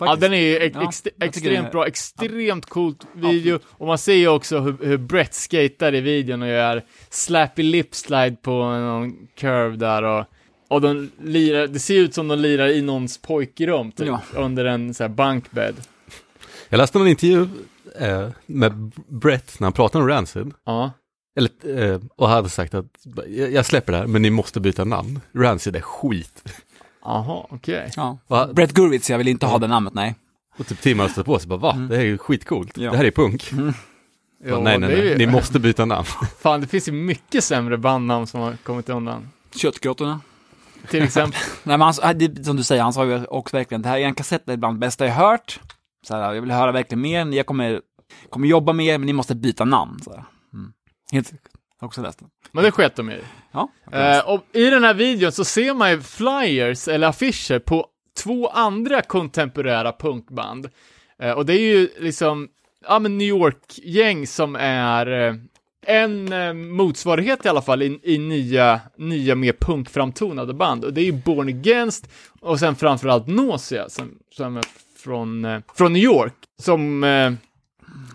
Ja, 0.00 0.06
Faktiskt. 0.06 0.20
den 0.20 0.32
är 0.32 0.36
ju 0.42 0.56
ex- 0.58 0.74
Ja, 0.76 0.88
ex- 0.88 1.02
extremt 1.20 1.66
är- 1.68 1.70
bra, 1.72 1.86
extremt 1.86 2.66
coolt 2.66 3.06
video. 3.14 3.58
Och 3.66 3.86
man 3.86 3.98
ser 3.98 4.14
ju 4.14 4.28
också 4.28 4.60
hur, 4.60 4.76
hur 4.86 4.96
Brett 4.98 5.34
skater 5.34 5.94
i 5.94 6.00
videon 6.00 6.42
och 6.42 6.48
gör 6.48 6.84
slappy 7.10 7.62
lip 7.62 7.94
slide 7.94 8.36
på 8.42 8.50
någon 8.64 9.26
curve 9.36 9.76
där 9.76 10.02
och, 10.02 10.24
och 10.68 10.80
de 10.80 11.10
lirar, 11.22 11.66
det 11.66 11.78
ser 11.78 11.94
ut 11.98 12.14
som 12.14 12.28
de 12.28 12.38
lirar 12.38 12.68
i 12.68 12.82
någons 12.82 13.18
pojkrum 13.18 13.92
typ, 13.92 14.06
Ja. 14.06 14.20
under 14.34 14.64
en 14.64 14.94
så 14.94 15.02
här 15.04 15.08
bunkbed. 15.08 15.74
Jag 16.68 16.78
läste 16.78 16.98
någon 16.98 17.08
intervju 17.08 17.48
eh, 18.00 18.28
med 18.46 18.92
Brett 19.08 19.60
när 19.60 19.66
han 19.66 19.72
pratade 19.72 20.02
om 20.04 20.08
Rancid. 20.10 20.52
Ja. 20.64 20.90
Eller, 21.36 21.90
eh, 21.92 22.00
och 22.16 22.28
hade 22.28 22.48
sagt 22.48 22.74
att 22.74 22.86
jag, 23.28 23.52
jag 23.52 23.66
släpper 23.66 23.92
det 23.92 23.98
här, 23.98 24.06
men 24.06 24.22
ni 24.22 24.30
måste 24.30 24.60
byta 24.60 24.84
namn. 24.84 25.20
Rancid 25.34 25.76
är 25.76 25.80
skit. 25.80 26.42
Jaha, 27.04 27.46
okej. 27.50 27.90
Ja. 27.96 28.18
Va? 28.26 28.48
Brett 28.52 28.72
Gurwitz, 28.72 29.10
jag 29.10 29.18
vill 29.18 29.28
inte 29.28 29.46
ha 29.46 29.58
det 29.58 29.66
namnet, 29.66 29.94
nej. 29.94 30.14
Och 30.58 30.66
typ 30.66 30.80
Tim 30.80 30.98
har 30.98 31.08
stått 31.08 31.26
på 31.26 31.38
sig 31.38 31.48
bara, 31.48 31.58
va? 31.58 31.72
Det 31.72 31.96
här 31.96 32.02
är 32.02 32.06
ju 32.06 32.18
skitcoolt. 32.18 32.76
Ja. 32.78 32.90
Det 32.90 32.96
här 32.96 33.04
är 33.04 33.10
punk. 33.10 33.50
Bara, 33.52 33.72
Ja, 34.44 34.60
nej, 34.60 34.78
nej, 34.78 34.92
är 34.92 34.96
nej, 34.96 35.08
ju- 35.08 35.18
ni 35.18 35.26
måste 35.26 35.58
byta 35.58 35.84
namn. 35.84 36.06
Fan, 36.40 36.60
det 36.60 36.66
finns 36.66 36.88
ju 36.88 36.92
mycket 36.92 37.44
sämre 37.44 37.76
bandnamn 37.76 38.26
som 38.26 38.40
har 38.40 38.56
kommit 38.62 38.88
undan. 38.88 39.28
Köttgrottorna. 39.56 40.20
Till 40.90 41.02
exempel. 41.02 41.40
Nej, 41.62 41.78
men 41.78 41.92
han, 42.02 42.18
det, 42.18 42.44
som 42.44 42.56
du 42.56 42.62
säger, 42.62 42.82
han 42.82 42.92
sa 42.92 43.04
ju 43.04 43.24
också 43.24 43.56
verkligen, 43.56 43.82
det 43.82 43.88
här 43.88 43.98
är 43.98 44.04
en 44.04 44.14
kassett, 44.14 44.46
det 44.46 44.52
är 44.52 44.56
bland 44.56 44.76
det 44.76 44.80
bästa 44.80 45.06
jag 45.06 45.14
hört. 45.14 45.60
Så 46.06 46.16
här, 46.16 46.34
jag 46.34 46.40
vill 46.40 46.50
höra 46.50 46.72
verkligen 46.72 47.00
mer, 47.00 47.26
jag 47.26 47.46
kommer, 47.46 47.80
kommer 48.30 48.48
jobba 48.48 48.72
mer, 48.72 48.98
men 48.98 49.06
ni 49.06 49.12
måste 49.12 49.34
byta 49.34 49.64
namn. 49.64 49.98
Så 50.04 50.10
här. 50.10 50.24
Mm. 50.52 50.72
Helt, 51.12 51.32
också 51.80 52.02
läst 52.02 52.18
den. 52.18 52.28
Men 52.52 52.64
det 52.64 52.70
sket 52.70 52.96
de 52.96 53.10
i. 53.10 53.20
Ja. 53.52 53.68
Eh, 53.92 54.28
och 54.28 54.44
i 54.52 54.70
den 54.70 54.84
här 54.84 54.94
videon 54.94 55.32
så 55.32 55.44
ser 55.44 55.74
man 55.74 55.90
ju 55.90 56.00
flyers 56.00 56.88
eller 56.88 57.06
affischer 57.08 57.58
på 57.58 57.86
två 58.22 58.48
andra 58.48 59.02
kontemporära 59.02 59.92
punkband. 59.92 60.68
Eh, 61.22 61.32
och 61.32 61.46
det 61.46 61.54
är 61.54 61.60
ju 61.60 61.88
liksom, 61.98 62.48
ja 62.88 62.98
men 62.98 63.18
New 63.18 63.28
York-gäng 63.28 64.26
som 64.26 64.56
är 64.56 65.06
eh, 65.06 65.34
en 65.86 66.32
eh, 66.32 66.52
motsvarighet 66.52 67.46
i 67.46 67.48
alla 67.48 67.62
fall 67.62 67.82
i, 67.82 68.00
i 68.02 68.18
nya, 68.18 68.80
nya 68.96 69.34
mer 69.34 69.52
punkframtonade 69.52 70.54
band. 70.54 70.84
Och 70.84 70.92
det 70.92 71.00
är 71.00 71.04
ju 71.04 71.12
Born 71.12 71.48
Against 71.48 72.08
och 72.40 72.58
sen 72.58 72.76
framförallt 72.76 73.26
Nausea 73.26 73.88
som, 73.88 74.18
som 74.30 74.56
är 74.56 74.64
från, 74.98 75.44
eh, 75.44 75.60
från 75.74 75.92
New 75.92 76.02
York. 76.02 76.34
Som 76.62 77.04
eh, 77.04 77.32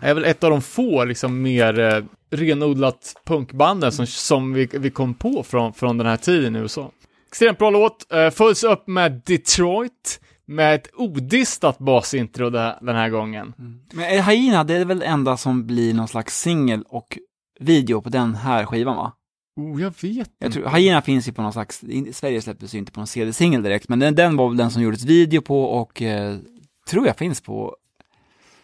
är 0.01 0.13
väl 0.13 0.25
ett 0.25 0.43
av 0.43 0.49
de 0.49 0.61
få 0.61 1.05
liksom 1.05 1.41
mer 1.41 1.79
eh, 1.79 2.03
renodlat 2.31 3.15
punkbanden 3.25 3.91
som, 3.91 4.07
som 4.07 4.53
vi, 4.53 4.69
vi 4.71 4.89
kom 4.89 5.13
på 5.13 5.43
från, 5.43 5.73
från 5.73 5.97
den 5.97 6.07
här 6.07 6.17
tiden 6.17 6.55
i 6.55 6.59
USA. 6.59 6.91
Extremt 7.27 7.57
bra 7.57 7.69
låt, 7.69 8.13
eh, 8.13 8.29
följs 8.29 8.63
upp 8.63 8.87
med 8.87 9.21
Detroit, 9.25 10.19
med 10.45 10.75
ett 10.75 10.89
odistat 10.93 11.77
basintro 11.77 12.49
den 12.49 12.95
här 12.95 13.09
gången. 13.09 13.53
Mm. 13.59 13.79
Men 13.93 14.21
Haina, 14.21 14.63
det 14.63 14.73
är 14.73 14.85
väl 14.85 14.99
det 14.99 15.05
enda 15.05 15.37
som 15.37 15.67
blir 15.67 15.93
någon 15.93 16.07
slags 16.07 16.39
singel 16.39 16.83
och 16.87 17.17
video 17.63 18.01
på 18.01 18.09
den 18.09 18.35
här 18.35 18.65
skivan 18.65 18.95
va? 18.95 19.11
Oh, 19.55 19.81
jag 19.81 19.89
vet 19.89 20.03
Jag 20.39 20.47
inte. 20.47 20.49
tror, 20.51 20.69
Hyena 20.69 21.01
finns 21.01 21.27
ju 21.27 21.31
på 21.31 21.41
någon 21.41 21.53
slags, 21.53 21.83
Sverige 22.11 22.41
släpptes 22.41 22.73
ju 22.75 22.77
inte 22.77 22.91
på 22.91 22.99
någon 22.99 23.07
CD-singel 23.07 23.63
direkt, 23.63 23.89
men 23.89 23.99
den, 23.99 24.15
den 24.15 24.37
var 24.37 24.47
väl 24.49 24.57
den 24.57 24.71
som 24.71 24.81
gjordes 24.81 25.03
video 25.03 25.41
på 25.41 25.63
och 25.63 26.01
eh, 26.01 26.37
tror 26.89 27.07
jag 27.07 27.17
finns 27.17 27.41
på, 27.41 27.75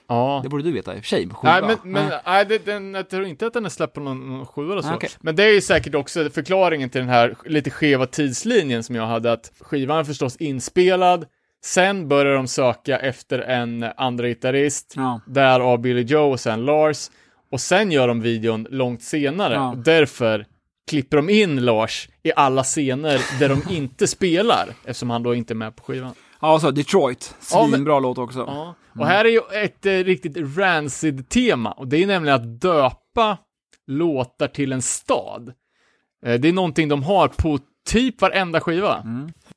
Ja. 0.08 0.40
det 0.44 0.50
borde 0.50 0.64
du 0.64 0.72
veta 0.72 0.96
i 0.96 1.00
och 1.00 1.04
för 1.04 1.08
sig, 1.08 1.30
skiva. 1.30 1.60
Nej, 1.60 1.78
men, 1.84 1.92
men 1.92 2.12
Nej. 2.26 2.46
det, 2.46 2.66
den, 2.66 2.94
jag 2.94 3.10
tror 3.10 3.26
inte 3.26 3.48
att 3.48 3.54
den 3.54 3.66
är 3.66 3.70
släppt 3.70 3.94
på 3.94 4.00
någon, 4.00 4.28
någon 4.30 4.46
sjua 4.46 4.72
eller 4.72 4.82
så. 4.82 4.94
Okej. 4.94 5.10
Men 5.20 5.36
det 5.36 5.44
är 5.44 5.54
ju 5.54 5.62
säkert 5.62 5.96
också 5.96 6.30
förklaringen 6.30 6.90
till 6.90 7.02
den 7.02 7.10
här 7.10 7.36
lite 7.46 7.70
skeva 7.70 8.06
tidslinjen 8.06 8.84
som 8.84 8.96
jag 8.96 9.08
hade, 9.08 9.32
att 9.32 9.52
skivan 9.60 10.00
är 10.00 10.04
förstås 10.04 10.36
inspelad, 10.36 11.26
sen 11.64 12.08
börjar 12.08 12.36
de 12.36 12.48
söka 12.48 12.98
efter 13.00 13.40
en 13.40 13.84
andra 13.98 14.28
gitarrist, 14.28 14.94
Ja. 14.96 15.22
därav 15.28 15.80
Billy 15.82 16.02
Joe 16.02 16.32
och 16.32 16.40
sen 16.40 16.66
Lars, 16.66 17.10
och 17.52 17.62
sen 17.62 17.92
gör 17.92 18.08
de 18.08 18.22
videon 18.22 18.68
långt 18.70 19.04
senare, 19.04 19.54
Ja. 19.54 19.76
därför 19.86 20.46
klipper 20.90 21.18
de 21.18 21.30
in 21.30 21.66
Lars 21.66 22.10
i 22.24 22.32
alla 22.36 22.64
scener 22.64 23.22
där 23.40 23.50
de 23.50 23.62
inte 23.76 24.08
spelar, 24.08 24.70
eftersom 24.86 25.10
han 25.10 25.24
då 25.24 25.36
inte 25.36 25.54
är 25.54 25.56
med 25.56 25.76
på 25.76 25.84
skivan. 25.84 26.14
Ja, 26.42 26.60
så 26.60 26.72
Detroit, 26.72 27.36
Ja, 27.52 27.68
svinbra 27.72 28.00
låt 28.00 28.18
också. 28.18 28.40
Ja, 28.40 28.76
och 29.00 29.08
här 29.08 29.26
är 29.26 29.30
ju 29.30 29.42
ett 29.64 29.86
eh, 29.86 29.92
riktigt 29.92 30.58
Rancid-tema, 30.58 31.72
och 31.72 31.88
det 31.88 32.04
är 32.04 32.08
nämligen 32.08 32.36
att 32.36 32.62
döpa 32.62 33.38
låtar 33.88 34.48
till 34.48 34.72
en 34.72 34.82
stad. 34.82 35.54
Eh, 36.26 36.40
det 36.40 36.48
är 36.48 36.54
någonting 36.54 36.88
de 36.90 37.04
har 37.04 37.28
på 37.28 37.60
typ 37.90 38.22
varenda 38.22 38.60
skiva. 38.62 39.04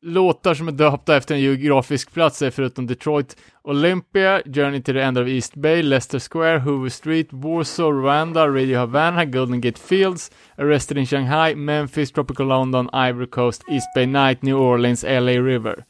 Låtar 0.05 0.55
som 0.55 0.69
är 0.69 0.73
döpta 0.73 1.17
efter 1.17 1.35
en 1.35 1.41
geografisk 1.41 2.13
plats 2.13 2.43
är 2.43 2.51
förutom 2.51 2.87
Detroit, 2.87 3.37
Olympia, 3.63 4.43
Journey 4.45 4.83
to 4.83 4.93
the 4.93 5.01
End 5.01 5.19
of 5.19 5.29
East 5.29 5.55
Bay, 5.55 5.83
Leicester 5.83 6.19
Square, 6.19 6.59
Hoover 6.59 6.89
Street, 6.89 7.29
Warsaw, 7.31 7.93
Rwanda, 7.93 8.49
Radio 8.49 8.79
Havana, 8.79 9.25
Golden 9.25 9.61
Gate 9.61 9.81
Fields, 9.81 10.31
Arrested 10.59 10.99
in 10.99 11.07
Shanghai, 11.07 11.55
Memphis, 11.55 12.13
Tropical 12.13 12.47
London, 12.47 12.91
Ivory 12.93 13.27
Coast, 13.27 13.63
East 13.71 13.87
Bay 13.95 14.07
Night, 14.07 14.43
New 14.43 14.57
Orleans, 14.57 15.05
LA 15.05 15.41
River, 15.41 15.85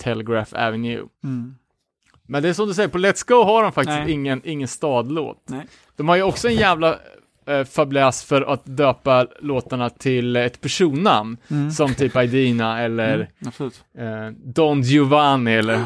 Telegraph 0.00 0.54
Avenue. 0.54 1.08
Mm. 1.24 1.54
Men 2.26 2.42
det 2.42 2.48
är 2.48 2.52
som 2.52 2.68
du 2.68 2.74
säger, 2.74 2.88
på 2.88 2.98
Let's 2.98 3.28
Go 3.28 3.44
har 3.44 3.62
de 3.62 3.72
faktiskt 3.72 3.98
Nej. 3.98 4.12
ingen, 4.12 4.40
ingen 4.44 4.68
stadlåt. 4.68 5.44
Nej. 5.48 5.66
De 5.96 6.08
har 6.08 6.16
ju 6.16 6.22
också 6.22 6.48
en 6.48 6.54
jävla 6.54 6.98
eh, 7.48 7.64
fabläs 7.64 8.24
för 8.24 8.42
att 8.42 8.60
döpa 8.64 9.26
låtarna 9.40 9.90
till 9.90 10.36
ett 10.36 10.60
personnamn, 10.60 11.36
Mm. 11.50 11.70
som 11.70 11.94
typ 11.94 12.16
Idina 12.16 12.80
eller 12.80 13.30
Mm, 13.40 14.26
eh, 14.26 14.32
Don 14.44 14.82
Giovanni 14.82 15.52
eller... 15.54 15.84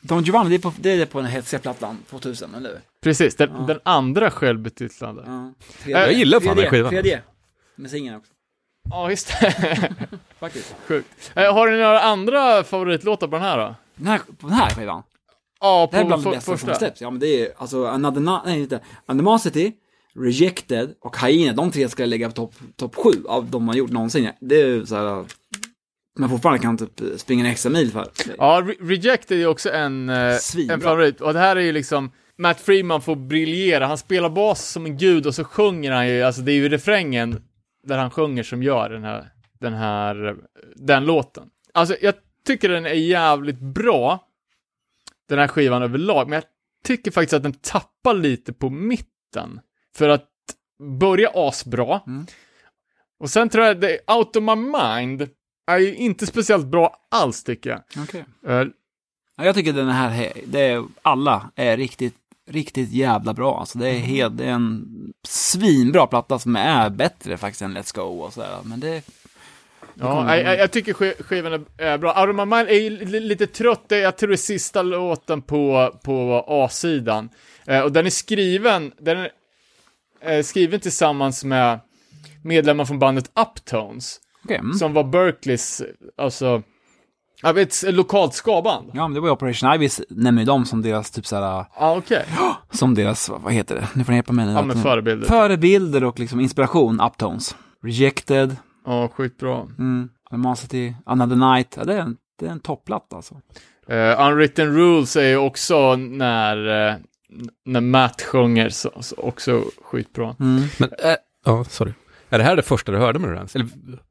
Don 0.00 0.22
Giovanni, 0.22 0.50
det 0.50 0.56
är 0.56 0.58
på, 0.58 0.72
det 0.78 0.90
är 0.92 1.06
på 1.06 1.20
den 1.20 1.30
hetsiga 1.30 1.60
plattan, 1.60 1.98
2000, 2.10 2.54
eller 2.54 2.68
hur? 2.70 2.78
Precis, 3.02 3.36
den, 3.36 3.50
Ja. 3.58 3.64
den 3.66 3.78
andra 3.82 4.30
självbetitlade. 4.30 5.22
Ja. 5.26 5.52
Jag 5.86 6.12
gillar 6.12 6.40
fan 6.40 6.56
den 6.56 6.70
skivan. 6.70 6.92
3D, 6.92 7.18
med 7.76 7.90
singeln 7.90 8.16
också. 8.16 8.32
Ja, 8.90 9.10
just 9.10 9.40
det. 9.40 9.90
Faktiskt. 10.40 10.74
Sjukt. 10.88 11.32
Eh, 11.34 11.54
har 11.54 11.70
ni 11.70 11.76
några 11.78 12.00
andra 12.00 12.64
favoritlåtar 12.64 13.28
på 13.28 13.36
den 13.36 13.44
här 13.44 13.58
då? 13.58 13.74
Den 13.96 14.06
här, 14.06 14.18
på 14.18 14.46
den 14.46 14.56
här 14.56 14.70
skivan? 14.70 15.02
Ja, 15.60 15.88
Det 15.90 15.96
här 15.96 16.04
är 16.04 16.04
på 16.04 16.08
bland 16.08 16.24
det 16.24 16.30
bästa 16.30 16.44
som 16.44 16.58
första. 16.58 16.74
släpps. 16.78 17.00
Ja, 17.00 17.10
men 17.10 17.20
det 17.20 17.26
är 17.26 17.52
alltså 17.56 17.86
Another, 17.86 18.20
Na- 18.20 18.40
nej, 18.44 18.60
inte. 18.62 18.80
Animosity, 19.06 19.72
Rejected 20.14 20.94
och 21.00 21.16
Hyena, 21.26 21.52
de 21.52 21.70
tre 21.70 21.88
ska 21.88 22.02
jag 22.02 22.08
lägga 22.10 22.28
på 22.28 22.34
topp 22.34 22.54
top 22.76 22.94
sju 22.94 23.10
av 23.28 23.50
de 23.50 23.64
man 23.64 23.76
gjort 23.76 23.90
någonsin. 23.90 24.30
Det 24.40 24.60
är 24.60 24.84
så 24.84 24.96
här, 24.96 25.24
men 26.18 26.28
fortfarande 26.28 26.62
kan 26.62 26.78
typ 26.78 27.00
springa 27.20 27.44
en 27.44 27.50
extra 27.50 27.70
mil 27.70 27.90
för. 27.92 28.08
Ja, 28.38 28.62
Re- 28.64 28.88
Rejected 28.88 29.40
är 29.40 29.46
också 29.46 29.70
en, 29.70 30.08
eh, 30.08 30.36
Svinbra. 30.36 30.74
en 30.74 30.80
favorit. 30.80 31.20
Och 31.20 31.32
det 31.32 31.38
här 31.38 31.56
är 31.56 31.60
ju 31.60 31.72
liksom, 31.72 32.10
Matt 32.38 32.60
Freeman 32.60 33.02
får 33.02 33.16
briljera. 33.16 33.86
Han 33.86 33.98
spelar 33.98 34.30
bas 34.30 34.68
som 34.68 34.86
en 34.86 34.96
gud 34.96 35.26
och 35.26 35.34
så 35.34 35.44
sjunger 35.44 35.92
han 35.92 36.08
ju, 36.08 36.22
alltså 36.22 36.42
det 36.42 36.52
är 36.52 36.56
ju 36.56 36.68
refrängen 36.68 37.42
där 37.86 37.98
han 37.98 38.10
sjunger 38.10 38.42
som 38.42 38.62
gör 38.62 38.90
den 38.90 39.04
här, 39.04 39.28
den 39.60 39.72
här, 39.74 40.36
den 40.76 41.04
låten. 41.04 41.44
Alltså 41.74 41.96
jag 42.02 42.14
tycker 42.46 42.68
den 42.68 42.86
är 42.86 42.90
jävligt 42.94 43.60
bra, 43.60 44.28
den 45.28 45.38
här 45.38 45.48
skivan 45.48 45.82
överlag, 45.82 46.28
men 46.28 46.34
jag 46.36 46.44
tycker 46.84 47.10
faktiskt 47.10 47.32
att 47.34 47.42
den 47.42 47.52
tappar 47.52 48.14
lite 48.14 48.52
på 48.52 48.70
mitten. 48.70 49.60
För 49.96 50.08
att 50.08 50.28
börja 51.00 51.30
asbra, 51.34 52.00
Mm. 52.06 52.26
och 53.20 53.30
sen 53.30 53.48
tror 53.48 53.64
jag 53.64 53.80
det, 53.80 53.98
Out 54.10 54.36
of 54.36 54.42
My 54.42 54.54
Mind 54.56 55.28
är 55.70 55.78
ju 55.78 55.94
inte 55.96 56.26
speciellt 56.26 56.66
bra 56.66 56.96
alls 57.10 57.44
tycker 57.44 57.70
jag. 57.70 57.80
Okej. 58.02 58.24
Eh, 58.46 58.64
Ja, 59.36 59.44
jag 59.44 59.54
tycker 59.54 59.72
den 59.72 59.88
här, 59.88 60.32
det 60.46 60.60
är, 60.60 60.84
alla 61.02 61.50
är 61.54 61.76
riktigt, 61.76 62.14
riktigt 62.50 62.92
jävla 62.92 63.34
bra. 63.34 63.60
Alltså 63.60 63.78
det 63.78 63.88
är 63.88 63.94
Mm. 63.94 64.02
helt, 64.02 64.36
det 64.38 64.44
är 64.44 64.48
en 64.50 64.84
svinbra 65.28 66.06
platta 66.06 66.38
som 66.38 66.56
är 66.56 66.90
bättre 66.90 67.36
faktiskt 67.36 67.62
än 67.62 67.76
Let's 67.78 67.96
Go 67.96 68.02
och 68.02 68.32
sådär. 68.32 68.58
Men 68.64 68.80
det, 68.80 69.02
Ja, 69.94 70.36
jag, 70.36 70.58
jag, 70.58 70.70
tycker 70.70 70.92
sk- 70.94 71.22
skivan 71.22 71.66
är, 71.78 71.98
bra. 71.98 72.20
Out 72.20 72.30
of 72.30 72.36
My 72.36 72.56
Mind 72.56 72.68
är 72.68 72.80
ju 72.80 72.90
li- 72.90 73.20
lite 73.20 73.46
trött, 73.46 73.84
jag 73.88 74.16
tror 74.16 74.28
det 74.28 74.34
är 74.34 74.36
sista 74.36 74.82
låten 74.82 75.42
på, 75.42 75.94
på 76.04 76.44
A-sidan. 76.48 77.28
Eh, 77.66 77.80
och 77.80 77.92
den 77.92 78.06
är 78.06 78.10
skriven, 78.10 78.92
den 78.98 79.18
är 79.18 79.30
eh, 80.24 80.42
skriven 80.42 80.80
tillsammans 80.80 81.44
med 81.44 81.80
medlemmar 82.42 82.84
från 82.84 82.98
bandet 82.98 83.30
Uptones, 83.40 84.20
okej. 84.44 84.56
Mm. 84.56 84.74
som 84.74 84.92
var 84.92 85.04
Berkeleys, 85.04 85.82
alltså, 86.18 86.62
Jag 87.42 87.54
vet, 87.54 87.82
ett 87.84 87.94
lokalt 87.94 88.34
skaband. 88.34 88.90
Ja, 88.94 89.08
men 89.08 89.14
det 89.14 89.20
var 89.20 89.28
ju 89.28 89.32
Operation 89.32 89.74
Ivy, 89.74 89.88
nämner 90.08 90.42
ju 90.42 90.46
dem 90.46 90.64
som 90.64 90.82
deras 90.82 91.10
typ 91.10 91.26
såhär, 91.26 91.42
Ja, 91.42 91.66
ah, 91.76 91.96
okej. 91.96 92.24
som 92.70 92.94
deras, 92.94 93.28
vad 93.28 93.52
heter 93.52 93.74
det? 93.74 93.88
Nu 93.94 94.04
får 94.04 94.12
ni 94.12 94.16
hjälpa 94.16 94.32
mig. 94.32 94.52
Ja, 94.52 94.62
men 94.62 94.82
förebilder. 94.82 95.26
Förebilder 95.28 96.04
och 96.04 96.18
liksom 96.18 96.40
inspiration, 96.40 97.00
Uptones. 97.00 97.56
Rejected, 97.82 98.56
Ja, 98.86 99.08
skitbra. 99.14 99.56
mm, 99.78 100.08
Animosity, 100.30 100.94
Another 101.06 101.36
Night. 101.36 101.74
Ja, 101.76 101.84
det 101.84 101.94
är 101.94 101.98
en, 102.00 102.16
det 102.40 102.46
är 102.46 102.50
en 102.50 102.60
topplatta 102.60 103.16
alltså. 103.16 103.34
Uh, 103.90 104.26
Unwritten 104.28 104.76
Rules 104.76 105.16
är 105.16 105.28
ju 105.28 105.36
också 105.36 105.96
när, 105.96 106.88
eh, 106.88 106.94
när 107.64 107.80
Matt 107.80 108.22
sjunger, 108.22 108.68
så, 108.68 108.90
så 109.00 109.16
också 109.16 109.64
skitbra. 109.82 110.36
Mm. 110.40 110.62
Men, 110.78 110.88
äh, 111.04 111.14
ja, 111.44 111.64
sorry. 111.64 111.92
Är 112.28 112.38
det 112.38 112.44
här 112.44 112.56
det 112.56 112.62
första 112.62 112.92
du 112.92 112.98
hörde 112.98 113.18
med 113.18 113.30
Rans? 113.30 113.56
Eller, 113.56 113.68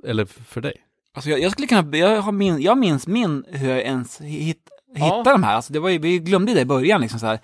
eller 0.07 0.25
för 0.25 0.61
dig? 0.61 0.73
Alltså 1.15 1.29
jag, 1.29 1.39
jag 1.39 1.51
skulle 1.51 1.67
kunna, 1.67 1.97
jag, 1.97 2.21
har 2.21 2.31
min, 2.31 2.61
jag 2.61 2.77
minns 2.77 3.07
min, 3.07 3.43
hur 3.47 3.69
jag 3.69 3.79
ens 3.81 4.21
hit, 4.21 4.57
Ja. 4.95 5.05
hittade 5.05 5.31
de 5.31 5.43
här. 5.43 5.55
Alltså 5.55 5.73
det 5.73 5.79
var 5.79 5.89
ju, 5.89 5.97
vi 5.97 6.19
glömde 6.19 6.53
det 6.53 6.61
i 6.61 6.65
början 6.65 7.01
liksom 7.01 7.19
så 7.19 7.25
här. 7.25 7.39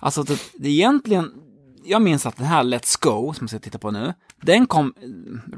Alltså 0.00 0.22
det, 0.22 0.38
det 0.54 0.68
är 0.68 0.72
egentligen, 0.72 1.30
jag 1.84 2.02
minns 2.02 2.26
att 2.26 2.36
den 2.36 2.46
här 2.46 2.62
Let's 2.62 2.98
Go, 3.00 3.32
som 3.34 3.44
jag 3.44 3.50
ska 3.50 3.58
titta 3.58 3.78
på 3.78 3.90
nu, 3.90 4.14
den 4.42 4.66
kom, 4.66 4.94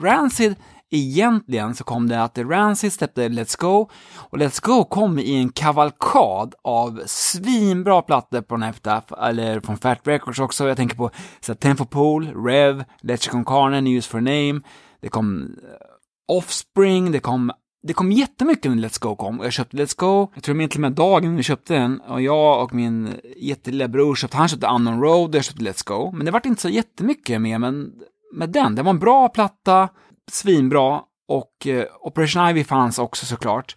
Rancid, 0.00 0.54
egentligen 0.90 1.74
så 1.74 1.84
kom 1.84 2.08
det 2.08 2.22
att 2.22 2.38
Rancid 2.38 2.92
släppte 2.92 3.28
Let's 3.28 3.60
Go, 3.60 3.88
och 4.16 4.38
Let's 4.38 4.66
Go 4.66 4.84
kom 4.84 5.18
i 5.18 5.34
en 5.34 5.48
kavalkad 5.48 6.54
av 6.64 7.02
svinbra 7.06 8.02
plattor 8.02 8.44
från 8.48 8.60
den 8.60 8.74
eller 9.22 9.60
från 9.60 9.76
Fat 9.76 10.00
Records 10.04 10.38
också, 10.38 10.68
jag 10.68 10.76
tänker 10.76 10.96
på 10.96 11.10
så 11.40 11.54
här, 11.62 11.84
Pool, 11.84 12.44
Rev, 12.46 12.84
Let's 13.02 13.30
Go 13.30 13.44
Carne, 13.44 13.80
News 13.80 14.06
for 14.06 14.20
Name, 14.20 14.60
det 15.00 15.08
kom 15.08 15.42
eh, 15.42 16.36
Offspring, 16.36 17.12
det 17.12 17.20
kom 17.20 17.52
det 17.86 17.92
kom 17.92 18.12
jättemycket 18.12 18.70
när 18.70 18.88
Let's 18.88 19.02
Go 19.02 19.16
kom. 19.16 19.38
Och 19.40 19.46
jag 19.46 19.52
köpte 19.52 19.76
Let's 19.76 19.94
Go, 19.98 20.32
jag 20.34 20.42
tror 20.42 20.54
det 20.54 20.68
till 20.68 20.78
och 20.78 20.80
med 20.80 20.92
dagen 20.92 21.36
vi 21.36 21.42
köpte 21.42 21.74
den 21.74 22.00
och 22.00 22.22
jag 22.22 22.62
och 22.62 22.74
min 22.74 23.14
jättelilla 23.36 23.88
bror 23.88 24.14
köpte, 24.14 24.36
han 24.36 24.48
köpte 24.48 24.66
Unknown 24.66 25.00
Road 25.00 25.28
och 25.28 25.34
jag 25.34 25.44
köpte 25.44 25.64
Let's 25.64 25.88
Go. 25.88 26.10
Men 26.12 26.26
det 26.26 26.32
vart 26.32 26.46
inte 26.46 26.62
så 26.62 26.68
jättemycket 26.68 27.40
med, 27.40 27.60
men 27.60 27.92
med 28.32 28.50
den, 28.50 28.74
det 28.74 28.82
var 28.82 28.90
en 28.90 28.98
bra 28.98 29.28
platta, 29.28 29.88
svinbra 30.30 31.00
och 31.28 31.66
eh, 31.66 31.84
Operation 32.00 32.48
Ivy 32.48 32.64
fanns 32.64 32.98
också 32.98 33.26
såklart. 33.26 33.76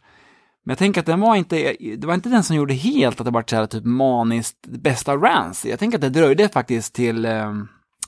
Men 0.64 0.72
jag 0.72 0.78
tänker 0.78 1.00
att 1.00 1.06
den 1.06 1.20
var 1.20 1.36
inte, 1.36 1.76
det 1.98 2.08
var 2.08 2.14
inte 2.14 2.30
den 2.30 2.44
som 2.44 2.56
gjorde 2.56 2.74
helt 2.74 3.20
att 3.20 3.26
det 3.26 3.32
var 3.32 3.44
så 3.50 3.56
här 3.56 3.66
typ 3.66 3.86
maniskt 3.86 4.58
det 4.62 4.80
bästa 4.80 5.16
Rance. 5.16 5.70
Jag 5.70 5.80
tänker 5.80 5.98
att 5.98 6.02
det 6.02 6.10
dröjde 6.10 6.50
faktiskt 6.50 6.94
till, 6.94 7.26
eh, 7.26 7.54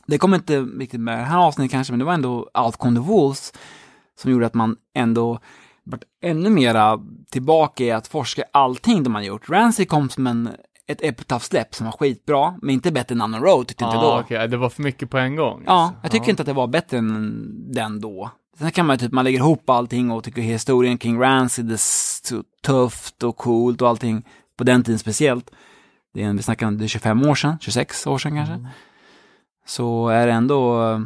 det 0.06 0.18
kom 0.18 0.34
inte 0.34 0.60
riktigt 0.62 1.00
med 1.00 1.20
det 1.20 1.24
här 1.24 1.40
avsnittet 1.40 1.72
kanske, 1.72 1.94
men 1.94 2.00
det 2.00 2.06
var 2.06 2.14
ändå 2.14 2.50
Out 2.54 2.78
Come 2.78 3.00
the 3.00 3.06
Wolves 3.06 3.54
som 4.20 4.32
gjorde 4.32 4.46
att 4.46 4.54
man 4.54 4.76
ändå 4.96 5.40
varit 5.84 6.04
ännu 6.24 6.50
mera 6.50 7.00
tillbaka 7.32 7.84
i 7.84 7.92
att 7.92 8.08
forska 8.08 8.44
allting 8.52 9.04
de 9.04 9.16
har 9.16 9.22
gjort. 9.22 9.50
Rancid 9.50 9.90
kom 9.90 10.10
som 10.10 10.28
en, 10.28 10.50
ett 10.92 11.02
epitaph-släpp 11.02 11.76
som 11.76 11.86
var 11.86 11.92
skitbra, 11.94 12.54
men 12.62 12.70
inte 12.70 12.92
bättre 12.92 13.14
än 13.16 13.22
Unknown 13.22 13.44
Road 13.44 13.68
tyckte 13.68 13.84
inte 13.84 13.96
Ja, 13.98 14.02
då. 14.02 14.08
Ah, 14.08 14.20
okej, 14.20 14.48
det 14.48 14.58
var 14.58 14.70
för 14.70 14.84
mycket 14.84 15.10
på 15.10 15.18
en 15.18 15.36
gång. 15.36 15.64
Ja, 15.66 15.72
alltså. 15.74 16.00
jag 16.04 16.12
tycker 16.12 16.30
inte 16.30 16.42
att 16.42 16.48
det 16.48 16.54
var 16.54 16.68
bättre 16.68 16.98
än 16.98 17.74
den 17.74 18.02
då. 18.02 18.32
Sen 18.58 18.72
kan 18.72 18.86
man 18.86 18.94
ju 18.94 18.98
typ, 18.98 19.12
man 19.12 19.24
lägger 19.26 19.40
ihop 19.40 19.70
allting 19.70 20.12
och 20.12 20.24
tycker 20.24 20.42
historien 20.42 20.98
kring 20.98 21.20
Rancid 21.22 21.72
är 21.72 21.78
så 21.78 22.44
tufft 22.66 23.24
och 23.24 23.38
coolt 23.38 23.82
och 23.82 23.90
allting, 23.90 24.24
på 24.58 24.64
den 24.64 24.84
tiden 24.84 25.00
speciellt. 25.00 25.52
Det 26.14 26.24
är, 26.24 26.28
en- 26.28 26.38
vi 26.38 26.44
snackar 26.44 26.68
om 26.68 26.78
det 26.78 26.86
är 26.86 26.88
25 26.88 27.26
år 27.26 27.36
sedan, 27.36 27.58
26 27.62 28.08
år 28.08 28.18
sedan 28.18 28.36
kanske. 28.36 28.68
Så 29.66 30.08
är 30.10 30.28
det 30.28 30.34
ändå 30.34 30.84
eh, 30.90 31.00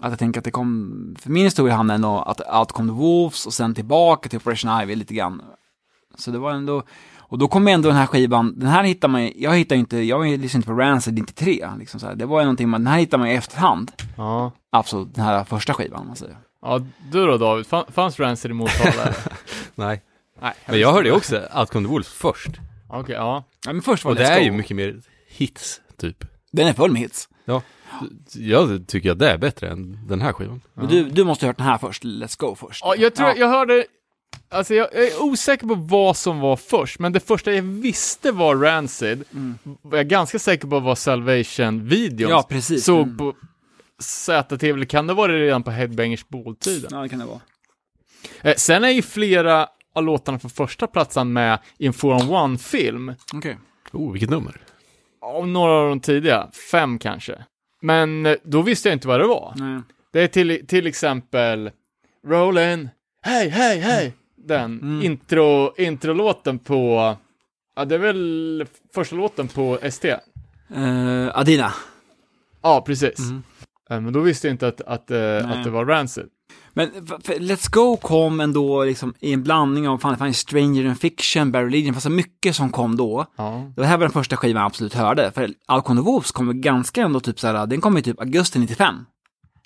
att 0.00 0.10
jag 0.10 0.18
tänker 0.18 0.40
att 0.40 0.44
det 0.44 0.50
kom, 0.50 1.16
för 1.18 1.30
min 1.30 1.44
historia 1.44 1.74
handlar 1.74 1.94
ändå 1.94 2.18
att 2.18 2.40
allt 2.40 2.72
kom 2.72 2.86
till 2.86 2.94
Wolves 2.94 3.46
och 3.46 3.52
sen 3.54 3.74
tillbaka 3.74 4.28
till 4.28 4.36
Operation 4.36 4.82
Ivy 4.82 4.94
lite 4.94 5.14
grann. 5.14 5.42
Så 6.18 6.30
det 6.30 6.38
var 6.38 6.50
ändå, 6.52 6.82
och 7.28 7.38
då 7.38 7.48
kom 7.48 7.68
ändå 7.68 7.88
den 7.88 7.96
här 7.98 8.06
skivan, 8.06 8.54
den 8.58 8.68
här 8.68 8.84
hittar 8.84 9.08
man 9.08 9.32
jag 9.36 9.56
hittar 9.56 9.76
inte, 9.76 9.98
jag 9.98 10.28
ju 10.28 10.36
lyssnat 10.36 10.64
på 10.66 10.72
Rancid 10.72 11.14
93, 11.14 11.66
liksom 11.78 12.00
så 12.00 12.06
här. 12.06 12.14
det 12.14 12.26
var 12.26 12.40
ju 12.40 12.44
någonting 12.44 12.68
man, 12.68 12.84
den 12.84 12.92
här 12.92 12.98
hittar 13.00 13.18
man 13.18 13.28
i 13.28 13.34
efterhand. 13.34 13.92
Ja. 14.16 14.52
Absolut, 14.70 15.14
den 15.14 15.24
här 15.24 15.44
första 15.44 15.74
skivan 15.74 16.00
om 16.00 16.06
man 16.06 16.16
säger. 16.16 16.36
ja, 16.62 16.80
du 17.12 17.26
då 17.26 17.36
David, 17.38 17.66
Fan- 17.66 17.84
fanns 17.92 18.20
Rancid 18.20 18.50
i 18.50 18.54
Motala? 18.54 19.14
Nej. 19.74 20.02
Nej. 20.42 20.52
Men 20.66 20.80
jag 20.80 20.92
hörde 20.92 21.08
ju 21.08 21.14
också 21.14 21.36
Out 21.54 21.70
Come 21.70 21.86
the 21.88 21.92
Wolves 21.92 22.08
först. 22.08 22.50
Okej, 22.88 23.14
ja. 23.14 23.44
Ja 23.66 23.72
men 23.72 23.82
först 23.82 24.04
var 24.04 24.10
Och 24.12 24.16
det 24.16 24.24
Let's 24.24 24.30
är 24.30 24.40
ju 24.40 24.50
mycket 24.52 24.76
mer 24.76 25.00
hits, 25.28 25.80
typ. 25.96 26.24
Den 26.52 26.66
är 26.68 26.72
full 26.72 26.92
med 26.92 27.02
hits. 27.02 27.28
Ja. 27.44 27.62
Jag 28.34 28.86
tycker 28.88 29.10
att 29.12 29.18
det 29.18 29.30
är 29.30 29.38
bättre 29.38 29.68
än 29.68 30.06
den 30.08 30.20
här 30.20 30.32
skivan. 30.32 30.60
Men 30.74 30.86
du, 30.88 31.04
du 31.04 31.24
måste 31.24 31.46
ha 31.46 31.48
hört 31.48 31.56
den 31.56 31.66
här 31.66 31.78
först, 31.78 32.04
Let's 32.04 32.38
Go 32.40 32.54
först. 32.54 32.82
Ja, 32.84 32.94
jag 32.96 33.14
tror 33.14 33.28
jag 33.36 33.48
hörde, 33.48 33.84
alltså 34.48 34.74
jag, 34.74 34.88
jag 34.94 35.04
är 35.06 35.22
osäker 35.22 35.66
på 35.66 35.74
vad 35.74 36.16
som 36.16 36.40
var 36.40 36.56
först, 36.56 36.98
men 36.98 37.12
det 37.12 37.20
första 37.20 37.52
jag 37.52 37.62
visste 37.62 38.32
var 38.32 38.56
Rancid, 38.56 39.24
var 39.82 39.96
jag 39.98 40.08
ganska 40.08 40.38
säker 40.38 40.68
på 40.68 40.80
var 40.80 40.94
Salvation-videon. 40.94 42.30
Ja, 42.30 42.46
precis. 42.48 42.84
Såg 42.84 43.02
Mm. 43.02 43.16
på 43.18 43.34
ZTV, 43.98 44.70
eller 44.70 44.84
kan 44.86 45.06
det 45.06 45.14
vara 45.14 45.32
redan 45.32 45.62
på 45.62 45.70
Headbangers 45.70 46.28
Ball-tiden? 46.28 46.88
Ja, 46.92 46.98
det 47.02 47.08
kan 47.08 47.18
det 47.18 47.24
vara. 47.26 47.40
Eh, 48.42 48.54
sen 48.56 48.84
är 48.84 48.88
ju 48.90 49.02
flera 49.02 49.68
av 49.94 50.04
låtarna 50.04 50.38
från 50.38 50.50
första 50.50 50.86
platsen 50.86 51.32
med 51.32 51.58
i 51.78 51.86
en 51.86 51.92
4-on-1-film, 51.92 53.14
Okej. 53.34 53.56
Oh, 53.92 54.12
vilket 54.12 54.30
nummer. 54.30 54.60
av 55.22 55.48
några 55.48 55.72
av 55.72 55.88
de 55.88 56.00
tidiga, 56.00 56.48
fem 56.70 56.98
kanske. 56.98 57.44
Men 57.82 58.26
eh, 58.26 58.34
då 58.44 58.62
visste 58.62 58.88
jag 58.88 58.96
inte 58.96 59.08
vad 59.08 59.20
det 59.20 59.26
var. 59.26 59.54
Nej. 59.56 59.82
Det 60.12 60.20
är 60.20 60.28
till, 60.28 60.66
till 60.66 60.86
exempel 60.86 61.70
Rollin, 62.26 62.88
hej, 63.22 63.48
hej, 63.48 63.78
hej. 63.80 64.12
Den 64.46 64.80
Mm. 64.80 65.02
intro, 65.02 65.74
introlåten 65.78 66.58
på, 66.58 67.14
ja 67.76 67.84
det 67.84 67.94
är 67.94 67.98
väl 67.98 68.66
första 68.94 69.16
låten 69.16 69.48
på 69.48 69.78
ST. 69.82 70.08
Eh, 70.74 71.28
Adina. 71.38 71.72
Ja, 72.62 72.82
precis. 72.86 73.18
Mm. 73.18 73.42
Eh, 73.90 74.00
Men 74.00 74.12
då 74.12 74.20
visste 74.20 74.46
jag 74.46 74.54
inte 74.54 74.68
att, 74.68 74.80
att, 74.80 75.10
eh, 75.10 75.50
att 75.50 75.64
det 75.64 75.70
var 75.70 75.84
Rancid. 75.84 76.26
Men 76.72 76.90
Let's 77.26 77.70
Go 77.72 77.96
kom 77.96 78.40
ändå 78.40 78.84
liksom 78.84 79.14
i 79.20 79.32
en 79.32 79.42
blandning 79.42 79.88
av, 79.88 79.98
fan 79.98 80.16
fanns 80.16 80.38
Stranger 80.38 80.84
than 80.86 80.96
Fiction, 80.96 81.52
Barry 81.52 81.70
Legion, 81.70 81.94
fanns 81.94 82.04
så 82.04 82.10
mycket 82.10 82.56
som 82.56 82.70
kom 82.72 82.96
då. 82.96 83.26
Ja. 83.36 83.72
Det 83.76 83.86
här 83.86 83.96
var 83.96 84.04
den 84.04 84.12
första 84.12 84.36
skivan 84.36 84.60
jag 84.60 84.66
absolut 84.66 84.94
hörde, 84.94 85.32
för 85.34 85.50
Alcon 85.66 86.02
Wolves 86.02 86.30
kom 86.32 86.60
ganska 86.60 87.02
ändå 87.02 87.20
typ 87.20 87.40
såhär, 87.40 87.66
den 87.66 87.80
kom 87.80 87.98
i 87.98 88.02
typ 88.02 88.20
augusti 88.20 88.58
95. 88.58 88.94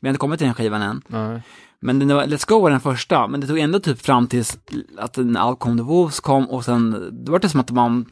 Vi 0.01 0.09
har 0.09 0.11
inte 0.11 0.19
kommit 0.19 0.39
till 0.39 0.47
den 0.47 0.55
skivan 0.55 0.82
än. 0.82 1.02
Nej. 1.07 1.43
Men 1.81 1.98
den 1.98 2.09
var, 2.16 2.24
Let's 2.27 2.48
Go 2.48 2.61
var 2.61 2.70
den 2.70 2.81
första, 2.81 3.27
men 3.27 3.40
det 3.40 3.47
tog 3.47 3.59
ändå 3.59 3.81
typ 3.81 4.02
fram 4.02 4.27
tills 4.27 4.59
att 4.98 5.12
den 5.12 5.36
Alcon 5.36 5.77
the 5.77 5.82
Wolves 5.82 6.20
kom 6.20 6.51
och 6.51 6.65
sen, 6.65 7.09
då 7.24 7.32
var 7.32 7.39
det 7.39 7.48
som 7.48 7.61
att 7.61 7.70
man 7.70 8.07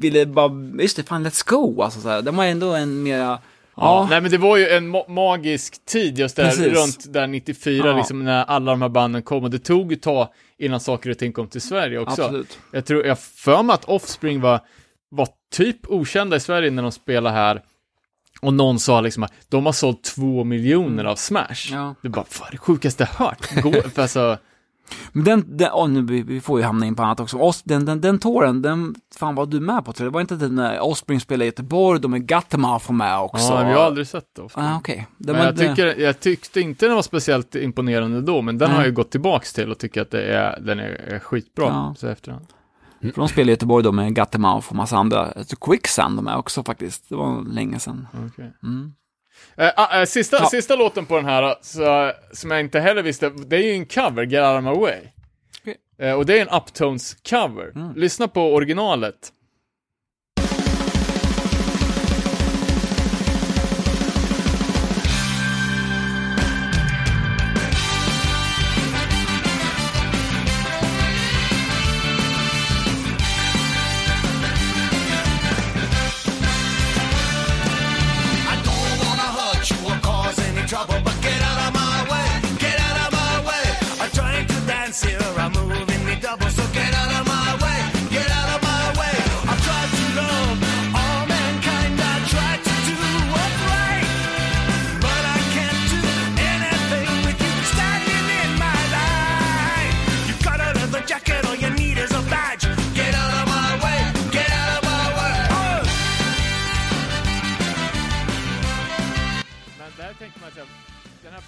ville 0.00 0.26
bara, 0.26 0.50
just 0.82 0.96
det, 0.96 1.02
fan 1.02 1.26
Let's 1.26 1.50
Go, 1.50 1.82
alltså 1.82 2.00
så 2.00 2.08
här. 2.08 2.22
Den 2.22 2.36
var 2.36 2.44
ändå 2.44 2.74
en 2.74 3.02
mera, 3.02 3.38
Ja. 3.76 4.06
Nej 4.10 4.20
men 4.20 4.30
det 4.30 4.38
var 4.38 4.56
ju 4.56 4.68
en 4.68 4.94
ma- 4.96 5.10
magisk 5.10 5.84
tid 5.84 6.18
just 6.18 6.36
där, 6.36 6.44
Precis. 6.44 6.78
runt 6.78 7.12
där 7.12 7.26
94, 7.26 7.86
Ja. 7.88 7.96
liksom 7.96 8.24
när 8.24 8.44
alla 8.44 8.70
de 8.72 8.82
här 8.82 8.88
banden 8.88 9.22
kom 9.22 9.44
och 9.44 9.50
det 9.50 9.58
tog 9.58 9.92
ett 9.92 10.02
tag 10.02 10.28
innan 10.58 10.80
saker 10.80 11.10
och 11.10 11.18
ting 11.18 11.32
kom 11.32 11.48
till 11.48 11.60
Sverige 11.60 11.98
också. 11.98 12.22
absolut. 12.22 12.58
Jag 12.70 12.84
tror, 12.84 13.06
jag 13.06 13.18
för 13.18 13.62
mig 13.62 13.74
att 13.74 13.84
Offspring 13.84 14.40
var, 14.40 14.60
var 15.10 15.28
typ 15.52 15.76
okända 15.88 16.36
i 16.36 16.40
Sverige 16.40 16.70
när 16.70 16.82
de 16.82 16.92
spelade 16.92 17.36
här. 17.36 17.62
Och 18.44 18.54
någon 18.54 18.78
sa 18.78 19.00
liksom 19.00 19.22
att 19.22 19.32
de 19.48 19.66
har 19.66 19.72
sålt 19.72 20.02
två 20.02 20.44
miljoner 20.44 21.04
av 21.04 21.16
Smash. 21.16 21.72
Mm. 21.72 21.84
Ja. 21.84 21.94
Det 22.02 22.08
är 22.08 22.10
bara, 22.10 22.24
är 22.46 22.50
det 22.50 22.58
sjukaste 22.58 23.08
jag 23.18 23.26
hört? 23.26 23.62
Gå, 23.62 23.72
alltså, 24.02 24.36
Men 25.12 25.24
den, 25.24 25.56
den 25.56 25.70
oh, 25.72 25.88
nu, 25.88 26.02
vi, 26.02 26.22
vi 26.22 26.40
får 26.40 26.58
ju 26.60 26.64
hamna 26.66 26.86
in 26.86 26.94
på 26.94 27.02
annat 27.02 27.20
också. 27.20 27.36
Os, 27.38 27.62
den, 27.62 27.84
den, 27.84 28.00
den 28.00 28.18
tåren, 28.18 28.62
den, 28.62 28.94
fan 29.18 29.34
var 29.34 29.46
du 29.46 29.60
med 29.60 29.84
på 29.84 29.92
tror 29.92 30.06
jag. 30.06 30.12
Det 30.12 30.14
var 30.14 30.20
inte 30.20 30.36
den 30.36 30.54
när 30.54 30.80
Offspring 30.80 31.20
spelade 31.20 31.44
i 31.44 31.48
Göteborg, 31.48 32.00
de 32.00 32.14
är 32.14 32.18
Gattemouth 32.18 32.92
med 32.92 33.18
också. 33.18 33.52
ja, 33.52 33.64
vi 33.68 33.72
har 33.72 33.80
aldrig 33.84 34.06
sett 34.06 34.38
Offspring. 34.38 34.64
Ah, 34.64 34.76
okej. 34.78 35.06
Det 35.18 35.32
Men 35.32 35.44
jag, 35.44 35.54
det- 35.56 35.68
tycker, 35.68 36.00
jag 36.00 36.20
tyckte 36.20 36.60
inte 36.60 36.86
den 36.86 36.94
var 36.94 37.02
speciellt 37.02 37.54
imponerande 37.56 38.20
då, 38.20 38.42
men 38.42 38.58
den 38.58 38.68
Nej. 38.68 38.76
har 38.78 38.84
jag 38.84 38.94
gått 38.94 39.10
tillbaks 39.10 39.52
till 39.52 39.70
och 39.70 39.78
tycker 39.78 40.02
att 40.02 40.10
det 40.10 40.22
är, 40.22 40.60
den 40.60 40.78
är, 40.78 40.84
är 40.88 41.18
skitbra 41.18 41.64
Ja. 41.64 41.94
så 41.98 42.08
efterhand. 42.08 42.46
För 43.12 43.20
de 43.20 43.28
spelade 43.28 43.50
i 43.50 43.52
Göteborg 43.52 43.84
då 43.84 43.92
med 43.92 44.14
Gattemouth 44.14 44.68
och 44.68 44.76
massa 44.76 44.96
andra. 44.96 45.32
Tror 45.32 45.58
Quicksand 45.70 46.18
de 46.18 46.26
är 46.26 46.36
också 46.36 46.64
faktiskt. 46.64 47.08
Det 47.08 47.16
var 47.16 47.54
länge 47.54 47.78
sedan. 47.78 48.06
Okej. 48.26 48.52
Mm. 48.62 48.92
Ah, 49.56 50.00
eh, 50.00 50.04
sista, 50.06 50.36
Ja. 50.40 50.46
sista 50.48 50.76
låten 50.76 51.06
på 51.06 51.16
den 51.16 51.24
här, 51.24 51.54
så, 51.62 52.12
som 52.32 52.50
jag 52.50 52.60
inte 52.60 52.80
heller 52.80 53.02
visste, 53.02 53.30
det 53.30 53.56
är 53.56 53.60
ju 53.62 53.72
en 53.72 53.86
cover, 53.86 54.22
Get 54.26 54.42
Out 54.44 54.58
of 54.58 54.64
My 54.64 54.80
Way. 54.80 55.00
Okej. 55.60 55.76
Eh, 55.98 56.12
och 56.12 56.26
det 56.26 56.38
är 56.38 56.42
en 56.42 56.60
Uptones 56.62 57.14
cover. 57.30 57.72
Mm. 57.74 57.94
Lyssna 57.96 58.28
på 58.28 58.54
originalet. 58.54 59.32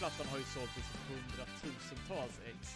Plattan 0.06 0.26
har 0.32 0.38
ju 0.38 0.44
sålt 0.54 0.70
liksom 0.76 0.98
hundratusentals 1.08 2.40
ex. 2.48 2.72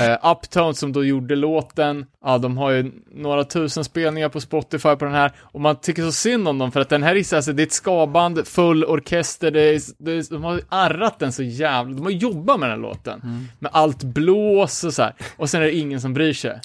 Eh, 0.00 0.30
Uptown 0.32 0.74
som 0.74 0.92
då 0.92 1.04
gjorde 1.04 1.36
låten, 1.36 2.06
ja 2.24 2.38
de 2.38 2.56
har 2.58 2.70
ju 2.70 2.92
några 3.14 3.44
tusen 3.44 3.84
spelningar 3.84 4.28
på 4.28 4.40
Spotify 4.40 4.96
på 4.96 5.04
den 5.04 5.14
här, 5.14 5.32
och 5.40 5.60
man 5.60 5.76
tycker 5.80 6.02
så 6.02 6.12
synd 6.12 6.48
om 6.48 6.58
dem 6.58 6.72
för 6.72 6.80
att 6.80 6.88
den 6.88 7.02
här 7.02 7.16
är 7.16 7.22
så- 7.22 7.36
alltså, 7.36 7.52
det 7.52 7.62
är 7.62 7.66
ett 7.66 7.72
skaband, 7.72 8.46
full 8.48 8.84
orkester, 8.84 9.50
det 9.50 9.60
är, 9.62 9.80
det 9.98 10.12
är, 10.12 10.30
de 10.30 10.44
har 10.44 10.60
arrat 10.68 11.18
den 11.18 11.32
så 11.32 11.42
jävla, 11.42 11.94
de 11.96 12.02
har 12.02 12.10
jobbat 12.10 12.60
med 12.60 12.68
den 12.70 12.76
här 12.80 12.88
låten, 12.88 13.48
med 13.58 13.70
allt 13.74 14.02
blås 14.04 14.84
och 14.84 14.94
så 14.94 15.02
här, 15.02 15.14
och 15.36 15.50
sen 15.50 15.60
är 15.62 15.66
det 15.66 15.74
ingen 15.76 16.00
som 16.00 16.14
bryr 16.14 16.32
sig. 16.32 16.60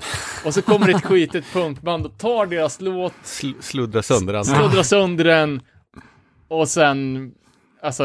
Och 0.45 0.53
så 0.53 0.61
kommer 0.61 0.85
det 0.87 0.91
ett 0.93 1.05
skitigt 1.05 1.53
punkband 1.53 2.05
och 2.05 2.17
tar 2.17 2.45
deras 2.45 2.81
låt, 2.81 3.13
Sl- 3.23 3.61
sluddra 3.61 4.01
sönder 4.03 4.33
allt. 4.33 4.47
sluddrar 4.47 4.83
sönder 4.83 5.23
den, 5.23 5.61
och 6.47 6.67
sen, 6.69 7.31
alltså, 7.81 8.03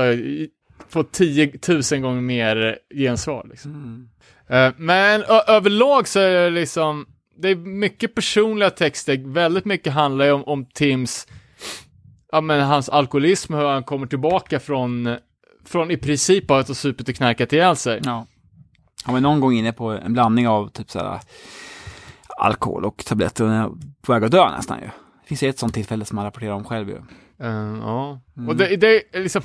få 0.88 1.02
10 1.02 1.52
000 1.68 2.00
gånger 2.00 2.20
mer 2.20 2.78
gensvar 2.94 3.46
liksom. 3.50 4.08
Eh, 4.48 4.72
Men 4.76 5.22
överlag 5.46 6.08
så 6.08 6.20
är 6.20 6.30
det 6.44 6.50
liksom, 6.50 7.06
det 7.36 7.48
är 7.48 7.56
mycket 7.56 8.14
personliga 8.14 8.70
texter, 8.70 9.32
väldigt 9.32 9.64
mycket 9.64 9.92
handlar 9.92 10.24
ju 10.24 10.32
om, 10.32 10.44
om 10.44 10.64
Tims, 10.64 11.26
ja 12.32 12.40
men 12.40 12.60
hans 12.60 12.88
alkoholism, 12.88 13.54
hur 13.54 13.64
han 13.64 13.84
kommer 13.84 14.06
tillbaka 14.06 14.60
från, 14.60 15.16
från 15.64 15.90
i 15.90 15.96
princip 15.96 16.50
att 16.50 16.68
ha 16.68 16.74
supit 16.74 17.08
och 17.08 17.14
knarkat 17.14 17.52
ihjäl 17.52 17.76
sig. 17.76 18.00
Ja. 18.04 18.26
Han 19.04 19.14
var 19.14 19.20
någon 19.20 19.40
gång 19.40 19.52
inne 19.52 19.72
på 19.72 19.90
en 19.90 20.12
blandning 20.12 20.48
av 20.48 20.68
typ 20.68 20.90
såhär 20.90 21.20
alkohol 22.38 22.84
och 22.84 23.04
tabletter 23.04 23.44
och 23.44 23.50
är 23.50 23.68
på 24.02 24.12
väg 24.12 24.24
att 24.24 24.30
dö 24.30 24.50
nästan 24.50 24.78
ju. 24.80 24.86
Det 25.22 25.28
finns 25.28 25.42
ett 25.42 25.58
sånt 25.58 25.74
tillfälle 25.74 26.04
som 26.04 26.18
han 26.18 26.24
rapporterar 26.24 26.52
om 26.52 26.64
själv 26.64 26.88
ju. 26.88 26.96
Eh, 27.40 27.78
ja, 27.80 28.20
och 28.48 28.56
det, 28.56 28.76
det 28.76 29.16
är 29.16 29.22
liksom 29.22 29.42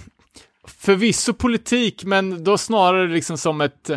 förvisso 0.68 1.34
politik, 1.34 2.04
men 2.06 2.44
då 2.44 2.58
snarare 2.58 3.08
liksom 3.08 3.38
som 3.38 3.62
ett 3.62 3.90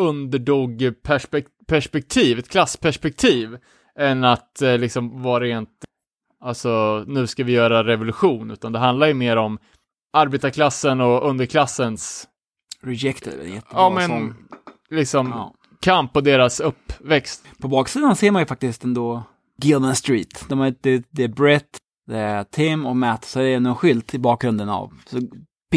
underdog-perspektiv, 0.00 2.38
ett 2.38 2.48
klassperspektiv, 2.48 3.58
än 3.98 4.24
att 4.24 4.62
eh, 4.62 4.78
liksom 4.78 5.22
vara 5.22 5.44
rent, 5.44 5.70
alltså 6.44 7.04
nu 7.06 7.26
ska 7.26 7.44
vi 7.44 7.52
göra 7.52 7.84
revolution, 7.84 8.50
utan 8.50 8.72
det 8.72 8.78
handlar 8.78 9.06
ju 9.06 9.14
mer 9.14 9.36
om 9.36 9.58
arbetarklassen 10.12 11.00
och 11.00 11.28
underklassens, 11.28 12.28
Rejected, 12.82 13.40
en 13.40 13.52
jättebra 13.54 13.80
ja 13.82 13.90
men, 13.90 14.08
sång. 14.08 14.34
liksom 14.90 15.28
Ja. 15.28 15.54
kamp 15.80 16.16
och 16.16 16.22
deras 16.22 16.60
uppväxt. 16.60 17.44
På 17.60 17.68
baksidan 17.68 18.16
ser 18.16 18.30
man 18.30 18.42
ju 18.42 18.46
faktiskt 18.46 18.84
ändå 18.84 19.22
Gilman 19.62 19.96
Street. 19.96 20.44
De 20.48 20.58
har, 20.58 20.74
det, 20.80 21.04
det 21.10 21.24
är 21.24 21.28
Brett, 21.28 21.78
det 22.06 22.18
är 22.18 22.44
Tim 22.44 22.86
och 22.86 22.96
Matt, 22.96 23.24
så 23.24 23.40
är 23.40 23.44
det 23.44 23.52
en 23.52 23.76
skylt 23.76 24.14
i 24.14 24.18
bakgrunden 24.18 24.68
av. 24.68 24.92
Så 25.06 25.18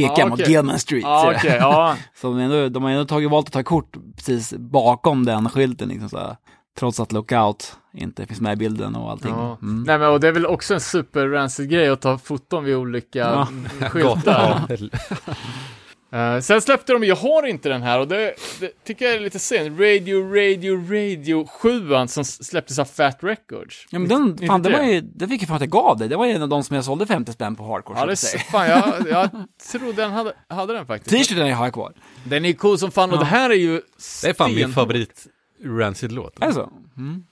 pekar 0.02 0.24
Ja, 0.24 0.28
mot 0.28 0.40
okej. 0.40 0.52
Gilman 0.54 0.80
Street. 0.80 1.06
Okej, 1.06 1.52
jag. 1.52 1.62
ja. 1.62 1.96
Så 2.22 2.28
de, 2.28 2.40
ändå, 2.40 2.70
de 2.70 2.84
har 2.84 2.90
ändå 2.92 3.06
tagit, 3.06 3.30
valt 3.30 3.48
att 3.48 3.54
ta 3.54 3.64
kort 3.64 3.98
precis 4.16 4.54
bakom 4.54 5.26
den 5.26 5.50
skylten, 5.50 5.90
liksom 5.90 6.10
så 6.10 6.18
här, 6.18 6.36
trots 6.80 7.00
att 7.00 7.12
Lookout 7.12 7.76
inte 7.94 8.26
finns 8.28 8.42
med 8.42 8.54
i 8.54 8.56
bilden 8.56 8.96
och 8.96 9.12
allting. 9.12 9.32
Ja. 9.32 9.58
Mm. 9.62 9.84
Nej 9.84 9.98
men 10.00 10.10
och 10.10 10.20
det 10.20 10.28
är 10.28 10.32
väl 10.32 10.46
också 10.46 10.74
en 10.74 10.80
super 10.82 11.66
grej 11.66 11.90
att 11.90 12.02
ta 12.02 12.18
foton 12.18 12.64
vid 12.64 12.76
olika 12.76 13.20
Ja. 13.20 13.48
skyltar. 13.90 14.62
Eh, 16.18 16.40
sen 16.40 16.62
släppte 16.62 16.94
de, 16.94 17.04
jag 17.04 17.16
har 17.16 17.46
inte 17.46 17.70
den 17.70 17.82
här 17.82 18.00
och 18.00 18.08
det, 18.08 18.34
det 18.60 18.84
tycker 18.84 19.06
jag 19.06 19.16
är 19.16 19.20
lite 19.20 19.40
synd, 19.40 19.80
Radio 19.80 20.22
Radio 20.36 20.76
Radio 20.76 21.48
7 21.48 22.08
som 22.08 22.26
släpptes 22.26 22.80
av 22.80 22.86
Fat 22.86 23.18
Records. 23.24 23.88
Ja 23.90 24.00
men 24.00 24.10
den, 24.10 24.48
fan, 24.48 24.62
det 24.62 24.70
det? 24.70 24.78
var 24.78 24.84
ju, 24.84 25.02
det 25.02 25.28
fick 25.28 25.42
jag 25.42 25.48
för 25.48 25.56
att 25.56 25.62
jag 25.62 25.70
gav 25.70 25.98
det. 25.98 26.08
Det 26.08 26.16
var 26.16 26.26
ju 26.26 26.32
en 26.32 26.42
av 26.42 26.50
de 26.50 26.64
som 26.64 26.76
jag 26.76 26.86
sålde 26.86 27.06
50 27.06 27.32
spänn 27.34 27.56
på 27.56 27.64
hardcore. 27.64 28.00
Ja, 28.00 28.06
det 28.06 28.12
är 28.12 28.52
fan, 28.52 28.68
jag, 28.68 29.08
jag 29.10 29.30
tror 29.72 29.94
den 29.94 30.12
hade, 30.12 30.34
hade 30.48 30.74
den 30.74 30.86
faktiskt. 30.86 31.16
T-shirten 31.16 31.54
har 31.54 31.66
jag 31.66 31.74
kvar. 31.74 31.94
Den 32.24 32.46
är 32.46 32.54
cool 32.54 32.78
som 32.78 32.92
fan 32.92 33.10
och 33.10 33.16
Ja. 33.16 33.20
det 33.20 33.26
här 33.26 33.50
är 33.50 33.56
ju 33.56 33.82
Det 34.22 34.30
är 34.30 34.34
fan 34.34 34.56
min 34.56 34.74
favorit 34.74 35.28
Rancid-låt. 35.64 36.44
Är 36.44 36.48
det 36.48 36.54
så? 36.54 36.70
Mm. 36.98 37.24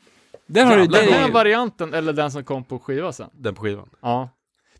Den 0.48 0.68
har 0.68 0.78
du, 0.78 0.88
Den 0.88 1.14
här 1.14 1.30
är, 1.30 1.32
varianten, 1.32 1.94
eller 1.94 2.14
den 2.14 2.32
som 2.32 2.44
kom 2.44 2.64
på 2.64 2.80
skiva 2.80 3.14
sen. 3.14 3.30
Den 3.34 3.56
på 3.56 3.62
skivan. 3.62 3.90
Ja. 4.02 4.30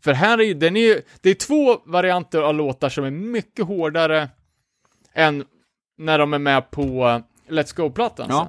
För 0.06 0.12
här 0.12 0.38
är 0.38 0.42
ju, 0.42 0.54
den 0.54 0.76
är 0.76 0.80
ju, 0.80 1.02
det 1.20 1.30
är 1.30 1.34
två 1.34 1.80
varianter 1.84 2.42
av 2.42 2.54
låtar 2.54 2.88
som 2.88 3.04
är 3.04 3.10
mycket 3.10 3.66
hårdare 3.66 4.28
än 5.14 5.44
när 5.98 6.18
de 6.18 6.34
är 6.34 6.38
med 6.38 6.70
på 6.70 6.82
eh, 6.82 7.52
Let's 7.54 7.76
Go-plattan 7.76 8.26
Ja. 8.30 8.48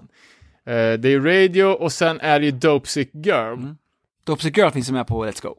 sen. 0.65 0.73
Eh, 0.75 0.99
det 0.99 1.09
är 1.09 1.19
Radio 1.19 1.63
och 1.63 1.91
sen 1.91 2.19
är 2.19 2.39
det 2.39 2.45
ju 2.45 2.51
Dope 2.51 2.87
Sick 2.87 3.09
Girl. 3.13 3.53
Mm. 3.53 3.77
Dope 4.23 4.47
Girl 4.47 4.69
finns 4.69 4.91
med 4.91 5.07
på 5.07 5.25
Let's 5.25 5.43
Go. 5.43 5.55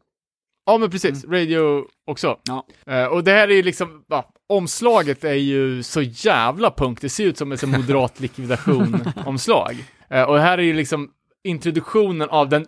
Ja, 0.66 0.78
men 0.78 0.90
precis. 0.90 1.24
Radio 1.24 1.84
också. 2.06 2.38
Ja. 2.44 2.66
Eh, 2.86 3.04
och 3.06 3.24
det 3.24 3.32
här 3.32 3.48
är 3.48 3.54
ju 3.54 3.62
liksom, 3.62 4.04
ja, 4.08 4.30
omslaget 4.46 5.24
är 5.24 5.32
ju 5.32 5.82
så 5.82 6.02
jävla 6.02 6.70
punk. 6.70 7.00
Det 7.00 7.08
ser 7.08 7.24
ut 7.24 7.38
som 7.38 7.56
sån 7.56 7.70
moderat 7.70 8.20
likvidation-omslag. 8.20 9.84
Och 10.28 10.38
här 10.38 10.58
är 10.58 10.62
ju 10.62 10.72
liksom 10.74 11.10
introduktionen 11.44 12.28
av 12.28 12.48
den 12.48 12.66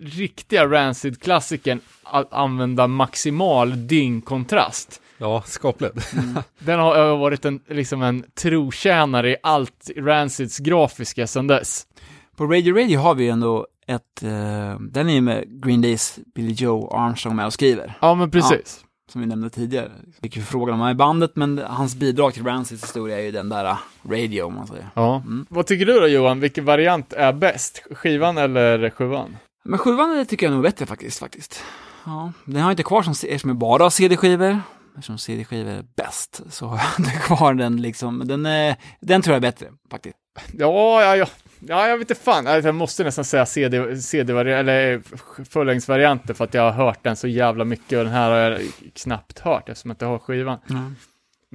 riktiga 0.00 0.66
Rancid-klassikern 0.66 1.80
att 2.02 2.32
använda 2.32 2.86
maximal 2.86 3.86
dyngkontrast. 3.86 5.00
Ja, 5.18 5.42
skapligt. 5.46 6.14
Den 6.58 6.78
har 6.78 7.16
varit 7.16 7.44
en, 7.44 7.60
liksom 7.68 8.02
en 8.02 8.24
trotjänare 8.34 9.30
i 9.30 9.36
allt 9.42 9.90
Rancids 9.96 10.58
grafiska 10.58 11.26
sedan 11.26 11.46
dess. 11.46 11.86
På 12.36 12.46
Radio 12.46 12.74
Radio 12.74 12.98
har 12.98 13.14
vi 13.14 13.24
ju 13.24 13.30
ändå 13.30 13.66
ett, 13.86 14.22
eh, 14.22 14.80
den 14.80 15.08
är 15.08 15.14
ju 15.14 15.20
med 15.20 15.62
Green 15.62 15.82
Days 15.82 16.18
Billy 16.34 16.52
Joe 16.52 16.90
Armstrong 16.90 17.36
med 17.36 17.46
och 17.46 17.52
skriver. 17.52 17.98
Ja, 18.00 18.14
men 18.14 18.30
precis. 18.30 18.82
Som 19.12 19.20
vi 19.20 19.26
nämnde 19.26 19.50
tidigare. 19.50 19.90
Fick 20.22 20.36
ju 20.36 20.42
frågan 20.42 20.74
om 20.74 20.80
han 20.80 20.88
är 20.88 20.94
i 20.94 20.96
bandet, 20.96 21.36
men 21.36 21.58
hans 21.58 21.96
bidrag 21.96 22.34
till 22.34 22.44
Rancids 22.44 22.82
historia 22.82 23.18
är 23.18 23.22
ju 23.22 23.30
den 23.30 23.48
där 23.48 23.64
eh, 23.64 23.76
Radio, 24.10 24.42
om 24.42 24.54
man 24.54 24.66
säger. 24.66 24.88
Ja. 24.94 25.22
Vad 25.48 25.66
tycker 25.66 25.86
du 25.86 26.00
då 26.00 26.08
Johan? 26.08 26.40
Vilken 26.40 26.64
variant 26.64 27.12
är 27.12 27.32
bäst? 27.32 27.82
Skivan 27.90 28.38
eller 28.38 28.90
sjuan? 28.90 29.36
Men 29.66 29.78
sjuan 29.78 30.26
tycker 30.26 30.46
jag 30.46 30.50
nog 30.50 30.64
är 30.66 30.68
bättre 30.68 30.86
faktiskt, 30.86 31.18
faktiskt. 31.18 31.64
Ja, 32.04 32.32
den 32.44 32.56
har 32.56 32.62
jag 32.62 32.72
inte 32.72 32.82
kvar 32.82 33.02
som, 33.02 33.10
eftersom 33.10 33.50
jag 33.50 33.56
bara 33.56 33.82
har 33.82 33.90
CD-skivor. 33.90 34.60
Eftersom 34.94 35.18
CD-skivor 35.18 35.70
är 35.70 35.84
bäst, 35.96 36.40
så 36.50 36.66
har 36.66 36.78
jag 36.78 36.86
inte 36.98 37.10
kvar 37.10 37.54
den 37.54 37.82
liksom. 37.82 38.22
Den, 38.24 38.46
är, 38.46 38.76
den 39.00 39.22
tror 39.22 39.32
jag 39.32 39.44
är 39.44 39.52
bättre, 39.52 39.66
faktiskt. 39.90 40.16
Ja, 40.52 41.02
ja, 41.02 41.16
ja. 41.16 41.26
Ja, 41.60 41.88
jag 41.88 41.98
vet 41.98 42.10
inte 42.10 42.22
fan. 42.22 42.44
Jag 42.44 42.74
måste 42.74 43.04
nästan 43.04 43.24
säga 43.24 43.46
CD, 43.46 44.00
CD 44.00 44.32
eller 44.32 45.02
fullängdsvarianter 45.44 46.34
för 46.34 46.44
att 46.44 46.54
jag 46.54 46.62
har 46.62 46.84
hört 46.84 46.98
den 47.02 47.16
så 47.16 47.28
jävla 47.28 47.64
mycket 47.64 47.98
och 47.98 48.04
den 48.04 48.12
här 48.12 48.30
har 48.30 48.38
jag 48.38 48.60
knappt 48.94 49.38
hört 49.38 49.68
eftersom 49.68 49.90
jag 49.90 49.94
inte 49.94 50.04
har 50.04 50.18
skivan. 50.18 50.58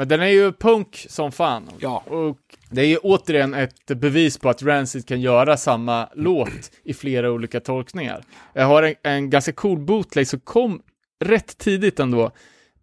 Men 0.01 0.07
den 0.07 0.21
är 0.21 0.27
ju 0.27 0.51
punk 0.53 1.05
som 1.09 1.31
fan. 1.31 1.69
Ja. 1.79 1.97
Och 2.07 2.37
det 2.69 2.81
är 2.81 2.85
ju 2.85 2.97
återigen 2.97 3.53
ett 3.53 3.85
bevis 3.87 4.37
på 4.37 4.49
att 4.49 4.63
Rancid 4.63 5.07
kan 5.07 5.21
göra 5.21 5.57
samma 5.57 6.09
låt 6.15 6.71
i 6.83 6.93
flera 6.93 7.31
olika 7.31 7.59
tolkningar. 7.59 8.23
Jag 8.53 8.65
har 8.65 8.83
en, 8.83 8.95
en 9.03 9.29
ganska 9.29 9.51
cool 9.53 9.79
bootleg 9.79 10.27
som 10.27 10.39
kom 10.39 10.81
rätt 11.23 11.57
tidigt 11.57 11.99
ändå. 11.99 12.31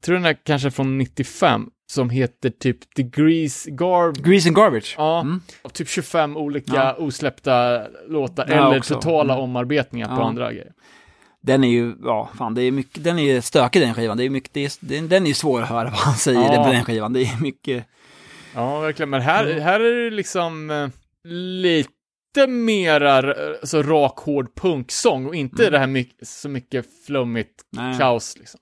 Tror 0.00 0.14
den 0.16 0.24
är 0.24 0.34
kanske 0.44 0.70
från 0.70 0.98
95, 0.98 1.70
som 1.92 2.10
heter 2.10 2.50
typ 2.50 2.78
Degrees 2.96 3.64
Garb 3.66 4.16
Grease 4.24 4.48
and 4.48 4.56
Garbage. 4.56 4.94
Ja, 4.98 5.20
Mm. 5.20 5.40
av 5.62 5.68
typ 5.68 5.88
25 5.88 6.36
olika 6.36 6.72
Ja. 6.74 6.94
osläppta 6.98 7.82
låtar, 8.08 8.46
Ja, 8.48 8.54
eller 8.68 8.78
också. 8.78 8.94
totala 8.94 9.32
Mm. 9.34 9.44
omarbetningar 9.44 10.06
på 10.08 10.22
Ja. 10.22 10.24
andra 10.24 10.52
grejer. 10.52 10.72
Den 11.43 11.65
är 11.65 11.69
ju, 11.69 11.94
ja, 12.02 12.31
fan, 12.39 12.55
det 12.55 12.62
är 12.62 12.70
mycket, 12.70 13.05
den 13.05 13.19
är 13.19 13.23
ju 13.35 13.43
stökig 13.43 13.82
den 13.82 13.94
skivan. 13.94 14.16
Det 14.16 14.24
är 14.24 14.31
mycket, 14.31 14.52
det 14.52 14.65
är, 14.97 15.02
den, 15.09 15.23
är 15.23 15.28
ju 15.28 15.35
svår 15.35 15.62
att 15.62 15.69
höra 15.69 15.85
vad 15.90 15.93
han 15.98 16.15
säger 16.15 16.40
Ja. 16.55 16.65
på 16.65 16.73
den 16.73 16.85
skivan. 16.85 17.12
Det 17.12 17.23
är 17.23 17.43
mycket, 17.43 17.86
Ja, 18.55 18.81
verkligen. 18.81 19.10
Men 19.10 19.20
här, 19.20 19.47
Mm. 19.47 19.62
här 19.62 19.81
är 19.81 20.05
det 20.05 20.10
liksom 20.10 20.70
eh, 20.70 20.89
lite 21.28 22.47
mera 22.48 23.19
eh, 23.19 23.55
så 23.62 23.82
rak, 23.82 24.19
hård 24.19 24.55
punksång 24.56 25.27
och 25.27 25.35
inte 25.35 25.62
Mm. 25.62 25.73
det 25.73 25.78
här 25.78 25.86
mycket, 25.86 26.28
så 26.28 26.48
mycket 26.48 26.86
flummigt 27.06 27.62
nej. 27.73 27.98
kaos 27.98 28.36
liksom. 28.39 28.60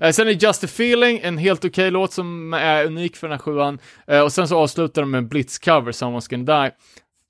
Eh, 0.00 0.10
sen 0.12 0.28
är 0.28 0.32
Just 0.32 0.64
a 0.64 0.66
feeling, 0.66 1.20
en 1.22 1.38
helt 1.38 1.64
okej 1.64 1.90
låt 1.90 2.12
som 2.12 2.54
är 2.54 2.84
unik 2.86 3.16
för 3.16 3.28
den 3.28 3.32
här 3.38 3.42
sjuan. 3.42 3.78
Eh, 4.06 4.20
och 4.20 4.32
sen 4.32 4.48
så 4.48 4.58
avslutar 4.58 5.02
de 5.02 5.10
med 5.10 5.18
en 5.18 5.28
Blitz-cover, 5.28 5.92
Someone's 5.92 6.30
Gonna 6.30 6.62
Die, 6.64 6.70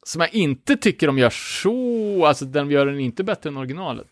som 0.07 0.21
jag 0.21 0.35
inte 0.35 0.77
tycker 0.77 1.07
de 1.07 1.19
gör 1.19 1.31
så, 1.31 2.27
alltså 2.27 2.45
den 2.45 2.71
gör 2.71 2.87
den 2.87 3.01
inte 3.01 3.25
bättre 3.25 3.51
än 3.51 3.57
originalet. 3.57 4.07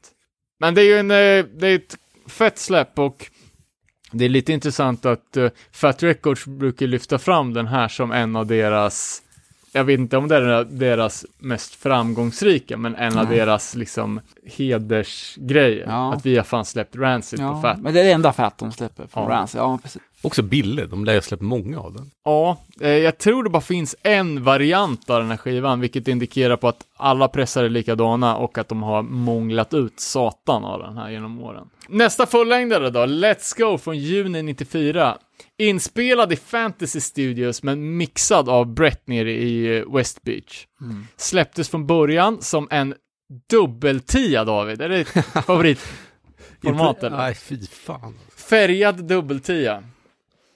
Men 0.61 0.75
det 0.75 0.81
är 0.81 0.85
ju 0.85 0.99
en, 0.99 1.11
eh, 1.11 1.45
det 1.59 1.67
är 1.69 1.75
ett 1.75 1.97
fett 2.27 2.59
släpp 2.59 2.99
och 2.99 3.31
det 4.13 4.25
är 4.25 4.29
lite 4.29 4.53
intressant 4.53 5.07
att 5.07 5.37
uh, 5.37 5.49
Fat 5.73 6.03
Records 6.03 6.47
brukar 6.47 6.87
lyfta 6.87 7.19
fram 7.19 7.55
den 7.55 7.67
här 7.67 7.89
som 7.89 8.13
en 8.13 8.37
av 8.37 8.47
deras, 8.47 9.23
jag 9.73 9.85
vet 9.85 9.99
inte 10.01 10.17
om 10.17 10.29
det 10.29 10.37
är 10.37 10.65
deras 10.65 11.27
mest 11.39 11.75
framgångsrika, 11.75 12.77
men 12.77 12.95
en 12.97 13.19
av 13.19 13.25
Nej. 13.29 13.37
deras 13.39 13.75
liksom 13.75 14.21
hedersgrejer. 14.47 15.87
Ja. 15.89 16.15
Att 16.15 16.27
vi 16.27 16.37
har 16.37 16.45
fan 16.45 16.65
släppt 16.65 16.97
Rancid 16.97 17.39
på 17.39 17.45
Ja, 17.45 17.63
Fat. 17.63 17.81
men 17.81 17.95
det 17.95 18.01
är 18.01 18.05
det 18.05 18.13
enda 18.13 18.33
Fat 18.33 18.59
de 18.59 18.73
släpper 18.73 19.07
från 19.07 19.23
Ja. 19.25 19.31
Rancid. 19.31 19.61
Ja, 19.61 19.79
precis. 19.83 20.03
Också 20.23 20.43
billig, 20.43 20.89
de 20.89 21.05
lär 21.05 21.15
ju 21.15 21.21
släppt 21.21 21.43
många 21.43 21.81
av 21.81 21.93
den. 21.95 22.11
Ja, 22.25 22.59
eh, 22.81 22.91
jag 22.91 23.19
tror 23.19 23.45
det 23.45 23.51
bara 23.51 23.63
finns 23.63 23.97
en 24.03 24.45
variant 24.45 25.11
av 25.11 25.21
den 25.21 25.31
här 25.31 25.37
skivan, 25.37 25.81
vilket 25.81 26.09
indikerar 26.09 26.57
på 26.57 26.69
att 26.69 26.87
alla 26.97 27.29
pressar 27.29 27.65
är 27.65 27.69
likadana 27.69 28.37
och 28.37 28.59
att 28.59 28.69
de 28.69 28.83
har 28.83 29.03
månglat 29.03 29.75
ut 29.75 30.01
satan 30.01 30.65
av 30.65 30.83
den 30.83 30.97
här 30.97 31.11
genom 31.11 31.41
åren. 31.41 31.71
Nästa 31.89 32.27
fullängdare 32.27 32.91
då, 32.91 33.01
Let's 33.01 33.59
Go 33.59 33.79
från 33.79 33.99
juni 33.99 34.43
94. 34.43 35.19
Inspelad 35.59 36.33
i 36.33 36.37
Fantasy 36.37 37.01
Studios 37.01 37.63
men 37.63 37.97
mixad 37.97 38.49
av 38.49 38.67
Brett 38.75 39.07
nere 39.07 39.33
i 39.33 39.79
eh, 39.79 39.95
West 39.95 40.23
Beach. 40.23 40.67
Släpptes 41.17 41.69
från 41.69 41.87
början 41.87 42.43
som 42.43 42.69
en 42.71 42.95
dubbeltia, 43.51 44.45
David. 44.45 44.81
Är 44.81 44.89
det 44.89 45.05
favoritformat 45.47 47.03
eller? 47.03 47.17
Nej, 47.17 47.35
fy 47.35 47.67
fan. 47.67 48.15
Färgad 48.37 49.05
dubbeltia. 49.05 49.83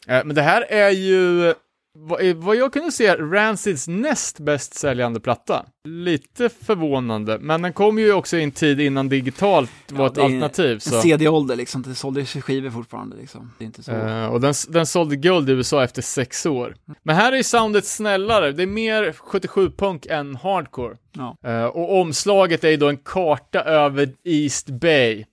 Eh, 0.09 0.25
Men 0.25 0.35
det 0.37 0.43
här 0.43 0.63
är 0.63 0.91
ju, 0.91 1.55
vad, 1.99 2.27
eh, 2.29 2.37
vad 2.37 2.57
jag 2.57 2.73
kunde 2.73 2.93
se, 2.93 3.15
Rancids 3.17 3.89
näst 3.89 4.39
bäst 4.41 4.75
säljande 4.75 5.21
platta. 5.21 5.67
Lite 5.89 6.49
förvånande, 6.49 7.39
men 7.41 7.63
den 7.63 7.73
kom 7.73 7.99
ju 7.99 8.13
också 8.13 8.37
i 8.37 8.43
en 8.43 8.51
tid 8.51 8.81
innan 8.81 9.09
digitalt 9.09 9.71
var 9.89 10.07
ett 10.07 10.19
alternativ. 10.19 10.79
Så. 10.79 11.01
CD-ålder 11.01 11.57
liksom, 11.57 11.83
det 11.83 11.95
såldes 11.95 12.33
skivor 12.33 12.71
fortfarande 12.71 13.17
liksom. 13.17 13.53
Det 13.59 13.65
är 13.65 13.67
inte 13.67 13.83
så. 13.83 13.93
Eh, 13.93 14.27
och 14.27 14.41
den, 14.41 14.55
den 14.69 14.87
sålde 14.87 15.17
guld 15.17 15.51
i 15.51 15.53
USA 15.53 15.85
efter 15.85 16.03
sex 16.03 16.47
år. 16.47 16.75
Men 17.03 17.17
här 17.17 17.33
är 17.33 17.37
ju 17.37 17.43
soundet 17.43 17.85
snällare, 17.85 18.53
det 18.53 18.63
är 18.63 18.67
mer 18.67 19.13
77-punk 19.13 20.07
än 20.07 20.37
hardcore. 20.37 20.97
Ja. 21.13 21.37
Eh, 21.51 21.65
och 21.65 22.01
omslaget 22.01 22.65
är 22.65 22.69
ju 22.71 22.77
då 22.77 22.89
en 22.89 22.97
karta 22.97 23.61
över 23.61 24.09
East 24.25 24.71
Bay. 24.71 25.25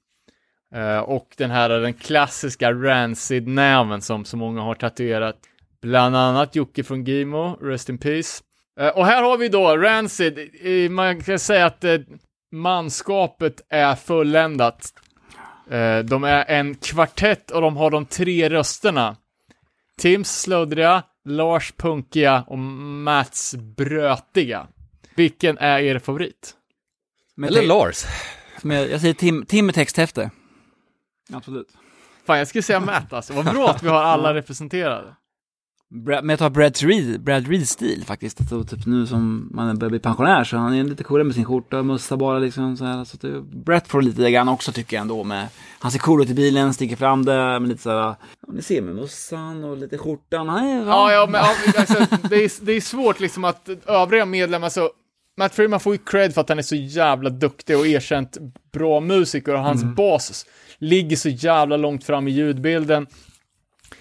Eh, 0.75 0.99
och 0.99 1.33
den 1.37 1.51
här 1.51 1.69
är 1.69 1.79
den 1.79 1.93
klassiska 1.93 2.71
Rancid-näven 2.71 4.01
som 4.01 4.25
så 4.25 4.37
många 4.37 4.61
har 4.61 4.75
tatuerat. 4.75 5.35
Bland 5.81 6.15
annat 6.15 6.55
Jocke 6.55 6.83
från 6.83 7.03
Gimo, 7.03 7.57
Rest 7.61 7.89
in 7.89 7.97
Peace. 7.97 8.43
Eh, 8.79 8.87
och 8.87 9.05
här 9.05 9.23
har 9.23 9.37
vi 9.37 9.47
då 9.47 9.77
Rancid, 9.77 10.39
man 10.91 11.21
kan 11.21 11.39
säga 11.39 11.65
att 11.65 11.83
eh, 11.83 11.97
manskapet 12.51 13.61
är 13.69 13.95
fulländat. 13.95 14.93
De 16.05 16.23
är 16.23 16.45
en 16.47 16.75
kvartett 16.75 17.51
och 17.51 17.61
de 17.61 17.77
har 17.77 17.91
de 17.91 18.05
tre 18.05 18.49
rösterna. 18.49 19.15
Tims 19.97 20.41
sluddriga, 20.41 21.03
Lars 21.25 21.73
punkiga 21.77 22.43
och 22.47 22.59
Mats 22.59 23.55
brötiga. 23.55 24.67
Vilken 25.15 25.57
är 25.57 25.79
er 25.79 25.99
favorit? 25.99 26.53
Eller 27.47 27.61
Lars. 27.61 28.05
jag, 28.63 28.89
jag 28.89 29.01
säger 29.01 29.13
Tim, 29.13 29.45
Tim 29.45 29.65
med 29.65 29.75
texthäfte. 29.75 30.29
Absolut. 31.33 31.67
Fan, 32.25 32.37
jag 32.37 32.47
skulle 32.47 32.61
säga 32.61 32.79
Matt 32.79 33.13
alltså. 33.13 33.33
Vad 33.33 33.45
bra 33.45 33.69
att 33.69 33.83
vi 33.83 33.89
har 33.89 34.03
alla 34.03 34.33
representerade. 34.33 35.15
Men 35.93 36.29
jag 36.29 36.39
tar 36.39 36.49
Brad 36.49 36.77
Reed, 36.77 37.21
Brad 37.21 37.47
Reed-stil 37.47 38.03
faktiskt. 38.05 38.39
Alltså, 38.39 38.63
typ 38.63 38.85
nu 38.85 39.07
som 39.07 39.49
man 39.53 39.79
börjar 39.79 39.89
bli 39.89 39.99
pensionär 39.99 40.43
så 40.43 40.57
han 40.57 40.73
är 40.73 40.83
lite 40.83 41.03
coolare 41.03 41.23
med 41.23 41.35
sin 41.35 41.45
skjorta 41.45 41.79
och 41.79 41.85
mössa 41.85 42.17
bara 42.17 42.39
liksom 42.39 42.77
så 42.77 42.85
här. 42.85 43.03
Så 43.03 43.15
att 43.15 43.21
det, 43.21 43.41
Brett 43.41 43.87
får 43.87 44.01
lite 44.01 44.31
grann 44.31 44.49
också 44.49 44.71
tycker 44.71 44.95
jag 44.97 45.01
ändå 45.01 45.23
med. 45.23 45.47
Han 45.79 45.91
ser 45.91 45.99
cool 45.99 46.21
ut 46.21 46.29
i 46.29 46.33
bilen, 46.33 46.73
sticker 46.73 46.95
fram 46.95 47.25
där 47.25 47.59
med 47.59 47.69
lite 47.69 47.81
så 47.81 47.89
här. 47.89 48.15
Ni 48.47 48.61
ser 48.61 48.81
med 48.81 48.95
mössan 48.95 49.63
och 49.63 49.77
lite 49.77 49.97
skjortan. 49.97 50.49
Är, 50.49 50.85
Ja, 50.85 51.11
ja, 51.11 51.27
men 51.29 51.41
alltså, 51.77 52.17
det, 52.29 52.35
är, 52.35 52.65
det 52.65 52.71
är 52.71 52.81
svårt 52.81 53.19
liksom 53.19 53.45
att 53.45 53.69
övriga 53.85 54.25
medlemmar 54.25 54.69
så 54.69 54.89
Matt 55.37 55.55
Freeman 55.55 55.79
får 55.79 55.93
ju 55.93 55.97
cred 55.97 56.33
för 56.33 56.41
att 56.41 56.49
han 56.49 56.57
är 56.57 56.63
så 56.63 56.75
jävla 56.75 57.29
duktig 57.29 57.77
och 57.77 57.87
erkänt 57.87 58.37
bra 58.73 58.99
musiker 58.99 59.53
och 59.53 59.63
hans 59.63 59.83
bas 59.83 60.45
ligger 60.81 61.17
så 61.17 61.29
jävla 61.29 61.77
långt 61.77 62.03
fram 62.03 62.27
i 62.27 62.31
ljudbilden. 62.31 63.07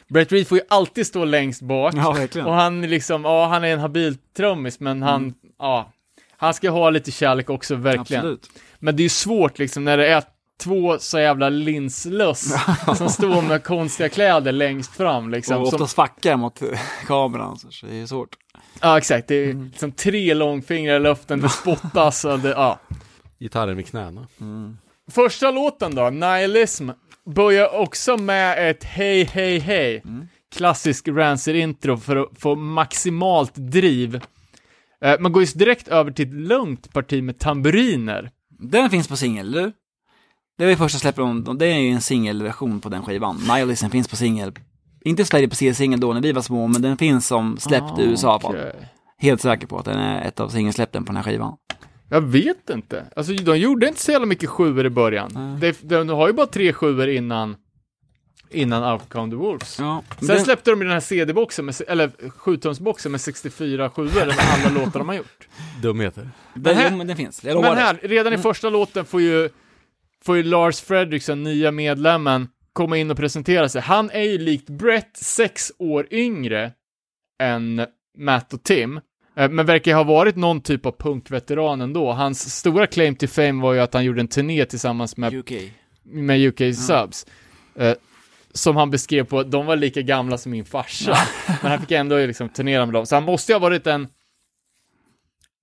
Brett 0.08 0.32
Reed 0.32 0.46
får 0.48 0.58
ju 0.58 0.64
alltid 0.68 1.06
stå 1.06 1.24
längst 1.24 1.62
bak. 1.62 1.94
Ja, 1.96 2.12
verkligen. 2.12 2.46
Och 2.46 2.54
han 2.54 2.84
är 2.84 2.88
liksom, 2.88 3.24
ja, 3.24 3.46
han 3.46 3.64
är 3.64 3.68
en 3.68 3.78
habil 3.78 4.16
trummis, 4.36 4.80
men 4.80 5.02
han, 5.02 5.34
ja, 5.58 5.92
han 6.36 6.54
ska 6.54 6.70
ha 6.70 6.90
lite 6.90 7.10
kärlek 7.10 7.50
också, 7.50 7.74
verkligen. 7.74 8.20
Absolut. 8.20 8.50
Men 8.78 8.96
det 8.96 9.00
är 9.00 9.04
ju 9.04 9.08
svårt 9.08 9.58
liksom 9.58 9.84
när 9.84 9.96
det 9.96 10.08
är 10.08 10.24
två 10.60 10.98
så 10.98 11.18
jävla 11.18 11.48
linslöss 11.48 12.54
som 12.96 13.08
står 13.08 13.42
med 13.42 13.64
konstiga 13.64 14.08
kläder 14.08 14.52
längst 14.52 14.96
fram 14.96 15.30
liksom. 15.30 15.60
och 15.62 15.68
Som, 15.68 15.74
oftast 15.74 15.94
fackar 15.96 16.36
mot 16.36 16.62
kameran 17.06 17.58
så 17.58 17.86
det 17.86 18.00
är 18.00 18.06
svårt. 18.06 18.36
ja, 18.80 18.98
exakt. 18.98 19.28
Det 19.28 19.34
är 19.34 19.54
liksom 19.54 19.92
tre 19.92 20.34
långfingrar 20.34 20.96
i 20.96 21.00
luften, 21.00 21.40
det 21.40 21.48
spottas 21.62 22.24
och 22.24 22.40
det, 22.40 22.48
ja. 22.48 22.78
Gitarren 23.38 23.76
med 23.76 23.86
knäna. 23.86 24.26
Första 25.10 25.50
låten 25.50 25.94
då, 25.94 26.10
Nihilism, 26.10 26.90
börjar 27.34 27.74
också 27.80 28.16
med 28.16 28.70
ett 28.70 28.84
hej, 28.84 29.24
hej, 29.24 29.58
hej. 29.58 30.02
Klassisk 30.54 31.08
Rancid-intro 31.08 31.96
för 31.96 32.16
att 32.16 32.28
få 32.38 32.54
maximalt 32.54 33.54
driv. 33.54 34.20
Eh, 35.04 35.20
Man 35.20 35.32
går 35.32 35.42
ju 35.42 35.48
direkt 35.54 35.88
över 35.88 36.10
till 36.10 36.28
ett 36.28 36.34
lugnt 36.34 36.92
parti 36.92 37.22
med 37.22 37.38
tamburiner. 37.38 38.30
Den 38.58 38.90
finns 38.90 39.08
på 39.08 39.16
singel, 39.16 39.48
eller? 39.54 39.72
Det 40.58 40.64
var 40.64 40.70
ju 40.70 40.76
första 40.76 40.98
släppet 40.98 41.18
om, 41.18 41.58
det 41.58 41.66
är 41.66 41.78
ju 41.78 41.90
en 41.90 42.00
singelversion 42.00 42.80
på 42.80 42.88
den 42.88 43.02
skivan. 43.02 43.40
Nihilism 43.48 43.88
finns 43.90 44.08
på 44.08 44.16
singel. 44.16 44.52
Inte 45.04 45.24
Sverige 45.24 45.48
på 45.48 45.54
C-singel 45.54 46.00
då 46.00 46.12
när 46.12 46.20
vi 46.20 46.32
var 46.32 46.42
små, 46.42 46.66
men 46.66 46.82
den 46.82 46.96
finns 46.96 47.26
som 47.26 47.56
släppt 47.58 47.98
i 47.98 48.02
USA. 48.02 48.34
Ah, 48.34 48.40
Okej. 48.42 48.72
Helt 49.18 49.40
säker 49.40 49.66
på 49.66 49.78
att 49.78 49.84
den 49.84 49.98
är 49.98 50.28
ett 50.28 50.40
av 50.40 50.48
singelsläppen 50.48 51.04
på 51.04 51.12
den 51.12 51.16
här 51.16 51.22
skivan. 51.32 51.56
Jag 52.10 52.20
vet 52.20 52.70
inte. 52.70 53.04
Alltså 53.16 53.32
de 53.32 53.58
gjorde 53.58 53.88
inte 53.88 54.00
så 54.00 54.12
jävla 54.12 54.26
mycket 54.26 54.48
sjuor 54.50 54.86
i 54.86 54.90
början. 54.90 55.58
De, 55.60 55.72
de 55.82 56.08
har 56.08 56.26
ju 56.26 56.32
bara 56.32 56.46
tre 56.46 56.72
sjuor 56.72 57.08
innan, 57.08 57.56
innan 58.50 58.92
Out 58.92 59.08
Come 59.08 59.30
the 59.30 59.36
Wolves. 59.36 59.78
Ja, 59.78 60.02
Sen 60.18 60.28
den, 60.28 60.44
släppte 60.44 60.70
de 60.70 60.78
ju 60.80 60.84
den 60.84 60.92
här 60.92 61.00
CD-boxen, 61.00 61.64
med, 61.64 61.74
eller 61.88 62.08
7-tumsboxen 62.08 63.08
med 63.08 63.20
64 63.20 63.90
sjuor 63.90 64.26
med 64.26 64.34
alla 64.38 64.78
låtar 64.84 65.00
de 65.00 65.08
har 65.08 65.14
gjort. 65.16 65.48
Dumheter. 65.82 66.22
den, 66.54 66.62
men 66.62 66.76
här- 66.76 66.90
jo, 66.90 66.96
men 66.96 67.06
den 67.06 67.16
finns, 67.16 67.44
jag 67.44 67.60
Men 67.60 67.76
här, 67.76 67.98
redan 68.02 68.32
i 68.32 68.38
första 68.38 68.70
låten 68.70 69.04
får 69.04 69.20
ju, 69.20 69.48
får 70.24 70.36
ju 70.36 70.42
Lars 70.42 70.80
Fredriksson, 70.80 71.42
nya 71.42 71.70
medlemmen, 71.70 72.48
komma 72.72 72.96
in 72.96 73.10
och 73.10 73.16
presentera 73.16 73.68
sig. 73.68 73.82
Han 73.82 74.10
är 74.10 74.22
ju 74.22 74.38
likt 74.38 74.68
Brett 74.70 75.16
sex 75.16 75.72
år 75.78 76.06
yngre 76.10 76.72
än 77.42 77.86
Matt 78.18 78.52
och 78.52 78.62
Tim. 78.62 79.00
Eh, 79.36 79.48
Men 79.50 79.66
verkar 79.66 79.94
ha 79.94 80.04
varit 80.04 80.36
någon 80.36 80.60
typ 80.60 80.86
av 80.86 80.92
punkveteran 80.98 81.80
ändå. 81.80 82.12
Hans 82.12 82.54
stora 82.56 82.86
claim 82.86 83.16
to 83.16 83.26
fame 83.26 83.62
var 83.62 83.72
ju 83.72 83.80
att 83.80 83.94
han 83.94 84.04
gjorde 84.04 84.20
en 84.20 84.28
turné 84.28 84.64
tillsammans 84.64 85.16
med, 85.16 85.34
UK. 85.34 85.52
med 86.02 86.40
UK 86.40 86.58
Subs. 86.76 87.26
Eh, 87.74 87.94
som 88.52 88.76
han 88.76 88.90
beskrev 88.90 89.24
på, 89.24 89.42
de 89.42 89.66
var 89.66 89.76
lika 89.76 90.02
gamla 90.02 90.38
som 90.38 90.52
min 90.52 90.64
farsa. 90.64 91.16
Men 91.62 91.70
han 91.70 91.80
fick 91.80 91.90
ändå 91.90 92.16
liksom 92.26 92.48
turnera 92.48 92.86
med 92.86 92.92
dem. 92.94 93.06
Så 93.06 93.14
han 93.16 93.24
måste 93.24 93.52
ju 93.52 93.54
ha 93.54 93.60
varit 93.60 93.86
en, 93.86 94.08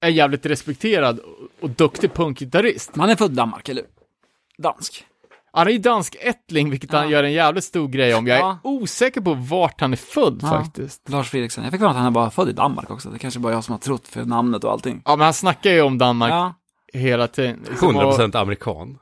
en 0.01 0.13
jävligt 0.15 0.45
respekterad 0.45 1.19
och- 1.59 1.69
duktig 1.69 2.13
punkgitarrist. 2.13 2.95
Man 2.95 3.09
är 3.09 3.15
född 3.15 3.31
i 3.31 3.35
Danmark, 3.35 3.69
eller? 3.69 3.83
Dansk. 4.57 5.05
Han 5.57 5.67
är 5.67 5.71
ju 5.71 5.77
dansk-ättling, 5.77 6.69
vilket 6.69 6.91
han 6.91 7.03
Ja. 7.03 7.09
gör 7.09 7.23
en 7.23 7.31
jävligt 7.33 7.63
stor 7.63 7.87
grej 7.87 8.15
om. 8.15 8.27
Jag 8.27 8.37
är 8.37 8.41
Ja. 8.41 8.59
osäker 8.63 9.21
på 9.21 9.33
vart 9.33 9.81
han 9.81 9.93
är 9.93 9.97
född 9.97 10.39
Ja. 10.41 10.47
faktiskt. 10.47 11.09
Lars 11.09 11.29
Fredriksson. 11.29 11.63
Jag 11.63 11.71
fick 11.73 11.81
mig 11.81 11.89
att 11.89 11.95
han 11.95 12.05
är 12.05 12.11
bara 12.11 12.29
född 12.29 12.49
i 12.49 12.51
Danmark 12.53 12.91
också. 12.91 13.09
Det 13.09 13.19
kanske 13.19 13.39
bara 13.39 13.53
jag 13.53 13.63
som 13.63 13.71
har 13.71 13.79
trott 13.79 14.07
för 14.07 14.25
namnet 14.25 14.63
och 14.63 14.71
allting. 14.71 15.01
Ja, 15.05 15.15
men 15.15 15.23
han 15.25 15.33
snackar 15.33 15.71
ju 15.71 15.81
om 15.81 15.97
Danmark 15.97 16.31
Ja, 16.31 16.53
hela 16.93 17.27
tiden. 17.27 17.59
Liksom, 17.69 17.95
100% 17.95 18.35
amerikan. 18.35 18.97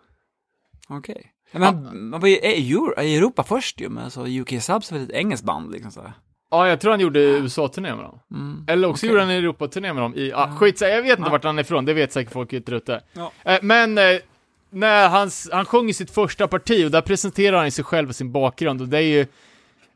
okej. 0.90 1.32
Ja, 1.52 1.60
men 1.60 2.10
man 2.10 2.20
var 2.20 2.28
ju 2.28 2.36
i 2.38 2.72
Euro- 2.74 3.02
i 3.02 3.16
Europa 3.18 3.44
först 3.44 3.82
ju, 3.82 3.90
men 3.90 4.04
alltså 4.04 4.26
UK 4.28 4.62
Subs 4.62 4.92
är 4.92 4.96
väl 4.96 5.04
ett 5.04 5.12
engelskt 5.12 5.46
band 5.46 5.72
liksom 5.72 5.92
så 5.92 6.02
här. 6.02 6.14
Ja, 6.52 6.68
jag 6.68 6.80
tror 6.80 6.92
han 6.92 7.00
gjorde 7.00 7.20
USA-turné 7.20 7.96
med 7.96 8.06
dem. 8.06 8.20
Mm. 8.32 8.66
Eller 8.68 8.88
också 8.88 9.00
okej. 9.06 9.10
gjorde 9.10 9.22
han 9.22 9.30
en 9.32 9.38
Europa-turné 9.38 9.94
med 9.94 10.04
dem 10.04 10.16
i, 10.16 10.32
ah, 10.36 10.48
skit 10.58 10.82
jag 10.82 11.02
vet 11.02 11.20
inte 11.20 11.30
Ja. 11.30 11.32
vart 11.32 11.44
han 11.44 11.58
är 11.58 11.64
ifrån, 11.64 11.86
det 11.86 11.94
vet 11.94 12.14
säkert 12.14 12.34
folk 12.34 12.54
ute. 12.54 13.02
Ja. 13.14 13.32
Eh, 13.44 13.60
men, 13.62 13.98
eh, 13.98 14.04
när 14.76 15.10
hans, 15.10 15.50
han 15.54 15.66
sjöng 15.66 15.90
i 15.90 15.94
sitt 15.94 16.12
första 16.12 16.48
parti 16.48 16.86
och 16.86 16.92
där 16.92 17.02
presenterar 17.02 17.58
han 17.58 17.72
sig 17.72 17.84
själv 17.84 18.10
och 18.10 18.16
sin 18.16 18.32
bakgrund 18.32 18.82
och 18.82 18.88
det 18.88 18.98
är 18.98 19.02
ju 19.02 19.26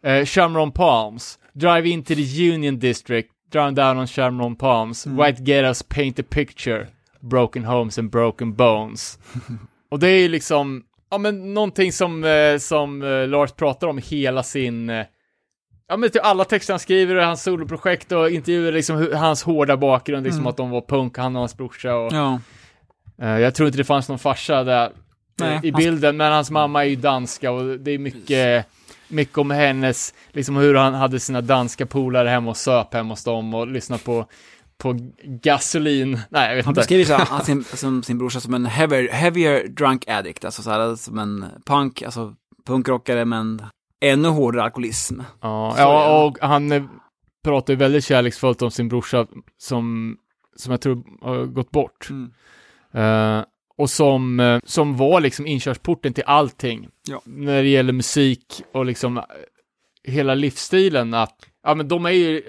eh, 0.04 0.26
Shamron 0.26 0.72
Palms, 0.72 1.40
Drive 1.54 1.90
into 1.90 2.16
the 2.16 2.52
Union 2.54 2.80
District, 2.80 3.30
Drown 3.52 3.76
down 3.76 3.98
on 3.98 4.08
Shamron 4.08 4.56
Palms, 4.56 5.06
Mm. 5.06 5.26
White 5.26 5.44
Ghettos 5.44 5.84
paint 5.84 6.20
a 6.20 6.24
picture, 6.30 6.88
Broken 7.20 7.66
homes 7.66 7.98
and 7.98 8.10
broken 8.10 8.54
bones. 8.56 9.20
och 9.92 10.00
det 10.00 10.08
är 10.08 10.20
ju 10.20 10.28
liksom, 10.28 10.84
ja 11.12 11.18
men 11.18 11.54
någonting 11.54 11.92
som, 11.92 12.24
eh, 12.24 12.58
som 12.58 13.02
eh, 13.04 13.28
Lars 13.28 13.52
pratar 13.52 13.88
om 13.88 13.98
hela 13.98 14.44
sin 14.44 14.90
eh, 14.90 15.06
Ja 15.92 15.98
men 15.98 16.10
till 16.10 16.22
alla 16.22 16.46
texter 16.46 16.74
han 16.74 16.80
skriver 16.80 17.16
och 17.16 17.24
hans 17.26 17.44
soloprojekt 17.44 18.12
och 18.12 18.30
intervjuer 18.30 18.72
liksom 18.72 19.10
hans 19.14 19.44
hårda 19.44 19.78
bakgrund, 19.78 20.24
liksom 20.26 20.48
att 20.48 20.58
de 20.58 20.70
var 20.70 20.82
punk, 20.82 21.18
han 21.18 21.36
och 21.36 21.40
hans 21.40 21.58
brorsa 21.58 21.96
och 21.96 22.12
Mm. 22.12 22.24
Ja. 22.24 22.40
Eh, 23.22 23.40
jag 23.40 23.56
tror 23.56 23.68
inte 23.68 23.78
det 23.78 23.84
fanns 23.84 24.10
någon 24.10 24.20
farsa 24.20 24.64
där 24.64 24.86
eh, 24.86 24.92
Nej, 25.40 25.60
i 25.64 25.72
han- 25.72 25.78
bilden, 25.80 26.18
men 26.18 26.32
hans 26.32 26.52
mamma 26.52 26.86
är 26.86 26.90
ju 26.90 26.96
danska 26.96 27.52
och 27.52 27.80
det 27.80 27.92
är 27.92 27.98
mycket, 28.00 28.66
mycket 29.08 29.38
om 29.38 29.52
hennes, 29.52 30.14
liksom 30.32 30.56
hur 30.56 30.76
han 30.76 30.94
hade 30.94 31.20
sina 31.20 31.42
danska 31.42 31.86
polare 31.86 32.30
hemma 32.30 32.50
och 32.50 32.58
söp 32.58 32.94
hemma 32.94 33.10
hos 33.14 33.24
dem 33.24 33.54
och 33.54 33.68
lyssnade 33.68 34.04
på, 34.04 34.26
på 34.78 34.96
gasolin, 35.24 36.20
nej 36.30 36.50
jag 36.50 36.56
vet 36.56 36.66
Han 36.66 36.72
inte. 36.72 36.80
beskriver 36.80 37.06
så 37.06 37.14
här, 37.14 37.26
han 37.30 37.46
sin, 37.46 37.64
som 37.64 38.04
sin 38.04 38.18
brorsa 38.18 38.40
som 38.40 38.54
en 38.54 38.66
heavier, 38.66 39.10
heavier 39.12 39.68
drunk 39.68 40.08
addict, 40.10 40.46
alltså 40.46 40.62
så 40.62 40.70
här, 40.70 40.96
som 40.96 41.20
en 41.20 41.46
punk, 41.66 42.02
alltså 42.02 42.34
punkrockare 42.66 43.26
men 43.26 43.62
ännu 44.02 44.28
hårdare 44.28 44.64
alkoholism. 44.64 45.20
Ja, 45.42 45.74
Så 45.76 45.82
ja 45.82 46.24
och 46.26 46.38
han 46.42 46.72
eh, 46.72 46.84
pratar 47.44 47.74
ju 47.74 47.78
väldigt 47.78 48.04
kärleksfullt 48.06 48.62
om 48.62 48.72
sin 48.72 48.88
brorsa 48.90 49.26
som, 49.58 50.16
som 50.56 50.72
jag 50.72 50.82
tror 50.82 51.04
har 51.22 51.46
gått 51.46 51.72
bort. 51.72 52.08
Mm. 52.10 52.32
Eh, 52.94 53.42
och 53.78 53.90
som, 53.90 54.40
eh, 54.40 54.60
som 54.64 54.98
var 54.98 55.22
liksom 55.22 55.48
inkörsporten 55.48 56.14
till 56.14 56.24
allting. 56.28 56.88
Ja. 57.10 57.22
När 57.26 57.64
det 57.64 57.70
gäller 57.70 57.94
musik 57.94 58.64
och 58.72 58.86
liksom 58.86 59.18
eh, 59.18 59.24
hela 60.04 60.36
livsstilen. 60.36 61.14
Att, 61.14 61.36
ja 61.64 61.76
men 61.76 61.88
de 61.88 62.06
är 62.06 62.10
ju 62.10 62.44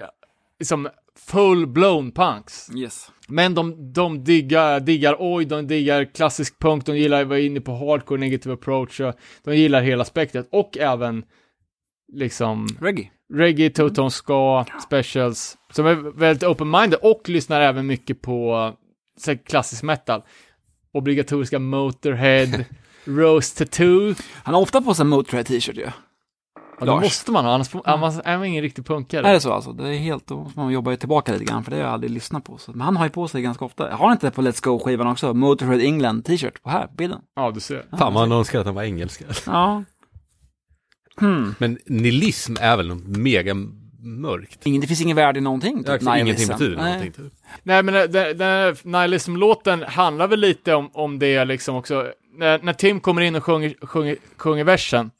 liksom 0.59 0.89
full-blown 1.29 2.13
punks. 2.13 2.71
Yes. 2.77 3.11
Men 3.29 3.55
de, 3.55 3.93
de 3.93 4.25
diggar, 4.25 4.81
diggar 4.81 5.17
oj, 5.19 5.45
de 5.45 5.67
diggar 5.67 6.05
klassisk 6.05 6.59
punk, 6.59 6.87
de 6.87 6.99
gillar 6.99 7.23
att 7.23 7.29
vara 7.29 7.41
inne 7.41 7.61
på 7.61 7.73
hardcore, 7.73 8.21
negative 8.21 8.55
approach, 8.55 9.01
och 9.01 9.15
de 9.45 9.57
gillar 9.57 9.83
hela 9.83 10.05
spektrat. 10.05 10.49
Och 10.53 10.79
även 10.79 11.25
liksom 12.13 12.67
Reggae. 12.81 13.11
reggae, 13.35 13.69
two-tone 13.69 14.11
ska, 14.11 14.65
specials, 14.83 15.59
som 15.71 15.87
är 15.87 15.95
väldigt 15.95 16.43
open-minded 16.49 16.99
och 17.03 17.29
lyssnar 17.29 17.61
även 17.61 17.87
mycket 17.87 18.23
på 18.23 18.73
så 19.23 19.37
klassisk 19.37 19.83
metal. 19.83 20.23
Obligatoriska 20.93 21.59
Motorhead, 21.59 22.65
Rose 23.05 23.57
Tattoo. 23.65 24.15
Han 24.43 24.55
har 24.55 24.63
ofta 24.63 24.81
på 24.83 24.95
sig 24.95 25.03
en 25.03 25.09
Motörhead 25.09 25.45
t-shirt 25.45 25.77
ju. 25.77 25.83
Ja, 25.83 26.87
det 26.87 26.87
Lars. 26.87 27.03
måste 27.03 27.31
man 27.33 27.45
ha, 27.45 27.55
annars 27.55 27.69
får- 27.69 27.83
annars 27.89 28.15
är 28.25 28.37
man 28.39 28.47
ingen 28.47 28.63
riktig 28.63 28.87
punkare. 28.87 29.29
Är 29.29 29.33
det 29.33 29.41
så 29.41 29.53
alltså? 29.53 29.73
Det 29.73 29.89
är 29.89 29.99
helt, 29.99 30.27
då 30.27 30.37
måste 30.37 30.59
man 30.59 30.73
jobba 30.73 30.97
tillbaka 30.97 31.33
lite 31.33 31.45
grann, 31.45 31.65
för 31.65 31.71
det 31.71 31.77
har 31.77 31.85
jag 31.85 31.93
aldrig 31.93 32.11
lyssnat 32.11 32.45
på. 32.45 32.59
Så, 32.59 32.71
men 32.71 32.81
han 32.81 32.97
har 32.97 33.05
ju 33.07 33.11
på 33.11 33.29
sig 33.29 33.43
ganska 33.43 33.65
ofta. 33.65 33.91
Har 33.97 34.07
han 34.07 34.13
inte 34.13 34.31
på 34.31 34.43
Let's 34.43 34.65
Go-skivan 34.65 35.07
också? 35.07 35.35
Motorhead 35.35 35.81
England 35.81 36.23
t-shirt 36.25 36.63
på 36.63 36.71
här 36.71 36.89
bilden. 36.97 37.21
Ja, 37.37 37.51
du 37.51 37.61
ser. 37.61 37.85
Fan 37.99 38.17
han 38.17 38.33
önskar 38.33 38.61
att 38.61 38.67
han 38.67 38.75
var 38.75 38.83
engelska. 38.83 39.25
Ja. 39.47 39.85
Hmm. 41.21 41.55
Men 41.59 41.79
nihilism 41.87 42.57
är 42.61 42.77
väl 42.77 42.89
något 42.89 43.07
mega 43.17 43.55
mörkt? 44.03 44.67
Ingen, 44.67 44.81
det 44.81 44.87
finns 44.87 45.01
ingen 45.01 45.17
värde 45.17 45.39
i 45.39 45.43
någonting. 45.43 45.83
Ja, 45.87 45.93
Typ, 45.93 46.03
ingenting 46.03 46.25
nihilism. 46.25 46.53
betyder 46.53 46.77
Nej. 46.77 46.93
någonting. 46.93 47.13
Typ. 47.25 47.33
Nej, 47.63 47.83
men 47.83 47.95
den, 48.13 48.41
här 48.41 48.87
Nihilism-låten 48.87 49.83
handlar 49.83 50.29
väl 50.29 50.41
lite 50.41 50.75
om, 50.75 50.91
om 50.93 51.19
det 51.19 51.45
liksom 51.45 51.77
också. 51.77 52.13
När, 52.39 52.59
när 52.63 52.73
Tim 52.73 53.01
kommer 53.01 53.23
in 53.23 53.37
och 53.37 53.45
sjunger, 53.45 53.75
sjunger, 53.87 54.17
sjunger 54.37 54.65
versen, 54.65 55.11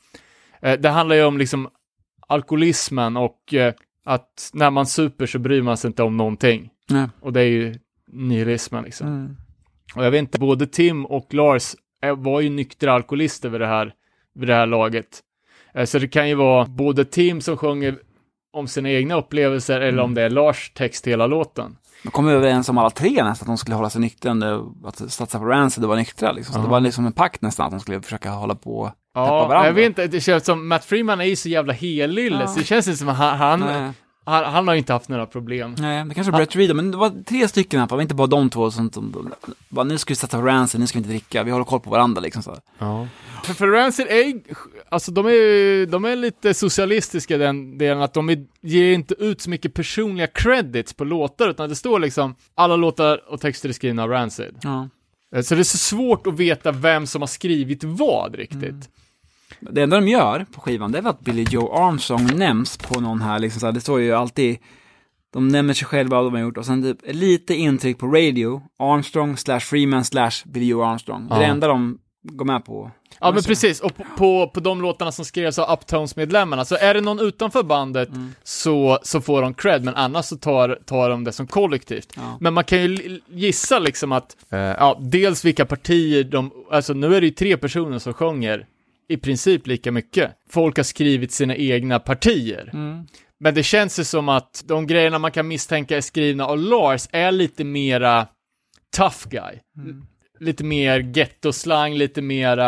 eh, 0.63 0.81
det 0.81 0.89
handlar 0.89 1.17
ju 1.17 1.25
om 1.25 1.39
liksom 1.39 1.69
alkoholismen 2.27 3.17
och 3.17 3.55
eh, 3.55 3.75
att 4.05 4.51
när 4.53 4.71
man 4.71 4.87
super 4.87 5.27
så 5.27 5.39
bryr 5.39 5.63
man 5.63 5.77
sig 5.77 5.89
inte 5.89 6.03
om 6.03 6.17
någonting. 6.17 6.71
Nej. 6.89 7.09
Och 7.21 7.33
det 7.33 7.41
är 7.41 7.45
ju 7.49 7.75
nihilismen 8.13 8.85
liksom. 8.85 9.07
Mm. 9.07 9.37
Och 9.95 10.05
jag 10.05 10.11
vet 10.11 10.19
inte, 10.19 10.39
både 10.39 10.67
Tim 10.67 11.07
och 11.07 11.35
Lars 11.35 11.75
eh, 12.05 12.17
var 12.17 12.41
ju 12.41 12.51
nyktra 12.51 12.93
alkoholister 12.93 13.49
vid 13.49 13.61
det 13.61 13.67
här, 13.67 13.93
vid 14.35 14.49
det 14.49 14.55
här 14.55 14.67
laget. 14.67 15.21
Eh, 15.75 15.85
Så 15.85 15.99
det 15.99 16.09
kan 16.09 16.29
ju 16.29 16.35
vara 16.35 16.67
både 16.67 17.05
Tim 17.05 17.41
som 17.41 17.57
sjunger 17.57 17.99
om 18.53 18.69
sina 18.69 18.91
egna 18.91 19.15
upplevelser 19.15 19.81
eller 19.81 20.03
om 20.03 20.15
det 20.15 20.23
är 20.23 20.31
Lars 20.31 20.71
text 20.75 21.07
hela 21.07 21.27
låten. 21.27 21.77
De 22.03 22.11
kom 22.11 22.29
överens 22.29 22.69
om 22.69 22.79
alla 22.79 22.91
tre 22.91 23.11
nästan 23.11 23.31
att 23.31 23.47
de 23.47 23.59
skulle 23.59 23.77
hålla 23.77 23.91
sig 23.91 24.01
nyktra, 24.01 24.33
att 24.85 25.13
satsa 25.13 25.39
på 25.39 25.45
Rancid 25.45 25.85
och 25.85 25.89
vara 25.89 25.99
nyktra 25.99 26.33
liksom. 26.33 26.53
Så 26.55 26.59
Ja. 26.61 26.65
det 26.65 26.71
var 26.71 26.81
liksom 26.81 27.07
en 27.07 27.13
pakt 27.13 27.43
nästan 27.43 27.67
att 27.67 27.73
de 27.73 27.81
skulle 27.81 28.03
försöka 28.03 28.31
hålla 28.31 28.55
på 28.55 28.85
peppa 28.87 28.97
Ja, 29.27 29.47
varandra. 29.49 29.67
jag 29.67 29.73
vet 29.75 29.87
inte, 29.87 30.07
det 30.07 30.21
känns 30.21 30.45
som 30.45 30.69
Matt 30.69 30.85
Freeman 30.85 31.21
är 31.21 31.25
ju 31.25 31.37
så 31.37 31.49
jävla 31.49 31.73
helylle, 31.73 32.21
Ja. 32.41 32.47
så 32.47 32.59
det 32.59 32.65
känns 32.65 32.87
inte 32.89 32.99
som 32.99 33.09
att 33.09 33.17
han, 33.17 33.39
han. 33.39 33.95
Han, 34.25 34.45
han 34.45 34.69
har 34.69 34.75
inte 34.75 34.93
haft 34.93 35.09
några 35.09 35.27
problem. 35.27 35.75
Nej, 35.79 36.05
det 36.05 36.15
kanske 36.15 36.31
var 36.31 36.39
Brett 36.39 36.57
Reed, 36.57 36.77
men 36.77 36.91
det 36.91 36.97
var 36.97 37.25
tre 37.25 37.49
stycken 37.49 37.81
fall, 37.81 37.89
det 37.89 37.95
var 37.95 38.03
inte 38.03 38.15
bara 38.15 38.27
de 38.27 38.51
två 38.51 38.71
som, 38.71 38.93
som 38.93 39.33
bara, 39.69 39.85
nu 39.85 39.99
ska 39.99 40.11
vi 40.11 40.17
satsa 40.17 40.39
på 40.41 40.47
Rancid, 40.47 40.81
nu 40.81 40.87
ska 40.87 40.99
vi 40.99 41.03
inte 41.03 41.11
dricka, 41.11 41.43
vi 41.43 41.51
håller 41.51 41.65
koll 41.65 41.81
på 41.81 41.91
varandra 41.91 42.21
liksom 42.21 42.43
så. 42.43 42.57
Ja. 42.79 43.09
För, 43.45 43.55
för 43.55 43.67
Rancid 43.69 44.07
är 44.07 44.41
alltså 44.89 45.13
de 45.13 45.27
är, 45.27 45.87
de 45.87 46.05
är 46.05 46.17
lite 46.17 46.55
socialistiska 46.55 47.39
den 47.39 47.79
delen 47.79 48.03
att 48.03 48.15
de 48.15 48.31
är, 48.31 48.47
ger 48.61 48.93
inte 48.93 49.15
ut 49.15 49.41
så 49.41 49.51
mycket 49.51 49.75
personliga 49.75 50.27
credits 50.27 50.93
på 50.93 51.05
låtar, 51.05 51.49
utan 51.49 51.69
det 51.69 51.77
står 51.77 51.99
liksom, 51.99 52.35
alla 52.55 52.77
låtar 52.77 53.21
och 53.33 53.41
texter 53.41 53.69
är 53.69 53.73
skrivna 53.73 54.03
av 54.03 54.11
Rancid. 54.11 54.55
Ja. 54.63 54.89
Eh, 55.37 55.43
Så 55.43 55.55
det 55.55 55.61
är 55.61 55.65
så 55.65 55.79
svårt 55.79 56.27
att 56.27 56.35
veta 56.35 56.73
vem 56.73 57.07
som 57.07 57.23
har 57.23 57.27
skrivit 57.27 57.85
vad 57.85 58.35
riktigt. 58.35 58.63
Mm. 58.63 58.83
Det 59.61 59.83
enda 59.83 60.01
de 60.01 60.09
gör 60.09 60.47
på 60.53 60.61
skivan, 60.61 60.93
det 60.93 60.99
är 60.99 61.09
att 61.09 61.21
Billy 61.21 61.47
Joe 61.51 61.73
Armstrong 61.73 62.27
nämns 62.37 62.77
på 62.77 63.01
någon 63.01 63.23
här, 63.23 63.39
liksom 63.39 63.61
så 63.61 63.67
här, 63.67 63.73
det 63.73 63.81
står 63.81 64.01
ju 64.01 64.13
alltid, 64.13 64.59
de 65.33 65.49
nämner 65.49 65.75
sig 65.75 65.87
själva 65.87 66.17
vad 66.17 66.33
de 66.33 66.35
har 66.35 66.43
gjort 66.43 66.59
och 66.59 66.67
sen 66.67 66.83
typ 66.83 66.99
lite 67.15 67.55
intryck 67.55 67.99
på 67.99 68.07
radio, 68.07 68.63
Armstrong 68.79 69.37
slash 69.37 69.61
Freeman 69.61 70.05
slash 70.05 70.31
Billy 70.45 70.67
Joe 70.67 70.85
Armstrong. 70.85 71.29
Det 71.29 71.35
är 71.35 71.39
det 71.39 71.45
enda 71.45 71.67
de 71.69 71.99
går 72.23 72.45
med 72.45 72.65
på. 72.65 72.91
Ja 73.21 73.33
men 73.33 73.43
precis, 73.43 73.81
och 73.81 73.97
på, 73.97 74.05
på, 74.17 74.51
på 74.55 74.61
de 74.61 74.83
låtarna 74.83 75.13
som 75.13 75.25
skrevs 75.25 75.59
av 75.59 75.79
Uptones-medlemmarna, 75.79 76.65
så 76.65 76.77
är 76.77 76.95
det 76.95 77.01
någon 77.01 77.21
utanför 77.21 77.63
bandet 77.63 78.09
så, 78.43 78.99
så 79.03 79.21
får 79.21 79.43
de 79.43 79.55
cred, 79.55 79.85
men 79.85 79.95
annars 79.95 80.25
så 80.25 80.37
tar, 80.37 80.79
tar 80.87 81.11
de 81.11 81.25
det 81.25 81.33
som 81.33 81.47
kollektivt. 81.47 82.13
Ja. 82.17 82.39
Men 82.41 82.55
man 82.55 82.65
kan 82.65 82.79
ju 82.79 83.21
gissa 83.29 83.79
liksom 83.79 84.13
att, 84.13 84.37
eh, 84.51 84.59
ja, 84.59 84.99
dels 85.01 85.45
vilka 85.45 85.65
partier 85.65 86.25
de, 86.25 86.51
alltså 86.71 86.93
nu 86.93 87.15
är 87.17 87.21
det 87.21 87.27
ju 87.27 87.33
tre 87.33 87.57
personer 87.57 87.99
som 87.99 88.15
sjunger 88.15 88.67
i 89.11 89.17
princip 89.17 89.67
lika 89.67 89.93
mycket. 89.93 90.31
Folk 90.51 90.77
har 90.77 90.85
skrivit 90.85 91.33
sina 91.33 91.57
egna 91.57 91.99
partier. 91.99 92.71
Mm. 92.73 93.07
Men 93.41 93.55
det 93.55 93.63
känns 93.63 93.99
ju 93.99 94.05
som 94.05 94.29
att 94.29 94.65
de 94.67 94.87
grejerna 94.87 95.19
man 95.19 95.31
kan 95.33 95.49
misstänka 95.49 95.97
är 95.97 96.01
skrivna 96.01 96.47
av 96.47 96.59
Lars 96.59 97.09
är 97.13 97.33
lite 97.33 97.65
mera 97.65 98.27
tough 98.97 99.29
guy. 99.31 99.59
Mm. 99.77 100.07
Lite 100.41 100.65
mer 100.65 100.99
ghetto-slang, 101.01 101.95
lite 101.95 102.23
mera, 102.23 102.65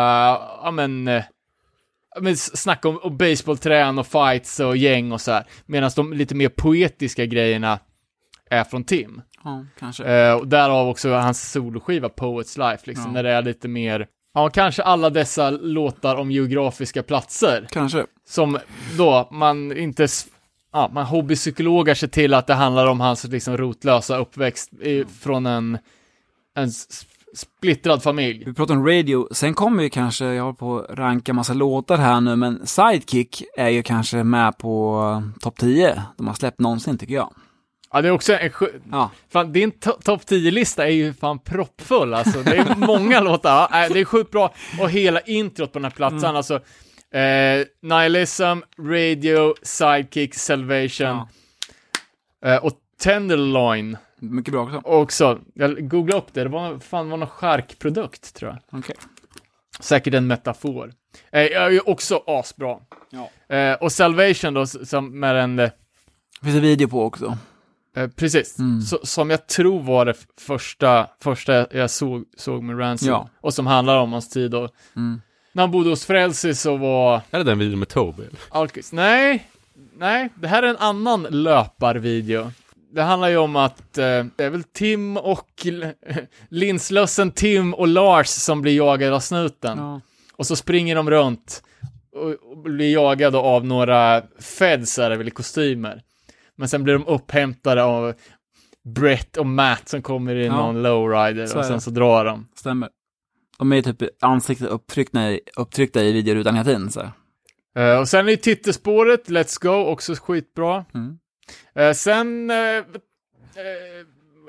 ja 0.63 0.71
men, 0.71 1.07
ja, 1.07 2.21
men 2.21 2.37
snacka 2.37 2.89
om, 2.89 2.99
om 3.03 3.17
baseballträn 3.17 3.99
och 3.99 4.07
fights 4.07 4.59
och 4.59 4.77
gäng 4.77 5.11
och 5.11 5.21
så 5.21 5.31
här. 5.31 5.45
Medan 5.65 5.91
de 5.95 6.13
lite 6.13 6.35
mer 6.35 6.49
poetiska 6.49 7.25
grejerna 7.25 7.79
är 8.49 8.63
från 8.63 8.83
Tim. 8.83 9.21
Ja, 9.43 9.65
kanske. 9.79 10.03
Eh, 10.05 10.33
och 10.33 10.47
därav 10.47 10.87
också 10.87 11.11
hans 11.11 11.51
soloskiva 11.51 12.09
Poets 12.09 12.57
Life, 12.57 12.83
liksom, 12.83 13.05
Ja. 13.05 13.11
när 13.11 13.23
det 13.23 13.31
är 13.31 13.41
lite 13.41 13.67
mer, 13.67 14.07
ja 14.33 14.49
kanske 14.49 14.83
alla 14.83 15.09
dessa 15.09 15.49
låtar 15.49 16.15
om 16.15 16.31
geografiska 16.31 17.03
platser 17.03 17.67
Kanske. 17.71 18.05
som 18.27 18.59
då 18.97 19.27
man 19.31 19.77
inte, 19.77 20.07
ja, 20.73 20.89
man 20.93 21.05
hobbypsykologar 21.05 21.93
sig 21.93 22.09
till 22.09 22.33
att 22.33 22.47
det 22.47 22.53
handlar 22.53 22.87
om 22.87 22.99
hans 22.99 23.23
liksom 23.23 23.57
rotlösa 23.57 24.17
uppväxt 24.17 24.73
i, 24.73 25.05
från 25.05 25.45
en, 25.45 25.77
en 26.55 26.71
splittrad 27.35 28.03
familj. 28.03 28.43
Vi 28.45 28.53
pratar 28.53 28.75
om 28.75 28.87
radio, 28.87 29.27
sen 29.31 29.53
kommer 29.53 29.83
ju 29.83 29.89
kanske, 29.89 30.25
jag 30.25 30.43
håller 30.43 30.55
på 30.55 30.79
att 30.79 30.97
ranka 30.97 31.33
massa 31.33 31.53
låtar 31.53 31.97
här 31.97 32.21
nu, 32.21 32.35
men 32.35 32.67
Sidekick 32.67 33.43
är 33.57 33.69
ju 33.69 33.83
kanske 33.83 34.23
med 34.23 34.57
på 34.57 35.01
uh, 35.01 35.39
topp 35.39 35.57
10 35.59 36.03
de 36.17 36.27
har 36.27 36.33
släppt 36.33 36.59
någonsin 36.59 36.97
tycker 36.97 37.13
jag. 37.15 37.33
Ja, 37.93 38.01
det 38.01 38.07
är 38.07 38.11
också 38.11 38.33
en 38.33 38.51
Ja, 38.91 39.11
Fan, 39.29 39.53
din 39.53 39.71
to- 39.71 40.01
topp 40.03 40.21
10-lista 40.27 40.85
är 40.87 40.91
ju 40.91 41.13
fan 41.13 41.39
proppfull 41.39 42.13
alltså. 42.13 42.39
Det 42.43 42.57
är 42.57 42.75
många 42.75 43.19
låtar, 43.21 43.49
ja, 43.55 43.67
nej, 43.71 43.89
det 43.93 43.99
är 43.99 44.05
sjukt 44.05 44.31
bra. 44.31 44.53
Och 44.79 44.89
hela 44.89 45.19
introt 45.19 45.71
på 45.73 45.79
den 45.79 45.83
här 45.83 45.91
plattan, 45.91 46.35
alltså. 46.35 46.55
Eh, 47.13 47.65
Nihilism, 47.81 48.59
Radio, 48.79 49.55
Sidekick, 49.61 50.35
Salvation. 50.35 51.21
Eh, 52.45 52.55
och 52.55 52.71
Tenderloin 53.01 53.97
mycket 54.19 54.51
bra 54.51 54.63
också. 54.63 54.77
också. 54.83 55.39
Jag 55.53 55.89
googlade 55.89 56.17
upp 56.17 56.33
det, 56.33 56.43
det 56.43 56.49
var 56.49 56.79
fan 56.79 57.09
var 57.09 57.17
någon 57.17 57.29
charkprodukt 57.29 58.35
tror 58.35 58.51
jag. 58.51 58.79
Okej. 58.79 58.95
Säkert 59.79 60.13
en 60.13 60.27
metafor. 60.27 60.91
Eh, 61.31 61.41
är 61.41 61.89
också 61.89 62.23
asbra. 62.27 62.77
Ja. 63.09 63.55
Eh, 63.55 63.73
och 63.73 63.91
Salvation 63.91 64.53
då, 64.53 64.65
som 64.65 65.19
med 65.19 65.35
en, 65.35 65.59
eh, 65.59 65.69
Finns 66.43 66.55
det 66.55 66.61
video 66.61 66.87
på 66.87 67.03
också. 67.05 67.37
Precis, 68.15 68.59
Mm. 68.59 68.81
så, 68.81 68.99
som 69.03 69.29
jag 69.29 69.47
tror 69.47 69.83
var 69.83 70.05
det 70.05 70.13
första, 70.41 71.07
första 71.23 71.77
jag 71.77 71.89
såg, 71.89 72.23
såg 72.37 72.63
med 72.63 72.79
Rancid. 72.79 73.09
Ja. 73.09 73.29
Och 73.41 73.53
som 73.53 73.67
handlar 73.67 73.97
om 73.97 74.13
hans 74.13 74.29
tid 74.29 74.55
och 74.55 74.69
Mm. 74.95 75.21
när 75.51 75.63
han 75.63 75.71
bodde 75.71 75.89
hos 75.89 76.05
Frälsis 76.05 76.65
och 76.65 76.79
var 76.79 77.21
Är 77.31 77.37
det 77.37 77.43
den 77.43 77.59
videon 77.59 77.79
med 77.79 77.87
Toby? 77.89 78.23
alkis. 78.49 78.91
Nej, 78.93 79.47
nej, 79.97 80.29
det 80.35 80.47
här 80.47 80.63
är 80.63 80.67
en 80.67 80.77
annan 80.77 81.27
löparvideo. 81.29 82.51
Det 82.91 83.01
handlar 83.01 83.27
ju 83.29 83.37
om 83.37 83.55
att 83.55 83.97
eh, 83.97 84.25
det 84.35 84.43
är 84.43 84.49
väl 84.49 84.63
Tim 84.63 85.17
och 85.17 85.67
linslössen 86.49 87.31
Tim 87.31 87.73
och 87.73 87.87
Lars 87.87 88.27
som 88.27 88.61
blir 88.61 88.75
jagade 88.75 89.15
av 89.15 89.19
snuten. 89.19 89.77
Ja. 89.77 90.01
Och 90.35 90.47
så 90.47 90.55
springer 90.55 90.95
de 90.95 91.09
runt 91.11 91.63
och, 92.15 92.51
och 92.51 92.57
blir 92.57 92.93
jagade 92.93 93.37
av 93.37 93.65
några 93.65 94.21
feds 94.39 94.99
är 94.99 95.09
det 95.09 95.15
väl 95.17 95.27
i 95.27 95.31
kostymer. 95.31 96.01
Men 96.57 96.69
sen 96.69 96.83
blir 96.83 96.93
de 96.93 97.07
upphämtade 97.07 97.83
av 97.83 98.13
Brett 98.95 99.37
och 99.37 99.45
Matt 99.45 99.89
som 99.89 100.01
kommer 100.01 100.35
i 100.35 100.45
Ja. 100.45 100.55
någon 100.55 100.83
lowrider 100.83 101.45
Så 101.45 101.59
och 101.59 101.65
sen 101.65 101.81
så 101.81 101.89
drar 101.89 102.25
de. 102.25 102.47
Stämmer. 102.55 102.89
De 103.57 103.71
är 103.71 103.75
ju 103.75 103.81
typ 103.81 104.01
ansiktet 104.21 104.69
upptryckta 104.69 105.31
i, 105.31 105.39
upptryckta 105.57 106.03
i 106.03 106.11
videorutan 106.11 106.55
hela 106.55 106.65
tiden 106.65 106.91
så. 106.91 107.01
Eh, 107.75 107.99
och 107.99 108.07
sen 108.07 108.27
är 108.27 108.31
ju 108.31 108.37
titelspåret, 108.37 109.29
Let's 109.29 109.61
Go, 109.61 109.91
också 109.91 110.15
skitbra. 110.15 110.85
Mm. 110.93 111.17
Eh, 111.75 111.93
sen 111.93 112.49
eh, 112.51 112.57
eh, 112.57 112.83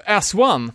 S1, 0.06 0.72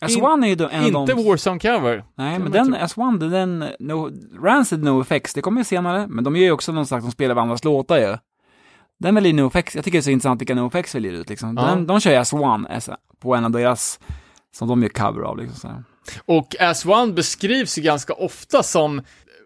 S1 0.00 0.44
är 0.44 0.46
ju 0.46 0.68
en 0.70 0.96
av 0.96 1.02
inte 1.02 1.14
de... 1.14 1.24
Warzone 1.24 1.58
cover. 1.58 2.04
Nej, 2.14 2.38
men 2.38 2.52
den 2.52 2.74
S1, 2.74 3.18
den, 3.18 3.30
den 3.30 3.68
no, 3.78 4.10
Rancid 4.42 4.82
NoFX, 4.82 5.34
det 5.34 5.40
kommer 5.40 5.60
ju 5.60 5.64
senare, 5.64 6.06
men 6.06 6.24
de 6.24 6.36
gör 6.36 6.44
ju 6.44 6.52
också 6.52 6.72
någon 6.72 6.86
slags, 6.86 7.04
de 7.04 7.12
spelar 7.12 7.34
varandras 7.34 7.64
låtar 7.64 7.98
ju. 7.98 8.16
Den 9.02 9.14
väljer 9.14 9.32
NoFX, 9.32 9.74
jag 9.74 9.84
tycker 9.84 9.98
det 9.98 10.00
är 10.00 10.02
så 10.02 10.10
intressant 10.10 10.40
vilka 10.40 10.54
NoFX 10.54 10.94
väljer 10.94 11.12
ut 11.12 11.28
liksom. 11.28 11.56
Ja. 11.56 11.62
Den, 11.62 11.86
de 11.86 12.00
kör 12.00 12.10
ju 12.10 12.16
S1 12.16 12.66
S, 12.70 12.90
på 13.20 13.34
en 13.34 13.44
av 13.44 13.50
deras, 13.50 14.00
som 14.54 14.68
de 14.68 14.82
gör 14.82 14.88
cover 14.88 15.22
av 15.22 15.38
liksom. 15.38 15.56
Så. 15.56 15.84
Och 16.24 16.56
S1 16.60 17.14
beskrivs 17.14 17.78
ju 17.78 17.82
ganska 17.82 18.12
ofta 18.12 18.62
som 18.62 19.02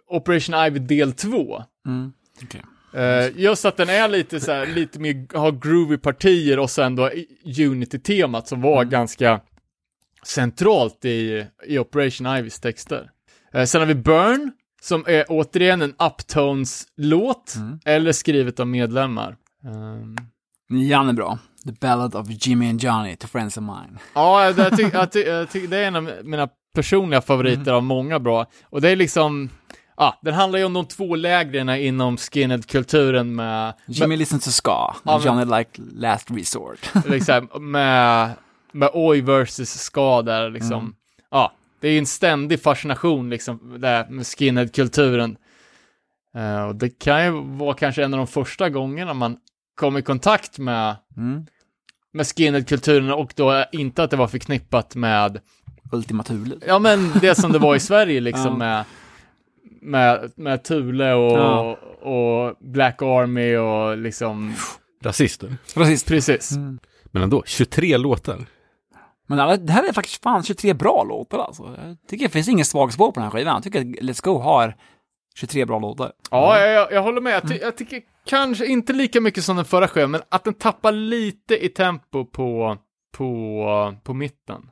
Operation 0.08 0.66
Ivy 0.66 0.78
del 0.78 1.12
2. 1.12 1.62
Mm. 1.86 2.12
Okej. 2.42 2.62
Eh, 2.96 3.40
just 3.40 3.64
att 3.64 3.76
den 3.76 3.88
är 3.88 4.08
lite 4.08 4.40
så 4.40 4.52
här, 4.52 4.66
lite 4.66 4.98
mer, 4.98 5.36
har 5.38 5.52
groovy 5.52 5.96
partier 5.98 6.58
och 6.58 6.70
sen 6.70 6.96
då 6.96 7.10
Unity-temat 7.58 8.48
som 8.48 8.60
var 8.60 8.84
ganska 8.84 9.40
centralt 10.22 11.04
i, 11.04 11.46
i 11.66 11.78
Operation 11.78 12.26
Ivys 12.36 12.60
texter. 12.60 13.10
Eh, 13.52 13.64
sen 13.64 13.80
har 13.80 13.86
vi 13.88 13.94
Burn, 13.94 14.52
som 14.82 15.04
är 15.06 15.24
återigen 15.28 15.82
en 15.82 15.94
Uptones-låt, 15.98 17.54
eller 17.84 18.12
skrivet 18.12 18.60
av 18.60 18.66
medlemmar. 18.66 19.36
Ehm, 19.66 20.16
Nian 20.68 21.08
är 21.08 21.12
bra. 21.12 21.38
The 21.66 21.72
Ballad 21.72 22.14
of 22.14 22.26
Jimmy 22.30 22.70
and 22.70 22.80
Johnny 22.82 23.16
to 23.16 23.26
Friends 23.26 23.56
of 23.56 23.62
Mine. 23.62 23.98
Ja, 24.14 24.44
jag, 24.44 24.58
jag, 24.58 24.76
ty, 24.76 24.82
jag, 24.92 25.12
ty, 25.12 25.20
jag 25.20 25.50
ty, 25.50 25.66
det 25.66 25.76
är 25.78 25.84
en 25.86 25.96
av 25.96 26.10
mina 26.24 26.48
personliga 26.74 27.20
favoriter 27.20 27.72
av 27.72 27.82
många 27.82 28.18
bra. 28.18 28.46
Och 28.64 28.80
det 28.80 28.90
är 28.90 28.96
liksom, 28.96 29.50
ja, 29.96 30.18
den 30.22 30.34
handlar 30.34 30.58
ju 30.58 30.64
om 30.64 30.72
de 30.72 30.84
två 30.86 31.16
lägren 31.16 31.68
inom 31.70 32.16
skinhead-kulturen 32.16 33.34
med, 33.34 33.74
Jimmy 33.86 34.16
listen 34.16 34.38
to 34.38 34.50
ska, 34.50 34.94
Ja, 35.04 35.20
Johnny 35.24 35.44
like 35.58 35.70
last 35.94 36.30
resort. 36.30 36.94
med, 36.94 37.06
liksom, 37.10 37.48
med, 37.60 38.30
med 38.72 38.90
Oi 38.94 39.20
versus 39.20 39.70
ska 39.70 40.22
där 40.22 40.50
liksom. 40.50 40.94
Ja, 41.30 41.52
det 41.80 41.88
är 41.88 41.92
ju 41.92 41.98
en 41.98 42.06
ständig 42.06 42.62
fascination 42.62 43.30
liksom, 43.30 43.76
där 43.80 44.06
med 44.08 44.26
skinhead-kulturen. 44.26 45.36
Eh, 46.34 46.62
och 46.62 46.76
det 46.76 46.98
kan 46.98 47.24
ju 47.24 47.30
vara 47.56 47.74
kanske 47.74 48.04
en 48.04 48.14
av 48.14 48.18
de 48.18 48.26
första 48.26 48.70
gångerna 48.70 49.14
man 49.14 49.36
kom 49.76 49.96
i 49.96 50.02
kontakt 50.02 50.58
med, 50.58 50.96
Mm. 51.16 51.46
med 52.12 52.26
skinhead-kulturen 52.26 53.12
och 53.12 53.32
då 53.36 53.64
inte 53.72 54.02
att 54.02 54.10
det 54.10 54.16
var 54.16 54.28
förknippat 54.28 54.94
med 54.94 55.40
Ultima 55.92 56.22
Thule. 56.22 56.56
Ja 56.66 56.78
men 56.78 57.12
det 57.20 57.34
som 57.34 57.52
det 57.52 57.58
var 57.58 57.76
i 57.76 57.80
Sverige 57.80 58.20
liksom 58.20 58.46
Ja. 58.46 58.56
med, 58.56 58.84
med, 59.82 60.32
med 60.36 60.64
Thule 60.64 61.14
och, 61.14 61.38
Ja. 61.38 61.76
och 62.10 62.56
Black 62.60 63.02
Army 63.02 63.56
och 63.56 63.96
liksom, 63.96 64.54
Rasister. 65.02 65.56
Precis. 65.74 66.04
precis. 66.04 66.52
Men 67.04 67.22
ändå, 67.22 67.42
23 67.46 67.96
låtar. 67.96 68.46
Men 69.28 69.40
alla, 69.40 69.56
det 69.56 69.72
här 69.72 69.88
är 69.88 69.92
faktiskt 69.92 70.22
fan 70.22 70.42
23 70.42 70.74
bra 70.74 71.04
låtar 71.04 71.38
alltså. 71.38 71.62
Jag 71.86 71.96
tycker 72.08 72.24
det 72.24 72.30
finns 72.32 72.48
ingen 72.48 72.64
svag 72.64 72.92
spår 72.92 73.06
på 73.12 73.20
den 73.20 73.22
här 73.22 73.30
skivan. 73.30 73.54
Jag 73.54 73.62
tycker 73.62 73.80
att 73.80 73.86
Let's 73.86 74.24
Go 74.24 74.38
har 74.38 74.74
23 75.36 75.64
bra 75.64 75.78
låtar. 75.78 76.12
Ja, 76.30 76.58
jag, 76.60 76.72
jag, 76.72 76.92
jag 76.92 77.02
håller 77.02 77.20
med. 77.20 77.32
Jag, 77.34 77.48
ty, 77.48 77.54
jag 77.62 77.76
tycker 77.76 78.00
kanske 78.26 78.66
inte 78.66 78.92
lika 78.92 79.20
mycket 79.20 79.44
som 79.44 79.56
den 79.56 79.64
förra 79.64 79.88
skivan, 79.88 80.10
men 80.10 80.20
att 80.28 80.44
den 80.44 80.54
tappar 80.54 80.92
lite 80.92 81.64
i 81.64 81.68
tempo 81.68 82.24
på, 82.24 82.76
på, 83.16 83.94
på 84.04 84.14
mitten. 84.14 84.62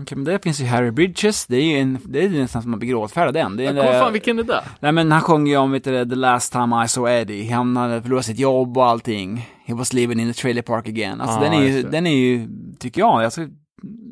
Okej, 0.00 0.16
men 0.16 0.24
det 0.24 0.42
finns 0.42 0.60
ju 0.60 0.64
Harry 0.64 0.90
Bridges. 0.90 1.46
Det 1.46 1.56
är 1.56 1.62
ju 1.62 1.78
en, 1.78 1.98
det 2.04 2.24
är 2.24 2.28
nästan 2.28 2.62
som 2.62 2.70
man 2.70 2.80
blir 2.80 2.90
gråtfärdig 2.90 3.34
den. 3.34 3.56
Det 3.56 3.64
är 3.64 3.68
kommer 3.68 4.00
fan, 4.00 4.12
vilken 4.12 4.38
är 4.38 4.42
det? 4.42 4.64
Nej 4.80 4.92
men 4.92 5.12
han 5.12 5.20
sjöng 5.20 5.46
ju 5.46 5.56
om, 5.56 5.72
vet 5.72 5.84
du, 5.84 6.08
the 6.08 6.14
last 6.14 6.52
time 6.52 6.84
I 6.84 6.88
saw 6.88 7.20
Eddie. 7.20 7.50
Han 7.50 7.76
hade 7.76 8.02
förlorat 8.02 8.24
sitt 8.24 8.38
jobb 8.38 8.78
och 8.78 8.86
allting. 8.86 9.48
He 9.64 9.74
was 9.74 9.92
living 9.92 10.20
in 10.20 10.32
the 10.32 10.40
trailer 10.40 10.62
park 10.62 10.88
again. 10.88 11.20
Alltså 11.20 11.36
Ja, 11.36 11.50
den 11.50 11.52
är 11.52 11.68
ju, 11.68 11.82
den 11.82 12.06
är 12.06 12.16
ju, 12.16 12.48
tycker 12.78 13.00
jag, 13.00 13.24
alltså, 13.24 13.40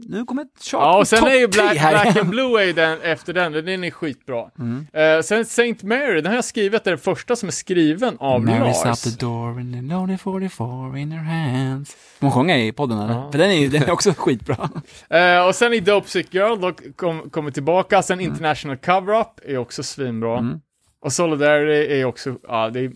nu 0.06 0.24
kommer 0.24 0.42
ett 0.42 0.62
tjat 0.62 0.80
Ja, 0.80 0.98
och 0.98 1.08
sen 1.08 1.26
är 1.26 1.34
ju 1.34 1.48
Black, 1.48 1.72
Black 1.72 2.16
and 2.16 2.28
Blue 2.30 2.62
är 2.62 2.66
ju 2.66 2.72
den, 2.72 3.00
efter 3.02 3.32
den, 3.32 3.52
den 3.52 3.84
är 3.84 3.90
skitbra. 3.90 4.50
Mm. 4.58 4.86
Eh, 4.92 5.22
sen 5.22 5.44
Saint 5.44 5.82
Mary, 5.82 6.14
den 6.20 6.26
har 6.26 6.34
jag 6.34 6.44
skrivit, 6.44 6.84
det 6.84 6.90
är 6.90 6.92
den 6.92 6.98
första 6.98 7.36
som 7.36 7.48
är 7.48 7.52
skriven 7.52 8.16
av 8.20 8.40
Mary's 8.40 8.84
Lars. 8.86 8.86
out 9.06 9.18
the 9.18 9.24
door 9.26 9.60
and 9.60 9.74
the 9.74 9.80
lonely 9.80 10.18
44 10.18 10.98
in 10.98 11.12
her 11.12 11.24
hands. 11.24 11.90
Får 12.18 12.26
man 12.26 12.32
sjunga 12.32 12.58
i 12.58 12.72
podden 12.72 12.98
eller? 12.98 13.14
Ja. 13.14 13.30
För 13.32 13.38
den 13.38 13.50
är 13.50 13.68
den 13.68 13.82
är 13.82 13.90
också 13.90 14.12
skitbra. 14.16 14.70
Eh, 15.10 15.46
och 15.46 15.54
sen 15.54 15.72
i 15.72 15.80
Dope 15.80 16.08
Sick 16.08 16.34
Girl, 16.34 16.60
då 16.60 16.72
kom, 16.96 17.30
kommer 17.30 17.50
tillbaka. 17.50 18.02
Sen 18.02 18.20
International 18.20 18.76
Cover-Up 18.76 19.40
är 19.44 19.58
också 19.58 19.82
svinbra. 19.82 20.38
Mm. 20.38 20.60
Och 21.00 21.12
Solidarity 21.12 22.00
är 22.00 22.04
också, 22.04 22.36
ja, 22.48 22.70
det 22.70 22.80
är... 22.80 22.92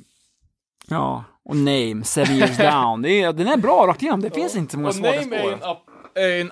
Ja, 0.89 1.25
och 1.45 1.57
Name, 1.57 2.05
Seven 2.05 2.37
years 2.37 2.57
down. 2.73 3.03
Det 3.03 3.23
är, 3.23 3.33
den 3.33 3.49
är 3.49 3.57
bra 3.57 3.87
rakt 3.87 4.03
igenom, 4.03 4.21
det 4.21 4.31
finns 4.31 4.57
inte 4.57 4.73
så 4.73 4.79
många 4.79 4.89
Och 4.89 4.97
Name 4.97 5.17
är 5.17 5.23
spår. 5.23 5.37
en, 5.53 5.55
up, 5.55 5.63
är 5.63 5.63
en 5.63 5.73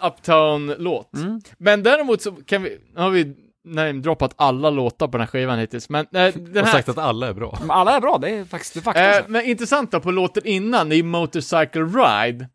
Uptown-låt. 0.02 1.14
Mm. 1.14 1.40
Men 1.58 1.82
däremot 1.82 2.22
så 2.22 2.32
kan 2.32 2.62
vi, 2.62 2.78
har 2.96 3.10
vi 3.10 3.36
namedroppat 3.64 4.32
alla 4.36 4.70
låtar 4.70 5.06
på 5.06 5.12
den 5.12 5.20
här 5.20 5.26
skivan 5.26 5.58
hittills, 5.58 5.88
men 5.88 6.00
eh, 6.00 6.34
den 6.34 6.58
Och 6.58 6.66
här... 6.66 6.72
sagt 6.72 6.88
att 6.88 6.98
alla 6.98 7.28
är 7.28 7.32
bra. 7.34 7.58
Men 7.60 7.70
alla 7.70 7.96
är 7.96 8.00
bra, 8.00 8.18
det 8.18 8.30
är 8.30 8.44
faktiskt 8.44 8.74
det 8.74 8.80
är 8.80 8.82
fakta. 8.82 9.18
Eh, 9.18 9.24
men 9.28 9.44
intressant 9.44 9.90
då, 9.90 10.00
på 10.00 10.10
låten 10.10 10.46
innan, 10.46 10.92
i 10.92 11.02
Motorcycle 11.02 11.82
Ride, 11.82 12.48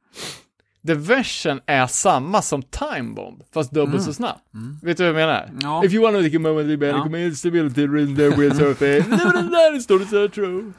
the 0.88 0.94
version 0.94 1.60
är 1.66 1.88
samma 1.88 2.42
som 2.42 2.62
Time 2.64 3.14
Bomb, 3.16 3.44
fast 3.54 3.72
dubbelt 3.72 4.04
så 4.04 4.14
snabb. 4.14 4.38
Vet 4.82 4.98
du 4.98 5.04
vad 5.04 5.22
jag 5.22 5.28
menar? 5.28 5.44
Mm. 5.44 5.60
Ja. 5.62 5.86
If 5.86 5.94
you 5.94 6.04
wanna 6.04 6.22
take 6.24 6.36
a 6.38 6.40
moment, 6.40 6.68
you 6.68 6.78
better 6.78 6.98
Ja. 6.98 7.04
come 7.04 7.26
in, 7.26 7.36
stability, 7.36 7.88
written 7.88 8.16
there, 8.16 8.30
wheels 8.30 8.58
surface, 8.58 9.10
där 9.52 9.80
står 9.80 10.00
det 10.00 10.06
så 10.06 10.30
true. 10.30 10.72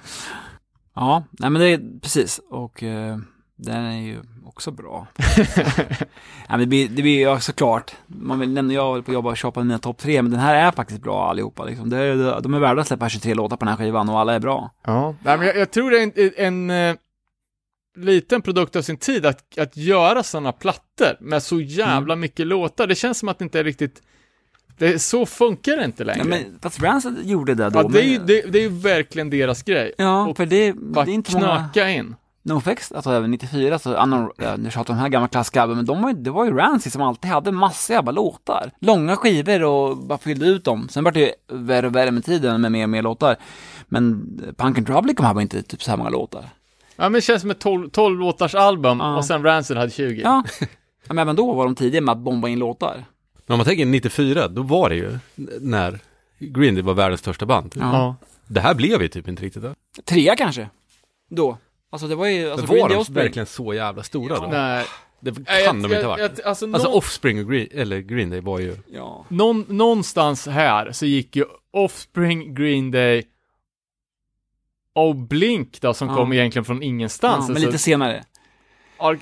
Ja, 0.95 1.25
nej 1.31 1.51
men 1.51 1.63
det 1.63 1.69
är 1.69 2.01
precis, 2.03 2.41
och 2.51 2.83
eh, 2.83 3.19
den 3.63 3.85
är 3.85 4.01
ju 4.01 4.21
också 4.45 4.71
bra. 4.71 5.07
ja, 5.57 6.05
men 6.49 6.61
det 6.61 6.67
blir, 6.67 6.89
det 6.89 7.03
blir 7.03 7.31
ju 7.35 7.41
såklart, 7.41 7.93
man 8.07 8.39
vill 8.39 8.53
nämna, 8.53 8.73
jag 8.75 8.85
håller 8.85 9.03
på 9.03 9.11
att 9.11 9.15
jobba 9.15 9.31
och 9.31 9.39
shoppa 9.39 9.63
mina 9.63 9.79
topp 9.79 9.99
tre, 9.99 10.23
men 10.23 10.31
den 10.31 10.41
här 10.41 10.55
är 10.55 10.71
faktiskt 10.71 11.03
bra 11.03 11.31
allihopa 11.31 11.65
liksom. 11.65 11.91
Det 11.91 11.97
är, 11.99 12.41
de 12.41 12.55
är 12.55 12.59
värda 12.59 12.81
att 12.81 12.87
släppa 12.87 13.09
23 13.09 13.35
låtar 13.35 13.57
på 13.57 13.65
den 13.65 13.75
här 13.75 13.85
skivan 13.85 14.09
och 14.09 14.19
alla 14.21 14.35
är 14.35 14.41
bra. 14.41 14.71
Ja, 14.85 15.15
nej, 15.23 15.39
men 15.39 15.47
jag, 15.47 15.57
jag 15.57 15.71
tror 15.71 15.91
det 15.91 15.99
är 15.99 16.03
en, 16.03 16.69
en, 16.71 16.91
eh, 16.91 16.97
liten 17.99 18.43
produkt 18.43 18.77
av 18.77 18.83
sin 18.83 18.97
tid 18.97 19.27
att, 19.27 19.59
att 19.59 19.77
göra 19.77 20.23
sådana 20.23 20.53
plattor 20.53 21.17
med 21.21 21.43
så 21.43 21.61
jävla 21.61 22.17
mycket 22.17 22.47
låtar. 22.47 22.87
Det 22.87 22.95
känns 22.95 23.19
som 23.19 23.29
att 23.29 23.39
det 23.39 23.43
inte 23.45 23.61
är 23.61 23.65
riktigt, 23.65 24.03
det, 24.79 24.99
så 24.99 25.27
funkar 25.27 25.77
det 25.77 25.85
inte 25.85 26.05
längre. 26.05 26.19
Ja, 26.19 26.25
men 26.25 26.59
fast 26.63 26.83
Rancid 26.83 27.17
gjorde 27.23 27.55
det 27.55 27.71
då. 27.71 27.79
ja, 27.79 27.89
det, 27.89 28.01
är, 28.01 28.09
ju- 28.09 28.19
det, 28.19 28.53
det 28.53 28.65
är 28.65 28.69
verkligen 28.69 29.31
deras 29.31 29.63
grej. 29.63 29.93
ja 29.99 30.27
och 30.29 30.37
för 30.37 30.47
det, 30.47 30.73
Bara 30.73 31.05
det 31.05 31.11
är 31.11 31.15
inte 31.15 31.33
många... 31.33 31.71
knöka 31.73 31.91
in. 31.91 32.15
NoFX, 32.43 32.93
alltså 32.93 33.11
även 33.13 33.31
94, 33.31 33.79
så 33.79 33.95
Unknown, 33.95 34.31
ja, 34.39 34.57
nu 34.57 34.71
tjatar 34.71 34.93
om 34.95 34.97
de 34.99 35.03
här 35.03 35.09
gamla 35.09 35.29
klassiska 35.29 35.63
albumen, 35.63 35.85
de 35.87 36.03
var, 36.03 36.09
ju- 36.11 36.17
det 36.17 36.31
var 36.31 36.45
ju 36.45 36.57
Rancid 36.57 36.93
som 36.93 37.03
alltid 37.03 37.31
hade 37.31 37.53
massa 37.53 37.93
jävla 37.93 38.13
låtar. 38.13 38.71
Långa 38.81 39.17
skivor 39.17 39.63
och 39.65 39.97
bara 39.97 40.19
fyllde 40.19 40.47
ut 40.47 40.65
dem. 40.65 40.89
Sen 40.91 41.05
var 41.05 41.13
det 41.13 41.21
ju 41.21 41.31
värre 41.49 41.87
och 41.87 41.97
värre 41.97 42.11
med 42.11 42.25
tiden 42.25 42.61
med 42.61 42.73
mer 42.73 42.83
och 42.83 42.91
mer 42.91 43.03
låtar. 43.03 43.37
Men 43.89 44.27
Punk 44.57 44.79
and 44.79 44.87
Trouble 44.87 45.15
hade 45.27 45.43
inte 45.43 45.63
typ 45.63 45.83
så 45.83 45.91
här 45.91 45.99
många 45.99 46.11
låtar. 46.11 46.45
Ja, 46.97 47.03
men 47.03 47.13
det 47.13 47.21
känns 47.21 47.41
som 47.41 47.51
ett 47.51 47.61
12, 47.61 47.91
12 47.91 48.21
låtars 48.21 48.55
album 48.55 48.99
Ja. 49.01 49.17
och 49.17 49.25
sen 49.25 49.43
Rancid 49.43 49.77
hade 49.77 49.91
20. 49.91 50.21
Ja, 50.23 50.43
ja 50.61 50.67
men 51.15 51.19
även 51.19 51.37
då 51.37 51.53
var 51.53 51.65
de 51.65 51.75
tidiga 51.75 52.01
med 52.01 52.13
att 52.13 52.19
bomba 52.19 52.49
in 52.49 52.59
låtar. 52.59 53.05
Men 53.47 53.55
om 53.55 53.59
man 53.59 53.67
tänker 53.67 53.87
94, 53.87 54.49
då 54.49 54.63
var 54.63 54.89
det 54.89 54.97
ju 54.97 55.19
när 55.61 55.99
Green 56.39 56.75
Day 56.75 56.83
var 56.83 56.95
världens 56.95 57.21
största 57.21 57.47
band. 57.47 57.75
Ja. 57.81 58.17
Det 58.47 58.61
här 58.61 58.75
blev 58.75 59.03
ju 59.03 59.09
typ 59.09 59.29
inte 59.29 59.43
riktigt 59.43 59.63
det. 59.63 59.75
Trea 60.05 60.37
kanske, 60.37 60.69
då. 61.31 61.59
Alltså 61.93 62.09
det 62.09 62.15
var 62.15 62.27
ju, 62.27 62.51
alltså 62.51 62.67
Men 62.73 62.81
var 62.81 62.89
de 62.89 63.13
verkligen 63.13 63.47
så 63.47 63.75
jävla 63.75 64.03
stora 64.03 64.37
då? 64.41 64.47
Nej. 64.47 64.85
Det 65.21 65.31
kan 65.35 65.45
jag- 65.49 65.75
de 65.75 65.85
inte 65.85 65.97
ha 66.03 66.09
varit. 66.09 66.21
jag- 66.39 66.47
alltså, 66.47 66.67
Alltså 66.73 66.89
nå- 66.89 66.95
Offspring 66.97 67.39
och 67.45 67.51
Green, 67.51 67.69
eller 67.73 67.99
Green 67.99 68.31
Day 68.31 68.41
var 68.41 68.59
ju... 68.59 68.77
Ja. 68.93 69.25
Någon, 69.29 69.65
någonstans 69.69 70.47
här 70.47 70.93
så 70.93 71.07
gick 71.07 71.37
ju 71.37 71.45
Offspring, 71.73 72.55
Green 72.55 72.91
Day 72.91 73.23
och 74.95 75.17
Blink 75.17 75.81
då, 75.81 75.95
som 75.95 76.09
Ja. 76.09 76.15
kom 76.17 76.33
egentligen 76.33 76.65
från 76.65 76.77
ja, 76.77 76.83
ingenstans. 76.83 77.49
men 77.49 77.51
Alltså, 77.57 77.67
lite 77.67 77.79
senare. 77.79 78.25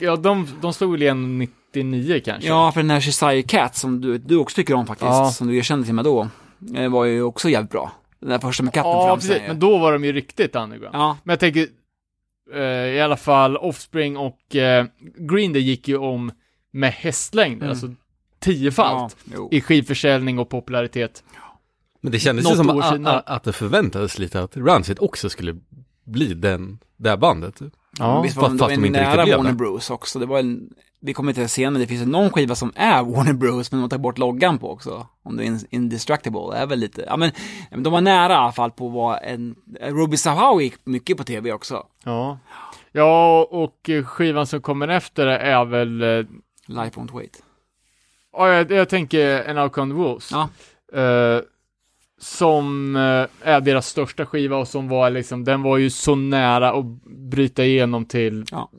Ja, 0.00 0.16
de, 0.16 0.48
de 0.62 0.72
slog 0.72 0.92
väl 0.92 1.02
igen 1.02 1.38
99 1.38 2.20
kanske? 2.24 2.48
Ja, 2.48 2.72
för 2.72 2.80
den 2.80 2.90
här 2.90 3.00
Shizai 3.00 3.42
Cat 3.42 3.76
som 3.76 4.00
du, 4.00 4.18
du 4.18 4.36
också 4.36 4.54
tycker 4.56 4.74
om 4.74 4.86
faktiskt, 4.86 5.06
Ja. 5.08 5.30
som 5.30 5.46
du 5.48 5.56
erkände 5.56 5.84
till 5.84 5.94
mig 5.94 6.04
då, 6.04 6.28
eh, 6.76 6.88
var 6.90 7.04
ju 7.04 7.22
också 7.22 7.48
jävligt 7.48 7.70
bra. 7.70 7.92
Den 8.20 8.30
där 8.30 8.38
första 8.38 8.62
med 8.62 8.74
katten 8.74 8.90
ja 8.90 9.06
fram 9.06 9.18
precis. 9.18 9.42
Men 9.48 9.58
då 9.60 9.78
var 9.78 9.92
de 9.92 10.04
ju 10.04 10.12
riktigt 10.12 10.56
underground. 10.56 10.94
Ja, 10.96 11.16
Men 11.24 11.32
jag 11.32 11.40
tänker, 11.40 11.66
i 12.58 13.00
alla 13.00 13.16
fall 13.16 13.56
Offspring 13.56 14.16
och 14.16 14.56
eh, 14.56 14.86
Green 15.16 15.52
Day 15.52 15.62
gick 15.62 15.88
ju 15.88 15.96
om 15.96 16.32
med 16.70 16.92
hästlängd, 16.92 17.56
Mm. 17.62 17.70
alltså 17.70 17.94
tiofalt. 18.38 19.16
Ja. 19.34 19.48
I 19.50 19.60
skivförsäljning 19.60 20.38
och 20.38 20.48
popularitet. 20.48 21.24
Men 22.00 22.12
det 22.12 22.18
kändes 22.18 22.44
Något 22.44 22.52
ju 22.52 22.56
som 22.56 22.70
att, 22.70 23.06
att, 23.06 23.28
att 23.30 23.44
det 23.44 23.52
förväntades 23.52 24.18
lite 24.18 24.40
att 24.42 24.56
Rancid 24.56 24.98
också 25.00 25.30
skulle 25.30 25.56
bli 26.04 26.34
den, 26.34 26.78
det 26.96 27.08
här 27.10 27.16
bandet. 27.16 27.60
Ja. 27.98 28.22
Visst 28.22 28.36
var 28.36 28.48
de, 28.48 28.56
de 28.56 28.72
inte 28.86 29.00
nära 29.00 29.16
Warner 29.36 29.50
det. 29.50 29.56
Bros 29.56 29.90
också. 29.90 30.18
Det 30.18 30.26
var 30.26 30.38
en, 30.38 30.70
vi 31.00 31.14
kommer 31.14 31.30
inte 31.30 31.48
se, 31.48 31.70
men 31.70 31.80
det 31.80 31.86
finns 31.86 32.06
någon 32.06 32.30
skiva 32.30 32.54
som 32.54 32.72
är 32.76 33.02
Warner 33.04 33.32
Bros, 33.32 33.72
men 33.72 33.80
de 33.80 33.90
tar 33.90 33.98
bort 33.98 34.18
loggan 34.18 34.58
på 34.58 34.70
också. 34.72 35.06
Om 35.22 35.36
det 35.36 35.44
är 35.44 35.46
in- 35.46 35.66
Indestructible, 35.70 36.40
det 36.52 36.56
är 36.56 36.66
väl 36.66 36.78
lite, 36.78 37.04
ja 37.06 37.16
men, 37.16 37.30
de 37.70 37.92
var 37.92 38.00
nära 38.00 38.32
i 38.32 38.36
alla 38.36 38.52
fall 38.52 38.70
på 38.70 38.88
vara 38.88 39.18
en, 39.18 39.54
Ruby 39.80 40.16
Sahawi 40.16 40.64
gick 40.64 40.74
mycket 40.86 41.16
på 41.16 41.24
tv 41.24 41.52
också. 41.52 41.86
Ja. 42.04 42.38
Ja, 42.92 43.42
och 43.50 43.90
skivan 44.04 44.46
som 44.46 44.60
kommer 44.62 44.88
efter 44.88 45.26
är 45.26 45.64
väl, 45.64 46.02
eh, 46.02 46.24
Life 46.66 47.00
Won't 47.00 47.12
Wait. 47.12 47.42
Ja, 48.32 48.48
jag, 48.48 48.70
jag 48.70 48.88
tänker 48.88 49.42
En 49.42 49.58
Out 49.58 49.72
Con 49.72 49.90
the 49.90 49.94
Wolves. 49.94 50.30
Ja. 50.32 50.48
Eh, 51.00 51.40
som 52.20 52.96
eh, 52.96 53.50
är 53.50 53.60
deras 53.60 53.86
största 53.86 54.26
skiva 54.26 54.56
och 54.56 54.68
som 54.68 54.88
var 54.88 55.10
liksom, 55.10 55.44
den 55.44 55.62
var 55.62 55.76
ju 55.76 55.90
så 55.90 56.14
nära 56.14 56.72
att 56.72 56.84
bryta 57.30 57.64
igenom 57.64 58.04
till, 58.04 58.44
Ja. 58.50 58.70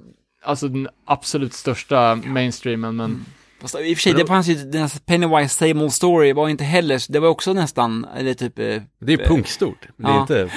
alltså 0.44 0.68
den 0.68 0.88
absolut 1.06 1.54
största 1.54 2.16
mainstreamen, 2.26 2.96
men 2.96 3.26
Fast 3.62 3.76
i 3.80 3.94
och 3.94 3.98
för 3.98 4.02
sig, 4.02 4.14
det 4.14 4.26
fanns 4.26 4.48
ju, 4.48 4.56
den 4.56 4.82
här 4.82 4.92
Pennywise 5.06 5.56
Same 5.56 5.84
Old 5.84 5.94
Story 5.94 6.34
var 6.34 6.50
inte 6.50 6.64
heller, 6.64 7.12
det 7.12 7.20
var 7.20 7.28
också 7.28 7.54
nästan, 7.54 8.06
eller 8.18 8.34
typ, 8.34 8.60
eh, 8.60 8.66
Det 9.00 9.14
är 9.14 9.18
ju 9.18 9.26
punkstort. 9.26 9.88
Det 9.98 10.04
är 10.08 10.10
Ja. 10.10 10.22
inte... 10.22 10.50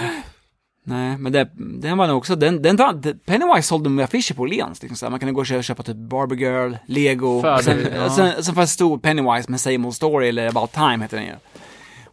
nej, 0.84 1.18
men 1.18 1.32
det, 1.32 1.48
den 1.56 1.98
var 1.98 2.06
nog 2.06 2.16
också, 2.16 2.36
den, 2.36 2.62
den, 2.62 2.76
den 2.76 3.18
Pennywise 3.26 3.62
sålde 3.68 3.90
med 3.90 4.04
affischer 4.04 4.34
på 4.34 4.42
Åhléns, 4.42 4.82
liksom 4.82 4.96
så 4.96 5.06
här. 5.06 5.10
man 5.10 5.20
kunde 5.20 5.32
gå 5.32 5.40
och 5.40 5.46
köpa, 5.46 5.62
köpa 5.62 5.82
typ 5.82 5.96
Barbie 5.96 6.36
Girl, 6.36 6.74
Lego, 6.86 7.42
Färdig, 7.42 7.64
sen, 7.64 7.86
ja. 7.96 8.10
sen, 8.10 8.44
sen 8.44 8.54
fanns 8.54 8.70
det 8.70 8.74
stor 8.74 8.98
Pennywise 8.98 9.50
med 9.50 9.60
Same 9.60 9.86
Old 9.86 9.94
Story, 9.94 10.28
eller 10.28 10.48
About 10.48 10.72
Time 10.72 10.98
heter 11.00 11.16
den 11.16 11.26
ju. 11.26 11.32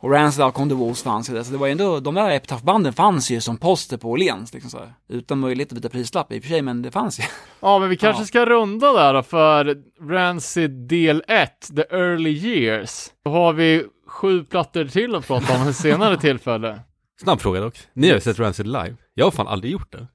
Och 0.02 0.11
Rancid 0.11 0.44
Alcon 0.44 0.69
the 0.69 0.76
Wolves 0.76 1.03
fanns 1.03 1.30
ju 1.30 1.34
där, 1.34 1.44
så 1.44 1.52
det 1.52 1.57
var 1.57 1.65
ju 1.68 1.72
ändå, 1.72 1.99
de 1.99 2.15
där 2.15 2.30
Epitaph-banden 2.32 2.94
fanns 2.94 3.32
ju 3.32 3.41
som 3.41 3.57
poster 3.57 3.98
på 3.98 4.10
Åhléns, 4.11 4.53
liksom 4.53 4.69
så 4.72 4.78
här. 4.78 4.94
Utan 5.10 5.40
möjlighet 5.40 5.69
att 5.72 5.76
byta 5.76 5.90
prislapp 5.90 6.32
i 6.32 6.40
och 6.40 6.44
för 6.44 6.49
sig, 6.49 6.61
men 6.61 6.82
det 6.82 6.91
fanns 6.91 7.19
ju. 7.19 7.23
ja, 7.60 7.80
men 7.80 7.90
vi 7.90 7.98
kanske 7.98 8.22
Ja. 8.22 8.26
ska 8.28 8.45
runda 8.45 8.94
där 8.94 9.14
då, 9.14 9.23
för 9.23 9.78
Rancid 10.10 10.72
del 10.72 11.23
1, 11.28 11.52
The 11.76 11.82
Early 11.95 12.30
Years. 12.32 13.07
Då 13.26 13.32
har 13.32 13.53
vi 13.53 13.86
sju 14.07 14.44
plattor 14.44 14.86
till 14.86 15.15
att 15.15 15.28
prata 15.28 15.61
om 15.61 15.68
ett 15.68 15.76
senare 15.76 16.18
tillfälle. 16.22 16.80
Snabb 17.23 17.41
fråga 17.41 17.60
dock. 17.61 17.78
Ni 17.94 18.07
har 18.07 18.15
ju 18.15 18.22
sett 18.22 18.40
Rancid 18.40 18.68
live. 18.68 18.95
Jag 19.14 19.26
har 19.26 19.32
fan 19.32 19.48
aldrig 19.48 19.72
gjort 19.73 19.91
det. 19.91 20.07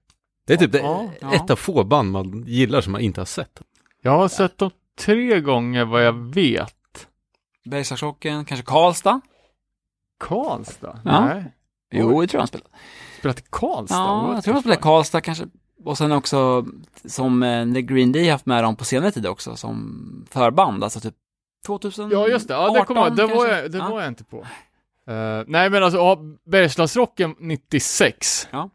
Det 0.47 0.53
är 0.53 0.57
typ 0.57 0.73
det, 0.73 0.79
Ja, 0.79 1.11
ja. 1.21 1.35
ett 1.35 1.51
av 1.51 1.57
få 1.57 1.85
band 1.85 2.11
man 2.11 2.45
gillar 2.47 2.81
som 2.81 2.93
man 2.93 3.01
inte 3.01 3.21
har 3.21 3.27
sett. 3.27 3.63
Jag 4.03 4.11
har 4.13 4.29
sett 4.29 4.59
dem 4.59 4.71
tre 5.01 5.41
gånger 5.41 5.85
vad 5.85 6.05
jag 6.07 6.13
vet. 6.35 6.73
Bergslagsrocken, 7.71 8.45
kanske 8.45 8.67
Karlstad? 8.67 9.21
Karlstad? 10.19 11.01
Ja. 11.05 11.25
Nej. 11.27 11.53
Jo, 11.93 12.23
jag 12.23 12.31
tror 12.31 12.39
han 12.39 12.49
spelade. 12.49 12.71
Spelat 13.19 13.39
i 13.39 13.43
Karlstad? 13.51 13.95
Ja, 13.97 14.35
jag 14.35 14.45
tror 14.45 14.55
de 14.55 14.61
spelade 14.61 14.77
fuck? 14.77 14.85
Karlstad 14.85 15.21
kanske. 15.21 15.45
Och 15.85 15.99
sen 15.99 16.13
också 16.13 16.67
som 17.05 17.43
eh, 17.43 17.73
The 17.75 17.83
Green 17.83 18.13
Day 18.13 18.29
haft 18.29 18.47
med 18.47 18.65
dem 18.65 18.77
på 18.77 18.85
senare 18.85 19.11
tid 19.11 19.27
också 19.27 19.57
som 19.57 20.27
förband, 20.31 20.85
alltså 20.85 21.01
typ 21.01 21.15
2000 21.67 22.11
Ja, 22.11 22.29
just 22.29 22.49
det. 22.49 22.55
Ja, 22.55 22.71
det, 22.73 22.85
kommer 22.85 23.01
jag. 23.01 23.17
det, 23.17 23.27
var, 23.27 23.47
jag, 23.47 23.71
det 23.73 23.79
var 23.79 24.01
jag 24.01 24.09
inte 24.09 24.25
på. 24.25 24.37
Eh, 25.07 25.43
nej, 25.47 25.71
men 25.71 25.83
alltså, 25.83 25.99
ja, 25.99 26.19
Bergslagsrocken 26.45 27.35
96. 27.39 28.49
Ja. 28.51 28.71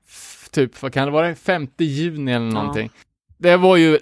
Typ, 0.51 0.81
vad 0.81 0.93
kan 0.93 1.05
det 1.05 1.11
vara? 1.11 1.35
5 1.35 1.67
juni 1.77 2.31
eller 2.31 2.45
Ja. 2.45 2.51
någonting. 2.53 2.89
Det 3.37 3.57
var 3.57 3.77
ju 3.77 3.99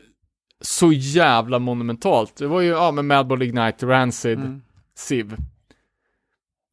så 0.61 0.91
jävla 0.91 1.59
monumentalt. 1.59 2.35
Det 2.35 2.47
var 2.47 2.61
ju, 2.61 2.69
ja, 2.69 2.91
med 2.91 3.05
Madball 3.05 3.41
Ignite, 3.41 3.85
Rancid, 3.85 4.39
Mm, 4.39 4.61
Civ. 4.95 5.35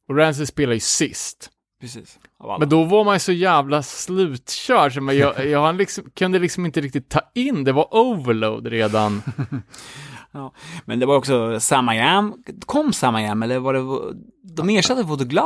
Och 0.09 0.17
Rancid 0.17 0.47
spelade 0.47 0.75
ju 0.75 0.79
sist. 0.79 1.49
precis. 1.81 2.19
Men 2.59 2.69
då 2.69 2.83
var 2.83 3.03
man 3.03 3.15
ju 3.15 3.19
så 3.19 3.31
jävla 3.31 3.83
slutkörd, 3.83 4.93
så 4.93 5.01
man, 5.01 5.17
jag, 5.17 5.45
jag 5.49 5.61
han 5.65 5.77
liksom, 5.77 6.03
kunde 6.15 6.39
liksom 6.39 6.65
inte 6.65 6.81
riktigt 6.81 7.09
ta 7.09 7.21
in, 7.35 7.63
det 7.63 7.71
var 7.71 7.95
overload 7.95 8.67
redan. 8.67 9.21
Men 10.85 10.99
det 10.99 11.05
var 11.05 11.15
också 11.15 11.59
Sam 11.59 11.89
I 11.89 11.99
Am. 11.99 12.43
Kom 12.65 12.93
Sam 12.93 13.17
I 13.17 13.27
Am 13.27 13.43
eller 13.43 13.59
var 13.59 13.73
det, 13.73 14.15
de 14.55 14.69
ersatte 14.69 15.03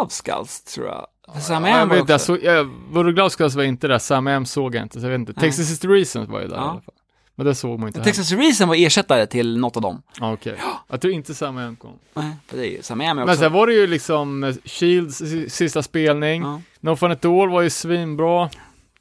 Skulls 0.09 0.63
tror 0.63 0.87
jag. 0.87 1.07
Sam 1.41 1.65
I 1.65 1.69
Ja, 1.69 1.73
jag 1.75 1.81
Am 1.81 1.89
var 1.89 2.01
också, 2.01 2.19
så, 2.19 2.37
jag, 2.41 2.69
Glasgow 3.15 3.49
var 3.55 3.63
inte 3.63 3.87
där, 3.87 3.99
Sam 3.99 4.27
M 4.27 4.45
såg 4.45 4.75
jag 4.75 4.83
inte, 4.83 4.99
så 4.99 5.05
jag 5.05 5.11
vet 5.11 5.19
inte. 5.19 5.33
Nej. 5.35 5.41
Texas 5.49 5.71
is 5.71 5.79
the 5.79 5.87
Reasons 5.87 6.29
var 6.29 6.41
ju 6.41 6.47
där 6.47 6.55
Ja. 6.55 6.61
i 6.65 6.69
alla 6.69 6.81
fall. 6.81 6.95
Men 7.41 7.47
det 7.47 7.55
såg 7.55 7.79
man 7.79 7.87
inte. 7.89 8.03
Texas 8.03 8.31
Reason 8.31 8.67
var 8.67 8.75
ersättare 8.75 9.25
till 9.27 9.57
något 9.57 9.75
av 9.75 9.81
dem. 9.81 10.01
Ja, 10.19 10.33
okej. 10.33 10.55
Jag 10.87 11.01
tror 11.01 11.13
inte 11.13 11.33
Sam 11.35 11.57
M 11.57 11.75
kom. 11.79 11.91
Nej, 12.13 12.31
för 12.47 12.57
det 12.57 12.67
är 12.67 12.71
ju, 12.71 12.81
Sam 12.81 13.01
Am 13.01 13.07
är 13.07 13.13
Men 13.13 13.23
också. 13.23 13.35
sen 13.39 13.53
var 13.53 13.67
det 13.67 13.73
ju 13.73 13.87
liksom 13.87 14.43
eh, 14.43 14.55
Shields 14.65 15.17
si- 15.17 15.49
sista 15.49 15.83
spelning. 15.83 16.41
ja. 16.41 16.61
No 16.79 16.95
Fun 16.95 17.11
At 17.11 17.25
All 17.25 17.49
var 17.49 17.61
ju 17.61 17.69
svinbra. 17.69 18.49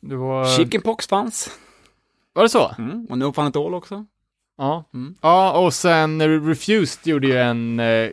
Det 0.00 0.16
var... 0.16 0.56
Chickenpox 0.56 1.06
fanns. 1.08 1.50
Var 2.32 2.42
det 2.42 2.48
så? 2.48 2.74
Mm. 2.78 3.06
Och 3.10 3.18
No 3.18 3.32
Fun 3.32 3.46
At 3.46 3.56
All 3.56 3.74
också. 3.74 4.04
Ja. 4.58 4.84
Mm. 4.94 5.14
Ja, 5.20 5.52
och 5.58 5.74
sen 5.74 6.46
Refused 6.48 7.06
gjorde 7.06 7.26
ju 7.26 7.36
en... 7.38 7.80
eh, 7.80 8.08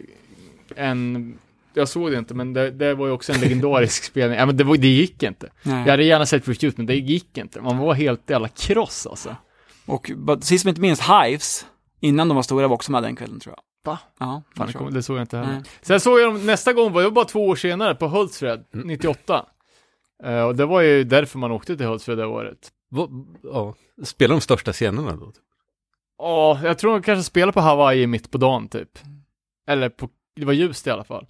En... 0.75 1.33
Jag 1.73 1.89
såg 1.89 2.11
det 2.11 2.17
inte, 2.17 2.33
men 2.33 2.53
det, 2.53 2.71
det 2.71 2.93
var 2.95 3.07
ju 3.07 3.13
också 3.13 3.33
en 3.33 3.39
legendarisk 3.41 4.03
spelning. 4.11 4.39
Ja, 4.39 4.45
men 4.45 4.57
det, 4.57 4.63
var, 4.63 4.77
det 4.77 4.87
gick 4.87 5.23
inte. 5.23 5.49
Nej. 5.63 5.79
Jag 5.85 5.91
hade 5.91 6.03
gärna 6.03 6.25
sett 6.25 6.47
Refused, 6.47 6.73
men 6.77 6.85
det 6.85 6.95
gick 6.95 7.37
inte. 7.37 7.61
Man 7.61 7.77
var 7.77 7.93
helt 7.93 8.29
jävla 8.29 8.47
kross 8.47 9.07
alltså. 9.07 9.35
Och 9.87 10.11
sist 10.41 10.65
men 10.65 10.69
inte 10.71 10.81
minst 10.81 11.01
Hives, 11.01 11.65
innan 11.99 12.27
de 12.27 12.35
var 12.35 12.41
stora, 12.43 12.67
var 12.67 12.75
också 12.75 12.91
med 12.91 13.03
den 13.03 13.15
kvällen 13.15 13.39
tror 13.39 13.55
jag. 13.57 13.91
Va? 13.91 13.99
Ja, 14.19 14.41
Fan, 14.55 14.67
det, 14.67 14.73
kom, 14.73 14.93
det 14.93 15.03
såg 15.03 15.17
jag 15.17 15.23
inte 15.23 15.37
heller. 15.37 15.51
Nej. 15.53 15.63
Sen 15.81 15.99
såg 15.99 16.19
jag 16.19 16.33
dem 16.33 16.45
nästa 16.45 16.73
gång, 16.73 16.93
var 16.93 17.01
det 17.01 17.07
var 17.07 17.11
bara 17.15 17.25
två 17.25 17.47
år 17.47 17.55
senare, 17.55 17.95
på 17.95 18.07
Hultsfred, 18.07 18.65
98. 18.71 19.45
Eh, 20.23 20.41
och 20.43 20.55
det 20.55 20.65
var 20.65 20.81
ju 20.81 21.03
därför 21.03 21.39
man 21.39 21.51
åkte 21.51 21.77
till 21.77 21.85
Hultsfred 21.85 22.17
det 22.17 22.25
året. 22.25 22.71
Vad- 22.89 23.25
ja, 23.43 23.75
spelar 24.03 24.35
de 24.35 24.41
största 24.41 24.73
scenerna 24.73 25.15
då? 25.15 25.31
Ja, 26.17 26.59
jag 26.63 26.77
tror 26.77 26.91
de 26.93 27.01
kanske 27.01 27.23
spelade 27.23 27.51
på 27.53 27.61
Hawaii 27.61 28.07
mitt 28.07 28.31
på 28.31 28.37
dagen 28.37 28.67
typ. 28.67 28.99
Eller 29.67 29.89
på, 29.89 30.09
det 30.35 30.45
var 30.45 30.53
ljust 30.53 30.87
i 30.87 30.89
alla 30.91 31.03
fall. 31.03 31.27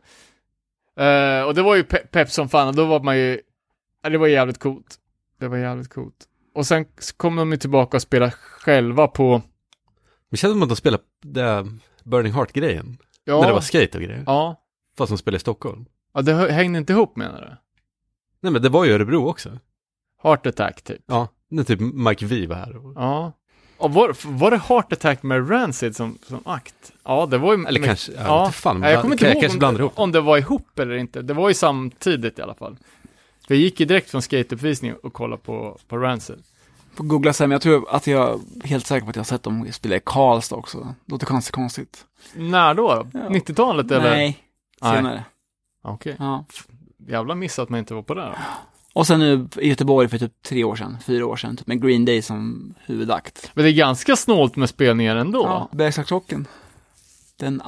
Eh, 0.99 1.41
och 1.41 1.55
det 1.55 1.61
var 1.61 1.75
ju 1.75 1.83
pe- 1.83 2.07
pepp 2.07 2.31
som 2.31 2.49
fan, 2.49 2.67
och 2.67 2.75
då 2.75 2.85
var 2.85 2.99
man 2.99 3.17
ju, 3.17 3.41
ja, 4.03 4.09
det 4.09 4.17
var 4.17 4.27
jävligt 4.27 4.57
coolt. 4.59 4.95
Det 5.39 5.47
var 5.47 5.57
jävligt 5.57 5.89
coolt. 5.93 6.25
Och 6.57 6.67
sen 6.67 6.85
kom 7.17 7.35
de 7.35 7.51
ju 7.51 7.57
tillbaka 7.57 7.97
och 7.97 8.01
spelade 8.01 8.31
själva 8.31 9.07
på, 9.07 9.41
Det 10.31 10.37
känns 10.37 10.53
som 10.53 10.63
att 10.63 10.69
de 10.69 10.75
spelar 10.75 10.99
det 11.23 11.67
Burning 12.03 12.33
Heart-grejen. 12.33 12.97
ja, 13.23 13.39
När 13.39 13.47
det 13.47 13.53
var 13.53 13.61
skate 13.61 13.97
och 13.97 14.03
grejer. 14.03 14.23
ja, 14.25 14.61
Fast 14.97 15.09
de 15.09 15.17
spelar 15.17 15.35
i 15.35 15.39
Stockholm. 15.39 15.85
ja, 16.13 16.21
det 16.21 16.33
hängde 16.51 16.79
inte 16.79 16.93
ihop 16.93 17.15
menar 17.15 17.41
du? 17.41 17.47
Nej 18.41 18.51
men 18.53 18.61
det 18.61 18.69
var 18.69 18.85
ju 18.85 18.91
Örebro 18.91 19.27
också. 19.29 19.49
Heart 20.23 20.45
attack 20.45 20.81
typ. 20.81 21.01
Ja, 21.05 21.27
när 21.49 21.63
typ 21.63 21.79
Mike 21.79 22.25
V 22.25 22.47
var 22.47 22.55
här. 22.55 22.85
Och, 22.85 22.93
Ja. 22.95 23.31
Och 23.79 23.93
var, 23.93 24.15
var 24.25 24.51
det 24.51 24.57
Heart 24.57 24.93
Attack 24.93 25.23
med 25.23 25.51
Rancid 25.51 25.95
som, 25.95 26.17
som 26.27 26.39
akt? 26.45 26.93
Ja, 27.03 27.25
det 27.25 27.37
var 27.37 27.57
ju... 27.57 27.65
eller 27.65 27.79
men- 27.79 27.87
kanske, 27.87 28.11
ja, 28.11 28.21
ja. 28.23 28.51
fan. 28.51 28.79
Nej, 28.79 28.91
jag 28.93 29.01
kommer 29.01 29.15
inte 29.15 29.25
jag 29.27 29.43
ihåg 29.53 29.81
om, 29.81 29.89
om 29.95 30.11
det 30.11 30.21
var 30.21 30.37
ihop 30.37 30.79
eller 30.79 30.95
inte. 30.95 31.21
Det 31.21 31.33
var 31.33 31.47
ju 31.47 31.53
samtidigt 31.53 32.39
i 32.39 32.41
alla 32.41 32.53
fall. 32.55 32.77
Vi 33.47 33.57
gick 33.57 33.79
ju 33.79 33.85
direkt 33.85 34.09
från 34.09 34.21
skateuppvisning 34.21 34.93
och 34.95 35.13
kollade 35.13 35.41
på, 35.41 35.77
på 35.87 35.97
Rancid. 35.97 36.43
Får 36.93 37.03
googla 37.03 37.33
sen, 37.33 37.49
men 37.49 37.55
jag 37.55 37.61
tror 37.61 37.89
att 37.89 38.07
jag 38.07 38.41
är 38.63 38.67
helt 38.67 38.87
säker 38.87 39.05
på 39.05 39.09
att 39.09 39.15
jag 39.15 39.21
har 39.23 39.25
sett 39.25 39.43
dem 39.43 39.67
spela 39.71 39.95
i 39.95 40.01
Karlstad 40.05 40.55
också. 40.55 40.95
Låter 41.05 41.25
konstigt 41.25 41.55
konstigt. 41.55 42.05
När 42.35 42.73
då? 42.73 43.07
Ja. 43.13 43.19
90-talet 43.19 43.91
eller? 43.91 44.09
Nej, 44.09 44.43
senare. 44.81 45.23
Okej. 45.81 46.15
Ja. 46.19 46.45
Jävla 47.07 47.35
miss 47.35 47.59
att 47.59 47.69
man 47.69 47.79
inte 47.79 47.93
var 47.93 48.01
på 48.01 48.13
det. 48.13 48.21
då. 48.21 48.35
Och 48.93 49.07
sen 49.07 49.19
nu 49.19 49.47
i 49.57 49.69
Göteborg 49.69 50.07
för 50.07 50.17
typ 50.17 50.41
tre 50.41 50.63
år 50.63 50.75
sedan, 50.75 50.97
fyra 51.05 51.25
år 51.25 51.35
sedan, 51.35 51.57
typ 51.57 51.67
med 51.67 51.81
Green 51.81 52.05
Day 52.05 52.21
som 52.21 52.73
huvudakt. 52.85 53.51
Men 53.53 53.63
det 53.63 53.71
är 53.71 53.73
ganska 53.73 54.15
snålt 54.15 54.55
med 54.55 54.69
spelningar 54.69 55.15
ändå. 55.15 55.41
Ja, 55.43 55.69
Bergslagsrocken. 55.71 56.47
Den, 57.35 57.61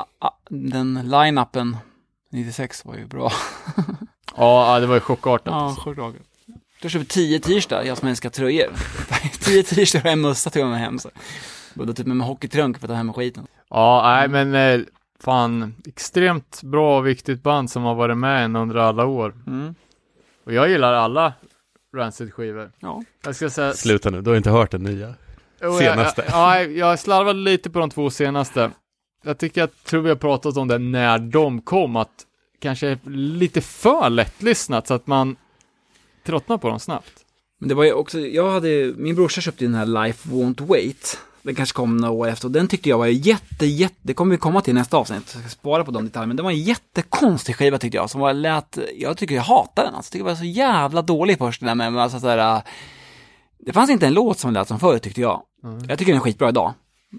den 0.50 1.10
line-upen 1.12 1.78
96 2.32 2.86
var 2.86 2.96
ju 2.96 3.06
bra. 3.06 3.32
Ja, 4.40 4.74
ja, 4.74 4.80
det 4.80 4.88
var 4.88 4.96
ju 4.96 5.02
chockartat. 5.02 5.54
Ja, 5.54 5.62
alltså. 5.62 5.82
choklad. 5.82 6.14
Jag 6.82 6.92
köpte 6.92 7.14
tio 7.14 7.40
t-shirtar, 7.40 7.84
jag 7.84 7.98
som 7.98 8.08
älskar 8.08 8.30
tröjor. 8.30 8.74
tio 9.40 9.64
t-shirtar 9.64 10.00
och 10.00 10.06
en 10.06 10.22
mössa 10.22 10.50
tog 10.50 10.62
jag 10.62 10.70
med 10.70 10.80
hem. 10.80 11.00
Så. 11.00 11.10
Både 11.74 11.94
typ 11.94 12.08
med 12.08 12.16
en 12.16 12.22
hockeytrunk 12.22 12.80
för 12.80 12.86
att 12.86 12.90
ta 12.90 12.96
hem 12.96 13.14
skiten. 13.14 13.48
Ja, 13.70 14.02
nej 14.06 14.28
men 14.28 14.80
eh, 14.80 14.86
fan, 15.24 15.76
extremt 15.86 16.62
bra 16.64 16.98
och 16.98 17.08
viktigt 17.08 17.44
band 17.44 17.72
som 17.72 17.84
har 17.84 17.96
varit 17.96 18.18
med 18.18 18.46
en 18.46 18.56
under 18.56 18.76
alla 18.76 19.06
år. 19.06 19.36
Mm. 19.48 19.76
Och 20.46 20.54
jag 20.54 20.70
gillar 20.70 20.94
alla 20.94 21.34
Rancid-skivor. 21.96 22.72
Ja. 22.80 23.04
Jag 23.26 23.36
ska 23.36 23.50
säga... 23.50 23.74
Sluta 23.74 24.10
nu, 24.10 24.22
du 24.22 24.30
har 24.30 24.38
inte 24.38 24.50
hört 24.50 24.72
den 24.72 24.84
nya. 24.84 25.14
Jo, 25.62 25.78
senaste. 25.78 26.24
Jag, 26.28 26.32
ja, 26.32 26.64
jag 26.64 27.00
slarvade 27.00 27.40
lite 27.40 27.70
på 27.70 27.80
de 27.80 27.90
två 27.90 28.10
senaste. 28.10 28.72
Jag 29.24 29.38
tycker 29.38 29.62
jag 29.62 29.84
tror 29.84 30.02
vi 30.02 30.10
har 30.10 30.16
pratat 30.16 30.58
om 30.58 30.68
det 30.68 30.78
när 30.78 31.20
de 31.20 31.62
kom, 31.62 31.96
att 31.96 32.26
kanske 32.60 33.00
lite 33.14 33.62
för 33.62 34.10
lättlyssnat 34.10 34.88
så 34.88 34.94
att 34.94 35.08
man 35.08 35.36
tröttnar 36.26 36.58
på 36.58 36.70
dem 36.70 36.80
snabbt. 36.80 37.26
Men 37.60 37.70
det 37.70 37.76
var 37.76 37.84
ju 37.84 37.94
också, 37.94 38.20
jag 38.20 38.52
hade, 38.52 38.94
min 38.98 39.16
brorsa 39.16 39.42
köpte 39.42 39.66
den 39.66 39.76
här 39.76 39.86
Life 39.86 40.30
Won't 40.30 40.68
Wait. 40.68 41.20
Den 41.42 41.56
kanske 41.56 41.76
kom 41.76 41.98
några 41.98 42.14
år 42.14 42.28
efter 42.28 42.48
och 42.48 42.52
den 42.52 42.68
tyckte 42.68 42.90
jag 42.90 42.98
var 42.98 43.08
jätte, 43.08 43.66
jätte, 43.66 43.96
det 44.02 44.14
kommer 44.14 44.32
vi 44.32 44.38
komma 44.38 44.62
till 44.62 44.74
nästa 44.74 44.98
avsnitt, 44.98 45.32
jag 45.34 45.44
ska 45.44 45.50
spara 45.50 45.84
på 45.84 45.92
de 45.92 46.06
detaljerna. 46.06 46.28
Men 46.28 46.38
det 46.38 46.44
var 46.44 46.52
en 46.52 46.62
jättekonstig 46.62 47.56
skiva 47.56 47.78
tyckte 47.78 47.98
jag, 47.98 48.10
som 48.10 48.22
var 48.22 48.34
lät, 48.34 48.78
jag 48.96 49.18
tycker 49.18 49.36
jag 49.36 49.42
hatar 49.42 49.84
den 49.84 49.96
alltså. 49.96 50.08
Jag 50.08 50.12
tycker 50.12 50.26
det 50.26 50.32
var 50.32 50.36
så 50.36 50.44
jävla 50.46 51.02
dålig 51.02 51.38
först, 51.38 51.62
den 51.62 51.78
där 51.78 51.90
med, 51.90 52.04
alltså 52.04 52.20
sådär, 52.20 52.56
äh, 52.56 52.62
det 53.60 53.74
fanns 53.74 53.90
inte 53.90 54.08
en 54.08 54.14
låt 54.14 54.40
som 54.40 54.54
lät 54.54 54.68
som 54.68 54.80
förut 54.80 55.04
tyckte 55.04 55.22
jag. 55.22 55.42
Jag 55.88 56.00
tycker 56.00 56.12
den 56.12 56.22
är 56.22 56.24
skitbra 56.24 56.50
idag. 56.50 56.74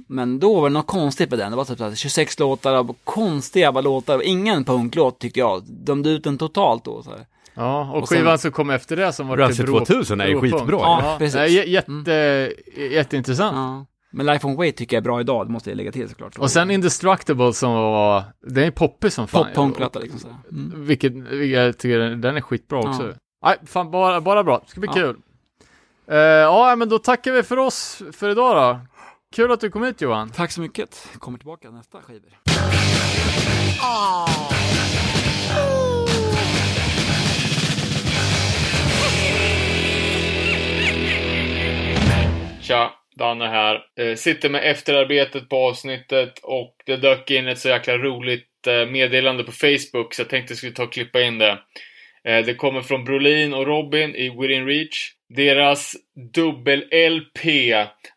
Men 0.08 0.40
då 0.40 0.60
var 0.60 0.68
det 0.68 0.72
något 0.74 0.86
konstigt 0.86 1.30
med 1.30 1.38
den. 1.38 1.50
Det 1.50 1.56
var 1.56 1.64
typ 1.64 1.78
så 1.78 1.84
här 1.84 1.94
26 1.94 2.38
låtar 2.38 2.74
av 2.74 2.96
konstiga 3.04 3.66
jävla 3.66 3.80
låtar. 3.80 4.22
Ingen 4.22 4.64
punklåt 4.64 5.18
tyckte 5.18 5.40
jag. 5.40 5.62
Dömde 5.66 6.10
ut 6.10 6.24
den 6.24 6.38
totalt 6.38 6.84
då. 6.84 7.02
Så 7.02 7.10
här. 7.10 7.26
Ja, 7.54 7.90
och, 7.90 8.02
Och 8.02 8.08
sen- 8.08 8.18
skivan 8.18 8.38
som 8.38 8.52
kom 8.52 8.70
efter 8.70 8.96
det 8.96 9.12
som 9.12 9.28
var 9.28 9.36
Rancid 9.36 9.56
till 9.56 9.66
bro- 9.74 9.84
2000 9.84 10.20
är 10.20 10.26
ju 10.26 10.40
skitbra, 10.40 10.78
Ja, 10.80 11.00
ja. 11.04 11.16
precis. 11.18 11.36
precis. 11.36 11.66
Jätte, 11.66 12.52
jätteintressant. 12.76 13.56
Ja. 13.56 13.86
Men 14.12 14.26
Life 14.26 14.46
on 14.46 14.56
Wait 14.56 14.76
tycker 14.76 14.96
jag 14.96 15.00
är 15.00 15.04
bra 15.04 15.20
idag, 15.20 15.46
det 15.46 15.52
måste 15.52 15.70
jag 15.70 15.76
lägga 15.76 15.92
till 15.92 16.08
såklart. 16.08 16.38
Och 16.38 16.50
sen 16.50 16.70
Indestructible 16.70 17.52
som 17.52 17.72
var, 17.72 18.22
den 18.46 18.64
är 18.64 18.70
poppig 18.70 19.12
som 19.12 19.28
fan. 19.28 19.46
Pop 19.54 19.96
liksom 20.02 20.18
så. 20.20 20.28
Mm. 20.52 20.84
Vilket, 20.84 21.12
jag 21.50 21.78
tycker 21.78 21.98
den 22.16 22.36
är 22.36 22.40
skitbra 22.40 22.78
också. 22.78 23.02
Ja. 23.02 23.14
Nej, 23.44 23.56
fan 23.66 23.90
bara, 23.90 24.20
bara 24.20 24.44
bra. 24.44 24.60
Det 24.64 24.70
ska 24.70 24.80
bli 24.80 24.88
Ja. 24.88 24.94
kul. 24.94 25.16
Eh, 26.10 26.16
ja, 26.18 26.74
men 26.76 26.88
då 26.88 26.98
tackar 26.98 27.32
vi 27.32 27.42
för 27.42 27.56
oss 27.56 28.02
för 28.12 28.28
idag 28.30 28.56
då. 28.56 28.80
Kul 29.36 29.52
att 29.52 29.60
du 29.60 29.70
kom 29.70 29.82
hit 29.82 30.00
Johan. 30.00 30.30
Tack 30.30 30.52
så 30.52 30.60
mycket. 30.60 31.08
Kommer 31.18 31.38
tillbaka 31.38 31.70
nästa 31.70 32.02
skivor. 32.02 32.30
Tja, 42.62 42.92
Danne 43.16 43.46
här. 43.46 43.80
Eh, 43.96 44.14
sitter 44.16 44.50
med 44.50 44.70
efterarbetet 44.70 45.48
på 45.48 45.56
avsnittet 45.56 46.38
och 46.42 46.76
det 46.86 46.96
dök 46.96 47.30
in 47.30 47.48
ett 47.48 47.58
så 47.58 47.68
jäkla 47.68 47.98
roligt 47.98 48.66
eh, 48.66 48.86
meddelande 48.86 49.44
på 49.44 49.52
Facebook 49.52 50.14
så 50.14 50.22
jag 50.22 50.28
tänkte 50.28 50.52
jag 50.52 50.58
skulle 50.58 50.72
ta 50.72 50.82
och 50.82 50.92
klippa 50.92 51.22
in 51.22 51.38
det. 51.38 51.58
Eh, 52.24 52.44
det 52.44 52.54
kommer 52.54 52.80
från 52.80 53.04
Brolin 53.04 53.54
och 53.54 53.66
Robin 53.66 54.14
i 54.14 54.30
Within 54.30 54.66
Reach. 54.66 55.12
Deras 55.36 55.96
dubbel-LP 56.34 57.74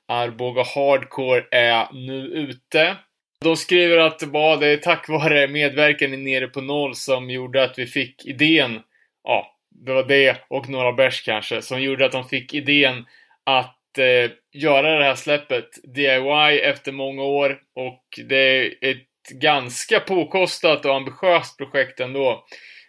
Arboga 0.07 0.64
Hardcore 0.64 1.45
är 1.52 1.88
nu 1.94 2.27
ute. 2.27 2.95
De 3.44 3.57
skriver 3.57 3.98
att 3.98 4.19
det 4.19 4.26
var 4.26 4.57
det 4.57 4.68
är 4.68 4.77
tack 4.77 5.10
vare 5.10 5.48
medverkan 5.48 6.14
i 6.14 6.18
Nere 6.18 6.48
på 6.48 6.61
Noll 6.61 6.95
som 6.95 7.30
gjorde 7.30 7.64
att 7.64 7.80
vi 7.80 7.85
fick 7.85 8.26
idén. 8.26 8.80
Ja, 9.23 9.57
det 9.85 9.94
var 9.94 10.03
det 10.03 10.38
och 10.48 10.69
några 10.69 10.94
bärs 10.94 11.22
kanske 11.22 11.61
som 11.61 11.81
gjorde 11.81 12.06
att 12.06 12.11
de 12.11 12.23
fick 12.23 12.53
idén 12.53 13.06
att 13.44 13.98
eh, 13.98 14.31
göra 14.53 14.98
det 14.99 15.03
här 15.03 15.15
släppet 15.15 15.69
DIY 15.84 16.60
efter 16.60 16.91
många 16.91 17.23
år 17.23 17.60
och 17.76 18.03
det 18.30 18.65
är 18.65 18.65
ett 18.81 19.30
ganska 19.41 19.99
påkostat 19.99 20.85
och 20.85 20.95
ambitiöst 20.95 21.57
projekt 21.57 21.99
ändå. 21.99 22.45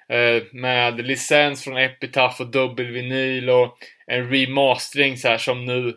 Eh, 0.09 0.43
med 0.53 1.07
licens 1.07 1.65
från 1.65 1.77
Epitaph 1.77 2.41
och 2.41 2.51
dubbelvinyl 2.51 3.51
och 3.51 3.79
en 4.07 4.31
remastering 4.31 5.17
så 5.17 5.29
här 5.29 5.39
som 5.39 5.65
nu, 5.65 5.95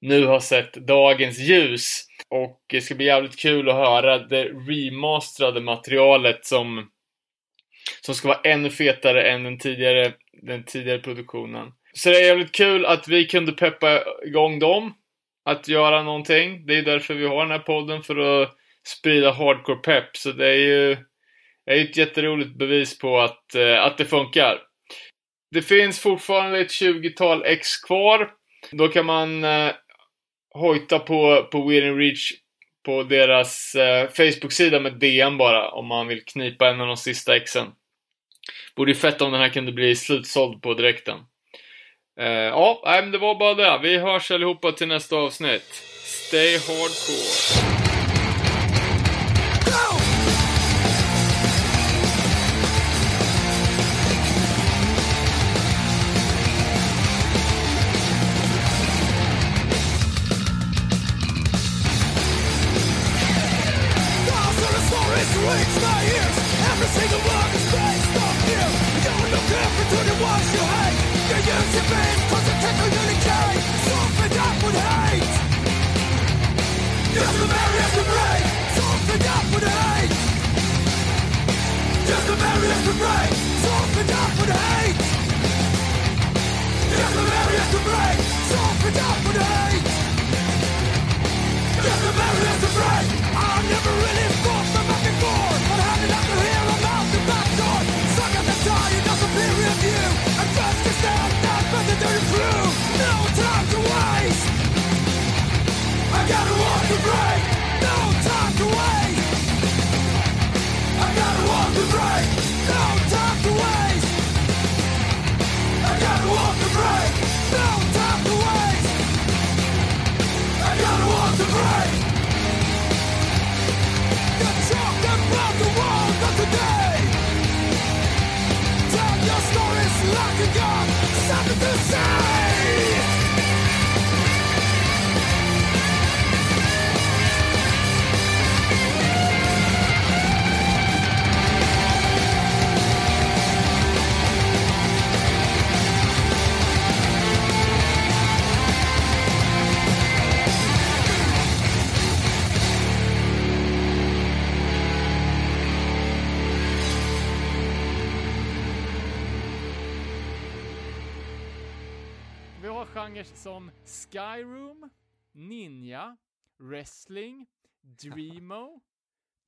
nu 0.00 0.26
har 0.26 0.40
sett 0.40 0.72
dagens 0.72 1.38
ljus. 1.38 2.06
Och 2.28 2.60
det 2.66 2.80
ska 2.80 2.94
bli 2.94 3.06
jävligt 3.06 3.38
kul 3.38 3.68
att 3.68 3.74
höra 3.74 4.18
det 4.18 4.44
remasterade 4.44 5.60
materialet 5.60 6.44
som, 6.46 6.90
som 8.00 8.14
ska 8.14 8.28
vara 8.28 8.40
ännu 8.44 8.70
fetare 8.70 9.30
än 9.30 9.44
den 9.44 9.58
tidigare, 9.58 10.12
den 10.42 10.64
tidigare 10.64 10.98
produktionen. 10.98 11.72
Så 11.92 12.08
det 12.08 12.16
är 12.16 12.26
jävligt 12.26 12.52
kul 12.52 12.86
att 12.86 13.08
vi 13.08 13.26
kunde 13.26 13.52
peppa 13.52 14.02
igång 14.26 14.58
dem 14.58 14.94
att 15.44 15.68
göra 15.68 16.02
någonting. 16.02 16.66
Det 16.66 16.78
är 16.78 16.82
därför 16.82 17.14
vi 17.14 17.26
har 17.26 17.42
den 17.42 17.50
här 17.50 17.58
podden, 17.58 18.02
för 18.02 18.42
att 18.42 18.56
sprida 18.86 19.32
hardcore 19.32 19.78
pepp. 19.78 20.16
Så 20.16 20.32
det 20.32 20.48
är 20.48 20.56
ju 20.56 20.96
är 21.70 21.76
är 21.76 21.84
ett 21.84 21.96
jätteroligt 21.96 22.58
bevis 22.58 22.98
på 22.98 23.20
att, 23.20 23.54
eh, 23.54 23.82
att 23.84 23.98
det 23.98 24.04
funkar. 24.04 24.58
Det 25.50 25.62
finns 25.62 26.00
fortfarande 26.00 26.60
ett 26.60 26.70
20-tal 26.70 27.44
ex 27.44 27.76
kvar. 27.76 28.30
Då 28.72 28.88
kan 28.88 29.06
man 29.06 29.44
eh, 29.44 29.72
hojta 30.54 30.98
på, 30.98 31.48
på 31.52 31.68
Within 31.68 31.96
Reach 31.98 32.32
på 32.84 33.02
deras 33.02 33.74
eh, 33.74 34.08
Facebook-sida 34.08 34.80
med 34.80 34.98
DM 34.98 35.38
bara 35.38 35.70
om 35.70 35.86
man 35.86 36.06
vill 36.06 36.24
knipa 36.24 36.68
en 36.68 36.80
av 36.80 36.86
de 36.86 36.96
sista 36.96 37.36
exen. 37.36 37.66
Vore 38.76 38.90
ju 38.90 38.94
fett 38.94 39.22
om 39.22 39.32
den 39.32 39.40
här 39.40 39.48
kunde 39.48 39.72
bli 39.72 39.96
slutsåld 39.96 40.62
på 40.62 40.74
direkten. 40.74 41.18
Eh, 42.20 42.28
ja, 42.28 42.82
nej, 42.84 43.02
men 43.02 43.12
det 43.12 43.18
var 43.18 43.34
bara 43.34 43.54
det. 43.54 43.78
Vi 43.82 43.98
hörs 43.98 44.30
allihopa 44.30 44.72
till 44.72 44.88
nästa 44.88 45.16
avsnitt. 45.16 45.66
Stay 46.04 46.52
hardcore. 46.52 47.79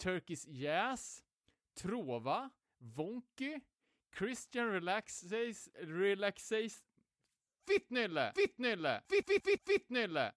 Turkish 0.03 0.47
Jazz, 0.53 1.23
Trova, 1.77 2.51
Wonky, 2.97 3.63
Christian 4.11 4.67
Relaxace, 4.73 5.69
Relaxace, 5.87 6.83
Fittnylle, 7.69 8.33
Fittnylle, 8.35 9.01
Fitt, 9.09 9.27
Fitt, 9.29 9.45
Fitt, 9.45 9.61
Fittnylle! 9.65 10.31